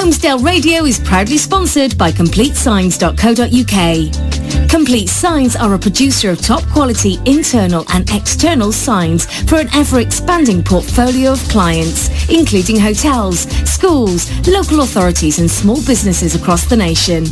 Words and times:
Holmesdale 0.00 0.42
Radio 0.42 0.86
is 0.86 0.98
proudly 0.98 1.36
sponsored 1.36 1.98
by 1.98 2.10
CompleteSigns.co.uk. 2.10 4.70
Complete 4.70 5.08
Signs 5.08 5.56
are 5.56 5.74
a 5.74 5.78
producer 5.78 6.30
of 6.30 6.40
top 6.40 6.62
quality 6.68 7.18
internal 7.26 7.84
and 7.92 8.08
external 8.10 8.72
signs 8.72 9.26
for 9.42 9.56
an 9.56 9.68
ever-expanding 9.74 10.62
portfolio 10.62 11.32
of 11.32 11.40
clients, 11.48 12.08
including 12.30 12.78
hotels, 12.78 13.40
schools, 13.68 14.30
local 14.46 14.82
authorities 14.82 15.40
and 15.40 15.50
small 15.50 15.84
businesses 15.84 16.36
across 16.36 16.66
the 16.66 16.76
nation. 16.76 17.24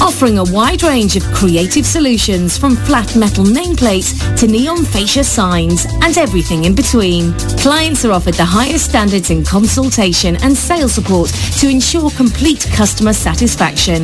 Offering 0.00 0.38
a 0.38 0.44
wide 0.44 0.82
range 0.82 1.16
of 1.16 1.22
creative 1.34 1.84
solutions 1.84 2.56
from 2.56 2.74
flat 2.74 3.14
metal 3.14 3.44
nameplates 3.44 4.16
to 4.38 4.46
neon 4.46 4.84
fascia 4.84 5.22
signs 5.22 5.84
and 6.02 6.16
everything 6.16 6.64
in 6.64 6.74
between. 6.74 7.34
Clients 7.58 8.06
are 8.06 8.12
offered 8.12 8.34
the 8.34 8.44
highest 8.44 8.86
standards 8.86 9.30
in 9.30 9.44
consultation 9.44 10.36
and 10.36 10.56
sales 10.56 10.94
support 10.94 11.28
to 11.58 11.68
ensure 11.68 12.10
complete 12.16 12.66
customer 12.72 13.12
satisfaction. 13.12 14.02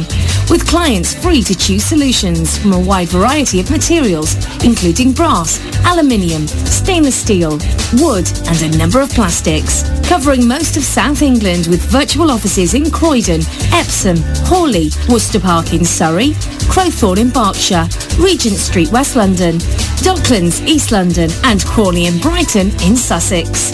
With 0.50 0.68
clients 0.68 1.14
free 1.14 1.42
to 1.42 1.56
choose 1.56 1.84
solutions 1.84 2.58
from 2.58 2.74
a 2.74 2.80
wide 2.80 3.08
variety 3.08 3.58
of 3.58 3.70
materials, 3.70 4.36
including 4.64 5.12
brass, 5.12 5.58
aluminium, 5.86 6.46
stainless 6.46 7.16
steel, 7.16 7.52
wood, 7.94 8.30
and 8.48 8.62
a 8.62 8.76
number 8.76 9.00
of 9.00 9.08
plastics. 9.10 9.82
Covering 10.06 10.46
most 10.46 10.76
of 10.76 10.84
South 10.84 11.22
England 11.22 11.66
with 11.68 11.80
virtual 11.90 12.30
offices 12.30 12.74
in 12.74 12.90
Croydon, 12.90 13.40
Epsom, 13.72 14.18
Hawley, 14.46 14.90
Worcester 15.08 15.40
Park 15.40 15.72
in 15.72 15.84
Surrey, 15.84 16.32
Crowthorne 16.68 17.18
in 17.18 17.30
Berkshire, 17.30 17.88
Regent 18.22 18.56
Street, 18.56 18.92
West 18.92 19.16
London, 19.16 19.58
Docklands, 20.04 20.64
East 20.66 20.92
London, 20.92 21.30
and 21.44 21.64
Crawley 21.64 22.06
and 22.06 22.20
Brighton 22.20 22.68
in 22.82 22.94
Sussex. 22.96 23.72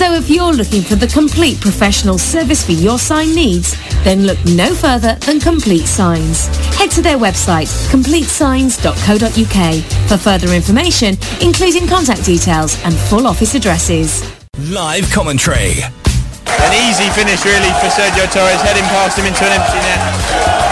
So 0.00 0.14
if 0.14 0.30
you're 0.30 0.54
looking 0.54 0.80
for 0.80 0.96
the 0.96 1.06
complete 1.06 1.60
professional 1.60 2.16
service 2.16 2.64
for 2.64 2.72
your 2.72 2.98
sign 2.98 3.34
needs, 3.34 3.76
then 4.02 4.24
look 4.24 4.38
no 4.46 4.74
further 4.74 5.16
than 5.26 5.40
Complete 5.40 5.84
Signs. 5.84 6.46
Head 6.78 6.90
to 6.92 7.02
their 7.02 7.18
website, 7.18 7.68
completesigns.co.uk 7.92 9.84
for 10.08 10.16
further 10.16 10.54
information, 10.54 11.18
including 11.42 11.86
contact 11.86 12.24
details 12.24 12.82
and 12.84 12.94
full 12.94 13.26
office 13.26 13.54
addresses. 13.54 14.24
Live 14.70 15.10
commentary. 15.10 15.82
An 15.84 16.72
easy 16.88 17.10
finish 17.10 17.44
really 17.44 17.68
for 17.84 17.90
Sergio 17.92 18.24
Torres, 18.32 18.62
heading 18.62 18.84
past 18.84 19.18
him 19.18 19.26
into 19.26 19.44
an 19.44 19.52
empty 19.52 19.80
net. 19.84 20.69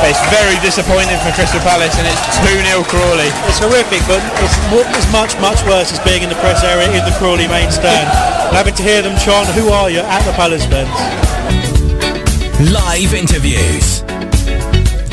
But 0.00 0.12
it's 0.12 0.24
very 0.28 0.56
disappointing 0.60 1.16
for 1.24 1.32
Crystal 1.32 1.60
Palace 1.64 1.96
and 1.96 2.06
it's 2.06 2.20
2-0 2.44 2.84
Crawley. 2.84 3.30
It's 3.48 3.58
horrific, 3.58 4.04
but 4.06 4.20
it's, 4.44 4.56
mo- 4.70 4.84
it's 4.92 5.08
much, 5.10 5.32
much 5.40 5.60
worse 5.64 5.92
as 5.92 6.00
being 6.04 6.22
in 6.22 6.28
the 6.28 6.36
press 6.36 6.62
area 6.62 6.86
in 6.92 7.04
the 7.04 7.16
Crawley 7.18 7.48
main 7.48 7.70
stand. 7.72 8.06
and 8.46 8.54
having 8.56 8.74
to 8.74 8.82
hear 8.82 9.00
them 9.02 9.16
chant, 9.18 9.48
who 9.56 9.68
are 9.70 9.88
you, 9.90 10.00
at 10.00 10.22
the 10.28 10.32
Palace 10.32 10.66
fence. 10.66 10.92
Live 12.72 13.14
interviews. 13.14 14.02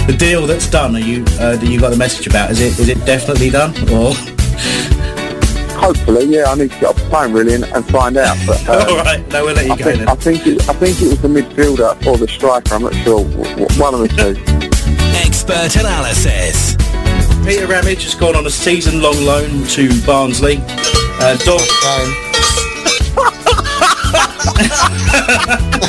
The 0.07 0.15
deal 0.17 0.45
that's 0.45 0.67
done, 0.69 0.95
are 0.95 0.99
you 0.99 1.23
uh, 1.39 1.55
that 1.55 1.63
you 1.67 1.79
got 1.79 1.89
the 1.91 1.97
message 1.97 2.27
about? 2.27 2.51
Is 2.51 2.59
it 2.59 2.77
is 2.79 2.89
it 2.89 3.05
definitely 3.05 3.49
done 3.49 3.71
or? 3.89 4.13
Hopefully, 5.83 6.25
yeah. 6.25 6.45
I 6.47 6.55
need 6.55 6.71
to 6.71 6.79
get 6.79 6.89
off 6.89 6.95
the 6.95 7.09
phone 7.09 7.33
really 7.33 7.55
and, 7.55 7.65
and 7.65 7.85
find 7.89 8.15
out. 8.17 8.37
But 8.47 8.67
um, 8.69 8.87
All 8.89 8.97
right, 9.03 9.27
no, 9.29 9.45
we'll 9.45 9.55
let 9.55 9.65
you 9.65 9.73
I 9.73 9.77
go 9.77 9.83
think, 9.83 9.97
then. 9.99 10.07
I 10.07 10.15
think 10.15 10.47
it, 10.47 10.69
I 10.69 10.73
think 10.73 11.01
it 11.01 11.07
was 11.09 11.21
the 11.21 11.27
midfielder 11.27 12.05
or 12.07 12.17
the 12.17 12.27
striker. 12.27 12.73
I'm 12.75 12.83
not 12.83 12.93
sure. 12.95 13.23
W- 13.23 13.43
w- 13.57 13.81
One 13.81 13.93
of 13.93 13.99
the 13.99 14.07
two. 14.07 14.35
Expert 15.19 15.75
analysis. 15.75 16.75
Peter 17.45 17.67
Ramage 17.67 18.03
has 18.03 18.15
gone 18.15 18.35
on 18.37 18.45
a 18.45 18.49
season-long 18.49 19.17
loan 19.25 19.65
to 19.67 19.89
Barnsley. 20.05 20.59
Uh, 21.19 21.35
Dog. 21.43 21.59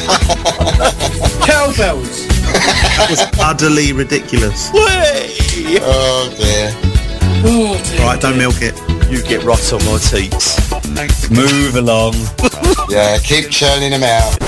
Cowbells. 1.45 2.27
That 2.97 3.07
was 3.11 3.21
utterly 3.41 3.93
ridiculous. 3.93 4.71
Oh 4.75 5.37
dear! 5.51 5.79
Oh 5.83 7.79
dear. 7.87 8.05
Right, 8.05 8.21
don't 8.21 8.39
milk 8.39 8.57
it. 8.61 8.75
You 9.11 9.23
get 9.23 9.43
rot 9.45 9.73
on 9.73 9.85
my 9.85 9.99
teats. 9.99 11.31
Move 11.31 11.77
along. 11.77 12.15
yeah, 12.89 13.19
keep 13.19 13.51
churning 13.51 13.91
them 13.91 14.03
out. 14.03 14.39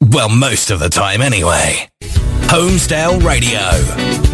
Well, 0.00 0.28
most 0.28 0.70
of 0.70 0.80
the 0.80 0.88
time 0.88 1.20
anyway. 1.20 1.88
Holmesdale 2.48 3.22
Radio. 3.22 4.27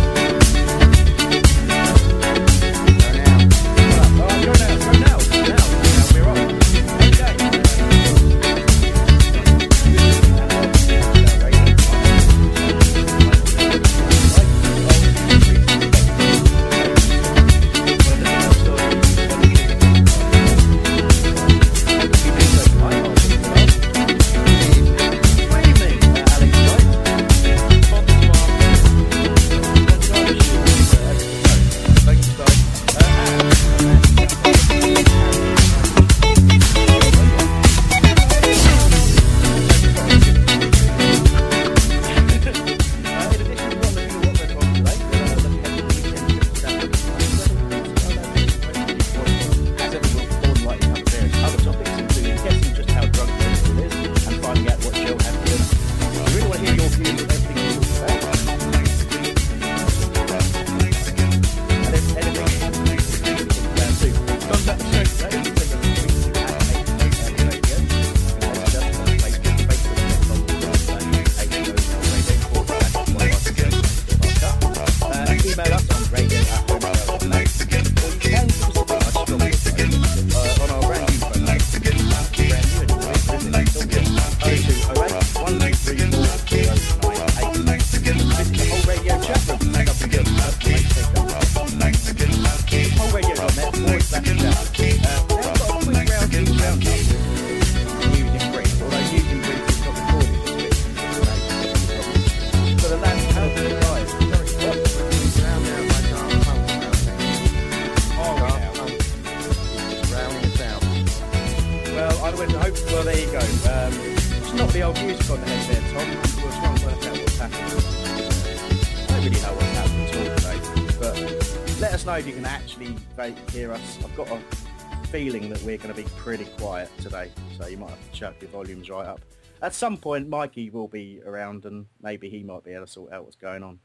We're 125.65 125.79
going 125.79 125.95
to 125.95 126.03
be 126.03 126.07
pretty 126.19 126.45
quiet 126.59 126.91
today, 126.99 127.31
so 127.57 127.67
you 127.67 127.79
might 127.79 127.89
have 127.89 128.11
to 128.11 128.13
chuck 128.13 128.35
your 128.43 128.51
volumes 128.51 128.91
right 128.91 129.07
up. 129.07 129.23
At 129.63 129.73
some 129.73 129.97
point, 129.97 130.29
Mikey 130.29 130.69
will 130.69 130.89
be 130.89 131.23
around, 131.25 131.65
and 131.65 131.87
maybe 132.03 132.29
he 132.29 132.43
might 132.43 132.65
be 132.65 132.73
able 132.73 132.85
to 132.85 132.93
sort 132.93 133.15
out 133.15 133.25
what's 133.25 133.37
going 133.37 133.63
on. 133.63 133.79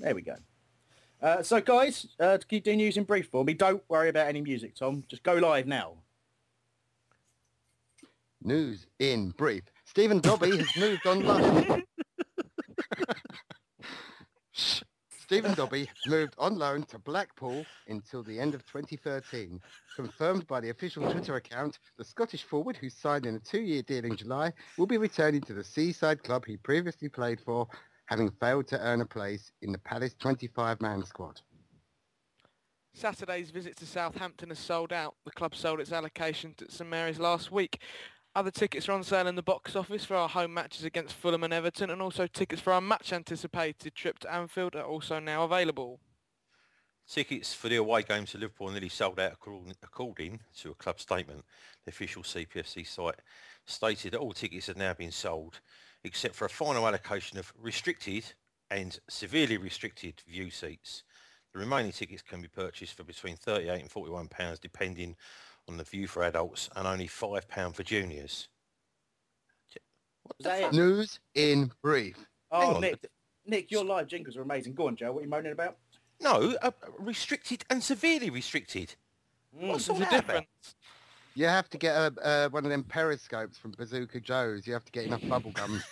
There 0.00 0.16
we 0.16 0.22
go. 0.22 0.34
Uh, 1.22 1.44
so, 1.44 1.60
guys, 1.60 2.08
uh, 2.18 2.38
to 2.38 2.46
keep 2.48 2.64
doing 2.64 2.78
news 2.78 2.96
in 2.96 3.04
brief 3.04 3.28
for 3.28 3.44
me, 3.44 3.54
don't 3.54 3.84
worry 3.88 4.08
about 4.08 4.26
any 4.26 4.40
music, 4.40 4.74
Tom. 4.74 5.04
Just 5.06 5.22
go 5.22 5.34
live 5.34 5.68
now. 5.68 5.92
News 8.42 8.88
in 8.98 9.30
brief. 9.30 9.62
Stephen 9.84 10.18
Dobbie 10.18 10.56
has 10.56 10.76
moved 10.76 11.06
on 11.06 11.24
loan. 11.24 11.84
Stephen 15.26 15.54
Dobbie 15.54 15.90
moved 16.06 16.36
on 16.38 16.56
loan 16.56 16.84
to 16.84 17.00
Blackpool 17.00 17.66
until 17.88 18.22
the 18.22 18.38
end 18.38 18.54
of 18.54 18.64
2013. 18.64 19.60
Confirmed 19.96 20.46
by 20.46 20.60
the 20.60 20.70
official 20.70 21.10
Twitter 21.10 21.34
account, 21.34 21.80
the 21.98 22.04
Scottish 22.04 22.44
forward, 22.44 22.76
who 22.76 22.88
signed 22.88 23.26
in 23.26 23.34
a 23.34 23.40
two-year 23.40 23.82
deal 23.82 24.04
in 24.04 24.16
July, 24.16 24.52
will 24.78 24.86
be 24.86 24.98
returning 24.98 25.40
to 25.40 25.52
the 25.52 25.64
seaside 25.64 26.22
club 26.22 26.44
he 26.46 26.56
previously 26.56 27.08
played 27.08 27.40
for, 27.40 27.66
having 28.04 28.30
failed 28.30 28.68
to 28.68 28.78
earn 28.78 29.00
a 29.00 29.04
place 29.04 29.50
in 29.62 29.72
the 29.72 29.78
Palace 29.78 30.14
25-man 30.14 31.04
squad. 31.04 31.40
Saturday's 32.94 33.50
visit 33.50 33.76
to 33.78 33.84
Southampton 33.84 34.50
has 34.50 34.60
sold 34.60 34.92
out. 34.92 35.16
The 35.24 35.32
club 35.32 35.56
sold 35.56 35.80
its 35.80 35.90
allocation 35.90 36.54
to 36.58 36.70
St 36.70 36.88
Mary's 36.88 37.18
last 37.18 37.50
week. 37.50 37.80
Other 38.36 38.50
tickets 38.50 38.86
are 38.86 38.92
on 38.92 39.02
sale 39.02 39.26
in 39.28 39.34
the 39.34 39.42
box 39.42 39.74
office 39.74 40.04
for 40.04 40.14
our 40.14 40.28
home 40.28 40.52
matches 40.52 40.84
against 40.84 41.14
Fulham 41.14 41.42
and 41.42 41.54
Everton 41.54 41.88
and 41.88 42.02
also 42.02 42.26
tickets 42.26 42.60
for 42.60 42.74
our 42.74 42.82
much 42.82 43.10
anticipated 43.10 43.94
trip 43.94 44.18
to 44.18 44.30
Anfield 44.30 44.76
are 44.76 44.84
also 44.84 45.18
now 45.18 45.44
available. 45.44 46.00
Tickets 47.08 47.54
for 47.54 47.70
the 47.70 47.76
away 47.76 48.02
games 48.02 48.32
to 48.32 48.38
Liverpool 48.38 48.68
nearly 48.68 48.90
sold 48.90 49.18
out 49.18 49.32
according, 49.32 50.40
to 50.58 50.70
a 50.70 50.74
club 50.74 51.00
statement. 51.00 51.46
The 51.86 51.92
official 51.92 52.22
CPFC 52.22 52.86
site 52.86 53.22
stated 53.64 54.12
that 54.12 54.18
all 54.20 54.34
tickets 54.34 54.66
have 54.66 54.76
now 54.76 54.92
been 54.92 55.12
sold 55.12 55.60
except 56.04 56.34
for 56.34 56.44
a 56.44 56.50
final 56.50 56.86
allocation 56.86 57.38
of 57.38 57.54
restricted 57.58 58.34
and 58.70 58.98
severely 59.08 59.56
restricted 59.56 60.22
view 60.28 60.50
seats. 60.50 61.04
The 61.54 61.60
remaining 61.60 61.92
tickets 61.92 62.20
can 62.20 62.42
be 62.42 62.48
purchased 62.48 62.98
for 62.98 63.04
between 63.04 63.36
38 63.36 63.80
and 63.80 63.90
41 63.90 64.28
pounds 64.28 64.58
depending 64.58 65.16
on 65.68 65.76
the 65.76 65.84
view 65.84 66.06
for 66.06 66.22
adults 66.22 66.68
and 66.76 66.86
only 66.86 67.08
£5 67.08 67.74
for 67.74 67.82
juniors. 67.82 68.48
What 70.22 70.36
the 70.40 70.62
fuck? 70.62 70.72
News 70.72 71.20
in 71.34 71.70
brief. 71.82 72.26
Oh. 72.50 72.78
Nick, 72.78 73.06
Nick, 73.46 73.70
your 73.70 73.84
live 73.84 74.08
jingles 74.08 74.36
are 74.36 74.42
amazing. 74.42 74.74
Go 74.74 74.88
on, 74.88 74.96
Joe. 74.96 75.12
What 75.12 75.20
are 75.20 75.24
you 75.24 75.30
moaning 75.30 75.52
about? 75.52 75.76
No, 76.20 76.56
uh, 76.62 76.70
restricted 76.98 77.64
and 77.70 77.82
severely 77.82 78.30
restricted. 78.30 78.94
What's 79.52 79.88
all 79.88 79.96
There's 79.96 80.08
a 80.08 80.10
that 80.10 80.24
about? 80.24 80.32
difference. 80.32 80.74
You 81.34 81.44
have 81.46 81.68
to 81.70 81.78
get 81.78 81.94
a, 81.94 82.14
uh, 82.24 82.48
one 82.48 82.64
of 82.64 82.70
them 82.70 82.82
periscopes 82.82 83.58
from 83.58 83.72
Bazooka 83.72 84.20
Joe's. 84.20 84.66
You 84.66 84.72
have 84.72 84.86
to 84.86 84.92
get 84.92 85.04
enough 85.04 85.26
bubble 85.28 85.50
gum. 85.52 85.82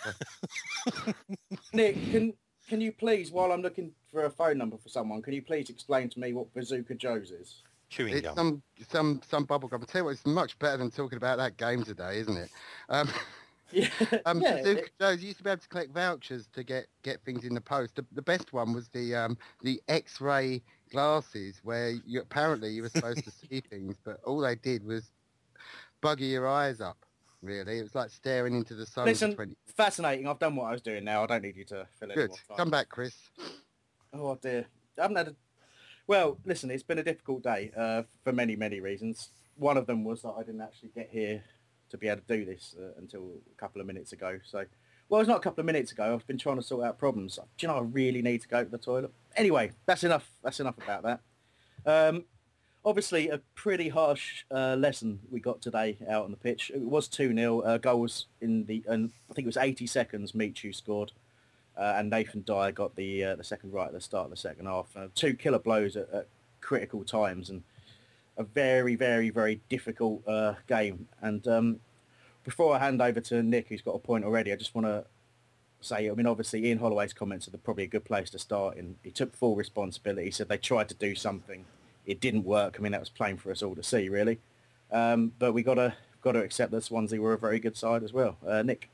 To... 0.87 1.13
Nick, 1.73 1.95
can 2.11 2.33
can 2.67 2.81
you 2.81 2.91
please, 2.91 3.31
while 3.31 3.51
I'm 3.51 3.61
looking 3.61 3.91
for 4.11 4.25
a 4.25 4.29
phone 4.29 4.57
number 4.57 4.77
for 4.77 4.89
someone, 4.89 5.21
can 5.21 5.33
you 5.33 5.43
please 5.43 5.69
explain 5.69 6.09
to 6.09 6.19
me 6.19 6.33
what 6.33 6.51
Bazooka 6.55 6.95
Joe's 6.95 7.29
is? 7.29 7.61
Chewing 7.89 8.15
It's 8.15 8.33
some 8.35 8.61
some 8.89 9.21
some 9.27 9.45
bubble 9.45 9.69
gum. 9.69 9.81
I 9.81 9.85
tell 9.85 10.01
you 10.01 10.05
what, 10.05 10.11
it's 10.11 10.25
much 10.25 10.57
better 10.59 10.77
than 10.77 10.91
talking 10.91 11.17
about 11.17 11.37
that 11.37 11.57
game 11.57 11.83
today, 11.83 12.19
isn't 12.19 12.37
it? 12.37 12.49
Um, 12.89 13.09
yeah, 13.71 13.89
um, 14.25 14.41
yeah, 14.41 14.57
Bazooka 14.57 14.83
it- 14.83 14.91
Joe's 14.99 15.23
used 15.23 15.37
to 15.37 15.43
be 15.43 15.49
able 15.49 15.61
to 15.61 15.67
collect 15.67 15.91
vouchers 15.91 16.47
to 16.53 16.63
get, 16.63 16.85
get 17.03 17.23
things 17.25 17.45
in 17.45 17.53
the 17.55 17.61
post. 17.61 17.95
The, 17.95 18.05
the 18.13 18.21
best 18.21 18.53
one 18.53 18.73
was 18.73 18.89
the 18.89 19.15
um, 19.15 19.37
the 19.63 19.81
X-ray 19.87 20.61
glasses, 20.91 21.59
where 21.63 21.91
you 22.05 22.21
apparently 22.21 22.69
you 22.69 22.83
were 22.83 22.89
supposed 22.89 23.23
to 23.23 23.31
see 23.31 23.61
things, 23.69 23.95
but 24.03 24.19
all 24.23 24.39
they 24.39 24.55
did 24.55 24.85
was 24.85 25.11
bugger 26.01 26.29
your 26.29 26.47
eyes 26.47 26.79
up. 26.79 26.97
Really, 27.41 27.79
it 27.79 27.83
was 27.83 27.95
like 27.95 28.09
staring 28.09 28.55
into 28.55 28.75
the 28.75 28.85
sun 28.85 29.05
Listen, 29.05 29.35
20 29.35 29.55
fascinating. 29.75 30.27
I've 30.27 30.39
done 30.39 30.55
what 30.55 30.65
I 30.65 30.71
was 30.71 30.81
doing 30.81 31.03
now. 31.03 31.23
I 31.23 31.27
don't 31.27 31.43
need 31.43 31.57
you 31.57 31.65
to 31.65 31.87
fill 31.99 32.11
in 32.11 32.15
Good. 32.15 32.31
Come 32.57 32.69
back, 32.69 32.89
Chris. 32.89 33.15
Oh 34.13 34.35
dear. 34.35 34.65
I 34.97 35.01
haven't 35.01 35.17
had 35.17 35.27
a... 35.27 35.35
Well, 36.07 36.37
listen, 36.45 36.69
it's 36.69 36.83
been 36.83 36.99
a 36.99 37.03
difficult 37.03 37.41
day 37.41 37.71
uh, 37.75 38.03
for 38.23 38.31
many, 38.31 38.55
many 38.55 38.79
reasons. 38.79 39.29
One 39.57 39.75
of 39.75 39.87
them 39.87 40.03
was 40.03 40.21
that 40.21 40.33
I 40.37 40.43
didn't 40.43 40.61
actually 40.61 40.89
get 40.89 41.09
here 41.11 41.43
to 41.89 41.97
be 41.97 42.07
able 42.07 42.21
to 42.21 42.37
do 42.37 42.45
this 42.45 42.75
uh, 42.79 42.91
until 42.99 43.31
a 43.51 43.59
couple 43.59 43.81
of 43.81 43.87
minutes 43.87 44.13
ago. 44.13 44.39
So, 44.45 44.65
well, 45.09 45.19
it's 45.19 45.27
not 45.27 45.37
a 45.37 45.41
couple 45.41 45.61
of 45.61 45.65
minutes 45.65 45.91
ago. 45.91 46.13
I've 46.13 46.27
been 46.27 46.37
trying 46.37 46.57
to 46.57 46.61
sort 46.61 46.85
out 46.85 46.99
problems. 46.99 47.35
Do 47.35 47.41
you 47.59 47.67
know 47.67 47.77
I 47.77 47.81
really 47.81 48.21
need 48.21 48.41
to 48.41 48.47
go 48.47 48.63
to 48.63 48.69
the 48.69 48.77
toilet? 48.77 49.11
Anyway, 49.35 49.71
that's 49.87 50.03
enough. 50.03 50.29
That's 50.43 50.59
enough 50.59 50.77
about 50.77 51.03
that. 51.03 51.21
Um, 51.87 52.25
obviously, 52.83 53.29
a 53.29 53.39
pretty 53.55 53.89
harsh 53.89 54.45
uh, 54.51 54.75
lesson 54.75 55.21
we 55.31 55.39
got 55.39 55.59
today 55.59 55.97
out 56.07 56.25
on 56.25 56.31
the 56.31 56.37
pitch. 56.37 56.71
It 56.73 56.81
was 56.81 57.09
2-0. 57.09 57.65
Uh, 57.65 57.77
goals 57.79 58.27
in 58.41 58.65
the, 58.65 58.83
and 58.87 59.11
I 59.31 59.33
think 59.33 59.45
it 59.45 59.47
was 59.47 59.57
80 59.57 59.87
seconds, 59.87 60.35
Michu 60.35 60.71
scored. 60.71 61.13
Uh, 61.77 61.95
and 61.97 62.09
Nathan 62.09 62.43
Dyer 62.45 62.71
got 62.71 62.95
the 62.95 63.23
uh, 63.23 63.35
the 63.35 63.43
second 63.43 63.73
right 63.73 63.87
at 63.87 63.93
the 63.93 64.01
start 64.01 64.25
of 64.25 64.31
the 64.31 64.37
second 64.37 64.65
half. 64.65 64.87
Uh, 64.95 65.07
two 65.13 65.33
killer 65.33 65.59
blows 65.59 65.95
at, 65.95 66.09
at 66.13 66.27
critical 66.61 67.03
times 67.03 67.49
and 67.49 67.63
a 68.37 68.43
very, 68.43 68.95
very, 68.95 69.29
very 69.29 69.61
difficult 69.69 70.27
uh, 70.27 70.55
game. 70.67 71.07
And 71.21 71.47
um, 71.47 71.79
before 72.43 72.75
I 72.75 72.79
hand 72.79 73.01
over 73.01 73.19
to 73.21 73.41
Nick, 73.43 73.69
who's 73.69 73.81
got 73.81 73.95
a 73.95 73.99
point 73.99 74.25
already, 74.25 74.51
I 74.51 74.55
just 74.55 74.75
want 74.75 74.87
to 74.87 75.05
say, 75.81 76.09
I 76.09 76.13
mean, 76.13 76.25
obviously 76.25 76.65
Ian 76.65 76.79
Holloway's 76.79 77.13
comments 77.13 77.47
are 77.47 77.57
probably 77.57 77.83
a 77.85 77.87
good 77.87 78.03
place 78.03 78.29
to 78.31 78.39
start. 78.39 78.77
And 78.77 78.95
he 79.03 79.11
took 79.11 79.33
full 79.35 79.55
responsibility. 79.55 80.25
He 80.25 80.31
said 80.31 80.49
they 80.49 80.57
tried 80.57 80.89
to 80.89 80.95
do 80.95 81.15
something, 81.15 81.65
it 82.05 82.19
didn't 82.19 82.43
work. 82.43 82.75
I 82.77 82.81
mean, 82.81 82.91
that 82.91 82.99
was 82.99 83.09
plain 83.09 83.37
for 83.37 83.51
us 83.51 83.63
all 83.63 83.75
to 83.75 83.83
see, 83.83 84.09
really. 84.09 84.39
Um, 84.91 85.31
but 85.39 85.53
we 85.53 85.63
got 85.63 85.75
to 85.75 85.95
got 86.21 86.33
to 86.33 86.39
accept 86.39 86.71
that 86.71 86.83
Swansea 86.83 87.21
were 87.21 87.33
a 87.33 87.37
very 87.37 87.59
good 87.59 87.77
side 87.77 88.03
as 88.03 88.11
well. 88.11 88.37
Uh, 88.45 88.63
Nick. 88.63 88.89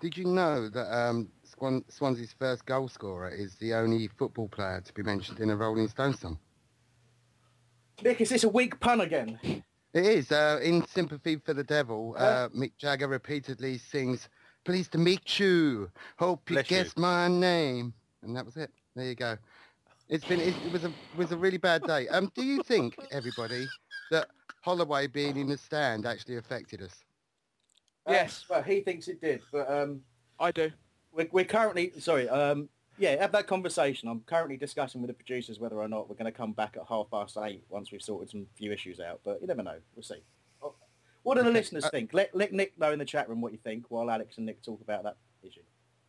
Did 0.00 0.16
you 0.16 0.24
know 0.24 0.68
that 0.68 0.94
um, 0.94 1.28
Swan- 1.46 1.84
Swansea's 1.88 2.34
first 2.38 2.66
goal 2.66 2.88
scorer 2.88 3.28
is 3.30 3.54
the 3.56 3.74
only 3.74 4.08
football 4.08 4.48
player 4.48 4.80
to 4.84 4.92
be 4.92 5.02
mentioned 5.02 5.40
in 5.40 5.50
a 5.50 5.56
Rolling 5.56 5.88
Stone 5.88 6.14
song? 6.14 6.38
Nick, 8.02 8.20
is 8.20 8.28
this 8.28 8.44
a 8.44 8.48
weak 8.48 8.78
pun 8.80 9.00
again? 9.00 9.38
It 9.42 10.04
is. 10.04 10.30
Uh, 10.30 10.60
in 10.62 10.86
Sympathy 10.86 11.36
for 11.36 11.54
the 11.54 11.64
Devil, 11.64 12.14
uh, 12.18 12.48
Mick 12.50 12.72
Jagger 12.78 13.08
repeatedly 13.08 13.78
sings, 13.78 14.28
Pleased 14.66 14.90
to 14.92 14.98
meet 14.98 15.38
you. 15.38 15.88
Hope 16.18 16.50
you 16.50 16.56
Bless 16.56 16.70
you. 16.70 16.76
guess 16.76 16.96
my 16.96 17.28
name. 17.28 17.94
And 18.22 18.36
that 18.36 18.44
was 18.44 18.56
it. 18.56 18.70
There 18.96 19.06
you 19.06 19.14
go. 19.14 19.38
It's 20.08 20.24
been. 20.24 20.40
It, 20.40 20.54
it 20.66 20.72
was 20.72 20.84
a 20.84 20.92
was 21.16 21.30
a 21.30 21.36
really 21.36 21.56
bad 21.56 21.82
day. 21.84 22.08
Um, 22.08 22.32
do 22.34 22.44
you 22.44 22.62
think 22.64 22.96
everybody 23.12 23.66
that 24.10 24.26
Holloway 24.62 25.06
being 25.06 25.36
in 25.36 25.46
the 25.48 25.56
stand 25.56 26.04
actually 26.04 26.36
affected 26.36 26.82
us? 26.82 27.04
Yes. 28.08 28.44
well, 28.50 28.62
he 28.62 28.80
thinks 28.80 29.06
it 29.06 29.20
did, 29.20 29.40
but 29.52 29.70
um, 29.70 30.00
I 30.40 30.50
do. 30.50 30.70
We're, 31.16 31.28
we're 31.32 31.44
currently 31.44 31.92
sorry. 31.98 32.28
Um, 32.28 32.68
yeah, 32.98 33.20
have 33.20 33.32
that 33.32 33.46
conversation. 33.46 34.08
I'm 34.08 34.20
currently 34.20 34.56
discussing 34.56 35.00
with 35.02 35.08
the 35.08 35.14
producers 35.14 35.58
whether 35.58 35.76
or 35.76 35.88
not 35.88 36.08
we're 36.08 36.14
going 36.14 36.30
to 36.30 36.36
come 36.36 36.52
back 36.52 36.76
at 36.76 36.86
half 36.88 37.10
past 37.10 37.36
eight 37.42 37.64
once 37.68 37.90
we've 37.90 38.02
sorted 38.02 38.30
some 38.30 38.46
few 38.54 38.72
issues 38.72 39.00
out. 39.00 39.20
But 39.24 39.40
you 39.40 39.46
never 39.46 39.62
know. 39.62 39.78
We'll 39.94 40.02
see. 40.02 40.22
What 41.22 41.36
do 41.36 41.42
the 41.42 41.50
listeners 41.50 41.88
think? 41.90 42.14
Let, 42.14 42.32
let 42.36 42.52
Nick 42.52 42.78
know 42.78 42.92
in 42.92 43.00
the 43.00 43.04
chat 43.04 43.28
room 43.28 43.40
what 43.40 43.50
you 43.50 43.58
think 43.58 43.86
while 43.88 44.08
Alex 44.10 44.36
and 44.36 44.46
Nick 44.46 44.62
talk 44.62 44.80
about 44.80 45.02
that 45.02 45.16
issue. 45.42 45.62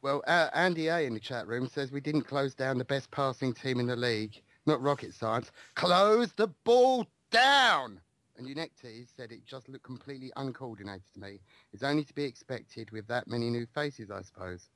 Well, 0.04 0.22
uh, 0.28 0.50
Andy 0.54 0.90
A 0.90 1.00
in 1.00 1.16
the 1.16 1.20
chat 1.20 1.48
room 1.48 1.68
says 1.68 1.92
we 1.92 2.02
didn't 2.02 2.22
close 2.22 2.54
down 2.54 2.78
the 2.78 2.86
best 2.86 3.10
passing 3.10 3.52
team 3.52 3.80
in 3.80 3.88
the 3.88 3.96
league. 3.96 4.40
Not 4.68 4.80
rocket 4.80 5.16
science. 5.16 5.52
Close 5.74 6.34
the 6.34 6.50
ball 6.66 7.08
down. 7.32 8.00
And 8.38 8.46
Unecti 8.46 9.08
said 9.08 9.32
it 9.32 9.44
just 9.44 9.68
looked 9.70 9.84
completely 9.84 10.32
uncoordinated 10.36 11.12
to 11.16 11.20
me. 11.20 11.40
It's 11.74 11.82
only 11.82 12.04
to 12.04 12.14
be 12.14 12.24
expected 12.24 12.92
with 12.92 13.08
that 13.08 13.28
many 13.28 13.50
new 13.50 13.66
faces, 13.66 14.12
I 14.12 14.22
suppose. 14.22 14.70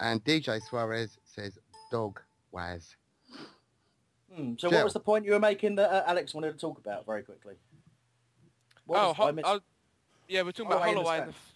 And 0.00 0.22
DJ 0.24 0.60
Suarez 0.62 1.18
says 1.24 1.58
dog 1.90 2.20
waz. 2.50 2.96
Hmm, 4.34 4.54
so 4.58 4.68
Jill. 4.68 4.78
what 4.78 4.84
was 4.84 4.92
the 4.94 5.00
point 5.00 5.24
you 5.24 5.32
were 5.32 5.40
making 5.40 5.74
that 5.76 5.90
uh, 5.90 6.04
Alex 6.06 6.34
wanted 6.34 6.52
to 6.52 6.58
talk 6.58 6.78
about 6.78 7.04
very 7.04 7.22
quickly? 7.22 7.54
What 8.86 8.98
oh, 8.98 9.08
was- 9.08 9.16
Ho- 9.16 9.28
I 9.28 9.32
missed- 9.32 9.48
oh, 9.48 9.60
yeah, 10.28 10.42
we're 10.42 10.52
talking 10.52 10.72
about 10.72 10.82
Holloway 10.82 10.94
the 10.94 11.00
Holloway. 11.02 11.22
and 11.22 11.28
f- 11.30 11.52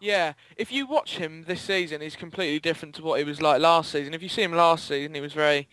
yeah, 0.00 0.32
if 0.56 0.70
you 0.70 0.86
watch 0.86 1.16
him 1.16 1.44
this 1.46 1.62
season, 1.62 2.00
he's 2.00 2.16
completely 2.16 2.60
different 2.60 2.94
to 2.96 3.02
what 3.02 3.18
he 3.18 3.24
was 3.24 3.40
like 3.40 3.60
last 3.60 3.90
season. 3.90 4.14
If 4.14 4.22
you 4.22 4.28
see 4.28 4.42
him 4.42 4.52
last 4.52 4.86
season, 4.86 5.14
he 5.14 5.20
was 5.20 5.32
very, 5.32 5.68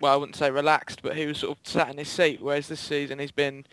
well, 0.00 0.12
I 0.12 0.16
wouldn't 0.16 0.36
say 0.36 0.50
relaxed, 0.50 1.02
but 1.02 1.16
he 1.16 1.26
was 1.26 1.38
sort 1.38 1.58
of 1.58 1.66
sat 1.66 1.88
in 1.88 1.98
his 1.98 2.08
seat. 2.08 2.40
Whereas 2.42 2.68
this 2.68 2.80
season, 2.80 3.18
he's 3.18 3.32
been 3.32 3.64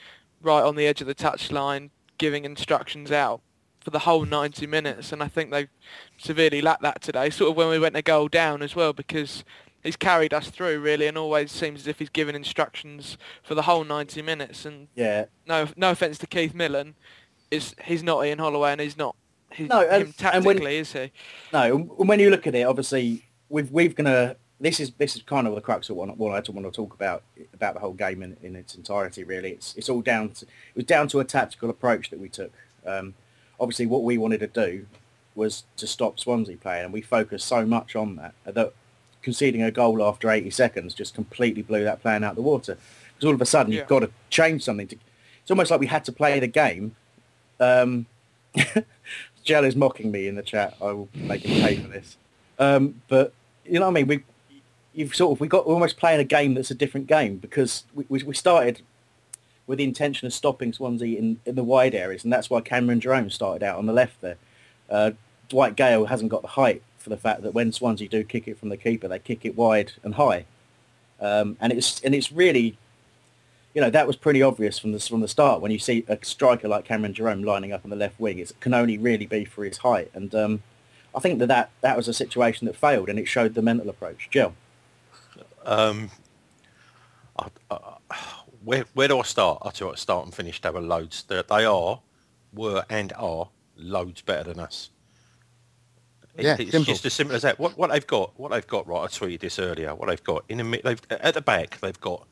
right 0.42 0.62
on 0.64 0.76
the 0.76 0.88
edge 0.88 1.02
of 1.02 1.08
the 1.08 1.16
touchline, 1.16 1.90
giving 2.18 2.46
instructions 2.46 3.12
out 3.12 3.42
for 3.84 3.90
the 3.92 4.00
whole 4.00 4.26
90 4.26 4.66
minutes. 4.68 5.12
And 5.12 5.22
I 5.22 5.28
think 5.28 5.52
they 5.52 5.68
severely 6.18 6.62
lacked 6.62 6.82
that 6.82 7.02
today. 7.02 7.30
Sort 7.30 7.52
of 7.52 7.58
when 7.58 7.70
we 7.70 7.80
went 7.80 7.96
a 7.96 8.02
goal 8.02 8.28
down 8.28 8.62
as 8.62 8.76
well, 8.76 8.94
because 8.94 9.44
he's 9.84 9.96
carried 9.98 10.34
us 10.34 10.50
through 10.50 10.80
really, 10.80 11.08
and 11.08 11.18
always 11.18 11.52
seems 11.52 11.82
as 11.82 11.88
if 11.88 12.00
he's 12.00 12.10
given 12.10 12.36
instructions 12.36 13.18
for 13.44 13.56
the 13.56 13.64
whole 13.64 13.84
90 13.84 14.22
minutes. 14.22 14.66
And 14.66 14.88
Yeah. 14.96 15.26
no, 15.46 15.68
no 15.76 15.92
offense 15.92 16.18
to 16.20 16.28
Keith 16.28 16.54
Millen, 16.54 16.96
is 17.52 17.76
he's 17.84 18.02
not 18.02 18.26
Ian 18.26 18.40
Holloway 18.40 18.72
and 18.72 18.82
he's 18.82 18.98
not 18.98 19.16
he, 19.52 19.66
No, 19.66 19.82
and- 19.82 20.08
him 20.08 20.14
and 20.34 20.46
when- 20.46 20.56
tactically, 20.58 20.78
is 20.78 20.94
he? 20.94 21.12
No, 21.52 21.62
and 22.00 22.10
when 22.10 22.20
you 22.20 22.32
look 22.32 22.48
at 22.48 22.56
it, 22.56 22.64
obviously 22.64 23.26
we've 23.50 23.70
we've 23.72 23.94
gonna. 23.96 24.38
This 24.60 24.80
is 24.80 24.92
this 24.98 25.16
is 25.18 25.22
kind 25.24 25.46
of 25.46 25.54
the 25.56 25.62
crux 25.62 25.90
of 25.90 25.98
what, 25.98 26.18
what 26.18 26.30
I 26.32 26.52
want 26.52 26.66
to 26.66 26.72
talk 26.72 26.94
about 26.94 27.22
about 27.54 27.74
the 27.74 27.80
whole 27.82 27.92
game 27.94 28.24
in, 28.24 28.38
in 28.42 28.56
its 28.56 28.74
entirety. 28.76 29.24
Really, 29.24 29.52
it's 29.52 29.76
it's 29.76 29.90
all 29.90 30.02
down 30.02 30.30
to 30.30 30.46
it 30.46 30.76
was 30.76 30.86
down 30.86 31.08
to 31.10 31.20
a 31.20 31.24
tactical 31.26 31.70
approach 31.70 32.10
that 32.12 32.20
we 32.20 32.30
took. 32.30 32.52
Um, 32.86 33.14
obviously, 33.60 33.86
what 33.86 34.04
we 34.04 34.18
wanted 34.18 34.40
to 34.40 34.48
do 34.48 34.86
was 35.36 35.64
to 35.78 35.88
stop 35.88 36.20
Swansea 36.20 36.58
playing, 36.58 36.86
and 36.86 36.94
we 36.94 37.02
focused 37.02 37.48
so 37.48 37.66
much 37.66 37.96
on 37.96 38.16
that 38.18 38.34
that 38.46 38.74
conceding 39.22 39.64
a 39.64 39.72
goal 39.72 40.04
after 40.04 40.30
80 40.30 40.50
seconds 40.50 40.94
just 40.94 41.16
completely 41.16 41.62
blew 41.62 41.84
that 41.86 42.02
plan 42.02 42.24
out 42.24 42.36
the 42.36 42.42
water. 42.42 42.78
Because 43.16 43.28
all 43.28 43.34
of 43.34 43.42
a 43.42 43.46
sudden 43.46 43.72
Yeah. 43.72 43.80
you've 43.80 43.88
got 43.88 44.00
to 44.00 44.12
change 44.30 44.64
something. 44.64 44.88
To, 44.88 44.98
it's 45.42 45.50
almost 45.50 45.72
like 45.72 45.80
we 45.80 45.88
had 45.88 46.04
to 46.06 46.12
play 46.12 46.40
the 46.40 46.48
game. 46.48 46.96
Um, 47.60 48.06
Jell 49.44 49.64
is 49.64 49.76
mocking 49.76 50.12
me 50.12 50.28
in 50.28 50.36
the 50.36 50.44
chat. 50.44 50.76
I 50.82 50.86
will 50.92 51.10
make 51.14 51.44
him 51.46 51.62
pay 51.66 51.76
for 51.78 51.88
this. 51.88 52.18
Um, 52.60 53.02
but 53.08 53.34
you 53.66 53.80
know 53.80 53.86
what 53.86 53.92
I 53.92 53.94
mean? 53.94 54.08
We 54.08 54.24
you've 54.94 55.16
sort 55.16 55.36
of 55.36 55.40
we 55.42 55.48
got 55.48 55.66
we're 55.68 55.74
almost 55.74 55.98
playing 55.98 56.20
a 56.20 56.24
game 56.26 56.54
that's 56.54 56.70
a 56.72 56.76
different 56.76 57.08
game 57.08 57.38
because 57.38 57.84
we, 57.96 58.06
we, 58.10 58.24
we 58.24 58.34
started 58.36 58.82
with 59.68 59.78
the 59.78 59.84
intention 59.84 60.26
of 60.26 60.34
stopping 60.34 60.74
Swansea 60.74 61.18
in, 61.18 61.40
in 61.46 61.56
the 61.56 61.64
wide 61.64 61.96
areas, 61.96 62.24
and 62.24 62.34
that's 62.34 62.50
why 62.50 62.62
Cameron 62.62 63.00
Jerome 63.00 63.30
started 63.30 63.64
out 63.64 63.78
on 63.78 63.86
the 63.86 63.94
left 63.94 64.20
there. 64.22 64.38
Uh, 64.90 65.12
Dwight 65.50 65.76
Gayle 65.76 66.06
hasn't 66.06 66.32
got 66.32 66.42
the 66.42 66.50
height 66.50 66.82
for 66.98 67.10
the 67.10 67.18
fact 67.18 67.44
that 67.44 67.54
when 67.54 67.72
Swansea 67.72 68.08
do 68.08 68.24
kick 68.24 68.48
it 68.48 68.58
from 68.58 68.70
the 68.70 68.78
keeper, 68.78 69.08
they 69.08 69.20
kick 69.20 69.46
it 69.46 69.56
wide 69.56 69.94
and 70.04 70.16
high, 70.16 70.46
um, 71.20 71.58
and 71.62 71.72
it's 71.72 72.02
and 72.02 72.14
it's 72.14 72.32
really, 72.32 72.78
you 73.74 73.82
know, 73.82 73.90
that 73.90 74.08
was 74.08 74.16
pretty 74.16 74.42
obvious 74.42 74.80
from 74.80 74.92
the 74.92 75.00
from 75.00 75.22
the 75.22 75.28
start 75.28 75.62
when 75.62 75.72
you 75.72 75.80
see 75.80 76.04
a 76.08 76.18
striker 76.24 76.68
like 76.68 76.86
Cameron 76.86 77.14
Jerome 77.14 77.44
lining 77.44 77.72
up 77.72 77.82
on 77.84 77.90
the 77.90 77.96
left 77.96 78.20
wing. 78.20 78.40
It 78.40 78.52
can 78.60 78.74
only 78.74 78.98
really 78.98 79.26
be 79.26 79.46
for 79.46 79.64
his 79.64 79.78
height, 79.78 80.12
and 80.14 80.34
um, 80.36 80.64
I 81.16 81.20
think 81.20 81.40
that, 81.40 81.48
that 81.48 81.72
that 81.82 81.96
was 81.96 82.08
a 82.08 82.14
situation 82.14 82.68
that 82.68 82.76
failed, 82.76 83.10
and 83.10 83.18
it 83.18 83.28
showed 83.28 83.54
the 83.54 83.62
mental 83.62 83.90
approach. 83.90 84.30
Jill. 84.30 84.54
Um, 85.66 86.12
I, 87.40 87.48
I, 87.72 87.80
where 88.64 88.86
where 88.94 89.08
do 89.08 89.20
I 89.20 89.24
start? 89.24 89.60
I 89.64 89.70
tell 89.72 89.88
you 89.88 89.92
what, 89.92 90.00
start 90.00 90.26
and 90.26 90.34
finish. 90.34 90.62
They 90.62 90.70
were 90.70 90.82
loads. 90.82 91.24
They, 91.24 91.42
they 91.50 91.66
are, 91.66 92.00
were 92.54 92.86
and 92.90 93.14
are 93.18 93.50
loads 93.78 94.22
better 94.22 94.44
than 94.54 94.60
us. 94.60 94.90
It- 96.36 96.44
Yeah, 96.46 96.56
it's 96.60 96.72
simple. 96.72 96.94
just 96.94 97.06
as 97.06 97.14
simple 97.14 97.36
as 97.36 97.42
that. 97.44 97.60
What 97.60 97.78
what 97.78 97.92
they've 97.92 98.06
got, 98.08 98.38
what 98.40 98.52
they've 98.52 98.66
got, 98.68 98.88
right? 98.88 99.02
I 99.04 99.08
tweeted 99.08 99.40
this 99.42 99.60
earlier. 99.60 99.94
What 99.96 100.10
they've 100.10 100.24
got 100.24 100.44
in 100.50 100.58
the 100.60 100.64
mid, 100.64 100.84
they've 100.84 101.02
at 101.10 101.34
the 101.34 101.42
back, 101.42 101.80
they've 101.80 102.00
got 102.02 102.26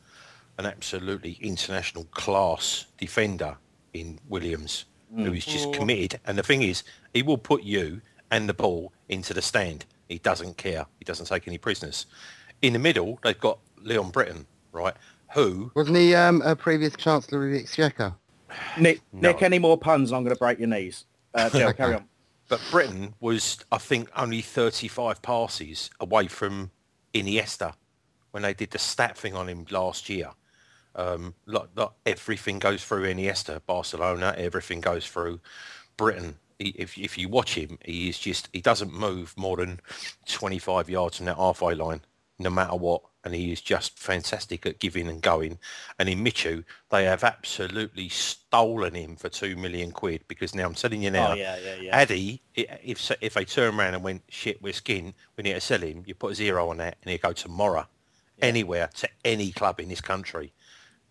an 0.58 0.66
absolutely 0.66 1.38
international 1.42 2.06
class 2.06 2.86
defender 2.98 3.58
in 3.94 4.20
Williams, 4.30 4.86
who 5.16 5.34
is 5.34 5.46
just 5.46 5.70
Mm. 5.70 5.74
committed. 5.74 6.20
And 6.26 6.38
the 6.38 6.44
thing 6.44 6.62
is, 6.62 6.84
he 7.14 7.24
will 7.24 7.38
put 7.38 7.64
you 7.64 8.02
and 8.32 8.48
the 8.48 8.54
ball 8.54 8.94
into 9.10 9.34
the 9.34 9.42
stand. 9.42 9.86
He 10.08 10.20
doesn't 10.20 10.58
care. 10.58 10.86
He 11.00 11.06
doesn't 11.06 11.26
take 11.26 11.48
any 11.48 11.58
prisoners. 11.58 12.06
In 12.62 12.74
the 12.74 12.80
middle, 12.80 13.20
they've 13.24 13.40
got 13.40 13.60
Leon 13.78 14.12
Britton, 14.12 14.46
right? 14.72 14.94
Who 15.34 15.72
Wasn't 15.76 15.98
he 15.98 16.14
um, 16.16 16.42
a 16.44 16.56
previous 16.56 16.96
Chancellor 16.96 17.46
of 17.46 17.52
the 17.54 17.60
Exchequer? 17.60 18.16
Nick, 18.78 19.02
No. 19.14 19.32
Nick, 19.32 19.42
any 19.42 19.60
more 19.60 19.78
puns? 19.78 20.12
I'm 20.12 20.24
going 20.24 20.36
to 20.36 20.40
break 20.40 20.60
your 20.60 20.68
knees. 20.68 21.06
Uh, 21.34 21.50
Jill, 21.50 21.74
carry 21.78 21.96
on. 21.96 22.06
But 22.50 22.60
Britton 22.70 23.14
was, 23.22 23.64
I 23.72 23.78
think, 23.78 24.10
only 24.16 24.42
35 24.42 25.22
passes 25.22 25.90
away 26.02 26.28
from 26.28 26.72
Iniesta 27.14 27.76
when 28.32 28.44
they 28.44 28.54
did 28.54 28.72
the 28.72 28.80
stat 28.80 29.18
thing 29.18 29.36
on 29.36 29.48
him 29.48 29.66
last 29.72 30.10
year. 30.10 30.32
Um, 30.96 31.34
like, 31.46 31.70
like 31.76 31.92
everything 32.06 32.60
goes 32.60 32.84
through 32.84 33.04
Iniesta, 33.04 33.62
Barcelona. 33.66 34.36
Everything 34.38 34.82
goes 34.82 35.08
through 35.08 35.40
Britton. 35.96 36.36
He, 36.60 36.70
if 36.78 36.98
if 36.98 37.18
you 37.18 37.30
watch 37.30 37.56
him, 37.56 37.78
he 37.86 38.10
is 38.10 38.20
just 38.20 38.50
he 38.52 38.60
doesn't 38.60 38.94
move 38.94 39.34
more 39.38 39.56
than 39.58 39.80
25 40.28 40.90
yards 40.90 41.18
from 41.18 41.28
that 41.28 41.38
halfway 41.38 41.74
line, 41.74 42.02
no 42.38 42.50
matter 42.50 42.76
what. 42.76 43.02
And 43.24 43.36
he 43.36 43.52
is 43.52 43.62
just 43.62 44.00
fantastic 44.00 44.66
at 44.66 44.80
giving 44.80 45.08
and 45.08 45.22
going. 45.22 45.60
And 46.00 46.10
in 46.10 46.24
Michu, 46.24 46.64
they 46.90 47.04
have 47.04 47.24
absolutely 47.24 48.10
stolen 48.10 48.96
him 48.96 49.16
for 49.16 49.30
two 49.30 49.56
million 49.56 49.92
quid 49.92 50.24
because 50.28 50.56
now 50.56 50.66
I'm 50.66 50.74
telling 50.74 51.04
you 51.04 51.10
oh, 51.10 51.14
now, 51.14 51.32
Oh, 51.34 51.36
yeah, 51.36 51.56
yeah, 51.64 51.76
yeah. 51.76 51.96
Addy, 51.96 52.42
i- 52.58 52.80
if 52.84 53.12
if 53.22 53.36
they 53.36 53.46
turn 53.46 53.78
around 53.80 53.94
and 53.94 54.04
went 54.04 54.24
shit, 54.30 54.60
we're 54.62 54.74
skin, 54.74 55.14
we 55.38 55.44
need 55.44 55.54
to 55.54 55.62
sell 55.62 55.82
him. 55.82 56.04
You 56.08 56.16
put 56.16 56.32
a 56.32 56.36
zero 56.36 56.68
on 56.70 56.78
that, 56.78 56.98
and 57.04 57.12
he'll 57.12 57.20
go 57.20 57.32
tomorrow, 57.32 57.86
anywhere 58.42 58.90
to 58.96 59.10
any 59.24 59.52
club 59.52 59.80
in 59.80 59.88
this 59.90 60.02
country. 60.02 60.52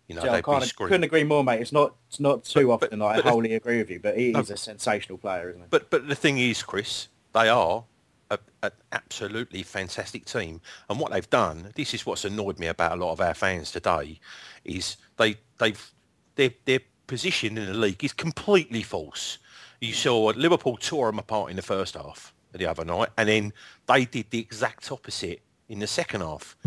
You 0.09 0.15
know, 0.15 0.21
Jill, 0.23 0.31
I 0.31 0.35
they'd 0.35 0.41
be 0.41 0.51
can't, 0.51 0.63
screwed. 0.65 0.89
couldn't 0.89 1.03
agree 1.05 1.23
more, 1.23 1.45
mate. 1.45 1.61
It's 1.61 1.71
not 1.71 1.95
it's 2.09 2.19
not 2.19 2.43
too 2.43 2.73
often 2.73 2.99
that 2.99 3.05
I 3.05 3.15
but 3.15 3.23
the- 3.23 3.31
wholly 3.31 3.53
agree 3.53 3.77
with 3.77 3.89
you, 3.89 3.99
but 4.01 4.17
he 4.17 4.31
No. 4.31 4.41
is 4.41 4.49
a 4.49 4.57
sensational 4.57 5.17
player, 5.17 5.49
isn't 5.49 5.61
he? 5.61 5.67
But 5.69 5.89
but 5.89 6.09
the 6.09 6.15
thing 6.15 6.37
is, 6.39 6.61
Chris, 6.61 7.07
they 7.31 7.47
are 7.47 7.85
a, 8.31 8.39
an 8.63 8.71
absolutely 8.91 9.61
fantastic 9.61 10.25
team, 10.25 10.61
and 10.89 10.99
what 10.99 11.11
they've 11.11 11.29
done. 11.29 11.71
This 11.75 11.93
is 11.93 12.05
what's 12.05 12.25
annoyed 12.25 12.57
me 12.57 12.67
about 12.67 12.93
a 12.93 12.95
lot 13.03 13.11
of 13.11 13.21
our 13.21 13.33
fans 13.33 13.71
today, 13.71 14.19
is 14.63 14.97
they 15.17 15.35
they've 15.59 15.91
their 16.35 16.51
their 16.65 16.79
position 17.05 17.57
in 17.57 17.65
the 17.65 17.73
league 17.73 18.03
is 18.03 18.13
completely 18.13 18.81
false. 18.81 19.37
You 19.81 19.89
hmm. 19.89 19.95
saw 19.95 20.25
Liverpool 20.35 20.77
tore 20.77 21.07
them 21.07 21.19
apart 21.19 21.51
in 21.51 21.57
the 21.57 21.61
first 21.61 21.95
half 21.95 22.33
the 22.53 22.65
other 22.65 22.85
night, 22.85 23.09
and 23.17 23.29
then 23.29 23.53
they 23.87 24.05
did 24.05 24.31
the 24.31 24.39
exact 24.39 24.91
opposite 24.91 25.41
in 25.69 25.79
the 25.79 25.87
second 25.87 26.21
half. 26.21 26.57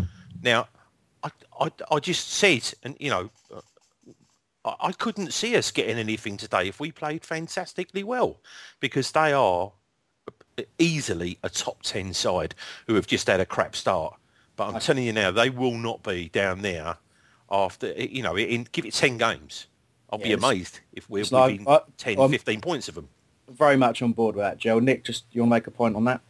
Now, 0.41 0.67
I 1.23 1.31
I, 1.59 1.71
I 1.91 1.99
just 1.99 2.29
said, 2.29 2.71
and 2.83 2.95
you 2.99 3.09
know. 3.09 3.29
I 3.51 4.75
I 4.79 4.91
couldn't 4.93 5.31
see 5.31 5.55
us 5.55 5.69
getting 5.69 5.99
anything 5.99 6.37
today 6.37 6.67
if 6.67 6.79
we 6.79 6.91
played 6.91 7.23
fantastically 7.23 8.03
well, 8.03 8.41
because 8.79 9.11
they 9.11 9.31
are 9.31 9.71
easily 10.79 11.37
a 11.43 11.49
top 11.49 11.81
10 11.83 12.13
side 12.13 12.55
who 12.87 12.95
have 12.95 13.07
just 13.07 13.27
had 13.27 13.39
a 13.39 13.45
crap 13.45 13.75
start. 13.75 14.15
But 14.55 14.73
I'm 14.73 14.79
telling 14.79 15.03
you 15.03 15.11
now, 15.13 15.31
they 15.31 15.49
will 15.49 15.75
not 15.77 16.01
be 16.03 16.29
down 16.29 16.61
there 16.61 16.97
after, 17.51 17.91
you 17.93 18.23
know, 18.23 18.37
in, 18.37 18.67
give 18.71 18.85
it 18.85 18.93
10 18.93 19.17
games. 19.17 19.67
I'll 20.09 20.19
be 20.19 20.29
Yeah, 20.29 20.35
it's- 20.35 20.49
amazed 20.49 20.79
if 20.93 21.09
we're 21.09 21.21
it's 21.21 21.31
like- 21.31 21.59
within 21.59 21.67
I- 21.67 21.81
10, 21.97 22.19
I'm- 22.19 22.31
15 22.31 22.61
points 22.61 22.87
of 22.87 22.95
them. 22.95 23.09
Very 23.49 23.75
much 23.77 24.01
on 24.01 24.13
board 24.13 24.35
with 24.35 24.43
that, 24.45 24.57
Jill. 24.57 24.79
Nick, 24.79 25.03
just 25.03 25.25
you 25.31 25.41
want 25.41 25.49
to 25.51 25.55
make 25.55 25.67
a 25.67 25.71
point 25.71 25.95
on 25.95 26.05
that? 26.05 26.21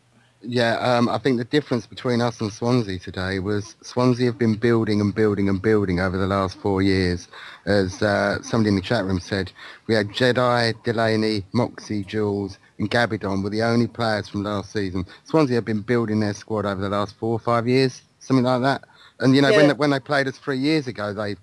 Yeah, 0.42 0.78
um, 0.80 1.08
I 1.08 1.18
think 1.18 1.38
the 1.38 1.44
difference 1.46 1.88
between 1.88 2.22
us 2.22 2.42
and 2.42 2.52
Swansea 2.52 3.00
today 3.00 3.40
was 3.40 3.76
Swansea 3.82 4.28
have 4.28 4.38
been 4.38 4.56
building 4.56 5.02
and 5.02 5.14
building 5.16 5.50
and 5.50 5.62
building 5.62 6.00
over 6.00 6.18
the 6.18 6.28
last 6.28 6.58
four 6.58 6.82
years. 6.82 7.28
As 7.66 8.02
uh, 8.02 8.42
somebody 8.44 8.70
in 8.70 8.76
the 8.76 8.82
chat 8.82 9.06
room 9.06 9.20
said, 9.20 9.52
we 9.88 9.96
had 9.96 10.10
Jedi, 10.10 10.74
Delaney, 10.84 11.46
Moxey, 11.54 12.04
Jules 12.04 12.58
and 12.80 12.90
Gabbidon 12.92 13.44
were 13.44 13.50
the 13.50 13.64
only 13.64 13.88
players 13.88 14.28
from 14.28 14.44
last 14.44 14.74
season. 14.74 15.06
Swansea 15.26 15.56
have 15.56 15.66
been 15.66 15.82
building 15.82 16.20
their 16.20 16.34
squad 16.34 16.66
over 16.66 16.82
the 16.82 16.90
last 16.90 17.16
four 17.18 17.32
or 17.32 17.40
five 17.40 17.68
years, 17.68 18.02
something 18.20 18.44
like 18.44 18.62
that. 18.62 18.84
And, 19.20 19.36
you 19.36 19.42
know, 19.42 19.50
Yeah. 19.50 19.58
when, 19.58 19.68
they, 19.68 19.74
when 19.74 19.90
they 19.92 20.00
played 20.00 20.28
us 20.28 20.38
three 20.38 20.58
years 20.58 20.88
ago, 20.88 21.14
they, 21.14 21.36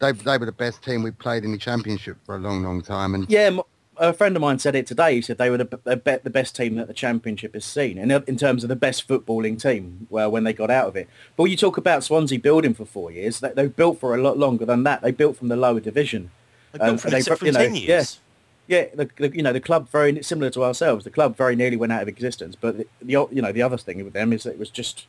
they, 0.00 0.12
they 0.12 0.36
were 0.38 0.46
the 0.46 0.52
best 0.52 0.82
team 0.82 1.02
we 1.02 1.10
played 1.10 1.44
in 1.44 1.52
the 1.52 1.58
championship 1.58 2.18
for 2.26 2.34
a 2.36 2.38
long, 2.38 2.62
long 2.62 2.82
time. 2.82 3.14
And 3.14 3.28
Yeah, 3.30 3.40
m- 3.46 3.60
a 3.96 4.12
friend 4.12 4.36
of 4.36 4.42
mine 4.42 4.58
said 4.58 4.74
it 4.74 4.86
today. 4.86 5.14
He 5.14 5.22
said 5.22 5.38
they 5.38 5.48
were 5.48 5.56
the, 5.56 5.78
the, 5.84 5.96
be- 5.96 6.16
the 6.22 6.28
best 6.28 6.54
team 6.56 6.74
that 6.74 6.88
the 6.88 6.92
championship 6.92 7.54
has 7.54 7.64
seen, 7.64 7.96
in, 7.96 8.10
in 8.10 8.36
terms 8.36 8.62
of 8.62 8.68
the 8.68 8.76
best 8.76 9.08
footballing 9.08 9.58
team. 9.58 10.06
Well, 10.10 10.30
when 10.30 10.44
they 10.44 10.52
got 10.52 10.70
out 10.70 10.88
of 10.88 10.96
it, 10.96 11.08
but 11.36 11.44
when 11.44 11.50
you 11.50 11.56
talk 11.56 11.78
about 11.78 12.04
Swansea 12.04 12.38
building 12.38 12.74
for 12.74 12.84
four 12.84 13.10
years, 13.10 13.40
they, 13.40 13.50
they 13.50 13.68
built 13.68 14.00
for 14.00 14.14
a 14.14 14.20
lot 14.20 14.36
longer 14.36 14.66
than 14.66 14.82
that. 14.82 15.00
They 15.00 15.12
built 15.12 15.36
from 15.38 15.48
the 15.48 15.56
lower 15.56 15.80
division. 15.80 16.30
They 16.72 16.78
built 16.80 16.90
Um, 16.90 16.98
from, 16.98 17.10
they- 17.12 17.22
the, 17.22 17.36
from 17.36 17.46
you 17.46 17.52
know, 17.52 17.60
10 17.60 17.74
years. 17.76 17.88
Yeah, 17.88 18.20
yeah. 18.66 18.86
The, 18.94 19.08
the, 19.16 19.34
you 19.36 19.42
know, 19.42 19.52
the 19.52 19.60
club 19.60 19.88
very 19.90 20.22
similar 20.22 20.50
to 20.50 20.64
ourselves. 20.64 21.04
The 21.04 21.10
club 21.10 21.36
very 21.36 21.56
nearly 21.56 21.76
went 21.76 21.92
out 21.92 22.02
of 22.02 22.08
existence, 22.08 22.56
but 22.60 22.78
the, 22.78 22.86
the 23.02 23.12
you 23.32 23.42
know 23.42 23.52
the 23.52 23.62
other 23.62 23.76
thing 23.78 24.02
with 24.04 24.12
them 24.14 24.32
is 24.32 24.44
that 24.44 24.50
it 24.52 24.58
was 24.58 24.70
just 24.70 25.06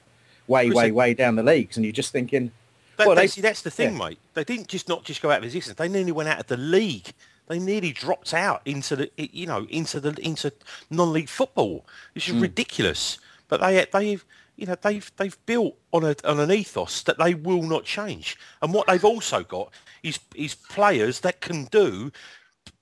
way, 0.47 0.67
Was 0.67 0.75
way, 0.75 0.91
way 0.91 1.13
down 1.13 1.35
the 1.35 1.43
leagues, 1.43 1.75
and 1.77 1.85
you're 1.85 1.93
just 1.93 2.11
thinking, 2.11 2.51
That, 2.97 3.07
well, 3.07 3.15
they- 3.15 3.27
see, 3.27 3.41
that's 3.41 3.61
the 3.63 3.71
thing, 3.71 3.93
yeah. 3.97 4.09
mate. 4.09 4.19
They 4.35 4.43
didn't 4.43 4.67
just 4.67 4.87
not 4.87 5.03
just 5.03 5.21
go 5.21 5.31
out 5.31 5.39
of 5.39 5.43
existence. 5.45 5.77
They 5.77 5.87
nearly 5.89 6.11
went 6.11 6.29
out 6.29 6.39
of 6.39 6.47
the 6.47 6.57
league. 6.57 7.13
They 7.47 7.59
nearly 7.59 7.91
dropped 7.91 8.33
out 8.33 8.61
into 8.65 8.95
the, 8.95 9.11
you 9.17 9.45
know, 9.47 9.65
into 9.69 9.99
the 9.99 10.11
into 10.21 10.51
non-league 10.89 11.29
football. 11.29 11.85
It's 12.15 12.25
Hmm. 12.25 12.31
just 12.33 12.41
ridiculous. 12.41 13.17
But 13.47 13.61
they 13.61 13.85
they've 13.93 14.25
you 14.55 14.65
know 14.65 14.75
they've 14.81 15.11
they've 15.17 15.37
built 15.45 15.75
on 15.93 16.03
a 16.03 16.15
on 16.23 16.39
an 16.39 16.51
ethos 16.51 17.03
that 17.03 17.17
they 17.19 17.33
will 17.35 17.61
not 17.63 17.83
change. 17.85 18.37
And 18.61 18.73
what 18.73 18.87
they've 18.87 19.05
also 19.05 19.43
got 19.43 19.71
is 20.01 20.19
is 20.35 20.55
players 20.55 21.19
that 21.21 21.41
can 21.41 21.65
do 21.65 22.11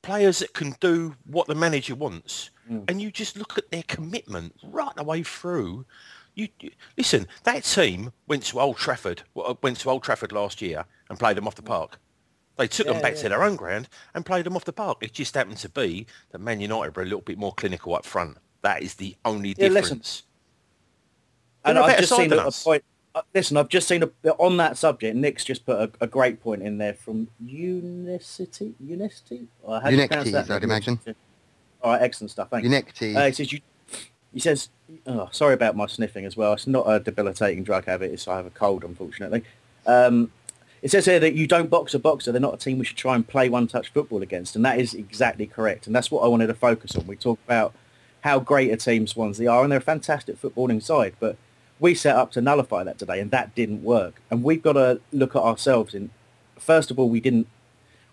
players 0.03 0.39
that 0.39 0.53
can 0.53 0.75
do 0.79 1.15
what 1.25 1.48
the 1.48 1.55
manager 1.55 1.95
wants. 1.95 2.51
Hmm. 2.67 2.81
And 2.88 3.01
you 3.01 3.10
just 3.12 3.36
look 3.36 3.57
at 3.57 3.72
their 3.72 3.83
commitment 3.88 4.53
right 4.63 4.95
the 4.95 5.03
way 5.03 5.24
through. 5.24 5.86
You, 6.36 6.50
you 6.60 6.72
listen. 6.95 7.27
That 7.43 7.63
team 7.63 8.12
went 8.27 8.43
to 8.43 8.60
Old 8.60 8.77
Trafford. 8.77 9.24
Went 9.33 9.79
to 9.79 9.89
Old 9.89 10.03
Trafford 10.03 10.31
last 10.31 10.62
year 10.62 10.86
and 11.10 11.17
played 11.17 11.38
them 11.38 11.48
off 11.48 11.55
the 11.55 11.63
park. 11.63 12.00
They 12.57 12.67
took 12.67 12.86
them 12.86 13.01
back 13.01 13.15
yeah. 13.15 13.22
to 13.24 13.29
their 13.29 13.43
own 13.43 13.55
ground 13.55 13.89
and 14.13 14.25
played 14.25 14.45
them 14.45 14.55
off 14.55 14.65
the 14.65 14.74
park. 14.74 15.00
It 15.01 15.13
just 15.13 15.33
happened 15.33 15.57
to 15.57 15.69
be 15.69 16.05
that 16.31 16.39
Man 16.39 16.62
United 16.62 16.95
were 16.95 17.01
a 17.01 17.05
little 17.05 17.22
bit 17.22 17.38
more 17.39 17.53
clinical 17.53 17.95
up 17.95 18.05
front. 18.05 18.38
That 18.62 18.83
is 18.83 18.93
the 18.95 19.15
only 19.25 19.55
Yeah, 19.57 19.69
listen, 19.69 19.98
difference. 19.98 20.24
And 21.65 21.77
They're 21.77 21.83
a 21.83 21.88
I've 21.88 22.00
just 22.00 22.15
seen 22.15 22.31
a 22.31 22.38
us. 22.38 22.63
point. 22.63 22.83
Uh, 23.15 23.22
listen, 23.34 23.58
I've 23.58 23.70
just 23.70 23.88
seen 23.88 24.03
a, 24.03 24.32
on 24.32 24.58
that 24.58 24.77
subject. 24.77 25.15
Nick's 25.15 25.46
just 25.46 25.65
put 25.65 25.77
a, 25.79 25.91
a 26.01 26.08
great 26.08 26.41
point 26.41 26.63
in 26.63 26.77
there 26.77 26.93
from 26.93 27.27
Unicity. 27.43 28.74
Unicity. 28.79 29.48
Or 29.62 29.79
how 29.82 29.89
do 29.89 29.96
you 29.96 30.08
pronounce 30.08 30.29
Unectes, 30.29 30.48
that? 30.48 30.51
I'd 30.51 30.63
imagine. 30.63 31.00
All 31.82 31.91
right, 31.91 32.01
excellent 32.01 32.32
stuff. 32.32 32.50
Thank 32.50 32.63
you. 32.63 32.70
Unectes. 32.70 33.15
Uh, 33.15 33.25
he 33.25 33.32
says 33.32 33.53
you. 33.53 33.60
He 34.34 34.39
says, 34.39 34.70
oh, 35.05 35.29
sorry 35.32 35.53
about 35.53 35.75
my 35.75 35.86
sniffing 35.86 36.25
as 36.25 36.36
well. 36.36 36.53
It's 36.53 36.65
not 36.65 36.86
a 36.88 37.00
debilitating 37.00 37.63
drug 37.63 37.86
habit. 37.86 38.12
It's 38.12 38.27
I 38.27 38.38
have 38.38 38.48
a 38.48 38.50
cold, 38.50 38.84
unfortunately. 38.84 39.43
Um, 39.86 40.32
it 40.82 40.89
says 40.89 41.05
here 41.05 41.20
that 41.20 41.36
you 41.36 41.46
don't 41.46 41.70
box 41.70 41.93
a 41.93 42.00
boxer. 42.00 42.32
They're 42.32 42.41
not 42.41 42.55
a 42.55 42.58
team 42.58 42.79
we 42.79 42.86
should 42.86 42.98
try 42.98 43.13
and 43.13 43.27
play 43.27 43.48
one-touch 43.48 43.89
football 43.89 44.24
against, 44.24 44.55
and 44.55 44.65
that 44.65 44.79
is 44.79 44.96
exactly 44.96 45.46
correct. 45.46 45.86
And 45.86 45.96
that's 45.96 46.10
what 46.10 46.24
I 46.24 46.27
wanted 46.27 46.48
to 46.48 46.55
focus 46.55 46.96
on. 46.96 47.05
We 47.05 47.15
talk 47.15 47.38
about 47.46 47.75
how 48.22 48.39
great 48.39 48.72
a 48.72 48.77
team 48.77 49.05
Swansea 49.05 49.51
are, 49.51 49.62
and 49.62 49.72
they're 49.72 49.77
a 49.77 49.84
fantastic 49.84 50.41
footballing 50.41 50.82
side. 50.82 51.13
But 51.20 51.38
we 51.84 51.94
set 51.94 52.16
up 52.16 52.32
to 52.32 52.40
nullify 52.40 52.82
that 52.82 52.98
today, 52.98 53.20
and 53.20 53.30
that 53.32 53.54
didn't 53.56 53.84
work. 53.84 54.22
And 54.32 54.42
we've 54.42 54.63
got 54.63 54.74
to 54.74 55.02
look 55.12 55.36
at 55.36 55.42
ourselves. 55.42 55.94
In 55.94 56.12
first 56.58 56.90
of 56.90 56.98
all, 56.98 57.10
we 57.10 57.20
didn't 57.20 57.46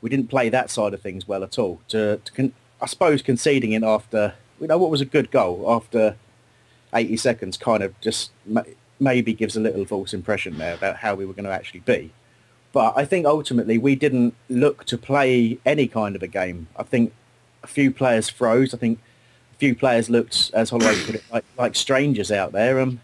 we 0.02 0.10
didn't 0.10 0.28
play 0.28 0.48
that 0.48 0.70
side 0.70 0.92
of 0.92 1.00
things 1.00 1.28
well 1.28 1.44
at 1.44 1.56
all. 1.56 1.80
To, 1.88 2.16
to 2.16 2.32
con- 2.32 2.52
I 2.82 2.86
suppose 2.86 3.22
conceding 3.22 3.70
it 3.70 3.84
after 3.84 4.34
you 4.60 4.66
know 4.66 4.76
what 4.76 4.90
was 4.90 5.00
a 5.00 5.04
good 5.04 5.30
goal 5.30 5.64
after 5.68 6.16
80 6.92 7.16
seconds 7.16 7.56
kind 7.56 7.84
of 7.84 7.98
just 8.00 8.32
ma- 8.44 8.64
maybe 8.98 9.32
gives 9.32 9.56
a 9.56 9.60
little 9.60 9.84
false 9.84 10.12
impression 10.12 10.58
there 10.58 10.74
about 10.74 10.96
how 10.96 11.14
we 11.14 11.24
were 11.24 11.32
going 11.32 11.44
to 11.44 11.52
actually 11.52 11.80
be. 11.80 12.12
But 12.72 12.94
I 12.96 13.04
think 13.04 13.24
ultimately 13.24 13.78
we 13.78 13.94
didn't 13.94 14.34
look 14.48 14.84
to 14.86 14.98
play 14.98 15.60
any 15.64 15.86
kind 15.86 16.16
of 16.16 16.24
a 16.24 16.28
game. 16.28 16.66
I 16.76 16.82
think 16.82 17.12
a 17.62 17.68
few 17.68 17.92
players 17.92 18.28
froze. 18.28 18.74
I 18.74 18.78
think 18.78 18.98
a 19.54 19.58
few 19.58 19.76
players 19.76 20.10
looked, 20.10 20.50
as 20.54 20.70
Holloway 20.70 20.96
put 21.04 21.14
it, 21.16 21.24
like, 21.32 21.44
like 21.56 21.76
strangers 21.76 22.32
out 22.32 22.52
there. 22.52 22.80
Um, 22.80 23.00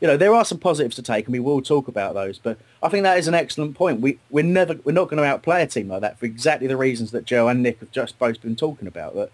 you 0.00 0.06
know, 0.06 0.16
there 0.16 0.34
are 0.34 0.44
some 0.44 0.58
positives 0.58 0.96
to 0.96 1.02
take, 1.02 1.26
and 1.26 1.32
we 1.32 1.40
will 1.40 1.62
talk 1.62 1.88
about 1.88 2.14
those. 2.14 2.38
But 2.38 2.58
I 2.82 2.88
think 2.88 3.02
that 3.04 3.18
is 3.18 3.28
an 3.28 3.34
excellent 3.34 3.74
point. 3.74 4.00
We 4.00 4.18
we're 4.30 4.44
never 4.44 4.74
we're 4.84 4.92
not 4.92 5.08
going 5.08 5.18
to 5.18 5.24
outplay 5.24 5.62
a 5.62 5.66
team 5.66 5.88
like 5.88 6.02
that 6.02 6.18
for 6.18 6.26
exactly 6.26 6.66
the 6.66 6.76
reasons 6.76 7.12
that 7.12 7.24
Joe 7.24 7.48
and 7.48 7.62
Nick 7.62 7.80
have 7.80 7.92
just 7.92 8.18
both 8.18 8.40
been 8.42 8.56
talking 8.56 8.88
about. 8.88 9.14
That 9.14 9.30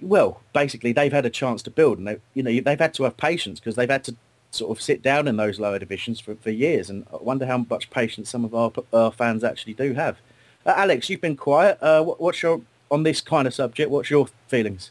well, 0.00 0.40
basically 0.52 0.92
they've 0.92 1.12
had 1.12 1.26
a 1.26 1.30
chance 1.30 1.62
to 1.62 1.70
build, 1.70 1.98
and 1.98 2.06
they 2.06 2.18
you 2.32 2.42
know 2.42 2.60
they've 2.60 2.78
had 2.78 2.94
to 2.94 3.04
have 3.04 3.16
patience 3.16 3.60
because 3.60 3.76
they've 3.76 3.90
had 3.90 4.04
to 4.04 4.16
sort 4.50 4.76
of 4.76 4.82
sit 4.82 5.02
down 5.02 5.26
in 5.28 5.36
those 5.36 5.58
lower 5.58 5.78
divisions 5.78 6.20
for, 6.20 6.36
for 6.36 6.50
years. 6.50 6.88
And 6.88 7.04
I 7.12 7.16
wonder 7.16 7.44
how 7.44 7.66
much 7.68 7.90
patience 7.90 8.30
some 8.30 8.44
of 8.44 8.54
our, 8.54 8.70
our 8.92 9.10
fans 9.10 9.42
actually 9.42 9.74
do 9.74 9.94
have. 9.94 10.18
Uh, 10.64 10.74
Alex, 10.76 11.10
you've 11.10 11.20
been 11.20 11.36
quiet. 11.36 11.76
Uh, 11.82 12.02
what, 12.02 12.20
what's 12.20 12.42
your 12.42 12.62
on 12.90 13.02
this 13.02 13.20
kind 13.20 13.46
of 13.46 13.54
subject? 13.54 13.90
What's 13.90 14.10
your 14.10 14.28
feelings? 14.46 14.90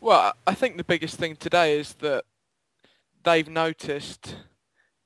Well, 0.00 0.34
I 0.46 0.54
think 0.54 0.76
the 0.76 0.84
biggest 0.84 1.16
thing 1.16 1.36
today 1.36 1.78
is 1.78 1.94
that 1.94 2.24
they've 3.24 3.48
noticed 3.48 4.36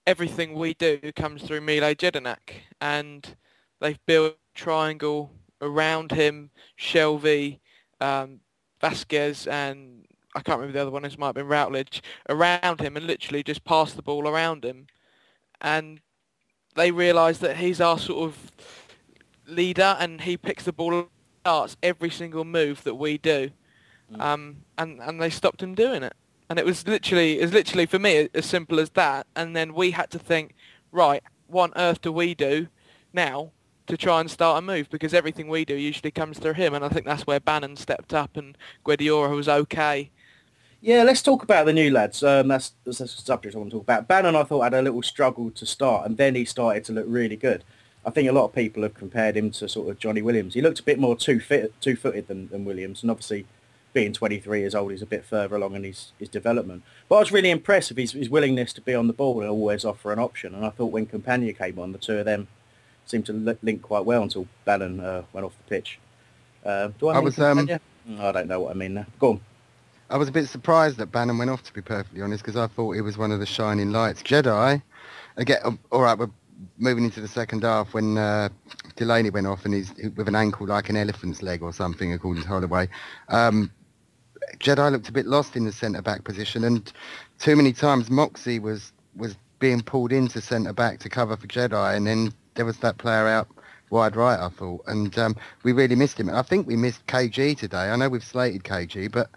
everything 0.06 0.54
we 0.54 0.74
do 0.74 0.98
comes 1.16 1.42
through 1.42 1.60
Mile 1.60 1.94
Jedinak, 1.94 2.62
and 2.80 3.36
they've 3.80 4.04
built 4.06 4.34
a 4.34 4.58
triangle 4.58 5.30
around 5.60 6.12
him, 6.12 6.50
Shelvey, 6.78 7.58
um, 8.00 8.40
Vasquez, 8.80 9.46
and 9.46 10.04
I 10.34 10.40
can't 10.40 10.58
remember 10.58 10.72
the 10.72 10.82
other 10.82 10.90
one. 10.90 11.02
This 11.02 11.18
might 11.18 11.28
have 11.28 11.34
been 11.36 11.48
Routledge 11.48 12.02
around 12.28 12.80
him, 12.80 12.96
and 12.96 13.06
literally 13.06 13.42
just 13.42 13.64
pass 13.64 13.92
the 13.92 14.02
ball 14.02 14.28
around 14.28 14.64
him, 14.64 14.86
and 15.60 16.00
they 16.74 16.90
realise 16.90 17.38
that 17.38 17.56
he's 17.56 17.80
our 17.80 17.98
sort 17.98 18.30
of 18.30 18.52
leader, 19.46 19.96
and 19.98 20.20
he 20.22 20.36
picks 20.36 20.64
the 20.64 20.72
ball, 20.72 21.08
starts 21.40 21.76
every 21.82 22.10
single 22.10 22.44
move 22.44 22.84
that 22.84 22.94
we 22.94 23.18
do, 23.18 23.50
um, 24.18 24.58
and 24.76 25.00
and 25.00 25.20
they 25.20 25.30
stopped 25.30 25.62
him 25.62 25.74
doing 25.74 26.02
it. 26.02 26.14
And 26.50 26.58
it 26.58 26.64
was 26.64 26.86
literally, 26.86 27.40
it 27.40 27.42
was 27.42 27.52
literally 27.52 27.86
for 27.86 27.98
me 27.98 28.28
as 28.32 28.46
simple 28.46 28.80
as 28.80 28.90
that. 28.90 29.26
And 29.36 29.54
then 29.54 29.74
we 29.74 29.90
had 29.90 30.10
to 30.10 30.18
think, 30.18 30.54
right, 30.92 31.22
what 31.46 31.70
on 31.70 31.72
earth 31.76 32.00
do 32.00 32.10
we 32.10 32.34
do 32.34 32.68
now 33.12 33.52
to 33.86 33.96
try 33.96 34.20
and 34.20 34.30
start 34.30 34.58
a 34.58 34.62
move? 34.62 34.88
Because 34.90 35.12
everything 35.12 35.48
we 35.48 35.64
do 35.64 35.74
usually 35.74 36.10
comes 36.10 36.38
through 36.38 36.54
him. 36.54 36.74
And 36.74 36.84
I 36.84 36.88
think 36.88 37.04
that's 37.04 37.26
where 37.26 37.40
Bannan 37.40 37.76
stepped 37.76 38.14
up 38.14 38.36
and 38.36 38.56
Guedioura 38.84 39.34
was 39.34 39.48
okay. 39.48 40.10
Yeah, 40.80 41.02
let's 41.02 41.22
talk 41.22 41.42
about 41.42 41.66
the 41.66 41.72
new 41.72 41.90
lads. 41.90 42.22
Um, 42.22 42.48
that's, 42.48 42.72
that's 42.84 43.00
a 43.00 43.08
subject 43.08 43.54
I 43.54 43.58
want 43.58 43.70
to 43.70 43.76
talk 43.76 43.82
about. 43.82 44.06
Bannan, 44.06 44.36
I 44.36 44.44
thought, 44.44 44.62
had 44.62 44.74
a 44.74 44.82
little 44.82 45.02
struggle 45.02 45.50
to 45.50 45.66
start, 45.66 46.06
and 46.06 46.16
then 46.16 46.36
he 46.36 46.44
started 46.44 46.84
to 46.84 46.92
look 46.92 47.06
really 47.08 47.34
good. 47.34 47.64
I 48.06 48.10
think 48.10 48.28
a 48.28 48.32
lot 48.32 48.44
of 48.44 48.54
people 48.54 48.84
have 48.84 48.94
compared 48.94 49.36
him 49.36 49.50
to 49.50 49.68
sort 49.68 49.90
of 49.90 49.98
Jonny 49.98 50.22
Williams. 50.22 50.54
He 50.54 50.62
looked 50.62 50.78
a 50.78 50.84
bit 50.84 51.00
more 51.00 51.16
two-fit, 51.16 51.74
two-footed 51.80 52.28
than, 52.28 52.48
than 52.48 52.64
Williams, 52.64 53.02
and 53.02 53.10
obviously 53.10 53.44
being 53.92 54.12
23 54.12 54.60
years 54.60 54.74
old, 54.74 54.90
he's 54.90 55.02
a 55.02 55.06
bit 55.06 55.24
further 55.24 55.56
along 55.56 55.74
in 55.74 55.84
his, 55.84 56.12
his 56.18 56.28
development. 56.28 56.82
But 57.08 57.16
I 57.16 57.18
was 57.20 57.32
really 57.32 57.50
impressed 57.50 57.90
with 57.90 57.98
his, 57.98 58.12
his 58.12 58.30
willingness 58.30 58.72
to 58.74 58.80
be 58.80 58.94
on 58.94 59.06
the 59.06 59.12
ball 59.12 59.40
and 59.40 59.50
always 59.50 59.84
offer 59.84 60.12
an 60.12 60.18
option. 60.18 60.54
And 60.54 60.64
I 60.64 60.70
thought 60.70 60.92
when 60.92 61.06
Campana 61.06 61.52
came 61.52 61.78
on, 61.78 61.92
the 61.92 61.98
two 61.98 62.18
of 62.18 62.24
them 62.24 62.48
seemed 63.06 63.26
to 63.26 63.32
li- 63.32 63.58
link 63.62 63.82
quite 63.82 64.04
well 64.04 64.22
until 64.22 64.46
Bannan 64.64 65.00
uh, 65.00 65.22
went 65.32 65.44
off 65.44 65.56
the 65.56 65.68
pitch. 65.68 65.98
Uh, 66.64 66.90
do 66.98 67.08
I, 67.08 67.12
I 67.12 67.16
mean 67.16 67.24
was, 67.24 67.38
um, 67.38 67.68
Mm, 68.08 68.20
I 68.20 68.32
don't 68.32 68.48
know 68.48 68.60
what 68.60 68.70
I 68.70 68.74
mean 68.74 68.94
now. 68.94 69.06
Go 69.18 69.32
on. 69.32 69.40
I 70.10 70.16
was 70.16 70.28
a 70.28 70.32
bit 70.32 70.48
surprised 70.48 70.96
that 70.96 71.12
Bannan 71.12 71.36
went 71.36 71.50
off, 71.50 71.62
to 71.64 71.72
be 71.72 71.82
perfectly 71.82 72.22
honest, 72.22 72.42
because 72.42 72.56
I 72.56 72.66
thought 72.66 72.92
he 72.92 73.02
was 73.02 73.18
one 73.18 73.30
of 73.30 73.40
the 73.40 73.46
shining 73.46 73.92
lights. 73.92 74.22
Jedi, 74.22 74.80
again, 75.36 75.58
um, 75.64 75.78
all 75.92 76.00
right, 76.00 76.18
we're 76.18 76.30
moving 76.78 77.04
into 77.04 77.20
the 77.20 77.28
second 77.28 77.62
half 77.62 77.92
when 77.92 78.16
uh, 78.16 78.48
Delaney 78.96 79.28
went 79.30 79.46
off 79.46 79.66
and 79.66 79.74
he's 79.74 79.92
with 80.16 80.26
an 80.26 80.34
ankle 80.34 80.66
like 80.66 80.88
an 80.88 80.96
elephant's 80.96 81.42
leg 81.42 81.62
or 81.62 81.72
something, 81.74 82.14
according 82.14 82.42
to 82.42 82.48
Holloway. 82.48 82.88
Um, 83.28 83.70
Jedi 84.58 84.90
looked 84.90 85.08
a 85.08 85.12
bit 85.12 85.26
lost 85.26 85.56
in 85.56 85.64
the 85.64 85.72
centre 85.72 86.02
back 86.02 86.24
position, 86.24 86.64
and 86.64 86.92
too 87.38 87.56
many 87.56 87.72
times 87.72 88.10
Moxey 88.10 88.58
was 88.58 88.92
was 89.16 89.36
being 89.58 89.82
pulled 89.82 90.12
into 90.12 90.40
centre 90.40 90.72
back 90.72 91.00
to 91.00 91.08
cover 91.08 91.36
for 91.36 91.46
Jedi, 91.46 91.96
and 91.96 92.06
then 92.06 92.32
there 92.54 92.64
was 92.64 92.78
that 92.78 92.98
player 92.98 93.26
out 93.26 93.48
wide 93.90 94.16
right, 94.16 94.38
I 94.38 94.48
thought, 94.48 94.82
and 94.86 95.16
um, 95.18 95.36
we 95.62 95.72
really 95.72 95.96
missed 95.96 96.18
him. 96.18 96.30
I 96.30 96.42
think 96.42 96.66
we 96.66 96.76
missed 96.76 97.06
KG 97.06 97.56
today. 97.56 97.90
I 97.90 97.96
know 97.96 98.08
we've 98.08 98.24
slated 98.24 98.64
KG, 98.64 99.10
but 99.10 99.30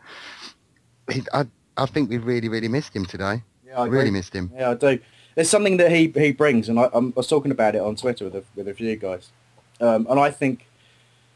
he, 1.11 1.23
I 1.33 1.45
I 1.77 1.85
think 1.85 2.09
we 2.09 2.17
really 2.17 2.49
really 2.49 2.67
missed 2.67 2.95
him 2.95 3.05
today. 3.05 3.43
Yeah, 3.65 3.79
I 3.79 3.85
really 3.87 4.11
missed 4.11 4.33
him. 4.33 4.51
Yeah, 4.53 4.71
I 4.71 4.73
do. 4.75 4.99
There's 5.35 5.49
something 5.49 5.77
that 5.77 5.91
he, 5.91 6.07
he 6.09 6.33
brings, 6.33 6.67
and 6.67 6.77
I, 6.77 6.89
I'm, 6.93 7.09
I 7.09 7.13
was 7.15 7.27
talking 7.27 7.51
about 7.51 7.73
it 7.73 7.81
on 7.81 7.95
Twitter 7.95 8.25
with 8.25 8.35
a, 8.35 8.43
with 8.53 8.67
a 8.67 8.73
few 8.73 8.97
guys, 8.97 9.29
um, 9.79 10.05
and 10.09 10.19
I 10.19 10.29
think 10.29 10.67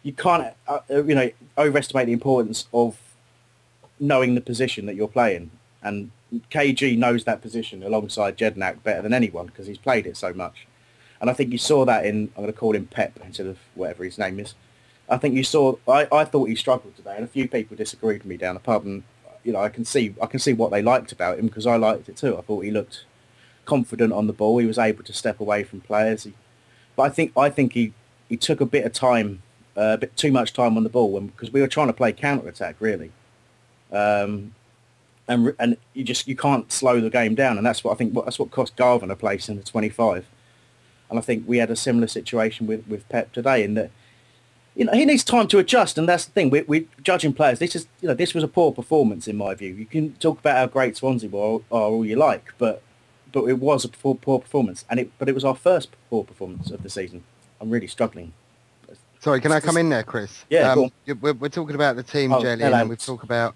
you 0.03 0.11
can't 0.11 0.53
uh, 0.67 0.79
you 0.89 1.15
know 1.15 1.31
overestimate 1.57 2.07
the 2.07 2.13
importance 2.13 2.67
of 2.73 2.97
knowing 3.99 4.35
the 4.35 4.41
position 4.41 4.85
that 4.85 4.95
you're 4.95 5.07
playing. 5.07 5.51
And 5.81 6.11
KG 6.51 6.97
knows 6.97 7.23
that 7.23 7.41
position 7.41 7.83
alongside 7.83 8.37
Jedinak 8.37 8.83
better 8.83 9.01
than 9.01 9.13
anyone 9.13 9.45
because 9.47 9.67
he's 9.67 9.77
played 9.77 10.07
it 10.07 10.17
so 10.17 10.33
much. 10.33 10.67
And 11.21 11.29
I 11.29 11.33
think 11.33 11.51
you 11.51 11.57
saw 11.57 11.85
that 11.85 12.05
in 12.05 12.29
I'm 12.35 12.43
going 12.43 12.47
to 12.47 12.53
call 12.53 12.75
him 12.75 12.87
Pep 12.87 13.19
instead 13.23 13.47
of 13.47 13.57
whatever 13.73 14.03
his 14.03 14.17
name 14.17 14.39
is. 14.39 14.53
I 15.09 15.17
think 15.17 15.35
you 15.35 15.43
saw. 15.43 15.75
I, 15.87 16.07
I 16.11 16.25
thought 16.25 16.49
he 16.49 16.55
struggled 16.55 16.95
today, 16.95 17.15
and 17.15 17.23
a 17.23 17.27
few 17.27 17.47
people 17.47 17.77
disagreed 17.77 18.23
with 18.23 18.25
me 18.25 18.37
down 18.37 18.55
the 18.55 18.59
pub. 18.59 18.85
And 18.85 19.03
you 19.43 19.53
know, 19.53 19.59
I 19.59 19.69
can 19.69 19.85
see 19.85 20.15
I 20.21 20.25
can 20.25 20.39
see 20.39 20.53
what 20.53 20.71
they 20.71 20.81
liked 20.81 21.11
about 21.11 21.39
him 21.39 21.47
because 21.47 21.67
I 21.67 21.77
liked 21.77 22.09
it 22.09 22.17
too. 22.17 22.37
I 22.37 22.41
thought 22.41 22.63
he 22.63 22.71
looked 22.71 23.05
confident 23.65 24.13
on 24.13 24.27
the 24.27 24.33
ball. 24.33 24.57
He 24.57 24.65
was 24.65 24.79
able 24.79 25.03
to 25.03 25.13
step 25.13 25.39
away 25.39 25.63
from 25.63 25.81
players. 25.81 26.23
He, 26.23 26.33
but 26.95 27.03
I 27.03 27.09
think 27.09 27.31
I 27.37 27.49
think 27.49 27.73
he, 27.73 27.93
he 28.29 28.37
took 28.37 28.61
a 28.61 28.65
bit 28.65 28.85
of 28.85 28.93
time, 28.93 29.41
uh, 29.77 29.93
a 29.93 29.97
bit 29.97 30.15
too 30.17 30.31
much 30.31 30.53
time 30.53 30.77
on 30.77 30.83
the 30.83 30.89
ball 30.89 31.19
because 31.21 31.51
we 31.51 31.61
were 31.61 31.67
trying 31.67 31.87
to 31.87 31.93
play 31.93 32.11
counter 32.11 32.47
attack 32.47 32.75
really. 32.79 33.11
Um, 33.95 34.53
and 35.27 35.55
and 35.59 35.77
you 35.93 36.03
just 36.03 36.27
you 36.27 36.35
can't 36.35 36.71
slow 36.71 36.99
the 37.01 37.09
game 37.09 37.33
down, 37.35 37.57
and 37.57 37.65
that's 37.65 37.83
what 37.83 37.93
I 37.93 37.95
think. 37.95 38.13
That's 38.13 38.37
what 38.37 38.51
cost 38.51 38.75
Garvan 38.75 39.09
a 39.09 39.15
place 39.15 39.49
in 39.49 39.57
the 39.57 39.63
25. 39.63 40.25
And 41.09 41.19
I 41.19 41.21
think 41.21 41.47
we 41.47 41.57
had 41.59 41.69
a 41.69 41.75
similar 41.75 42.07
situation 42.07 42.67
with, 42.67 42.87
with 42.87 43.07
Pep 43.09 43.31
today, 43.31 43.63
in 43.63 43.73
that 43.75 43.91
you 44.75 44.85
know 44.85 44.91
he 44.93 45.05
needs 45.05 45.23
time 45.23 45.47
to 45.47 45.57
adjust, 45.57 45.97
and 45.97 46.07
that's 46.07 46.25
the 46.25 46.31
thing. 46.31 46.49
We 46.51 46.61
we 46.63 46.87
judging 47.01 47.33
players. 47.33 47.59
This 47.59 47.75
is 47.75 47.87
you 48.01 48.07
know 48.07 48.13
this 48.13 48.33
was 48.33 48.43
a 48.43 48.47
poor 48.47 48.71
performance 48.71 49.27
in 49.27 49.35
my 49.35 49.55
view. 49.55 49.73
You 49.73 49.85
can 49.85 50.13
talk 50.15 50.39
about 50.39 50.57
how 50.57 50.67
great 50.67 50.95
Swansea 50.97 51.29
were, 51.29 51.39
are 51.39 51.61
all 51.71 52.05
you 52.05 52.15
like, 52.17 52.53
but 52.59 52.81
but 53.31 53.45
it 53.45 53.59
was 53.59 53.83
a 53.83 53.89
poor, 53.89 54.15
poor 54.15 54.39
performance, 54.39 54.85
and 54.89 54.99
it 54.99 55.11
but 55.17 55.27
it 55.27 55.33
was 55.35 55.43
our 55.45 55.55
first 55.55 55.89
poor 56.09 56.23
performance 56.23 56.69
of 56.69 56.83
the 56.83 56.89
season. 56.89 57.23
I'm 57.59 57.69
really 57.69 57.87
struggling. 57.87 58.33
Sorry, 59.21 59.41
can 59.41 59.51
I 59.51 59.59
come 59.59 59.77
in 59.77 59.89
there, 59.89 60.03
Chris? 60.03 60.45
Yeah, 60.51 60.75
on. 60.75 60.91
we're, 61.19 61.33
we're 61.33 61.49
talking 61.49 61.73
about 61.73 61.95
the 61.95 62.03
team 62.03 62.31
Oh, 62.31 62.41
hello. 62.41 62.77
and 62.77 62.89
we 62.89 62.95
talk 62.95 63.23
about 63.23 63.55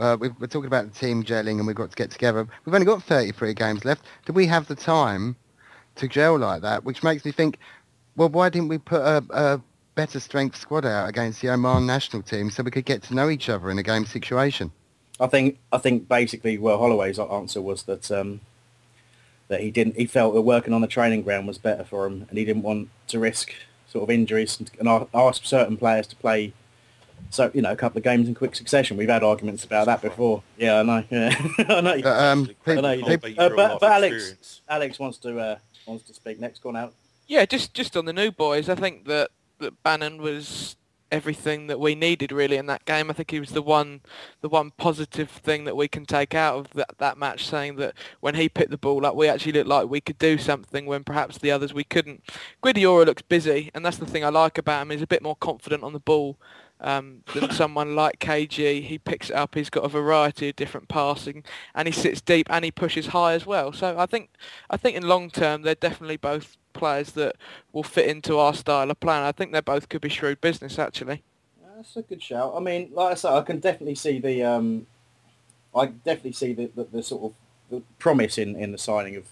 uh, 0.00 0.16
we 0.18 0.30
we're 0.40 0.46
talking 0.46 0.66
about 0.66 0.92
the 0.92 0.98
team 0.98 1.22
gelling, 1.22 1.58
and 1.58 1.66
we've 1.66 1.76
got 1.76 1.90
to 1.90 1.96
get 1.96 2.10
together. 2.10 2.46
We've 2.64 2.74
only 2.74 2.86
got 2.86 3.02
33 3.02 3.54
games 3.54 3.84
left. 3.84 4.04
Do 4.24 4.32
we 4.32 4.46
have 4.46 4.66
the 4.66 4.74
time 4.74 5.36
to 5.96 6.08
gel 6.08 6.38
like 6.38 6.62
that? 6.62 6.84
Which 6.84 7.02
makes 7.02 7.24
me 7.24 7.32
think, 7.32 7.58
well, 8.16 8.28
why 8.28 8.48
didn't 8.48 8.68
we 8.68 8.78
put 8.78 9.02
a, 9.02 9.24
a 9.30 9.60
better 9.94 10.18
strength 10.18 10.56
squad 10.56 10.86
out 10.86 11.08
against 11.08 11.42
the 11.42 11.50
Oman 11.50 11.86
national 11.86 12.22
team 12.22 12.50
so 12.50 12.62
we 12.62 12.70
could 12.70 12.86
get 12.86 13.02
to 13.04 13.14
know 13.14 13.28
each 13.28 13.48
other 13.48 13.70
in 13.70 13.78
a 13.78 13.82
game 13.82 14.06
situation? 14.06 14.72
I 15.20 15.26
think 15.26 15.58
I 15.70 15.78
think 15.78 16.08
basically, 16.08 16.56
well, 16.56 16.78
Holloway's 16.78 17.18
answer 17.18 17.60
was 17.60 17.82
that 17.82 18.10
um, 18.10 18.40
that 19.48 19.60
he 19.60 19.70
didn't. 19.70 19.96
He 19.96 20.06
felt 20.06 20.34
that 20.34 20.42
working 20.42 20.72
on 20.72 20.80
the 20.80 20.86
training 20.86 21.22
ground 21.22 21.46
was 21.46 21.58
better 21.58 21.84
for 21.84 22.06
him, 22.06 22.26
and 22.28 22.38
he 22.38 22.44
didn't 22.44 22.62
want 22.62 22.88
to 23.08 23.18
risk 23.18 23.52
sort 23.86 24.04
of 24.04 24.10
injuries 24.10 24.58
and, 24.58 24.70
and 24.78 25.08
ask 25.12 25.44
certain 25.44 25.76
players 25.76 26.06
to 26.06 26.16
play 26.16 26.54
So 27.30 27.50
you 27.54 27.62
know, 27.62 27.72
a 27.72 27.76
couple 27.76 27.98
of 27.98 28.04
games 28.04 28.28
in 28.28 28.34
quick 28.34 28.54
succession. 28.54 28.96
We've 28.96 29.08
had 29.08 29.22
arguments 29.22 29.64
about 29.64 29.86
that 29.86 30.02
before. 30.02 30.42
Yeah, 30.58 30.80
I 30.80 30.82
know. 30.82 31.04
Yeah, 31.10 31.34
I 31.68 31.80
know. 31.80 32.02
But, 32.02 32.22
um, 32.22 32.50
I 32.66 32.74
know 32.74 32.92
you 32.92 33.04
do. 33.04 33.34
Uh, 33.38 33.48
but, 33.50 33.80
but 33.80 33.92
Alex, 33.92 34.60
Alex 34.68 34.98
wants 34.98 35.18
to 35.18 35.38
uh, 35.38 35.58
wants 35.86 36.04
to 36.04 36.14
speak 36.14 36.40
next. 36.40 36.62
Go 36.62 36.70
on 36.70 36.76
out. 36.76 36.94
Yeah, 37.26 37.44
just 37.46 37.72
just 37.72 37.96
on 37.96 38.04
the 38.04 38.12
new 38.12 38.30
boys, 38.32 38.68
I 38.68 38.74
think 38.74 39.06
that, 39.06 39.30
that 39.58 39.82
Bannan 39.84 40.18
was 40.18 40.76
everything 41.12 41.66
that 41.66 41.80
we 41.80 41.94
needed 41.94 42.32
really 42.32 42.56
in 42.56 42.66
that 42.66 42.84
game. 42.84 43.10
I 43.10 43.12
think 43.12 43.30
he 43.30 43.40
was 43.40 43.50
the 43.50 43.62
one 43.62 44.00
the 44.40 44.48
one 44.48 44.72
positive 44.76 45.30
thing 45.30 45.64
that 45.64 45.76
we 45.76 45.88
can 45.88 46.06
take 46.06 46.34
out 46.34 46.56
of 46.56 46.72
that, 46.74 46.98
that 46.98 47.18
match, 47.18 47.46
saying 47.46 47.76
that 47.76 47.94
when 48.20 48.34
he 48.34 48.48
picked 48.48 48.70
the 48.70 48.78
ball 48.78 49.06
up, 49.06 49.14
we 49.14 49.28
actually 49.28 49.52
looked 49.52 49.68
like 49.68 49.88
we 49.88 50.00
could 50.00 50.18
do 50.18 50.38
something 50.38 50.86
when 50.86 51.04
perhaps 51.04 51.38
the 51.38 51.50
others 51.50 51.72
we 51.72 51.84
couldn't. 51.84 52.22
Guedioura 52.62 53.06
looks 53.06 53.22
busy, 53.22 53.70
and 53.74 53.84
that's 53.84 53.98
the 53.98 54.06
thing 54.06 54.24
I 54.24 54.28
like 54.28 54.58
about 54.58 54.82
him. 54.82 54.90
He's 54.90 55.02
a 55.02 55.06
bit 55.06 55.22
more 55.22 55.36
confident 55.36 55.82
on 55.82 55.92
the 55.92 56.00
ball 56.00 56.36
um, 56.80 57.22
than 57.34 57.50
someone 57.50 57.94
like 57.94 58.18
KG. 58.18 58.82
He 58.82 58.98
picks 58.98 59.30
it 59.30 59.36
up. 59.36 59.54
He's 59.54 59.70
got 59.70 59.84
a 59.84 59.88
variety 59.88 60.48
of 60.48 60.56
different 60.56 60.88
passing, 60.88 61.44
and 61.74 61.86
he 61.86 61.92
sits 61.92 62.20
deep 62.20 62.46
and 62.50 62.64
he 62.64 62.70
pushes 62.70 63.08
high 63.08 63.34
as 63.34 63.46
well. 63.46 63.72
So 63.72 63.98
I 63.98 64.06
think 64.06 64.30
I 64.68 64.76
think 64.76 64.96
in 64.96 65.06
long 65.06 65.30
term 65.30 65.62
they're 65.62 65.74
definitely 65.74 66.16
both 66.16 66.56
players 66.72 67.12
that 67.12 67.36
will 67.72 67.82
fit 67.82 68.08
into 68.08 68.38
our 68.38 68.54
style 68.54 68.90
of 68.90 69.00
playing. 69.00 69.24
I 69.24 69.32
think 69.32 69.52
they 69.52 69.60
both 69.60 69.88
could 69.88 70.00
be 70.00 70.08
shrewd 70.08 70.40
business 70.40 70.78
actually. 70.78 71.22
That's 71.76 71.96
a 71.96 72.02
good 72.02 72.22
shout. 72.22 72.52
I 72.56 72.60
mean, 72.60 72.90
like 72.92 73.12
I 73.12 73.14
said, 73.14 73.32
I 73.32 73.40
can 73.40 73.58
definitely 73.58 73.94
see 73.94 74.18
the 74.18 74.42
um, 74.42 74.86
I 75.74 75.86
definitely 75.86 76.32
see 76.32 76.52
the, 76.52 76.70
the, 76.74 76.84
the 76.84 77.02
sort 77.02 77.22
of 77.24 77.34
the 77.70 77.82
promise 77.98 78.38
in, 78.38 78.56
in 78.56 78.72
the 78.72 78.78
signing 78.78 79.16
of 79.16 79.24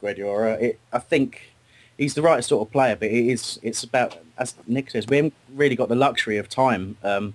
Guardiola. 0.00 0.54
It, 0.54 0.80
I 0.92 0.98
think 0.98 1.51
he's 1.98 2.14
the 2.14 2.22
right 2.22 2.42
sort 2.44 2.66
of 2.66 2.72
player, 2.72 2.96
but 2.96 3.08
it 3.08 3.26
is 3.28 3.58
it's 3.62 3.82
about 3.82 4.18
as 4.38 4.54
Nick 4.66 4.90
says, 4.90 5.06
we 5.06 5.16
haven't 5.16 5.34
really 5.54 5.76
got 5.76 5.88
the 5.88 5.94
luxury 5.94 6.36
of 6.36 6.48
time. 6.48 6.96
Um, 7.02 7.34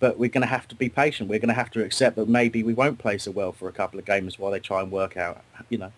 but 0.00 0.18
we're 0.18 0.30
going 0.30 0.40
to 0.40 0.48
have 0.48 0.66
to 0.66 0.74
be 0.74 0.88
patient. 0.88 1.28
We're 1.28 1.38
going 1.38 1.48
to 1.48 1.54
have 1.54 1.70
to 1.72 1.84
accept 1.84 2.16
that 2.16 2.26
maybe 2.26 2.62
we 2.62 2.72
won't 2.72 2.98
play 2.98 3.18
so 3.18 3.30
well 3.30 3.52
for 3.52 3.68
a 3.68 3.72
couple 3.72 3.98
of 3.98 4.06
games 4.06 4.38
while 4.38 4.50
they 4.50 4.58
try 4.58 4.80
and 4.80 4.90
work 4.90 5.16
out, 5.16 5.44
you 5.68 5.76
know, 5.76 5.92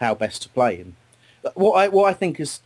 how 0.00 0.16
best 0.16 0.42
to 0.42 0.48
play. 0.48 0.80
And 0.80 0.94
what 1.54 1.74
I 1.74 1.88
what 1.88 2.10
I 2.10 2.12
think 2.12 2.40
is 2.40 2.60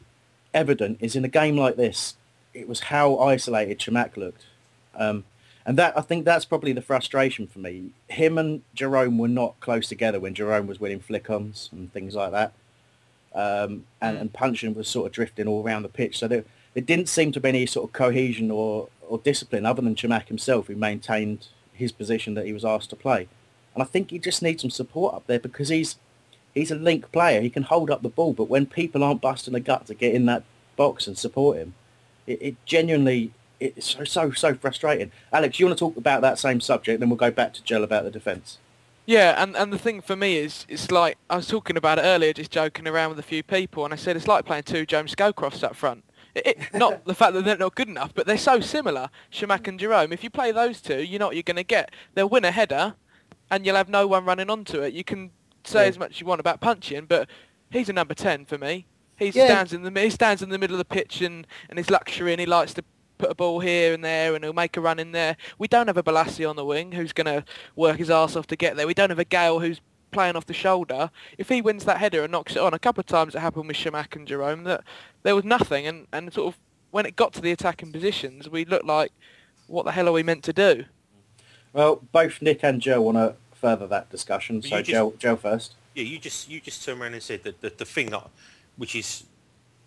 evident 0.54 0.98
is 1.00 1.14
in 1.14 1.24
a 1.24 1.28
game 1.28 1.56
like 1.56 1.76
this, 1.76 2.16
it 2.54 2.66
was 2.66 2.80
how 2.80 3.18
isolated 3.18 3.78
Chamakh 3.78 4.16
looked. 4.16 4.46
Um, 4.94 5.24
and 5.66 5.76
that 5.76 5.96
I 5.98 6.00
think 6.00 6.24
that's 6.24 6.46
probably 6.46 6.72
the 6.72 6.80
frustration 6.80 7.46
for 7.46 7.58
me. 7.58 7.90
Him 8.08 8.38
and 8.38 8.62
Jerome 8.74 9.18
were 9.18 9.28
not 9.28 9.60
close 9.60 9.86
together 9.86 10.18
when 10.18 10.32
Jerome 10.32 10.66
was 10.66 10.80
winning 10.80 11.00
flick-ons 11.00 11.68
and 11.72 11.92
things 11.92 12.14
like 12.14 12.32
that. 12.32 12.54
Um, 13.38 13.84
and, 14.00 14.18
and 14.18 14.32
Puncheon 14.32 14.74
was 14.74 14.88
sort 14.88 15.06
of 15.06 15.12
drifting 15.12 15.46
all 15.46 15.64
around 15.64 15.84
the 15.84 15.88
pitch. 15.88 16.18
So 16.18 16.26
there, 16.26 16.44
there 16.74 16.82
didn't 16.82 17.08
seem 17.08 17.30
to 17.30 17.40
be 17.40 17.50
any 17.50 17.66
sort 17.66 17.88
of 17.88 17.92
cohesion 17.92 18.50
or, 18.50 18.88
or 19.08 19.18
discipline 19.18 19.64
other 19.64 19.80
than 19.80 19.94
Chamakh 19.94 20.26
himself 20.26 20.66
who 20.66 20.74
maintained 20.74 21.46
his 21.72 21.92
position 21.92 22.34
that 22.34 22.46
he 22.46 22.52
was 22.52 22.64
asked 22.64 22.90
to 22.90 22.96
play. 22.96 23.28
And 23.74 23.82
I 23.82 23.86
think 23.86 24.10
he 24.10 24.18
just 24.18 24.42
needs 24.42 24.62
some 24.62 24.70
support 24.70 25.14
up 25.14 25.28
there 25.28 25.38
because 25.38 25.68
he's 25.68 25.96
he's 26.52 26.72
a 26.72 26.74
link 26.74 27.12
player. 27.12 27.40
He 27.40 27.48
can 27.48 27.62
hold 27.62 27.92
up 27.92 28.02
the 28.02 28.08
ball, 28.08 28.32
but 28.32 28.48
when 28.48 28.66
people 28.66 29.04
aren't 29.04 29.20
busting 29.20 29.52
the 29.52 29.60
gut 29.60 29.86
to 29.86 29.94
get 29.94 30.16
in 30.16 30.26
that 30.26 30.42
box 30.74 31.06
and 31.06 31.16
support 31.16 31.58
him, 31.58 31.74
it, 32.26 32.42
it 32.42 32.66
genuinely 32.66 33.30
it's 33.60 33.94
so 33.94 34.02
so 34.02 34.32
so 34.32 34.54
frustrating. 34.54 35.12
Alex, 35.32 35.60
you 35.60 35.66
want 35.66 35.78
to 35.78 35.84
talk 35.84 35.96
about 35.96 36.22
that 36.22 36.40
same 36.40 36.60
subject, 36.60 36.98
then 36.98 37.08
we'll 37.08 37.16
go 37.16 37.30
back 37.30 37.52
to 37.52 37.62
Jill 37.62 37.84
about 37.84 38.02
the 38.02 38.10
defence. 38.10 38.58
Yeah, 39.08 39.42
and, 39.42 39.56
and 39.56 39.72
the 39.72 39.78
thing 39.78 40.02
for 40.02 40.16
me 40.16 40.36
is, 40.36 40.66
it's 40.68 40.90
like, 40.90 41.16
I 41.30 41.36
was 41.36 41.46
talking 41.46 41.78
about 41.78 41.98
it 41.98 42.02
earlier, 42.02 42.34
just 42.34 42.50
joking 42.50 42.86
around 42.86 43.08
with 43.08 43.18
a 43.18 43.22
few 43.22 43.42
people, 43.42 43.86
and 43.86 43.94
I 43.94 43.96
said 43.96 44.16
it's 44.16 44.28
like 44.28 44.44
playing 44.44 44.64
two 44.64 44.84
James 44.84 45.14
Scowcrofts 45.14 45.64
up 45.64 45.74
front. 45.74 46.04
It, 46.34 46.46
it, 46.46 46.58
not 46.74 47.06
the 47.06 47.14
fact 47.14 47.32
that 47.32 47.46
they're 47.46 47.56
not 47.56 47.74
good 47.74 47.88
enough, 47.88 48.12
but 48.14 48.26
they're 48.26 48.36
so 48.36 48.60
similar, 48.60 49.08
Chamakh 49.32 49.66
and 49.66 49.80
Jerome. 49.80 50.12
If 50.12 50.22
you 50.22 50.28
play 50.28 50.52
those 50.52 50.82
two, 50.82 51.02
you 51.02 51.18
know 51.18 51.28
what 51.28 51.36
you're 51.36 51.42
going 51.42 51.56
to 51.56 51.64
get. 51.64 51.90
They'll 52.12 52.28
win 52.28 52.44
a 52.44 52.50
header, 52.50 52.96
and 53.50 53.64
you'll 53.64 53.76
have 53.76 53.88
no 53.88 54.06
one 54.06 54.26
running 54.26 54.50
onto 54.50 54.82
it. 54.82 54.92
You 54.92 55.04
can 55.04 55.30
say 55.64 55.84
Yeah. 55.84 55.88
as 55.88 55.98
much 55.98 56.10
as 56.10 56.20
you 56.20 56.26
want 56.26 56.40
about 56.40 56.60
Puncheon, 56.60 57.06
but 57.06 57.30
he's 57.70 57.88
a 57.88 57.94
number 57.94 58.12
10 58.12 58.44
for 58.44 58.58
me. 58.58 58.84
He 59.16 59.30
Yeah. 59.30 59.46
stands 59.46 59.72
in 59.72 59.84
the 59.84 60.00
he 60.02 60.10
stands 60.10 60.42
in 60.42 60.50
the 60.50 60.58
middle 60.58 60.74
of 60.74 60.78
the 60.78 60.84
pitch 60.84 61.22
and, 61.22 61.46
and 61.70 61.78
his 61.78 61.88
luxury, 61.88 62.32
and 62.34 62.40
he 62.40 62.46
likes 62.46 62.74
to 62.74 62.84
put 63.18 63.30
a 63.30 63.34
ball 63.34 63.60
here 63.60 63.92
and 63.92 64.04
there, 64.04 64.34
and 64.34 64.44
he'll 64.44 64.52
make 64.52 64.76
a 64.76 64.80
run 64.80 64.98
in 64.98 65.12
there. 65.12 65.36
We 65.58 65.68
don't 65.68 65.88
have 65.88 65.96
a 65.96 66.02
Bolasie 66.02 66.48
on 66.48 66.56
the 66.56 66.64
wing 66.64 66.92
who's 66.92 67.12
going 67.12 67.26
to 67.26 67.44
work 67.76 67.98
his 67.98 68.10
arse 68.10 68.36
off 68.36 68.46
to 68.48 68.56
get 68.56 68.76
there. 68.76 68.86
We 68.86 68.94
don't 68.94 69.10
have 69.10 69.18
a 69.18 69.24
Gayle 69.24 69.58
who's 69.60 69.80
playing 70.10 70.36
off 70.36 70.46
the 70.46 70.54
shoulder. 70.54 71.10
If 71.36 71.48
he 71.48 71.60
wins 71.60 71.84
that 71.84 71.98
header 71.98 72.22
and 72.22 72.32
knocks 72.32 72.52
it 72.56 72.62
on, 72.62 72.72
a 72.72 72.78
couple 72.78 73.00
of 73.00 73.06
times 73.06 73.34
it 73.34 73.40
happened 73.40 73.66
with 73.68 73.76
Chamakh 73.76 74.16
and 74.16 74.26
Jerome 74.26 74.64
that 74.64 74.82
there 75.22 75.34
was 75.36 75.44
nothing, 75.44 75.86
and, 75.86 76.06
and 76.12 76.32
sort 76.32 76.54
of 76.54 76.58
when 76.90 77.04
it 77.04 77.16
got 77.16 77.34
to 77.34 77.40
the 77.42 77.52
attacking 77.52 77.92
positions, 77.92 78.48
we 78.48 78.64
looked 78.64 78.86
like, 78.86 79.12
what 79.66 79.84
the 79.84 79.92
hell 79.92 80.08
are 80.08 80.12
we 80.12 80.22
meant 80.22 80.42
to 80.44 80.52
do? 80.52 80.84
Well, 81.74 82.00
both 82.12 82.40
Nick 82.40 82.64
and 82.64 82.80
Joe 82.80 83.02
want 83.02 83.18
to 83.18 83.34
further 83.54 83.86
that 83.88 84.08
discussion, 84.10 84.56
You 84.56 84.62
so 84.62 84.78
just- 84.78 84.90
Joe, 84.90 85.14
Joe 85.18 85.36
first. 85.36 85.74
Yeah, 85.94 86.04
you 86.04 86.18
just 86.20 86.48
you 86.48 86.60
just 86.60 86.84
turned 86.84 87.00
around 87.02 87.14
and 87.14 87.22
said 87.22 87.42
that 87.42 87.60
the, 87.60 87.70
the 87.76 87.84
thing 87.84 88.10
that, 88.10 88.30
which 88.76 88.94
is 88.94 89.24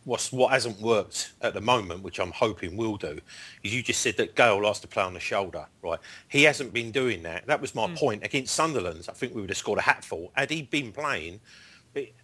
what's 0.04 0.32
what 0.32 0.52
hasn't 0.52 0.80
worked 0.82 1.34
at 1.42 1.54
the 1.54 1.62
moment, 1.62 2.04
which 2.04 2.20
I'm 2.20 2.32
hoping 2.32 2.76
will 2.76 2.98
do, 2.98 3.20
is 3.64 3.74
you 3.74 3.84
just 3.84 4.02
said 4.02 4.18
that 4.18 4.36
Gayle 4.36 4.62
likes 4.62 4.80
to 4.80 4.88
play 4.88 5.04
on 5.04 5.14
the 5.14 5.20
shoulder, 5.20 5.66
right? 5.82 6.00
He 6.28 6.44
hasn't 6.44 6.74
been 6.74 6.92
doing 6.92 7.24
that. 7.24 7.46
That 7.48 7.62
was 7.62 7.76
my 7.76 7.88
point 7.96 8.24
against 8.24 8.56
Sunderland. 8.56 9.06
I 9.10 9.14
think 9.14 9.36
we 9.36 9.42
would 9.42 9.50
have 9.50 9.58
scored 9.58 9.80
a 9.80 9.84
hatful 9.84 10.32
had 10.36 10.50
he 10.50 10.64
been 10.64 10.92
playing. 10.92 11.40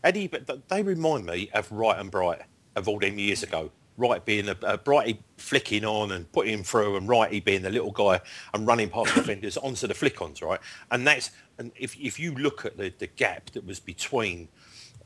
Had 0.04 0.16
he, 0.16 0.28
but 0.28 0.70
they 0.70 0.82
remind 0.82 1.26
me 1.26 1.50
of 1.54 1.72
Wright 1.72 2.00
and 2.00 2.10
Bright 2.10 2.42
of 2.76 2.88
all 2.88 3.00
them 3.00 3.20
years 3.20 3.44
ago. 3.44 3.72
Wright 3.98 4.24
being 4.24 4.48
a, 4.48 4.56
a 4.62 4.78
Brighty 4.78 5.18
flicking 5.38 5.84
on 5.84 6.12
and 6.12 6.32
putting 6.32 6.54
him 6.54 6.63
through, 6.63 6.98
and 6.98 7.10
Righty 7.10 7.40
being 7.40 7.63
the 7.63 7.72
little 7.72 7.92
guy 7.92 8.22
and 8.54 8.68
running 8.68 8.90
past 8.90 9.16
defenders 9.16 9.58
onto 9.58 9.88
the 9.88 9.96
flick-ons, 9.96 10.42
right? 10.42 10.60
And 10.92 11.06
that's 11.06 11.32
and 11.58 11.72
if 11.76 12.00
if 12.00 12.20
you 12.20 12.36
look 12.36 12.63
at 12.63 12.78
the, 12.78 12.94
the 12.98 13.08
gap 13.08 13.50
that 13.52 13.66
was 13.66 13.80
between 13.80 14.50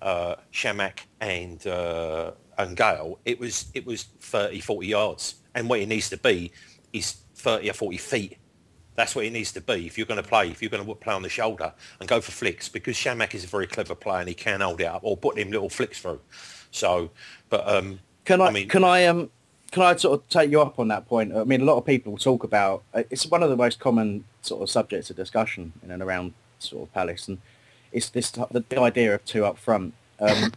uh, 0.02 0.36
Chamakh 0.52 1.00
and 1.20 1.66
uh, 1.66 2.32
and 2.58 2.76
Gayle, 2.76 3.20
it 3.26 3.40
was 3.40 3.68
it 3.74 3.86
was 3.86 4.04
30, 4.04 4.60
40 4.60 4.88
yards, 4.88 5.36
and 5.56 5.70
what 5.70 5.80
it 5.80 5.88
needs 5.88 6.10
to 6.10 6.18
be 6.18 6.52
is 6.94 7.18
30 7.36 7.70
or 7.70 7.74
40 7.74 7.98
feet. 7.98 8.38
That's 8.96 9.16
what 9.16 9.26
it 9.26 9.32
needs 9.32 9.52
to 9.54 9.62
be 9.62 9.88
if 9.88 9.98
you're 9.98 10.08
going 10.08 10.22
to 10.22 10.28
play, 10.28 10.50
if 10.50 10.62
you're 10.62 10.70
going 10.70 10.86
to 10.86 10.96
play 10.96 11.14
on 11.14 11.22
the 11.22 11.30
shoulder 11.30 11.74
and 12.00 12.10
go 12.10 12.20
for 12.20 12.32
flicks, 12.32 12.68
because 12.68 12.96
Chamakh 12.98 13.34
is 13.34 13.44
a 13.44 13.48
very 13.48 13.66
clever 13.66 13.96
player 13.96 14.20
and 14.20 14.28
he 14.28 14.36
can 14.36 14.62
hold 14.62 14.82
it 14.82 14.86
up 14.86 15.02
or 15.04 15.16
put 15.16 15.38
them 15.38 15.50
little 15.50 15.70
flicks 15.70 16.00
through. 16.00 16.20
So, 16.72 17.10
but 17.50 17.68
um, 17.68 18.00
Can 18.26 18.42
I, 18.42 18.52
mean, 18.52 18.68
can 18.68 18.84
I 18.84 19.06
um 19.06 19.30
can 19.72 19.84
I 19.84 19.96
sort 19.96 20.20
of 20.20 20.30
take 20.30 20.52
you 20.52 20.62
up 20.62 20.78
on 20.80 20.90
that 20.90 21.08
point? 21.08 21.36
I 21.36 21.46
mean, 21.46 21.62
a 21.62 21.66
lot 21.66 21.78
of 21.78 21.86
people 21.86 22.18
talk 22.18 22.44
about 22.44 22.84
uh, 22.94 23.04
it's 23.10 23.26
one 23.26 23.42
of 23.42 23.50
the 23.50 23.56
most 23.56 23.80
common 23.80 24.26
sort 24.42 24.62
of 24.62 24.70
subjects 24.70 25.10
of 25.10 25.16
discussion 25.16 25.74
in 25.82 25.92
and 25.92 26.04
around 26.04 26.34
sort 26.60 26.84
of 26.84 26.94
Palace, 26.94 27.28
and 27.28 27.40
it's 27.92 28.10
this 28.10 28.30
the, 28.32 28.64
the 28.68 28.80
idea 28.80 29.16
of 29.16 29.24
two 29.26 29.46
up 29.46 29.58
front. 29.58 29.94
Um, 30.20 30.52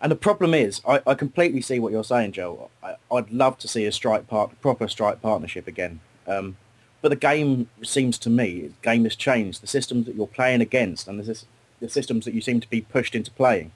and, 0.00 0.10
the 0.10 0.16
problem 0.16 0.54
is, 0.54 0.80
I, 0.86 1.00
I 1.06 1.14
completely 1.14 1.60
see 1.60 1.78
what 1.78 1.92
you're 1.92 2.04
saying, 2.04 2.32
Joe. 2.32 2.70
I, 2.82 2.96
I'd 3.12 3.30
love 3.30 3.58
to 3.58 3.68
see 3.68 3.84
a 3.86 3.92
strike 3.92 4.26
part, 4.26 4.60
proper 4.60 4.88
strike 4.88 5.20
partnership 5.20 5.66
again. 5.66 6.00
Um, 6.26 6.56
but 7.02 7.08
the 7.08 7.16
game 7.16 7.68
seems 7.82 8.18
to 8.18 8.30
me, 8.30 8.68
the 8.68 8.74
game 8.82 9.04
has 9.04 9.16
changed. 9.16 9.62
The 9.62 9.66
systems 9.66 10.06
that 10.06 10.14
you're 10.14 10.26
playing 10.26 10.60
against 10.60 11.08
and 11.08 11.18
the, 11.18 11.44
the 11.80 11.88
systems 11.88 12.24
that 12.24 12.34
you 12.34 12.40
seem 12.40 12.60
to 12.60 12.68
be 12.68 12.82
pushed 12.82 13.14
into 13.14 13.30
playing 13.30 13.72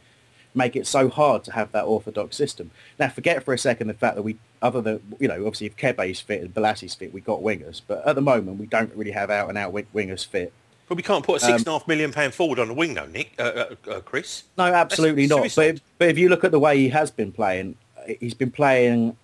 make 0.55 0.77
it 0.77 0.87
so 0.87 1.09
hard 1.09 1.43
to 1.45 1.53
have 1.53 1.73
that 1.73 1.85
orthodox 1.85 2.37
system. 2.37 2.71
Now, 2.99 3.09
forget 3.09 3.43
for 3.43 3.53
a 3.53 3.59
second 3.59 3.89
the 3.89 3.95
fact 3.95 4.15
that 4.15 4.23
we, 4.23 4.39
other 4.63 4.81
than, 4.81 5.17
you 5.19 5.27
know, 5.27 5.35
obviously 5.35 5.67
if 5.67 5.77
Kebe's 5.77 6.21
fit 6.21 6.43
and 6.43 6.55
Bolasie's 6.55 6.95
fit, 6.95 7.13
we 7.13 7.21
got 7.21 7.41
wingers. 7.41 7.83
But 7.87 8.07
at 8.07 8.15
the 8.15 8.23
moment, 8.23 8.61
we 8.61 8.67
don't 8.67 8.95
really 8.95 9.11
have 9.11 9.31
out-and-out 9.31 9.73
wingers 9.73 10.25
fit. 10.25 10.53
But 10.89 10.97
we 10.97 11.03
can't 11.03 11.25
put 11.25 11.43
a 11.43 11.45
Um, 11.47 11.51
six 11.53 11.63
and 11.63 11.69
a 11.69 11.73
half 11.73 11.89
million 11.89 12.13
pound 12.13 12.35
forward 12.35 12.59
on 12.59 12.69
the 12.69 12.75
wing, 12.75 12.95
though, 12.95 13.07
Nick, 13.07 13.33
uh, 13.39 13.43
uh, 13.43 13.91
uh, 13.91 14.01
Chris. 14.01 14.45
No, 14.59 14.65
absolutely 14.65 15.27
not. 15.27 15.51
But 15.57 15.67
if, 15.67 15.81
but 15.99 16.09
if 16.09 16.19
you 16.19 16.29
look 16.29 16.45
at 16.45 16.51
the 16.51 16.59
way 16.59 16.79
he 16.79 16.89
has 16.91 17.11
been 17.11 17.33
playing, 17.33 17.77
he's 18.21 18.35
been 18.35 18.51
playing, 18.51 19.17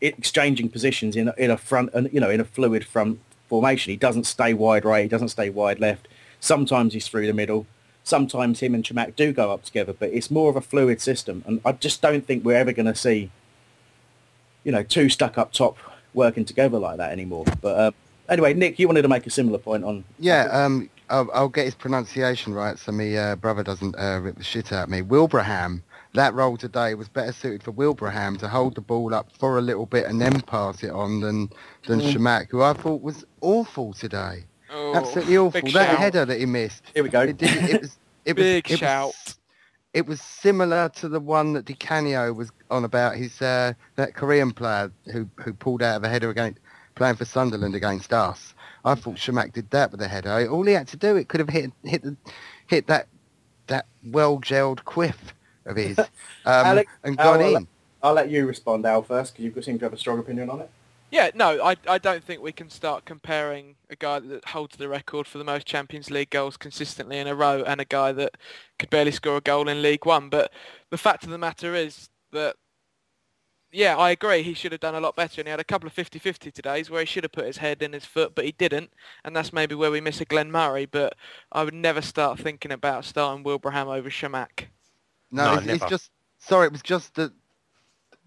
exchanging 0.00 0.68
positions 0.68 1.14
in 1.14 1.28
a, 1.28 1.34
in 1.38 1.50
a 1.50 1.56
front, 1.56 1.90
and 1.94 2.12
you 2.12 2.20
know, 2.20 2.30
in 2.30 2.40
a 2.40 2.44
fluid 2.44 2.84
front 2.84 3.20
formation. 3.48 3.90
He 3.90 3.96
doesn't 3.96 4.24
stay 4.24 4.52
wide 4.54 4.84
right. 4.84 5.02
He 5.02 5.08
doesn't 5.08 5.28
stay 5.28 5.50
wide 5.50 5.80
left. 5.80 6.08
Sometimes 6.40 6.94
he's 6.94 7.06
through 7.06 7.26
the 7.26 7.32
middle. 7.32 7.66
Sometimes 8.02 8.60
him 8.60 8.74
and 8.74 8.82
Chamakh 8.82 9.14
do 9.14 9.32
go 9.32 9.52
up 9.52 9.62
together, 9.62 9.92
but 9.92 10.10
it's 10.10 10.30
more 10.30 10.48
of 10.48 10.56
a 10.56 10.60
fluid 10.60 11.00
system. 11.00 11.44
And 11.46 11.60
I 11.64 11.72
just 11.72 12.00
don't 12.00 12.26
think 12.26 12.44
we're 12.44 12.56
ever 12.56 12.72
going 12.72 12.86
to 12.86 12.94
see, 12.94 13.30
you 14.64 14.72
know, 14.72 14.82
two 14.82 15.08
stuck 15.08 15.36
up 15.36 15.52
top 15.52 15.76
working 16.14 16.44
together 16.44 16.78
like 16.78 16.96
that 16.96 17.12
anymore. 17.12 17.44
But 17.60 17.78
uh, 17.78 17.90
anyway, 18.30 18.54
Nick, 18.54 18.78
you 18.78 18.86
wanted 18.86 19.02
to 19.02 19.08
make 19.08 19.26
a 19.26 19.30
similar 19.30 19.58
point 19.58 19.84
on 19.84 20.04
Yeah, 20.18 20.44
um, 20.52 20.88
I'll, 21.10 21.28
I'll 21.34 21.48
get 21.48 21.64
his 21.66 21.74
pronunciation 21.74 22.54
right 22.54 22.78
so 22.78 22.92
my 22.92 23.14
uh, 23.14 23.36
brother 23.36 23.62
doesn't 23.62 23.96
uh, 23.98 24.20
rip 24.22 24.36
the 24.36 24.44
shit 24.44 24.72
out 24.72 24.84
of 24.84 24.88
me. 24.90 25.02
Wilbraham, 25.02 25.82
that 26.14 26.32
role 26.34 26.56
today 26.56 26.94
was 26.94 27.08
better 27.08 27.32
suited 27.32 27.62
for 27.62 27.72
Wilbraham 27.72 28.38
to 28.38 28.48
hold 28.48 28.74
the 28.76 28.80
ball 28.80 29.14
up 29.14 29.28
for 29.38 29.58
a 29.58 29.60
little 29.60 29.86
bit 29.86 30.06
and 30.06 30.20
then 30.20 30.40
pass 30.42 30.82
it 30.82 30.90
on 30.90 31.20
than 31.20 31.50
than 31.86 32.00
Mm. 32.00 32.12
Chamakh, 32.12 32.48
who 32.50 32.62
I 32.62 32.72
thought 32.72 33.02
was 33.02 33.24
awful 33.40 33.92
today. 33.92 34.44
Oh, 34.72 34.94
Absolutely 34.94 35.36
awful. 35.36 35.60
That 35.62 35.70
shout. 35.70 35.98
header 35.98 36.24
that 36.24 36.38
he 36.38 36.46
missed. 36.46 36.84
Here 36.94 37.02
we 37.02 37.08
go. 37.08 37.22
It, 37.22 37.36
did, 37.38 37.50
it 37.70 37.80
was 37.82 37.98
it 38.24 38.36
was 38.36 38.44
Big 38.44 38.66
it 38.66 38.70
was- 38.72 38.78
shout. 38.78 39.34
it 39.92 40.06
was 40.06 40.20
similar 40.20 40.88
to 40.90 41.08
the 41.08 41.18
one 41.20 41.52
that 41.54 41.64
Di 41.64 41.74
Canio 41.74 42.32
was 42.32 42.52
on 42.70 42.84
about 42.84 43.16
his 43.16 43.40
uh, 43.42 43.72
that 43.96 44.14
Korean 44.14 44.52
player 44.52 44.92
who 45.12 45.28
who 45.36 45.52
pulled 45.52 45.82
out 45.82 45.96
of 45.96 46.04
a 46.04 46.08
header 46.08 46.30
against 46.30 46.60
playing 47.00 47.16
for 47.16 47.24
Sunderland 47.24 47.74
against 47.74 48.12
us. 48.12 48.52
I 48.84 48.94
thought 48.94 49.14
Chamakh 49.16 49.54
did 49.54 49.70
that 49.70 49.90
with 49.90 50.02
a 50.02 50.08
header. 50.08 50.46
All 50.50 50.66
he 50.66 50.74
had 50.74 50.86
to 50.88 50.98
do, 50.98 51.16
it 51.16 51.28
could 51.28 51.40
have 51.40 51.48
hit 51.48 51.72
hit 51.82 52.02
the, 52.02 52.14
hit 52.66 52.86
that 52.88 53.08
that 53.68 53.86
well 54.04 54.38
gelled 54.38 54.84
quiff 54.84 55.32
of 55.64 55.76
his 55.76 55.98
um, 55.98 56.06
Alex, 56.44 56.92
and 57.02 57.18
Al, 57.18 57.32
gone 57.32 57.42
I'll, 57.42 57.56
in. 57.56 57.68
I'll 58.02 58.12
let 58.12 58.28
you 58.28 58.44
respond, 58.44 58.84
Al, 58.84 59.02
first, 59.02 59.34
because 59.34 59.56
you 59.56 59.62
seem 59.62 59.78
to 59.78 59.86
have 59.86 59.94
a 59.94 59.96
strong 59.96 60.18
opinion 60.18 60.50
on 60.50 60.60
it. 60.60 60.70
Yeah, 61.10 61.30
no, 61.34 61.64
I, 61.64 61.76
I 61.88 61.96
don't 61.96 62.22
think 62.22 62.42
we 62.42 62.52
can 62.52 62.68
start 62.68 63.06
comparing 63.06 63.76
a 63.88 63.96
guy 63.96 64.20
that 64.20 64.44
holds 64.44 64.76
the 64.76 64.88
record 64.88 65.26
for 65.26 65.38
the 65.38 65.44
most 65.44 65.66
Champions 65.66 66.10
League 66.10 66.30
goals 66.30 66.58
consistently 66.58 67.18
in 67.18 67.26
a 67.26 67.34
row 67.34 67.64
and 67.66 67.80
a 67.80 67.86
guy 67.86 68.12
that 68.12 68.36
could 68.78 68.90
barely 68.90 69.10
score 69.10 69.38
a 69.38 69.40
goal 69.40 69.68
in 69.70 69.80
League 69.80 70.04
One. 70.04 70.28
But 70.28 70.52
the 70.90 70.98
fact 70.98 71.24
of 71.24 71.30
the 71.30 71.38
matter 71.38 71.74
is 71.74 72.10
that, 72.32 72.56
yeah, 73.72 73.96
I 73.96 74.10
agree, 74.10 74.42
he 74.42 74.54
should 74.54 74.72
have 74.72 74.80
done 74.80 74.94
a 74.94 75.00
lot 75.00 75.16
better. 75.16 75.40
And 75.40 75.48
he 75.48 75.50
had 75.50 75.60
a 75.60 75.64
couple 75.64 75.86
of 75.86 75.94
50-50 75.94 76.52
todays 76.52 76.90
where 76.90 77.00
he 77.00 77.06
should 77.06 77.24
have 77.24 77.32
put 77.32 77.46
his 77.46 77.58
head 77.58 77.82
in 77.82 77.92
his 77.92 78.04
foot, 78.04 78.34
but 78.34 78.44
he 78.44 78.52
didn't. 78.52 78.92
And 79.24 79.34
that's 79.34 79.52
maybe 79.52 79.74
where 79.74 79.90
we 79.90 80.00
miss 80.00 80.20
a 80.20 80.24
Glenn 80.24 80.50
Murray. 80.50 80.86
But 80.86 81.14
I 81.52 81.64
would 81.64 81.74
never 81.74 82.02
start 82.02 82.38
thinking 82.38 82.72
about 82.72 83.04
starting 83.04 83.44
Wilbraham 83.44 83.88
over 83.88 84.10
Chamakh. 84.10 84.66
No, 85.30 85.54
it's, 85.54 85.66
it's 85.66 85.84
just 85.86 86.10
sorry. 86.38 86.66
It 86.66 86.72
was 86.72 86.82
just 86.82 87.14
that 87.14 87.32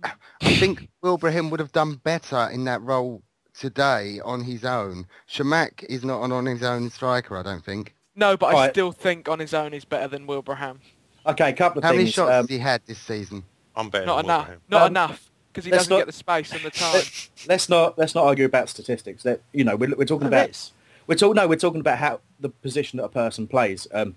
I 0.04 0.12
think 0.42 0.90
Wilbraham 1.04 1.50
would 1.50 1.60
have 1.60 1.72
done 1.72 1.96
better 1.96 2.50
in 2.52 2.64
that 2.66 2.82
role 2.82 3.22
today 3.54 4.20
on 4.24 4.42
his 4.42 4.64
own. 4.66 5.06
Chamakh 5.30 5.84
is 5.90 6.04
not 6.04 6.24
an 6.24 6.32
on 6.32 6.46
his 6.46 6.64
own 6.64 6.90
striker. 6.90 7.38
I 7.38 7.44
don't 7.44 7.64
think. 7.64 7.94
No, 8.16 8.38
but 8.38 8.48
I 8.48 8.54
Right. 8.54 8.72
still 8.72 8.92
think 8.92 9.28
on 9.28 9.40
his 9.40 9.54
own 9.54 9.74
he's 9.74 9.86
better 9.86 10.08
than 10.08 10.28
Wilbraham. 10.28 10.80
Okay, 11.26 11.50
a 11.50 11.54
couple 11.54 11.80
of 11.80 11.84
How 11.84 11.92
many 11.92 12.10
shots 12.12 12.30
um, 12.32 12.42
has 12.44 12.50
he 12.50 12.58
had 12.58 12.82
this 12.86 13.00
season? 13.00 13.44
I'm 13.76 13.90
better 13.90 14.06
Not 14.06 14.18
than 14.18 14.26
enough. 14.26 14.48
Wilbraham. 14.48 14.62
Not 14.70 14.82
Um, 14.84 14.88
enough 14.88 15.32
because 15.54 15.66
he 15.66 15.72
let's 15.72 15.84
doesn't 15.84 15.92
not- 15.92 16.00
get 16.00 16.08
the 16.08 16.14
space 16.14 16.52
and 16.52 16.62
the 16.62 16.72
time. 16.72 17.04
let's 17.48 17.70
not 17.70 17.98
let's 17.98 18.16
not 18.16 18.26
argue 18.26 18.46
about 18.46 18.70
statistics. 18.70 19.22
That 19.24 19.42
you 19.52 19.64
know, 19.64 19.76
we're, 19.76 19.96
we're 19.96 20.06
talking 20.06 20.28
about 20.28 20.72
we're 21.06 21.16
talking 21.16 21.36
no, 21.36 21.48
we're 21.48 21.56
talking 21.58 21.80
about 21.80 22.00
how 22.00 22.22
the 22.40 22.50
position 22.50 22.98
that 22.98 23.06
a 23.06 23.10
person 23.10 23.48
plays, 23.48 23.88
um, 23.94 24.16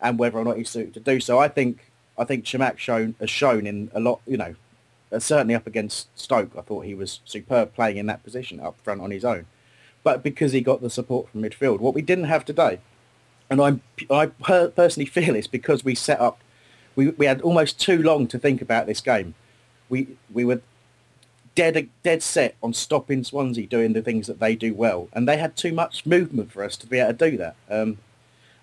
and 0.00 0.18
whether 0.18 0.36
or 0.38 0.44
not 0.44 0.56
he's 0.56 0.68
suited 0.70 0.94
to 0.94 1.00
do 1.00 1.20
so. 1.20 1.38
I 1.38 1.48
think 1.48 1.92
I 2.18 2.24
think 2.24 2.44
Chamakh 2.44 2.78
shown 2.78 3.14
has 3.20 3.30
shown 3.30 3.66
in 3.66 3.90
a 3.94 4.00
lot, 4.00 4.20
you 4.26 4.36
know, 4.36 4.56
uh, 5.12 5.20
certainly 5.20 5.54
up 5.54 5.66
against 5.66 6.08
Stoke. 6.18 6.50
I 6.58 6.62
thought 6.62 6.84
he 6.84 6.94
was 6.94 7.20
superb 7.24 7.74
playing 7.74 7.96
in 7.96 8.06
that 8.06 8.24
position 8.24 8.58
up 8.58 8.76
front 8.82 9.00
on 9.00 9.12
his 9.12 9.24
own, 9.24 9.46
but 10.02 10.22
because 10.24 10.52
he 10.52 10.60
got 10.60 10.82
the 10.82 10.90
support 10.90 11.28
from 11.28 11.42
midfield, 11.42 11.78
what 11.78 11.94
we 11.94 12.02
didn't 12.02 12.24
have 12.24 12.44
today, 12.44 12.80
and 13.48 13.60
I'm 13.60 13.82
I 14.10 14.26
personally 14.26 15.06
feel 15.06 15.36
it's 15.36 15.46
because 15.46 15.84
we 15.84 15.94
set 15.94 16.20
up, 16.20 16.40
we 16.96 17.10
we 17.10 17.26
had 17.26 17.40
almost 17.42 17.80
too 17.80 18.02
long 18.02 18.26
to 18.28 18.38
think 18.38 18.60
about 18.60 18.86
this 18.86 19.00
game. 19.00 19.34
We 19.88 20.08
we 20.32 20.44
were 20.44 20.60
dead 21.54 21.88
dead 22.02 22.22
set 22.22 22.54
on 22.62 22.72
stopping 22.72 23.24
Swansea 23.24 23.66
doing 23.66 23.92
the 23.92 24.02
things 24.02 24.26
that 24.26 24.40
they 24.40 24.54
do 24.54 24.74
well, 24.74 25.08
and 25.12 25.28
they 25.28 25.36
had 25.36 25.56
too 25.56 25.72
much 25.72 26.06
movement 26.06 26.52
for 26.52 26.62
us 26.64 26.76
to 26.78 26.86
be 26.86 26.98
able 26.98 27.14
to 27.14 27.30
do 27.30 27.36
that. 27.36 27.56
Um, 27.70 27.98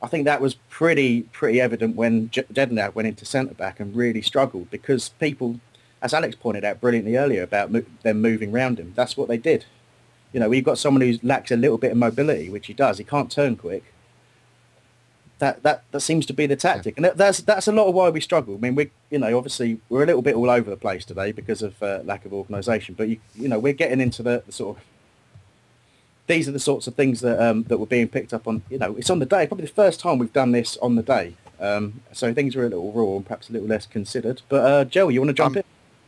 I 0.01 0.07
think 0.07 0.25
that 0.25 0.41
was 0.41 0.55
pretty 0.69 1.23
pretty 1.23 1.59
evident 1.59 1.95
when 1.95 2.29
J- 2.29 2.45
went 2.93 3.07
into 3.07 3.25
centre 3.25 3.53
back 3.53 3.79
and 3.79 3.95
really 3.95 4.21
struggled 4.21 4.71
because 4.71 5.09
people, 5.19 5.59
as 6.01 6.13
Alex 6.13 6.35
pointed 6.35 6.63
out 6.63 6.79
brilliantly 6.81 7.17
earlier 7.17 7.43
about 7.43 7.71
mo- 7.71 7.85
them 8.03 8.21
moving 8.21 8.51
round 8.51 8.79
him, 8.79 8.93
that's 8.95 9.17
what 9.17 9.27
they 9.27 9.37
did. 9.37 9.65
You 10.31 10.39
know, 10.39 10.51
you've 10.51 10.65
got 10.65 10.77
someone 10.77 11.01
who 11.01 11.17
lacks 11.23 11.51
a 11.51 11.57
little 11.57 11.77
bit 11.77 11.91
of 11.91 11.97
mobility, 11.97 12.49
which 12.49 12.67
he 12.67 12.73
does, 12.73 12.97
he 12.97 13.03
can't 13.03 13.31
turn 13.31 13.55
quick. 13.55 13.83
That, 15.39 15.63
that 15.63 15.83
that 15.91 16.01
seems 16.01 16.25
to 16.27 16.33
be 16.33 16.45
the 16.47 16.57
tactic, 16.57 16.97
and 16.97 17.05
that, 17.05 17.17
that's 17.17 17.39
that's 17.39 17.67
a 17.67 17.71
lot 17.71 17.87
of 17.87 17.95
why 17.95 18.09
we 18.09 18.19
struggle. 18.19 18.55
I 18.55 18.57
mean, 18.57 18.75
we 18.75 18.91
you 19.09 19.19
know 19.19 19.37
obviously 19.37 19.79
we're 19.87 20.03
a 20.03 20.05
little 20.05 20.21
bit 20.21 20.35
all 20.35 20.49
over 20.49 20.69
the 20.69 20.77
place 20.77 21.05
today 21.05 21.31
because 21.31 21.61
of 21.61 21.81
uh, 21.81 22.01
lack 22.03 22.25
of 22.25 22.33
organisation, 22.33 22.93
but 22.95 23.07
you 23.07 23.19
you 23.35 23.47
know 23.47 23.57
we're 23.57 23.73
getting 23.73 24.01
into 24.01 24.21
the, 24.21 24.43
the 24.45 24.51
sort 24.51 24.77
of 24.77 24.83
these 26.27 26.47
are 26.47 26.51
the 26.51 26.59
sorts 26.59 26.87
of 26.87 26.95
things 26.95 27.21
that 27.21 27.41
um, 27.41 27.63
that 27.63 27.77
were 27.77 27.85
being 27.85 28.09
picked 28.09 28.33
up 28.33 28.47
on. 28.47 28.63
You 28.69 28.79
know, 28.79 28.95
it's 28.97 29.09
on 29.09 29.19
the 29.19 29.25
day. 29.25 29.47
Probably 29.47 29.65
the 29.65 29.71
first 29.71 29.99
time 29.99 30.17
we've 30.17 30.33
done 30.33 30.51
this 30.51 30.77
on 30.77 30.95
the 30.95 31.03
day. 31.03 31.35
Um, 31.59 32.01
so 32.11 32.33
things 32.33 32.55
are 32.55 32.65
a 32.65 32.69
little 32.69 32.91
raw 32.91 33.15
and 33.15 33.25
perhaps 33.25 33.49
a 33.49 33.53
little 33.53 33.67
less 33.67 33.85
considered. 33.85 34.41
But 34.49 34.65
uh, 34.65 34.85
Joe, 34.85 35.09
you 35.09 35.21
want 35.21 35.29
to 35.29 35.33
jump 35.33 35.57
in? 35.57 35.63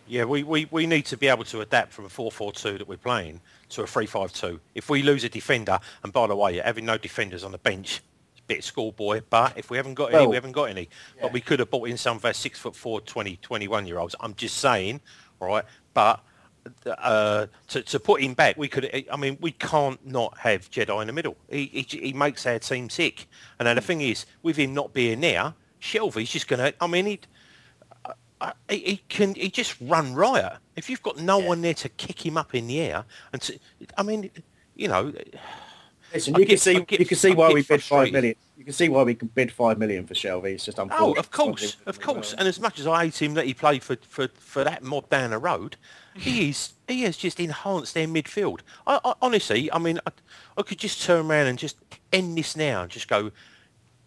Yeah, 0.08 0.26
we, 0.26 0.44
we, 0.44 0.68
we 0.72 0.88
need 0.88 1.06
to 1.06 1.18
be 1.18 1.28
able 1.28 1.46
to 1.46 1.62
adapt 1.62 1.94
from 1.94 2.04
a 2.04 2.10
4-4-2 2.10 2.80
that 2.80 2.88
we're 2.88 2.98
playing 2.98 3.40
to 3.70 3.84
a 3.84 3.86
3-5-2. 3.86 4.60
If 4.76 4.90
we 4.90 5.04
lose 5.04 5.24
a 5.24 5.30
defender, 5.30 5.80
and 6.04 6.12
by 6.12 6.28
the 6.28 6.36
way, 6.36 6.58
having 6.58 6.86
no 6.86 6.98
defenders 6.98 7.46
on 7.46 7.54
the 7.54 7.58
bench, 7.58 8.02
it's 8.02 8.02
a 8.08 8.11
bit 8.56 8.64
schoolboy, 8.64 9.22
but 9.30 9.58
if 9.58 9.70
we 9.70 9.78
haven't 9.78 9.94
got 9.96 10.08
any, 10.14 10.18
Well, 10.18 10.30
we 10.30 10.36
haven't 10.36 10.52
got 10.52 10.66
any. 10.70 10.90
But 11.22 11.34
we 11.34 11.42
could 11.42 11.60
have 11.60 11.70
bought 11.70 11.88
in 11.88 11.98
some 11.98 12.18
of 12.18 12.26
our 12.26 12.34
6 12.34 12.60
foot 12.60 12.76
4, 12.76 13.02
20, 13.02 13.38
21 13.38 13.86
year 13.88 14.00
olds. 14.00 14.16
I'm 14.20 14.34
just 14.36 14.58
saying, 14.58 15.02
right? 15.40 15.66
but 15.94 16.24
uh, 16.86 17.48
to, 17.70 17.82
to 17.82 18.00
put 18.00 18.22
him 18.22 18.34
back, 18.34 18.56
we 18.58 18.68
could. 18.68 19.06
I 19.12 19.18
mean, 19.18 19.38
we 19.42 19.52
can't 19.52 20.00
not 20.06 20.38
have 20.38 20.70
Jedi 20.70 21.02
in 21.02 21.08
the 21.08 21.14
middle. 21.14 21.36
He, 21.50 21.66
he, 21.66 22.00
he 22.00 22.14
makes 22.14 22.46
our 22.46 22.60
team 22.60 22.90
sick. 22.90 23.28
And 23.58 23.68
then 23.68 23.76
the 23.76 23.82
thing 23.82 24.02
is, 24.02 24.26
with 24.44 24.58
him 24.58 24.74
not 24.74 24.94
being 24.94 25.22
there, 25.22 25.54
Shelvey's 25.82 26.30
just 26.30 26.48
going 26.48 26.60
to. 26.60 26.74
I 26.80 26.88
mean, 26.88 27.06
he, 27.08 27.20
I- 28.40 28.54
he, 28.70 28.78
he 28.78 28.98
can. 29.10 29.34
He 29.36 29.50
just 29.50 29.76
run 29.82 30.14
riot. 30.14 30.54
If 30.76 30.90
you've 30.90 31.02
got 31.02 31.18
no 31.18 31.40
one 31.40 31.62
there 31.62 31.74
to 31.76 31.90
kick 31.90 32.24
him 32.26 32.38
up 32.38 32.54
in 32.54 32.68
the 32.68 32.80
air, 32.80 33.06
and 33.34 33.42
to, 33.42 33.60
I 33.98 34.04
mean, 34.04 34.30
you 34.76 34.88
know. 34.88 35.12
Listen, 36.14 36.34
you 36.34 36.40
can 36.40 36.48
get- 36.50 36.60
see 36.62 36.76
I 36.76 36.80
get- 36.82 37.00
you 37.00 37.06
can 37.06 37.18
see 37.18 37.32
why 37.34 37.52
we 37.52 37.62
bid 37.64 37.84
five 37.84 38.12
million. 38.12 38.36
You 38.58 38.66
can 38.66 38.74
see 38.74 38.90
why 38.90 39.04
we 39.04 39.16
can 39.16 39.28
bid 39.30 39.52
five 39.52 39.80
million 39.80 40.06
for 40.06 40.14
Shelvey. 40.14 40.54
It's 40.54 40.66
just 40.66 40.78
Oh, 40.80 41.14
of 41.14 41.32
course, 41.32 41.78
of 41.86 42.00
course. 42.00 42.34
And 42.38 42.48
as 42.48 42.60
much 42.60 42.80
as 42.80 42.86
I 42.86 43.06
hate 43.06 43.22
him 43.22 43.34
that 43.34 43.46
he 43.46 43.54
played 43.54 43.84
for, 43.84 43.98
for, 44.08 44.28
for 44.28 44.64
that 44.64 44.84
mob 44.84 45.10
down 45.10 45.32
the 45.32 45.40
road, 45.40 45.78
he 46.16 46.50
is 46.50 46.74
he 46.88 47.04
has 47.04 47.18
just 47.18 47.40
enhanced 47.40 47.94
their 47.94 48.08
midfield. 48.08 48.60
I, 48.86 49.00
I, 49.04 49.14
honestly, 49.22 49.72
I 49.72 49.80
mean, 49.80 50.00
I, 50.06 50.12
I 50.58 50.62
could 50.62 50.78
just 50.78 51.02
turn 51.04 51.26
around 51.26 51.48
and 51.48 51.58
just 51.58 51.78
end 52.14 52.38
this 52.38 52.56
now 52.56 52.84
and 52.84 52.92
just 52.92 53.08
go, 53.08 53.32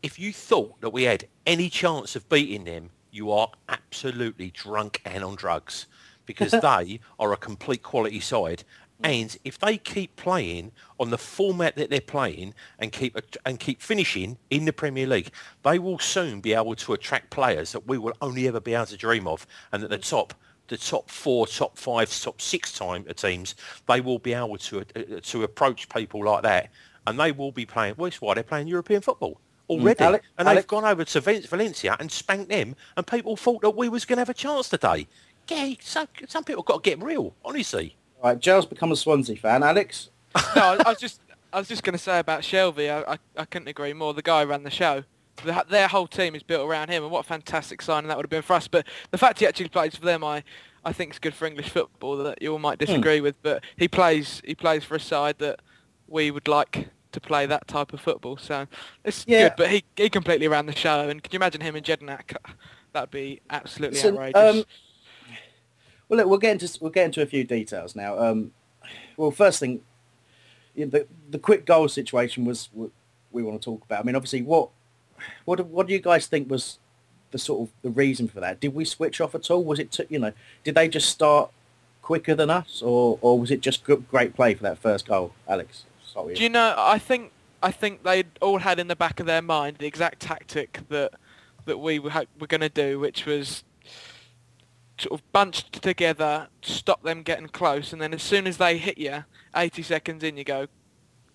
if 0.03 0.19
you 0.19 0.33
thought 0.33 0.81
that 0.83 0.91
we 0.91 1.05
had 1.05 1.27
any 1.47 1.71
chance 1.71 2.15
of 2.15 2.29
beating 2.29 2.65
them, 2.65 2.91
you 3.11 3.31
are 3.31 3.51
absolutely 3.69 4.51
drunk 4.51 5.01
and 5.05 5.25
on 5.25 5.35
drugs 5.35 5.87
because 6.27 6.51
they 6.63 7.01
are 7.19 7.33
a 7.33 7.37
complete 7.37 7.83
quality 7.83 8.21
side. 8.21 8.65
And 9.03 9.37
if 9.45 9.59
they 9.59 9.77
keep 9.77 10.17
playing 10.17 10.73
on 10.99 11.11
the 11.11 11.19
format 11.19 11.77
that 11.77 11.91
they're 11.91 12.01
playing 12.01 12.55
and 12.79 12.93
keep 12.93 13.19
and 13.45 13.59
keep 13.59 13.83
finishing 13.83 14.39
in 14.51 14.65
the 14.65 14.73
Premier 14.73 15.07
League, 15.07 15.31
they 15.63 15.79
will 15.79 15.99
soon 15.99 16.41
be 16.41 16.55
able 16.55 16.75
to 16.77 16.93
attract 16.93 17.31
players 17.31 17.73
that 17.73 17.87
we 17.87 17.99
will 17.99 18.15
only 18.23 18.49
ever 18.49 18.61
be 18.61 18.73
able 18.75 18.87
to 18.87 18.97
dream 18.97 19.27
of. 19.27 19.47
And 19.73 19.83
at 19.83 19.91
the 19.91 19.99
top, 19.99 20.33
the 20.69 20.77
top 20.77 21.11
four, 21.11 21.47
top 21.47 21.77
five, 21.77 22.11
top 22.21 22.41
six 22.41 22.73
time 22.73 23.05
uh, 23.09 23.13
teams, 23.13 23.55
they 23.89 24.01
will 24.01 24.19
be 24.19 24.33
able 24.33 24.57
to 24.59 24.81
uh, 24.81 24.85
uh, 24.97 25.21
to 25.23 25.43
approach 25.43 25.89
people 25.89 26.25
like 26.25 26.43
that, 26.45 26.71
and 27.07 27.19
they 27.19 27.33
will 27.33 27.53
be 27.53 27.67
playing. 27.67 27.95
Well, 27.97 28.07
it's 28.07 28.21
why 28.21 28.35
they're 28.35 28.43
playing 28.43 28.69
European 28.69 29.03
football 29.03 29.41
mm, 29.79 29.81
already, 29.81 30.05
Alex- 30.05 30.27
and 30.39 30.49
they've 30.49 30.67
gone 30.67 30.85
over 30.85 31.05
to 31.05 31.21
Valencia 31.21 31.97
and 32.01 32.11
spanked 32.11 32.49
them, 32.49 32.77
and 32.97 33.07
people 33.07 33.37
thought 33.37 33.63
that 33.63 33.77
we 33.77 33.89
was 33.89 34.05
going 34.05 34.17
to 34.17 34.21
have 34.21 34.31
a 34.31 34.35
chance 34.35 34.69
today. 34.69 35.07
Yeah, 35.49 35.75
some, 35.81 36.09
some 36.27 36.45
people 36.45 36.63
got 36.63 36.83
to 36.83 36.91
get 36.91 37.03
real, 37.03 37.35
honestly. 37.45 37.97
Right, 38.25 38.41
Joe's 38.41 38.65
become 38.65 38.91
a 38.91 38.97
Swansea 38.97 39.37
fan. 39.37 39.63
Alex, 39.63 40.09
no, 40.57 40.63
I, 40.65 40.79
I 40.87 40.89
was 40.89 40.99
just 40.99 41.21
I 41.53 41.59
was 41.59 41.69
just 41.69 41.83
going 41.83 41.93
to 41.93 41.99
say 42.03 42.19
about 42.19 42.41
Shelvey. 42.41 42.91
I, 42.91 43.13
I 43.15 43.19
I 43.37 43.45
couldn't 43.45 43.69
agree 43.69 43.93
more. 43.93 44.15
The 44.15 44.23
guy 44.23 44.43
ran 44.45 44.63
the 44.63 44.71
show. 44.71 45.05
The, 45.45 45.63
their 45.69 45.89
whole 45.89 46.07
team 46.07 46.35
is 46.35 46.43
built 46.43 46.67
around 46.67 46.89
him, 46.89 47.03
and 47.03 47.13
what 47.13 47.21
a 47.21 47.29
fantastic 47.29 47.83
signing 47.83 48.09
that 48.09 48.17
would 48.17 48.25
have 48.25 48.31
been 48.31 48.41
for 48.43 48.55
us. 48.55 48.67
But 48.67 48.87
the 49.11 49.19
fact 49.19 49.41
he 49.41 49.47
actually 49.47 49.69
plays 49.69 49.95
for 49.95 50.07
them, 50.07 50.25
I 50.25 50.43
I 50.87 50.93
think 50.95 51.13
is 51.13 51.19
good 51.19 51.35
for 51.35 51.45
English 51.47 51.69
football. 51.69 52.17
That 52.17 52.41
you 52.41 52.51
all 52.53 52.59
might 52.59 52.79
Hmm. 52.79 52.87
disagree 52.87 53.21
with, 53.21 53.37
but 53.43 53.63
he 53.77 53.89
plays 53.89 54.41
he 54.47 54.55
plays 54.55 54.85
for 54.85 54.95
a 54.95 55.01
side 55.01 55.37
that 55.41 55.61
we 56.09 56.31
would 56.31 56.49
like 56.49 56.89
to 57.13 57.21
play 57.21 57.45
that 57.45 57.69
type 57.69 57.93
of 57.93 58.01
football. 58.01 58.39
So 58.39 58.67
it's 59.05 59.27
Yeah. 59.27 59.51
good. 59.51 59.55
But 59.59 59.71
he 59.71 59.85
he 59.97 60.09
completely 60.09 60.49
ran 60.49 60.65
the 60.65 60.75
show, 60.75 61.11
and 61.11 61.23
can 61.23 61.31
you 61.31 61.37
imagine 61.37 61.61
him 61.61 61.77
and 61.77 61.85
Jedinak? 61.85 62.35
That'd 62.95 63.11
be 63.11 63.43
absolutely 63.51 63.97
Listen, 63.99 64.15
outrageous. 64.15 64.57
um, 64.61 64.65
well, 66.09 66.19
look, 66.19 66.29
we'll 66.29 66.39
get 66.39 66.63
into 66.63 66.79
we'll 66.81 66.91
get 66.91 67.07
into 67.07 67.23
a 67.23 67.27
few 67.27 67.45
details 67.45 67.95
now. 67.97 68.19
Um, 68.19 68.53
well, 69.17 69.31
first 69.31 69.61
thing, 69.61 69.81
you 70.75 70.87
know, 70.87 70.91
the 70.91 71.07
the 71.31 71.39
quick 71.39 71.67
goal 71.67 71.89
situation 71.89 72.45
was 72.45 72.69
what 72.73 72.91
we 73.33 73.43
want 73.43 73.61
to 73.61 73.65
talk 73.65 73.85
about. 73.85 74.01
I 74.01 74.03
mean, 74.05 74.17
obviously, 74.17 74.43
what 74.43 74.71
what 75.45 75.65
what 75.67 75.87
do 75.87 75.93
you 75.93 76.01
guys 76.01 76.27
think 76.27 76.51
was 76.51 76.79
the 77.31 77.39
sort 77.39 77.69
of 77.69 77.75
the 77.83 77.91
reason 77.91 78.29
for 78.29 78.41
that? 78.41 78.61
Did 78.61 78.75
we 78.75 78.85
switch 78.85 79.21
off 79.21 79.35
at 79.35 79.51
all? 79.51 79.65
Was 79.65 79.79
it 79.79 79.93
t- 79.93 80.07
you 80.09 80.19
know 80.19 80.33
did 80.63 80.75
they 80.75 80.89
just 80.89 81.09
start 81.09 81.51
quicker 82.03 82.35
than 82.35 82.51
us, 82.51 82.83
or 82.83 83.19
or 83.21 83.39
was 83.39 83.51
it 83.51 83.61
just 83.61 83.83
great 83.85 84.35
play 84.35 84.55
for 84.55 84.63
that 84.63 84.79
first 84.79 85.07
goal, 85.07 85.33
Alex? 85.49 85.85
With 86.17 86.37
Do 86.37 86.43
you 86.45 86.49
know? 86.49 86.75
I 86.77 86.99
think 86.99 87.33
I 87.63 87.73
think 87.73 88.05
they 88.05 88.25
all 88.41 88.59
had 88.59 88.79
in 88.79 88.89
the 88.89 88.95
back 88.95 89.19
of 89.19 89.27
their 89.27 89.43
mind 89.43 89.79
the 89.79 89.87
exact 89.87 90.21
tactic 90.21 90.81
that 90.89 91.15
that 91.65 91.79
we 91.79 91.99
were, 91.99 92.13
were 92.39 92.47
going 92.47 92.61
to 92.61 92.69
do, 92.69 93.01
which 93.01 93.27
was 93.27 93.65
sort 94.99 95.19
of 95.21 95.33
bunched 95.33 95.83
together, 95.83 96.49
stop 96.63 97.03
them 97.03 97.23
getting 97.23 97.49
close, 97.49 97.93
and 97.93 98.01
then 98.01 98.15
as 98.15 98.23
soon 98.23 98.47
as 98.47 98.57
they 98.57 98.79
hit 98.79 98.99
you, 98.99 99.25
80 99.57 99.83
seconds 99.83 100.23
in, 100.23 100.37
you 100.37 100.45
go, 100.45 100.67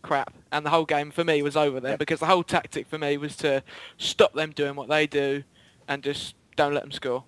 crap. 0.02 0.34
And 0.52 0.66
the 0.66 0.70
whole 0.70 0.86
game 0.86 1.12
for 1.12 1.24
me 1.24 1.42
was 1.42 1.58
over 1.58 1.80
then 1.80 1.98
because 1.98 2.20
the 2.20 2.26
whole 2.26 2.44
tactic 2.44 2.88
for 2.88 2.98
me 2.98 3.18
was 3.18 3.36
to 3.38 3.64
stop 3.98 4.34
them 4.34 4.52
doing 4.52 4.76
what 4.76 4.88
they 4.88 5.08
do 5.08 5.44
and 5.88 6.04
just 6.04 6.36
don't 6.56 6.74
let 6.74 6.84
them 6.84 6.92
score. 6.92 7.26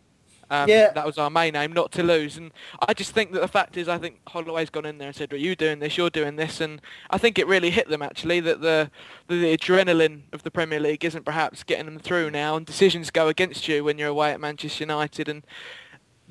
Um, 0.50 0.70
Yeah. 0.70 0.92
That 0.92 1.06
was 1.06 1.18
our 1.18 1.30
main 1.30 1.56
aim, 1.56 1.72
not 1.72 1.92
to 1.94 2.04
lose. 2.04 2.38
And 2.38 2.52
I 2.86 2.94
just 2.94 3.12
think 3.14 3.32
that 3.32 3.40
the 3.40 3.48
fact 3.48 3.78
is, 3.78 3.88
I 3.88 3.98
think 3.98 4.20
Holloway's 4.28 4.70
gone 4.70 4.86
in 4.86 4.98
there 4.98 5.08
and 5.08 5.16
said, 5.16 5.32
well, 5.32 5.40
you're 5.40 5.56
doing 5.56 5.80
this, 5.80 5.98
you're 5.98 6.10
doing 6.10 6.36
this. 6.36 6.60
And 6.60 6.82
I 7.10 7.18
think 7.18 7.40
it 7.40 7.48
really 7.48 7.70
hit 7.72 7.88
them, 7.88 8.02
actually, 8.02 8.42
that 8.42 8.60
the, 8.62 8.92
the, 9.28 9.36
the 9.36 9.58
adrenaline 9.58 10.24
of 10.34 10.44
the 10.44 10.52
Premier 10.52 10.80
League 10.80 11.06
isn't 11.06 11.24
perhaps 11.24 11.64
getting 11.64 11.86
them 11.86 12.00
through 12.00 12.32
now. 12.32 12.58
And 12.58 12.66
decisions 12.66 13.12
go 13.12 13.30
against 13.30 13.70
you 13.70 13.86
when 13.86 13.98
you're 13.98 14.10
away 14.10 14.32
at 14.32 14.42
Manchester 14.42 14.84
United. 14.84 15.30
And 15.30 15.44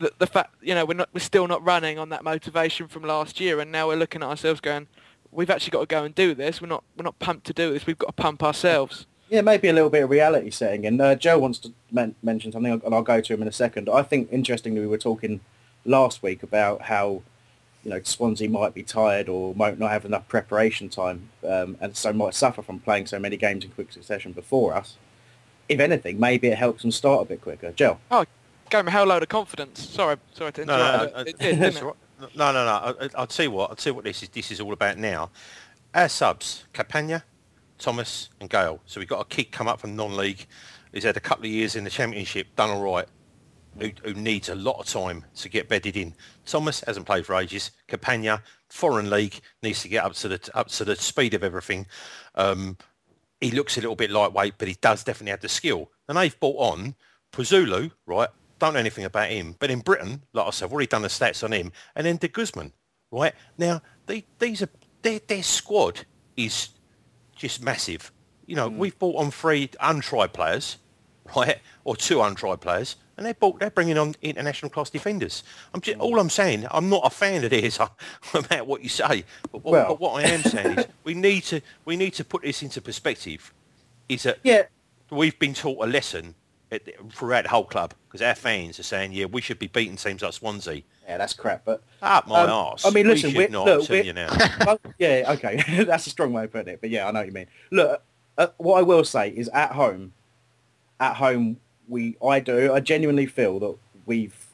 the, 0.01 0.13
the 0.19 0.27
fact, 0.27 0.55
you 0.61 0.75
know, 0.75 0.85
we're, 0.85 0.95
not, 0.95 1.09
we're 1.13 1.21
still 1.21 1.47
not 1.47 1.65
running 1.65 1.99
on 1.99 2.09
that 2.09 2.25
motivation 2.25 2.89
from 2.89 3.05
last 3.05 3.39
year. 3.39 3.61
And 3.61 3.71
now 3.71 3.87
we're 3.87 3.97
looking 3.97 4.23
at 4.23 4.29
ourselves 4.29 4.61
going, 4.61 4.89
we've 5.31 5.51
actually 5.51 5.71
got 5.71 5.81
to 5.81 5.87
go 5.87 6.03
and 6.03 6.15
do 6.15 6.35
this. 6.35 6.61
We're 6.61 6.69
not, 6.69 6.83
we're 6.97 7.05
not 7.05 7.19
pumped 7.21 7.47
to 7.47 7.53
do 7.53 7.73
this. 7.73 7.87
We've 7.87 7.99
got 7.99 8.09
to 8.09 8.13
pump 8.13 8.43
ourselves. 8.43 9.07
Yeah, 9.29 9.43
maybe 9.43 9.69
a 9.69 9.73
little 9.73 9.91
bit 9.91 10.03
of 10.03 10.11
reality 10.11 10.51
setting 10.51 10.85
in. 10.85 11.01
Uh, 11.01 11.15
Joe 11.15 11.39
wants 11.39 11.61
to 11.61 11.73
men- 11.93 12.17
mention 12.21 12.51
something, 12.51 12.83
and 12.85 12.93
I'll 12.93 13.03
go 13.03 13.21
to 13.21 13.33
him 13.33 13.43
in 13.43 13.47
a 13.47 13.53
second. 13.53 13.89
I 13.89 14.03
think, 14.03 14.29
interestingly, 14.33 14.81
we 14.81 14.89
were 14.89 14.99
talking 14.99 15.39
last 15.85 16.21
week 16.21 16.43
about 16.43 16.83
how, 16.83 17.23
you 17.85 17.91
know, 17.91 18.01
Swansea 18.03 18.51
might 18.51 18.75
be 18.75 18.83
tired 18.83 19.29
or 19.29 19.55
might 19.55 19.79
not 19.79 19.93
have 19.93 20.05
enough 20.05 20.27
preparation 20.27 20.89
time, 20.89 21.29
um, 21.47 21.77
and 21.81 21.97
so 21.97 22.13
might 22.13 22.35
suffer 22.35 22.61
from 22.61 22.81
playing 22.81 23.07
so 23.07 23.21
many 23.21 23.37
games 23.37 23.65
in 23.65 23.71
quick 23.71 23.93
succession 23.93 24.33
before 24.33 24.75
us. 24.75 24.97
If 25.69 25.79
anything, 25.79 26.19
maybe 26.19 26.49
it 26.49 26.59
helps 26.59 26.83
them 26.83 26.91
start 26.91 27.23
a 27.23 27.25
bit 27.27 27.41
quicker. 27.41 27.71
Joe? 27.71 27.99
Oh, 28.11 28.25
gave 28.71 28.81
him 28.81 28.89
a 28.89 28.91
hell 28.91 29.07
load 29.07 29.23
of 29.23 29.29
confidence. 29.29 29.89
Sorry, 29.89 30.17
sorry 30.33 30.53
to 30.53 30.65
No, 30.65 30.77
no, 30.77 30.95
interrupt. 30.95 31.15
no, 31.15 31.21
it 31.23 31.39
did, 31.39 31.59
didn't 31.61 31.77
it? 31.77 31.83
no, 31.83 32.53
no, 32.53 32.53
no. 32.53 33.09
I'll 33.15 33.27
tell 33.27 33.45
you 33.45 33.51
what. 33.51 33.71
I'll 33.71 33.77
tell 33.77 33.91
you 33.93 33.95
what 33.95 34.05
this 34.05 34.23
is. 34.23 34.29
This 34.29 34.51
is 34.51 34.61
all 34.61 34.73
about 34.73 34.99
now. 34.99 35.31
Our 35.95 36.09
subs: 36.09 36.65
Campana, 36.73 37.25
Thomas, 37.79 38.31
and 38.41 38.49
Gayle. 38.49 38.81
So 38.87 39.01
we've 39.01 39.09
got 39.09 39.21
a 39.21 39.25
kid 39.25 39.51
come 39.53 39.69
up 39.69 39.81
from 39.81 39.97
non-league. 39.97 40.47
He's 40.93 41.05
had 41.05 41.17
a 41.17 41.21
couple 41.21 41.45
of 41.45 41.51
years 41.51 41.77
in 41.77 41.85
the 41.85 41.91
championship, 41.91 42.55
done 42.57 42.71
all 42.71 42.83
right. 42.83 43.07
Who, 43.79 43.91
who 44.05 44.15
needs 44.15 44.49
a 44.49 44.57
lot 44.57 44.81
of 44.81 44.87
time 44.87 45.25
to 45.37 45.49
get 45.49 45.69
bedded 45.69 45.97
in. 45.97 46.13
Thomas 46.45 46.81
hasn't 46.81 47.07
played 47.07 47.25
for 47.25 47.37
ages. 47.37 47.71
Campana, 47.87 48.43
foreign 48.69 49.09
league, 49.09 49.41
needs 49.63 49.83
to 49.83 49.89
get 49.89 50.05
up 50.05 50.15
to 50.15 50.29
the 50.29 50.51
up 50.55 50.67
to 50.69 50.85
the 50.85 50.97
speed 50.97 51.35
of 51.35 51.45
everything. 51.45 51.87
Um, 52.35 52.77
he 53.41 53.53
looks 53.53 53.79
a 53.79 53.81
little 53.81 53.95
bit 53.95 54.11
lightweight, 54.11 54.55
but 54.59 54.67
he 54.67 54.75
does 54.81 55.05
definitely 55.05 55.31
have 55.31 55.41
the 55.41 55.49
skill. 55.49 55.91
And 56.09 56.19
they've 56.19 56.39
brought 56.41 56.57
on 56.59 56.97
Pozuelo, 57.33 57.93
right? 58.07 58.29
Don't 58.61 58.75
know 58.75 58.79
anything 58.81 59.07
about 59.07 59.31
him. 59.31 59.57
But 59.59 59.71
in 59.71 59.81
Britton, 59.81 60.23
like 60.35 60.47
I 60.47 60.51
said, 60.51 60.67
I've 60.67 60.73
already 60.73 60.87
done 60.87 61.03
the 61.03 61.09
stats 61.09 61.43
on 61.43 61.53
him. 61.53 61.73
And 61.97 62.07
then 62.07 62.19
De 62.19 62.29
Guzman, 62.29 62.73
right? 63.11 63.35
Now, 63.57 63.81
they, 64.07 64.27
these 64.39 64.63
are, 64.63 64.69
their, 65.03 65.19
their 65.27 65.43
squad 65.43 66.05
is 66.37 66.69
just 67.35 67.63
massive. 67.63 68.13
You 68.47 68.57
know, 68.57 68.69
hmm. 68.69 68.79
we've 68.79 68.99
brought 68.99 69.17
on 69.17 69.31
three 69.31 69.71
untried 69.81 70.35
players, 70.35 70.77
right? 71.35 71.59
Or 71.85 71.97
two 71.97 72.21
untried 72.21 72.61
players. 72.61 72.97
And 73.17 73.25
they're, 73.25 73.35
brought, 73.35 73.61
they're 73.61 73.71
bringing 73.71 73.99
on 73.99 74.15
international 74.21 74.71
class 74.71 74.91
defenders. 74.91 75.43
I'm 75.73 75.81
just, 75.81 75.99
all 75.99 76.13
hmm. 76.13 76.19
I'm 76.19 76.31
saying, 76.31 76.67
I'm 76.71 76.91
not 76.91 77.07
a 77.07 77.11
fan 77.11 77.43
of 77.43 77.51
this, 77.51 77.79
no 78.35 78.43
matter 78.51 78.65
what 78.65 78.83
you 78.83 78.91
say. 78.91 79.25
But 79.51 79.65
what, 79.65 79.73
Well- 79.73 79.89
but 79.89 80.01
what 80.01 80.23
I 80.23 80.29
am 80.29 80.43
saying 80.43 80.79
is, 80.79 80.87
we 81.05 81.15
need 81.15 81.45
to 81.45 81.63
we 81.87 81.97
need 81.97 82.13
to 82.15 82.25
put 82.25 82.43
this 82.43 82.63
into 82.63 82.83
perspective. 82.83 83.55
Is 84.07 84.25
that 84.25 84.41
yeah. 84.43 84.65
we've 85.11 85.39
been 85.39 85.55
taught 85.55 85.87
a 85.87 85.89
lesson 85.89 86.35
throughout 87.13 87.43
the 87.43 87.49
whole 87.51 87.65
club 87.65 87.95
because 88.07 88.23
our 88.23 88.35
fans 88.35 88.79
are 88.79 88.83
saying, 88.85 89.13
yeah, 89.13 89.25
we 89.27 89.41
should 89.41 89.59
be 89.59 89.67
beating 89.67 89.97
teams 89.97 90.23
like 90.23 90.33
Swansea. 90.33 90.83
Yeah, 91.07 91.19
that's 91.19 91.33
crap. 91.33 91.65
But 91.65 91.83
up 92.03 92.29
my 92.29 92.43
um, 92.43 92.51
arse. 92.51 92.85
I 92.85 92.91
mean, 92.91 93.07
We 93.07 93.15
listen, 93.15 93.31
should 93.31 93.37
we're, 93.39 93.49
not, 93.49 93.67
look, 93.67 93.89
we're- 93.89 94.07
you 94.07 94.13
now. 94.13 94.29
Well, 94.65 94.81
yeah, 94.99 95.25
okay, 95.35 95.85
that's 95.85 96.07
a 96.07 96.11
strong 96.11 96.33
way 96.33 96.45
of 96.45 96.53
putting 96.53 96.75
it, 96.75 96.81
but 96.81 96.91
yeah, 96.91 97.09
I 97.09 97.11
know 97.11 97.21
what 97.21 97.27
you 97.27 97.33
mean. 97.33 97.47
Look, 97.73 98.03
uh, 98.39 98.47
what 98.59 98.79
I 98.79 98.83
will 98.83 99.05
say 99.05 99.31
is, 99.31 99.49
at 99.49 99.73
home, 99.73 100.13
at 101.01 101.17
home, 101.17 101.59
we, 101.89 102.17
I 102.25 102.39
do, 102.41 102.73
I 102.73 102.81
genuinely 102.81 103.27
feel 103.27 103.59
that 103.61 103.77
we've, 104.07 104.47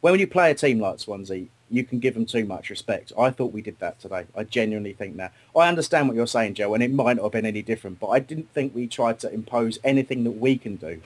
when 0.00 0.18
you 0.18 0.26
play 0.26 0.50
a 0.50 0.54
team 0.54 0.80
like 0.80 0.98
Swansea, 0.98 1.46
you 1.70 1.84
can 1.84 1.98
give 2.00 2.14
them 2.14 2.26
too 2.26 2.44
much 2.44 2.68
respect. 2.68 3.12
I 3.18 3.30
thought 3.30 3.52
we 3.52 3.62
did 3.62 3.78
that 3.78 4.00
today. 4.00 4.26
I 4.36 4.44
genuinely 4.44 4.92
think 4.92 5.16
that. 5.16 5.32
I 5.56 5.68
understand 5.68 6.08
what 6.08 6.16
you're 6.16 6.26
saying, 6.26 6.54
Joe, 6.54 6.74
and 6.74 6.82
it 6.82 6.92
might 6.92 7.16
not 7.16 7.22
have 7.22 7.32
been 7.32 7.46
any 7.46 7.62
different, 7.62 8.00
but 8.00 8.08
I 8.08 8.18
didn't 8.18 8.50
think 8.52 8.74
we 8.74 8.86
tried 8.86 9.20
to 9.20 9.32
impose 9.32 9.78
anything 9.84 10.24
that 10.24 10.32
we 10.32 10.58
can 10.58 10.76
do 10.76 11.00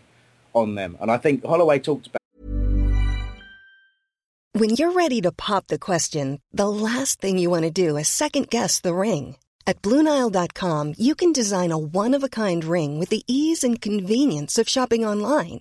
on 0.55 0.75
them. 0.75 0.97
And 1.01 1.11
I 1.11 1.19
think 1.19 1.45
Holloway 1.45 1.79
talked 1.79 2.07
about 2.07 2.21
When 4.53 4.71
you're 4.71 4.93
ready 4.93 5.21
to 5.23 5.33
pop 5.33 5.67
the 5.67 5.79
question, 5.79 6.41
the 6.53 6.69
last 6.69 7.21
thing 7.21 7.39
you 7.39 7.51
want 7.51 7.65
to 7.65 7.71
do 7.71 7.97
is 7.97 8.09
second 8.09 8.51
guess 8.51 8.81
the 8.81 8.95
ring. 8.95 9.37
At 9.67 9.83
Bluenile.com, 9.83 10.95
you 10.99 11.15
can 11.15 11.33
design 11.33 11.73
a 11.73 11.79
one-of-a-kind 11.79 12.65
ring 12.65 12.99
with 12.99 13.09
the 13.09 13.25
ease 13.27 13.65
and 13.65 13.81
convenience 13.81 14.59
of 14.59 14.69
shopping 14.69 15.05
online. 15.05 15.61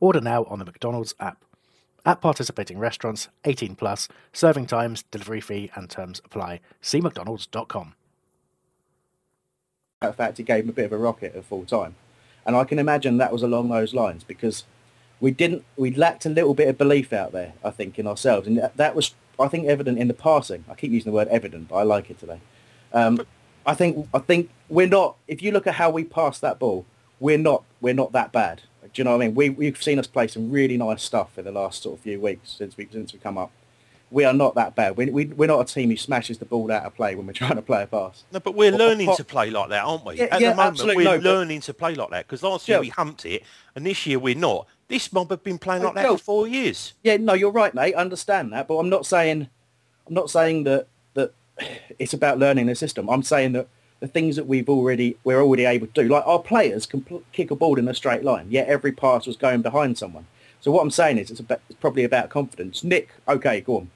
Order 0.00 0.20
now 0.20 0.44
on 0.44 0.58
the 0.58 0.64
McDonald's 0.64 1.14
app. 1.20 1.44
At 2.06 2.20
participating 2.20 2.78
restaurants, 2.78 3.28
18 3.44 3.76
plus, 3.76 4.08
serving 4.32 4.66
times, 4.66 5.04
delivery 5.10 5.40
fee, 5.40 5.70
and 5.74 5.88
terms 5.88 6.20
apply. 6.24 6.60
See 6.82 7.00
McDonald's.com. 7.00 7.94
In 10.02 10.12
fact 10.12 10.36
he 10.36 10.42
gave 10.42 10.64
him 10.64 10.70
a 10.70 10.74
bit 10.74 10.84
of 10.84 10.92
a 10.92 10.98
rocket 10.98 11.34
at 11.34 11.44
full 11.44 11.64
time. 11.64 11.94
And 12.44 12.56
I 12.56 12.64
can 12.64 12.78
imagine 12.78 13.16
that 13.16 13.32
was 13.32 13.42
along 13.42 13.70
those 13.70 13.94
lines 13.94 14.22
because 14.22 14.64
we 15.20 15.30
didn't, 15.30 15.64
we 15.76 15.90
lacked 15.90 16.26
a 16.26 16.28
little 16.28 16.52
bit 16.52 16.68
of 16.68 16.76
belief 16.76 17.12
out 17.12 17.32
there, 17.32 17.54
I 17.64 17.70
think, 17.70 17.98
in 17.98 18.06
ourselves. 18.06 18.46
And 18.46 18.58
that, 18.58 18.76
that 18.76 18.94
was, 18.94 19.14
I 19.40 19.48
think, 19.48 19.66
evident 19.66 19.98
in 19.98 20.08
the 20.08 20.14
passing. 20.14 20.64
I 20.68 20.74
keep 20.74 20.92
using 20.92 21.10
the 21.10 21.16
word 21.16 21.28
evident, 21.28 21.68
but 21.68 21.76
I 21.76 21.82
like 21.84 22.10
it 22.10 22.18
today. 22.18 22.40
Um, 22.92 23.26
I 23.64 23.74
think, 23.74 24.06
I 24.12 24.18
think 24.18 24.50
we're 24.68 24.88
not, 24.88 25.16
if 25.26 25.40
you 25.40 25.52
look 25.52 25.66
at 25.66 25.76
how 25.76 25.88
we 25.88 26.04
passed 26.04 26.42
that 26.42 26.58
ball, 26.58 26.84
we're 27.18 27.38
not, 27.38 27.64
we're 27.80 27.94
not 27.94 28.12
that 28.12 28.32
bad. 28.32 28.62
Do 28.92 29.00
you 29.00 29.04
know 29.04 29.12
what 29.16 29.22
I 29.22 29.26
mean? 29.26 29.34
We, 29.34 29.50
we've 29.50 29.82
seen 29.82 29.98
us 29.98 30.06
play 30.06 30.26
some 30.28 30.50
really 30.50 30.76
nice 30.76 31.02
stuff 31.02 31.38
in 31.38 31.44
the 31.44 31.52
last 31.52 31.82
sort 31.82 31.98
of 31.98 32.02
few 32.02 32.20
weeks 32.20 32.50
since 32.50 32.76
we, 32.76 32.88
since 32.92 33.12
we 33.12 33.18
come 33.18 33.38
up. 33.38 33.50
We 34.10 34.24
are 34.24 34.34
not 34.34 34.54
that 34.54 34.76
bad. 34.76 34.96
We, 34.96 35.06
we, 35.06 35.24
we're 35.26 35.46
not 35.48 35.68
a 35.68 35.72
team 35.74 35.90
who 35.90 35.96
smashes 35.96 36.38
the 36.38 36.44
ball 36.44 36.70
out 36.70 36.84
of 36.84 36.94
play 36.94 37.14
when 37.14 37.26
we're 37.26 37.32
trying 37.44 37.56
to 37.56 37.62
play 37.62 37.82
a 37.82 37.86
pass. 37.86 38.24
No, 38.32 38.40
but 38.40 38.54
we're 38.54 38.72
Or- 38.72 38.78
learning 38.78 39.08
or- 39.08 39.16
to 39.16 39.24
play 39.24 39.50
like 39.50 39.70
that, 39.70 39.84
aren't 39.84 40.04
we? 40.04 40.16
Yeah, 40.16 40.24
At 40.24 40.40
yeah, 40.40 40.50
the 40.50 40.56
moment, 40.56 40.72
absolutely, 40.72 41.06
we're 41.06 41.18
no, 41.18 41.30
learning 41.32 41.60
to 41.62 41.74
play 41.74 41.94
like 41.94 42.10
that 42.10 42.26
because 42.26 42.42
last 42.42 42.68
year 42.68 42.76
Yeah. 42.76 42.82
we 42.82 42.88
humped 42.90 43.24
it, 43.26 43.42
and 43.74 43.86
this 43.86 44.06
year 44.06 44.18
we're 44.18 44.34
not. 44.36 44.66
This 44.88 45.12
mob 45.12 45.30
have 45.30 45.42
been 45.42 45.58
playing 45.58 45.82
oh, 45.82 45.86
like 45.86 45.94
that 45.96 46.06
for 46.08 46.18
four 46.18 46.46
years. 46.46 46.92
Yeah, 47.02 47.16
no, 47.16 47.32
you're 47.32 47.50
right, 47.50 47.74
mate. 47.74 47.94
I 47.94 48.00
understand 48.00 48.52
that, 48.52 48.68
but 48.68 48.76
I'm 48.76 48.90
not 48.90 49.06
saying 49.06 49.48
I'm 50.06 50.14
not 50.14 50.30
saying 50.30 50.64
that 50.64 50.86
that 51.14 51.32
it's 51.98 52.12
about 52.12 52.38
learning 52.38 52.66
the 52.66 52.74
system. 52.74 53.08
I'm 53.08 53.22
saying 53.22 53.52
that 53.52 53.66
the 54.04 54.08
things 54.08 54.36
that 54.36 54.46
we've 54.46 54.68
already 54.68 55.16
we're 55.24 55.40
already 55.40 55.64
able 55.64 55.86
to 55.86 56.02
do, 56.02 56.08
like 56.08 56.26
our 56.26 56.38
players 56.38 56.84
can 56.84 57.00
pl- 57.00 57.22
kick 57.32 57.50
a 57.50 57.56
ball 57.56 57.78
in 57.78 57.88
a 57.88 57.94
straight 57.94 58.22
line. 58.22 58.46
Yet 58.50 58.68
every 58.68 58.92
pass 58.92 59.26
was 59.26 59.36
going 59.36 59.62
behind 59.62 59.96
someone. 59.96 60.26
So 60.60 60.70
what 60.70 60.82
I'm 60.82 60.90
saying 60.90 61.18
is, 61.18 61.30
it's, 61.30 61.40
about, 61.40 61.60
it's 61.70 61.78
probably 61.80 62.04
about 62.04 62.28
confidence. 62.28 62.84
Nick, 62.84 63.08
okay, 63.26 63.62
go 63.62 63.78
on. 63.78 63.90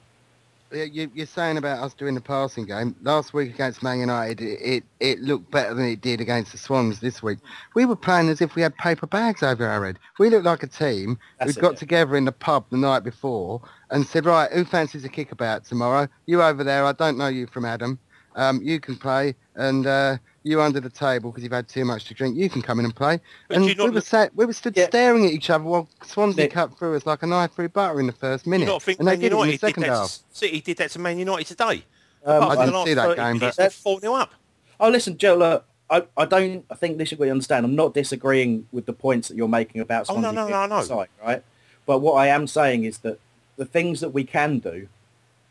You, 0.71 1.09
you're 1.15 1.25
saying 1.25 1.57
about 1.57 1.79
us 1.83 1.93
doing 1.95 2.13
the 2.13 2.21
passing 2.21 2.65
game. 2.65 2.95
Last 3.01 3.33
week 3.33 3.53
against 3.53 3.81
Man 3.81 3.99
United, 3.99 4.39
it, 4.41 4.59
it, 4.61 4.83
it 4.99 5.19
looked 5.19 5.49
better 5.49 5.73
than 5.73 5.85
it 5.85 6.01
did 6.01 6.21
against 6.21 6.51
the 6.51 6.59
Swans 6.59 6.99
this 6.99 7.23
week. 7.23 7.39
We 7.73 7.85
were 7.85 7.95
playing 7.95 8.29
as 8.29 8.39
if 8.39 8.55
we 8.55 8.61
had 8.61 8.75
paper 8.77 9.07
bags 9.07 9.41
over 9.41 9.67
our 9.67 9.85
head. 9.85 9.97
We 10.19 10.29
looked 10.29 10.45
like 10.45 10.61
a 10.61 10.67
team 10.67 11.17
who 11.41 11.53
got 11.53 11.73
yeah. 11.73 11.79
together 11.79 12.15
in 12.15 12.25
the 12.25 12.31
pub 12.31 12.65
the 12.69 12.77
night 12.77 13.03
before 13.03 13.61
and 13.89 14.05
said, 14.05 14.25
right, 14.25 14.51
who 14.51 14.63
fancies 14.63 15.05
a 15.05 15.09
kickabout 15.09 15.65
tomorrow? 15.65 16.07
You 16.27 16.43
over 16.43 16.63
there, 16.63 16.85
I 16.85 16.93
don't 16.93 17.17
know 17.17 17.27
you 17.27 17.47
from 17.47 17.65
Adam. 17.65 17.97
Um, 18.35 18.61
you 18.63 18.79
can 18.79 18.95
play, 18.95 19.35
and 19.59 19.85
uh, 19.85 20.17
you 20.43 20.61
under 20.61 20.79
the 20.79 20.89
table 20.89 21.31
because 21.31 21.43
you've 21.43 21.51
had 21.51 21.67
too 21.67 21.85
much 21.85 22.05
to 22.05 22.13
drink. 22.13 22.37
You 22.37 22.49
can 22.49 22.61
come 22.61 22.79
in 22.79 22.85
and 22.85 22.95
play. 22.95 23.19
But 23.47 23.57
and 23.57 23.65
do 23.65 23.69
you 23.69 23.75
not 23.75 23.83
we 23.85 23.89
were 23.89 23.95
look- 23.95 24.05
sat, 24.05 24.35
we 24.35 24.45
were 24.45 24.53
stood 24.53 24.77
staring 24.77 25.25
at 25.25 25.31
each 25.31 25.49
other 25.49 25.63
while 25.63 25.89
Swansea 26.03 26.45
Nick- 26.45 26.53
cut 26.53 26.77
through 26.77 26.95
us 26.95 27.05
like 27.05 27.21
a 27.23 27.27
knife 27.27 27.51
through 27.51 27.69
butter 27.69 27.99
in 27.99 28.07
the 28.07 28.13
first 28.13 28.47
minute, 28.47 28.65
not 28.65 28.81
think 28.81 28.99
and 28.99 29.07
they 29.07 29.13
Man 29.13 29.19
did 29.19 29.25
it 29.25 29.35
in 29.35 29.39
the 29.39 29.45
United 29.45 29.59
second 29.59 29.83
half. 29.83 30.07
To, 30.07 30.19
City 30.31 30.61
did 30.61 30.77
that 30.77 30.91
to 30.91 30.99
Man 30.99 31.19
United 31.19 31.45
today. 31.45 31.83
Um, 32.25 32.43
I 32.43 32.65
didn't 32.65 32.85
see 32.85 32.93
that 32.93 33.15
game, 33.15 33.39
but- 33.39 33.55
they're 33.55 33.69
four 33.69 33.99
0 33.99 34.13
up. 34.13 34.33
Oh, 34.79 34.89
listen, 34.89 35.17
Joe. 35.17 35.35
Look, 35.35 35.65
I, 35.89 36.03
I 36.15 36.25
don't. 36.25 36.65
I 36.69 36.75
think 36.75 36.97
this 36.97 37.11
is 37.11 37.19
what 37.19 37.25
you 37.25 37.31
understand. 37.31 37.65
I'm 37.65 37.75
not 37.75 37.93
disagreeing 37.93 38.67
with 38.71 38.85
the 38.85 38.93
points 38.93 39.27
that 39.27 39.35
you're 39.35 39.49
making 39.49 39.81
about 39.81 40.09
Oh, 40.09 40.15
no, 40.15 40.31
Swansea 40.31 40.49
no, 40.49 40.65
no, 40.67 40.99
I 40.99 41.07
right? 41.25 41.43
But 41.85 41.99
what 41.99 42.13
I 42.13 42.27
am 42.27 42.47
saying 42.47 42.85
is 42.85 42.99
that 42.99 43.19
the 43.57 43.65
things 43.65 43.99
that 43.99 44.09
we 44.09 44.23
can 44.23 44.59
do, 44.59 44.87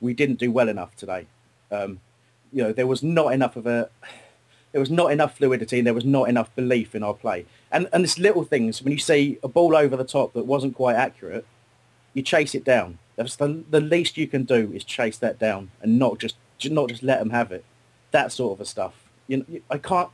we 0.01 0.15
didn't 0.15 0.39
do 0.39 0.51
well 0.51 0.69
enough 0.69 0.97
today. 0.97 1.27
Um, 1.71 2.01
you 2.53 2.63
know, 2.63 2.73
there 2.73 2.87
was 2.87 3.03
not 3.03 3.33
enough 3.33 3.57
of 3.57 3.67
a, 3.67 3.91
there 4.73 4.81
was 4.81 4.91
not 4.91 5.13
enough 5.13 5.37
fluidity, 5.37 5.79
and 5.79 5.87
there 5.87 5.95
was 5.95 6.05
not 6.05 6.29
enough 6.29 6.55
belief 6.55 6.95
in 6.95 7.03
our 7.03 7.15
play. 7.15 7.47
And 7.71 7.89
and 7.93 8.05
it's 8.05 8.19
little 8.19 8.45
things 8.45 8.83
when 8.83 8.93
you 8.93 8.99
see 8.99 9.39
a 9.43 9.49
ball 9.49 9.77
over 9.77 9.97
the 9.97 10.05
top 10.05 10.33
that 10.35 10.47
wasn't 10.47 10.75
quite 10.75 10.97
accurate, 10.97 11.47
you 12.15 12.23
chase 12.23 12.55
it 12.55 12.65
down. 12.65 12.99
That's 13.17 13.37
the 13.37 13.65
the 13.69 13.81
least 13.81 14.17
you 14.17 14.27
can 14.27 14.45
do 14.45 14.73
is 14.75 14.85
chase 14.85 15.19
that 15.19 15.39
down 15.39 15.71
and 15.83 15.99
not 15.99 16.19
just 16.19 16.37
not 16.71 16.89
just 16.89 17.03
let 17.03 17.19
them 17.19 17.31
have 17.31 17.53
it. 17.53 17.65
That 18.11 18.33
sort 18.33 18.59
of 18.59 18.61
a 18.61 18.65
stuff. 18.65 18.95
You 19.27 19.39
know, 19.39 19.61
I 19.71 19.79
can't 19.79 20.11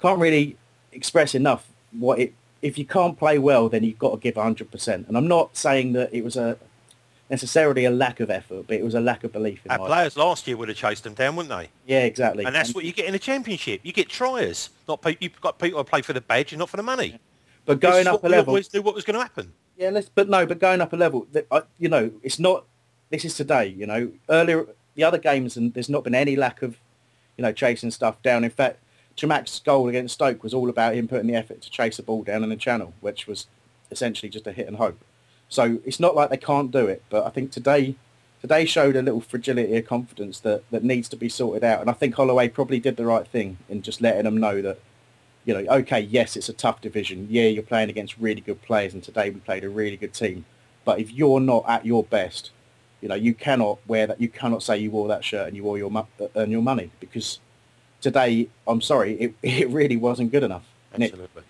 can't 0.00 0.20
really 0.20 0.56
express 0.92 1.34
enough 1.34 1.68
what 1.92 2.18
it. 2.18 2.34
If 2.60 2.76
you 2.76 2.84
can't 2.84 3.16
play 3.16 3.38
well, 3.38 3.68
then 3.68 3.84
you've 3.84 4.00
got 4.00 4.10
to 4.10 4.16
give 4.18 4.34
100%. 4.34 5.06
And 5.06 5.16
I'm 5.16 5.28
not 5.28 5.56
saying 5.56 5.92
that 5.92 6.12
it 6.12 6.24
was 6.24 6.36
a 6.36 6.58
necessarily 7.30 7.84
a 7.84 7.90
lack 7.90 8.20
of 8.20 8.30
effort, 8.30 8.66
but 8.66 8.76
it 8.76 8.84
was 8.84 8.94
a 8.94 9.00
lack 9.00 9.24
of 9.24 9.32
belief 9.32 9.64
in 9.64 9.70
Our 9.70 9.78
players 9.78 10.16
last 10.16 10.46
year 10.46 10.56
would 10.56 10.68
have 10.68 10.78
chased 10.78 11.04
them 11.04 11.14
down, 11.14 11.36
wouldn't 11.36 11.54
they? 11.54 11.68
Yeah, 11.86 12.04
exactly. 12.04 12.44
And 12.44 12.54
that's 12.54 12.74
what 12.74 12.84
you 12.84 12.92
get 12.92 13.06
in 13.06 13.14
a 13.14 13.18
championship. 13.18 13.80
You 13.82 13.92
get 13.92 14.08
triers. 14.08 14.70
Not 14.88 15.02
pe- 15.02 15.16
you've 15.20 15.40
got 15.40 15.58
people 15.58 15.78
who 15.78 15.84
play 15.84 16.02
for 16.02 16.12
the 16.12 16.20
badge 16.20 16.52
and 16.52 16.58
not 16.58 16.70
for 16.70 16.76
the 16.76 16.82
money. 16.82 17.18
But 17.66 17.80
going 17.80 18.06
up 18.06 18.24
a 18.24 18.26
we 18.26 18.32
level, 18.32 18.52
always 18.52 18.72
knew 18.72 18.80
what 18.80 18.94
was 18.94 19.04
going 19.04 19.16
to 19.16 19.22
happen. 19.22 19.52
Yeah, 19.76 19.90
let's. 19.90 20.08
But 20.08 20.28
no, 20.28 20.46
but 20.46 20.58
going 20.58 20.80
up 20.80 20.92
a 20.92 20.96
level, 20.96 21.26
you 21.78 21.88
know, 21.88 22.10
it's 22.22 22.38
not. 22.38 22.64
This 23.10 23.24
is 23.24 23.34
today. 23.34 23.68
You 23.68 23.86
know, 23.86 24.10
earlier 24.30 24.66
the 24.94 25.04
other 25.04 25.18
games, 25.18 25.56
and 25.56 25.74
there's 25.74 25.90
not 25.90 26.02
been 26.02 26.14
any 26.14 26.34
lack 26.34 26.62
of, 26.62 26.78
you 27.36 27.42
know, 27.42 27.52
chasing 27.52 27.90
stuff 27.90 28.20
down. 28.22 28.42
In 28.42 28.50
fact, 28.50 28.80
Chamakh's 29.16 29.60
goal 29.60 29.88
against 29.88 30.14
Stoke 30.14 30.42
was 30.42 30.54
all 30.54 30.70
about 30.70 30.94
him 30.94 31.06
putting 31.08 31.26
the 31.26 31.34
effort 31.34 31.60
to 31.62 31.70
chase 31.70 31.98
the 31.98 32.02
ball 32.02 32.22
down 32.22 32.42
in 32.42 32.48
the 32.48 32.56
channel, 32.56 32.94
which 33.00 33.26
was 33.26 33.46
essentially 33.90 34.30
just 34.30 34.46
a 34.46 34.52
hit 34.52 34.66
and 34.66 34.76
hope. 34.78 34.98
So 35.48 35.80
it's 35.84 36.00
not 36.00 36.14
like 36.14 36.30
they 36.30 36.36
can't 36.36 36.70
do 36.70 36.86
it, 36.86 37.02
but 37.08 37.26
I 37.26 37.30
think 37.30 37.50
today, 37.50 37.96
today 38.40 38.64
showed 38.64 38.96
a 38.96 39.02
little 39.02 39.20
fragility 39.20 39.76
of 39.76 39.86
confidence 39.86 40.40
that 40.40 40.62
that 40.70 40.84
needs 40.84 41.08
to 41.10 41.16
be 41.16 41.28
sorted 41.28 41.64
out. 41.64 41.80
And 41.80 41.88
I 41.88 41.94
think 41.94 42.14
Holloway 42.14 42.48
probably 42.48 42.80
did 42.80 42.96
the 42.96 43.06
right 43.06 43.26
thing 43.26 43.58
in 43.68 43.82
just 43.82 44.00
letting 44.00 44.24
them 44.24 44.36
know 44.36 44.60
that 44.62 44.78
you 45.48 45.54
know, 45.54 45.72
okay, 45.76 46.00
yes, 46.00 46.36
it's 46.36 46.50
a 46.50 46.52
tough 46.52 46.82
division. 46.82 47.26
Yeah, 47.30 47.46
you're 47.46 47.62
playing 47.62 47.88
against 47.88 48.18
really 48.18 48.42
good 48.42 48.60
players, 48.60 48.92
and 48.92 49.02
today 49.02 49.30
we 49.30 49.40
played 49.40 49.64
a 49.64 49.70
really 49.70 49.96
good 49.96 50.12
team. 50.12 50.44
But 50.84 51.00
if 51.00 51.10
you're 51.10 51.40
not 51.40 51.64
at 51.66 51.86
your 51.86 52.04
best, 52.04 52.50
you 53.00 53.08
know, 53.08 53.14
you 53.14 53.32
cannot 53.32 53.78
wear 53.86 54.06
that. 54.06 54.20
You 54.20 54.28
cannot 54.28 54.62
say 54.62 54.76
you 54.76 54.90
wore 54.90 55.08
that 55.08 55.24
shirt 55.24 55.48
and 55.48 55.56
you 55.56 55.64
wore 55.64 55.78
your 55.78 55.90
uh, 55.96 56.26
earn 56.36 56.50
your 56.50 56.60
money 56.60 56.90
because 57.00 57.40
today, 58.02 58.48
I'm 58.66 58.82
sorry, 58.82 59.14
it 59.14 59.34
it 59.42 59.70
really 59.70 59.96
wasn't 59.96 60.32
good 60.32 60.42
enough. 60.42 60.64
Absolutely. 60.92 61.42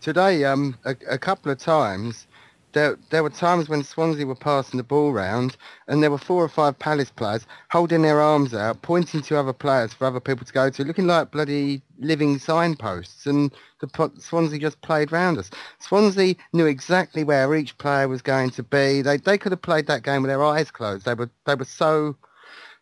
Today, 0.00 0.44
um, 0.44 0.78
a, 0.84 0.94
a 1.10 1.18
couple 1.18 1.50
of 1.50 1.58
times, 1.58 2.28
there 2.76 2.98
there 3.10 3.22
were 3.22 3.30
times 3.30 3.68
when 3.70 3.82
Swansea 3.82 4.26
were 4.26 4.34
passing 4.36 4.76
the 4.78 4.84
ball 4.84 5.12
round, 5.12 5.56
and 5.88 6.02
there 6.02 6.10
were 6.10 6.18
four 6.18 6.44
or 6.44 6.48
five 6.48 6.78
Palace 6.78 7.10
players 7.10 7.46
holding 7.70 8.02
their 8.02 8.20
arms 8.20 8.54
out, 8.54 8.82
pointing 8.82 9.22
to 9.22 9.38
other 9.38 9.54
players 9.54 9.94
for 9.94 10.06
other 10.06 10.20
people 10.20 10.46
to 10.46 10.52
go 10.52 10.70
to, 10.70 10.84
looking 10.84 11.06
like 11.06 11.30
bloody 11.32 11.82
living 11.98 12.38
signposts, 12.38 13.26
and 13.26 13.52
the 13.80 13.88
po- 13.88 14.12
Swansea 14.18 14.58
just 14.60 14.80
played 14.82 15.10
round 15.10 15.38
us. 15.38 15.50
Swansea 15.80 16.36
knew 16.52 16.66
exactly 16.66 17.24
where 17.24 17.54
each 17.54 17.76
player 17.78 18.08
was 18.08 18.22
going 18.22 18.50
to 18.50 18.62
be. 18.62 19.02
They 19.02 19.16
they 19.16 19.38
could 19.38 19.52
have 19.52 19.62
played 19.62 19.86
that 19.88 20.02
game 20.02 20.22
with 20.22 20.28
their 20.30 20.44
eyes 20.44 20.70
closed. 20.70 21.06
They 21.06 21.14
were 21.14 21.30
they 21.46 21.54
were 21.56 21.64
so 21.64 22.16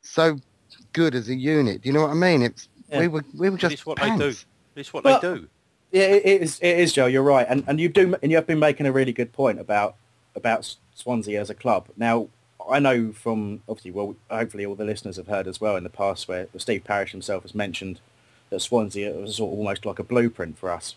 so 0.03 0.39
good 0.93 1.15
as 1.15 1.29
a 1.29 1.37
unit. 1.37 1.83
Do 1.83 1.89
you 1.89 1.93
know 1.95 2.03
what 2.03 2.11
I 2.11 2.15
mean? 2.15 2.43
It's 2.43 2.69
we 2.93 3.09
were 3.09 3.25
we 3.39 3.51
were 3.51 3.59
just 3.59 3.75
It's 3.75 3.87
what 3.87 3.99
pants. 3.99 4.25
they 4.25 4.31
do. 4.33 4.37
It's 4.77 4.93
what 4.93 5.05
Well, 5.05 5.21
they 5.21 5.29
do. 5.29 5.49
Yeah, 5.95 6.05
it 6.07 6.27
it 6.27 6.43
is. 6.43 6.59
It 6.61 6.79
is, 6.81 6.93
Joe. 6.93 7.07
You're 7.07 7.23
right, 7.23 7.47
and 7.49 7.65
and 7.69 7.81
you 7.81 7.89
do, 7.89 8.17
and 8.23 8.33
you 8.33 8.37
have 8.37 8.49
been 8.49 8.59
making 8.59 8.87
a 8.87 8.93
really 8.93 9.13
good 9.13 9.33
point 9.33 9.61
about 9.61 9.97
about 10.37 10.77
Swansea 10.95 11.41
as 11.41 11.51
a 11.51 11.55
club. 11.55 11.89
Now, 11.97 12.29
I 12.69 12.81
know 12.81 13.13
from 13.13 13.63
obviously, 13.69 13.93
well, 13.93 14.17
hopefully 14.31 14.67
all 14.67 14.75
the 14.75 14.85
listeners 14.85 15.17
have 15.19 15.29
heard 15.29 15.47
as 15.49 15.61
well 15.61 15.77
in 15.77 15.85
the 15.85 15.91
past 15.91 16.29
where 16.29 16.49
Steve 16.59 16.85
Parish 16.85 17.13
himself 17.13 17.45
has 17.45 17.55
mentioned 17.55 18.01
that 18.51 18.61
Swansea 18.61 19.13
was 19.13 19.37
sort 19.37 19.53
of 19.53 19.59
almost 19.61 19.87
like 19.87 20.01
a 20.01 20.05
blueprint 20.05 20.59
for 20.59 20.71
us. 20.71 20.97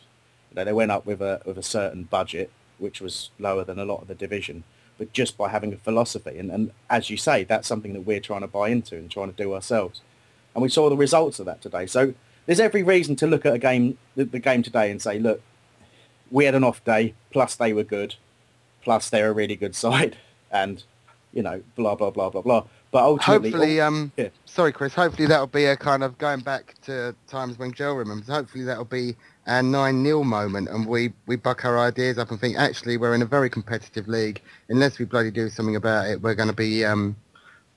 You 0.51 0.57
know, 0.57 0.65
they 0.65 0.73
went 0.73 0.91
up 0.91 1.05
with 1.05 1.21
a 1.21 1.41
with 1.45 1.59
a 1.59 1.63
certain 1.63 2.05
budget, 2.05 2.51
which 2.79 3.01
was 3.01 3.31
lower 3.39 3.63
than 3.63 3.79
a 3.79 3.85
lot 3.85 4.01
of 4.03 4.09
the 4.09 4.15
division, 4.15 4.63
but 4.97 5.13
just 5.13 5.37
by 5.37 5.49
having 5.49 5.73
a 5.73 5.77
philosophy, 5.77 6.39
and 6.39 6.51
and 6.51 6.71
as 6.89 7.11
you 7.11 7.17
say, 7.17 7.45
that's 7.45 7.67
something 7.67 7.93
that 7.93 8.01
we're 8.07 8.19
trying 8.19 8.41
to 8.41 8.47
buy 8.47 8.69
into 8.69 8.95
and 8.97 9.11
trying 9.11 9.31
to 9.33 9.43
do 9.43 9.53
ourselves 9.53 10.01
and 10.55 10.63
we 10.63 10.69
saw 10.69 10.89
the 10.89 10.97
results 10.97 11.39
of 11.39 11.45
that 11.45 11.61
today. 11.61 11.85
So 11.85 12.15
there's 12.47 12.59
every 12.59 12.81
reason 12.81 13.15
to 13.17 13.27
look 13.27 13.45
at 13.45 13.53
a 13.53 13.59
game, 13.59 13.99
the, 14.15 14.25
the 14.25 14.39
game 14.39 14.63
today, 14.63 14.89
and 14.89 14.99
say, 14.99 15.19
look, 15.19 15.41
we 16.31 16.45
had 16.45 16.55
an 16.55 16.63
off 16.63 16.83
day, 16.83 17.13
plus 17.31 17.55
they 17.55 17.73
were 17.73 17.83
good, 17.83 18.15
plus 18.81 19.09
they're 19.09 19.29
a 19.29 19.33
really 19.33 19.55
good 19.55 19.75
side, 19.85 20.17
and 20.49 20.83
you 21.33 21.43
know, 21.43 21.61
blah 21.75 21.93
blah 21.93 22.09
blah 22.09 22.29
blah 22.29 22.41
blah. 22.41 22.63
But 22.89 23.03
ultimately, 23.03 23.51
Hopefully, 23.51 23.81
um, 23.81 24.11
yeah. 24.15 24.29
sorry, 24.45 24.71
Chris. 24.71 24.93
Hopefully 24.93 25.27
that'll 25.27 25.45
be 25.45 25.65
a 25.65 25.75
kind 25.75 26.03
of 26.03 26.17
going 26.17 26.39
back 26.39 26.73
to 26.83 27.13
times 27.27 27.59
when 27.59 27.73
Joe 27.73 27.93
remembers. 27.93 28.27
Hopefully 28.27 28.63
that'll 28.63 28.85
be 28.85 29.15
our 29.45 29.61
nine 29.61 30.03
0 30.03 30.23
moment, 30.23 30.69
and 30.69 30.87
we 30.87 31.11
we 31.25 31.35
buck 31.35 31.65
our 31.65 31.77
ideas 31.77 32.17
up 32.17 32.31
and 32.31 32.39
think 32.39 32.57
actually 32.57 32.95
we're 32.95 33.13
in 33.13 33.21
a 33.21 33.25
very 33.25 33.49
competitive 33.49 34.07
league. 34.07 34.41
Unless 34.69 34.99
we 34.99 35.05
bloody 35.05 35.31
do 35.31 35.49
something 35.49 35.75
about 35.75 36.07
it, 36.07 36.21
we're 36.21 36.35
going 36.35 36.49
to 36.49 36.55
be 36.55 36.85
um, 36.85 37.15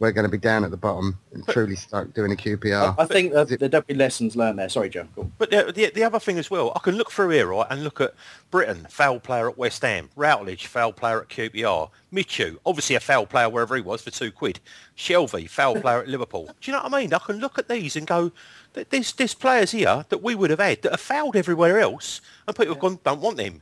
we're 0.01 0.13
going 0.13 0.25
to 0.25 0.31
be 0.31 0.39
down 0.39 0.65
at 0.65 0.71
the 0.71 0.77
bottom 0.79 1.19
and 1.33 1.47
truly 1.47 1.77
stuck 1.77 2.13
doing 2.15 2.33
a 2.33 2.35
QPR. 2.35 2.99
I, 2.99 3.03
I 3.03 3.07
think 3.07 3.33
that 3.35 3.49
there'll 3.61 3.85
be 3.87 3.95
lessons 3.95 4.35
learned 4.35 4.59
there. 4.59 4.69
Sorry, 4.71 4.89
Joe. 4.89 5.07
Go 5.15 5.23
on. 5.23 5.33
But 5.37 5.51
the, 5.51 5.71
the, 5.73 5.91
the 5.95 6.03
other 6.03 6.19
thing 6.19 6.39
as 6.39 6.51
well, 6.51 6.73
I 6.75 6.79
can 6.79 6.97
look 6.97 7.13
through 7.13 7.29
here, 7.29 7.49
right, 7.49 7.67
and 7.71 7.85
look 7.85 8.01
at 8.01 8.15
Britton, 8.51 8.87
foul 8.89 9.21
player 9.21 9.49
at 9.51 9.59
West 9.59 9.83
Ham, 9.83 10.09
Routledge, 10.17 10.67
foul 10.67 10.93
player 10.95 11.21
at 11.21 11.29
QPR, 11.29 11.91
Michu, 12.11 12.59
obviously 12.65 12.97
a 12.97 13.01
foul 13.01 13.27
player 13.27 13.49
wherever 13.51 13.77
he 13.77 13.83
was 13.83 14.01
for 14.01 14.11
two 14.11 14.33
quid, 14.33 14.59
Shelvey, 14.97 15.49
foul 15.49 15.79
player 15.81 16.01
at 16.01 16.09
Liverpool. 16.09 16.47
Do 16.47 16.71
you 16.71 16.73
know 16.73 16.83
what 16.83 16.95
I 16.95 17.01
mean? 17.01 17.13
I 17.13 17.19
can 17.19 17.39
look 17.39 17.59
at 17.59 17.69
these 17.69 17.95
and 17.95 18.07
go, 18.07 18.33
"Th- 18.75 18.89
there's, 18.89 19.13
there's 19.13 19.35
players 19.35 19.73
here 19.73 20.07
that 20.09 20.23
we 20.23 20.35
would 20.35 20.51
have 20.51 20.61
had 20.61 20.81
that 20.83 20.93
have 20.93 21.01
fouled 21.01 21.37
everywhere 21.37 21.79
else, 21.79 22.23
and 22.49 22.57
people 22.57 22.75
have 22.75 22.81
gone, 22.81 22.99
don't 23.05 23.21
want 23.21 23.37
them. 23.37 23.61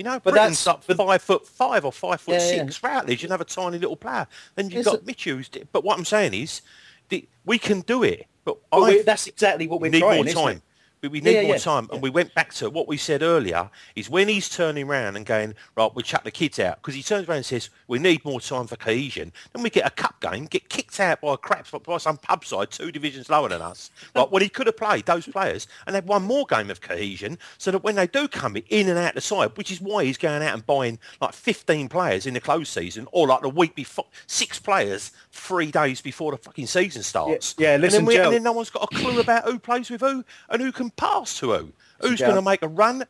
You 0.00 0.04
know, 0.04 0.18
But 0.18 0.32
Britton's 0.32 0.64
that's- 0.64 0.88
up 0.88 0.96
five 0.96 1.20
foot 1.20 1.46
five 1.46 1.84
or 1.84 1.92
five 1.92 2.22
foot 2.22 2.32
Yeah, 2.36 2.38
yeah. 2.52 2.62
six. 2.64 2.82
Routledge, 2.82 3.22
another 3.22 3.44
tiny 3.44 3.76
little 3.76 3.96
player. 3.96 4.26
Then 4.54 4.70
you've 4.70 4.78
It's 4.78 4.88
got 4.88 5.02
a- 5.02 5.04
Michu's. 5.04 5.50
But 5.72 5.84
what 5.84 5.98
I'm 5.98 6.06
saying 6.06 6.32
is, 6.32 6.62
the, 7.10 7.28
we 7.44 7.58
can 7.58 7.82
do 7.82 8.02
it. 8.02 8.26
But, 8.46 8.56
But 8.70 8.80
I 8.82 9.02
that's 9.02 9.26
exactly 9.26 9.66
what 9.66 9.82
we're 9.82 9.90
need 9.90 10.00
trying. 10.00 10.24
more 10.24 10.32
time. 10.32 10.62
We, 11.02 11.20
need 11.20 11.34
Yeah, 11.36 11.42
more 11.42 11.52
yeah, 11.52 11.58
time. 11.58 11.88
And 11.92 12.02
we 12.02 12.10
went 12.10 12.34
back 12.34 12.52
to 12.54 12.68
what 12.68 12.86
we 12.86 12.98
said 12.98 13.22
earlier, 13.22 13.70
is 13.96 14.10
when 14.10 14.28
he's 14.28 14.48
turning 14.50 14.86
around 14.86 15.16
and 15.16 15.24
going, 15.24 15.54
right, 15.76 15.90
we 15.94 16.02
chuck 16.02 16.24
the 16.24 16.30
kids 16.30 16.58
out. 16.58 16.82
Because 16.82 16.94
he 16.94 17.02
turns 17.02 17.26
around 17.26 17.38
and 17.38 17.46
says, 17.46 17.70
we 17.88 17.98
need 17.98 18.22
more 18.24 18.40
time 18.40 18.66
for 18.66 18.76
cohesion. 18.76 19.32
Then 19.52 19.62
we 19.62 19.70
get 19.70 19.86
a 19.86 19.90
cup 19.90 20.20
game, 20.20 20.44
get 20.44 20.68
kicked 20.68 21.00
out 21.00 21.22
by 21.22 21.34
a 21.34 21.36
crap 21.38 21.66
by 21.84 21.96
some 21.96 22.18
pub 22.18 22.44
side 22.44 22.70
two 22.70 22.92
divisions 22.92 23.30
lower 23.30 23.48
than 23.48 23.62
us. 23.62 23.90
Right, 24.14 24.30
when 24.30 24.42
he 24.42 24.48
could 24.50 24.66
have 24.66 24.76
played 24.76 25.06
those 25.06 25.26
players 25.26 25.66
and 25.86 25.94
had 25.94 26.06
one 26.06 26.22
more 26.22 26.44
game 26.46 26.70
of 26.70 26.80
cohesion 26.82 27.38
so 27.56 27.70
that 27.70 27.82
when 27.82 27.94
they 27.94 28.06
do 28.06 28.28
come 28.28 28.56
in 28.68 28.88
and 28.88 28.98
out 28.98 29.14
the 29.14 29.20
side, 29.22 29.56
which 29.56 29.70
is 29.70 29.80
why 29.80 30.04
he's 30.04 30.18
going 30.18 30.42
out 30.42 30.52
and 30.54 30.66
buying 30.66 30.98
like 31.20 31.32
15 31.32 31.88
players 31.88 32.26
in 32.26 32.34
the 32.34 32.40
close 32.40 32.68
season 32.68 33.06
or 33.12 33.26
like 33.26 33.40
the 33.40 33.48
week 33.48 33.74
before, 33.74 34.06
six 34.26 34.58
players 34.58 35.12
three 35.32 35.70
days 35.70 36.00
before 36.02 36.32
the 36.32 36.38
fucking 36.38 36.66
season 36.66 37.02
starts. 37.02 37.54
yeah, 37.58 37.74
And 37.74 37.82
then 37.82 37.90
listen, 37.90 38.04
we- 38.04 38.18
and 38.18 38.32
then 38.34 38.42
no 38.42 38.52
one's 38.52 38.70
got 38.70 38.88
a 38.92 38.94
clue 38.96 39.20
about 39.20 39.44
who 39.44 39.58
plays 39.58 39.88
with 39.90 40.00
who 40.02 40.24
and 40.50 40.60
who 40.60 40.72
can 40.72 40.89
pass 40.90 41.38
to 41.40 41.52
who. 41.52 41.72
Who's 42.00 42.18
Joe. 42.18 42.26
going 42.26 42.36
to 42.36 42.42
make 42.42 42.62
a 42.62 42.68
run? 42.68 43.04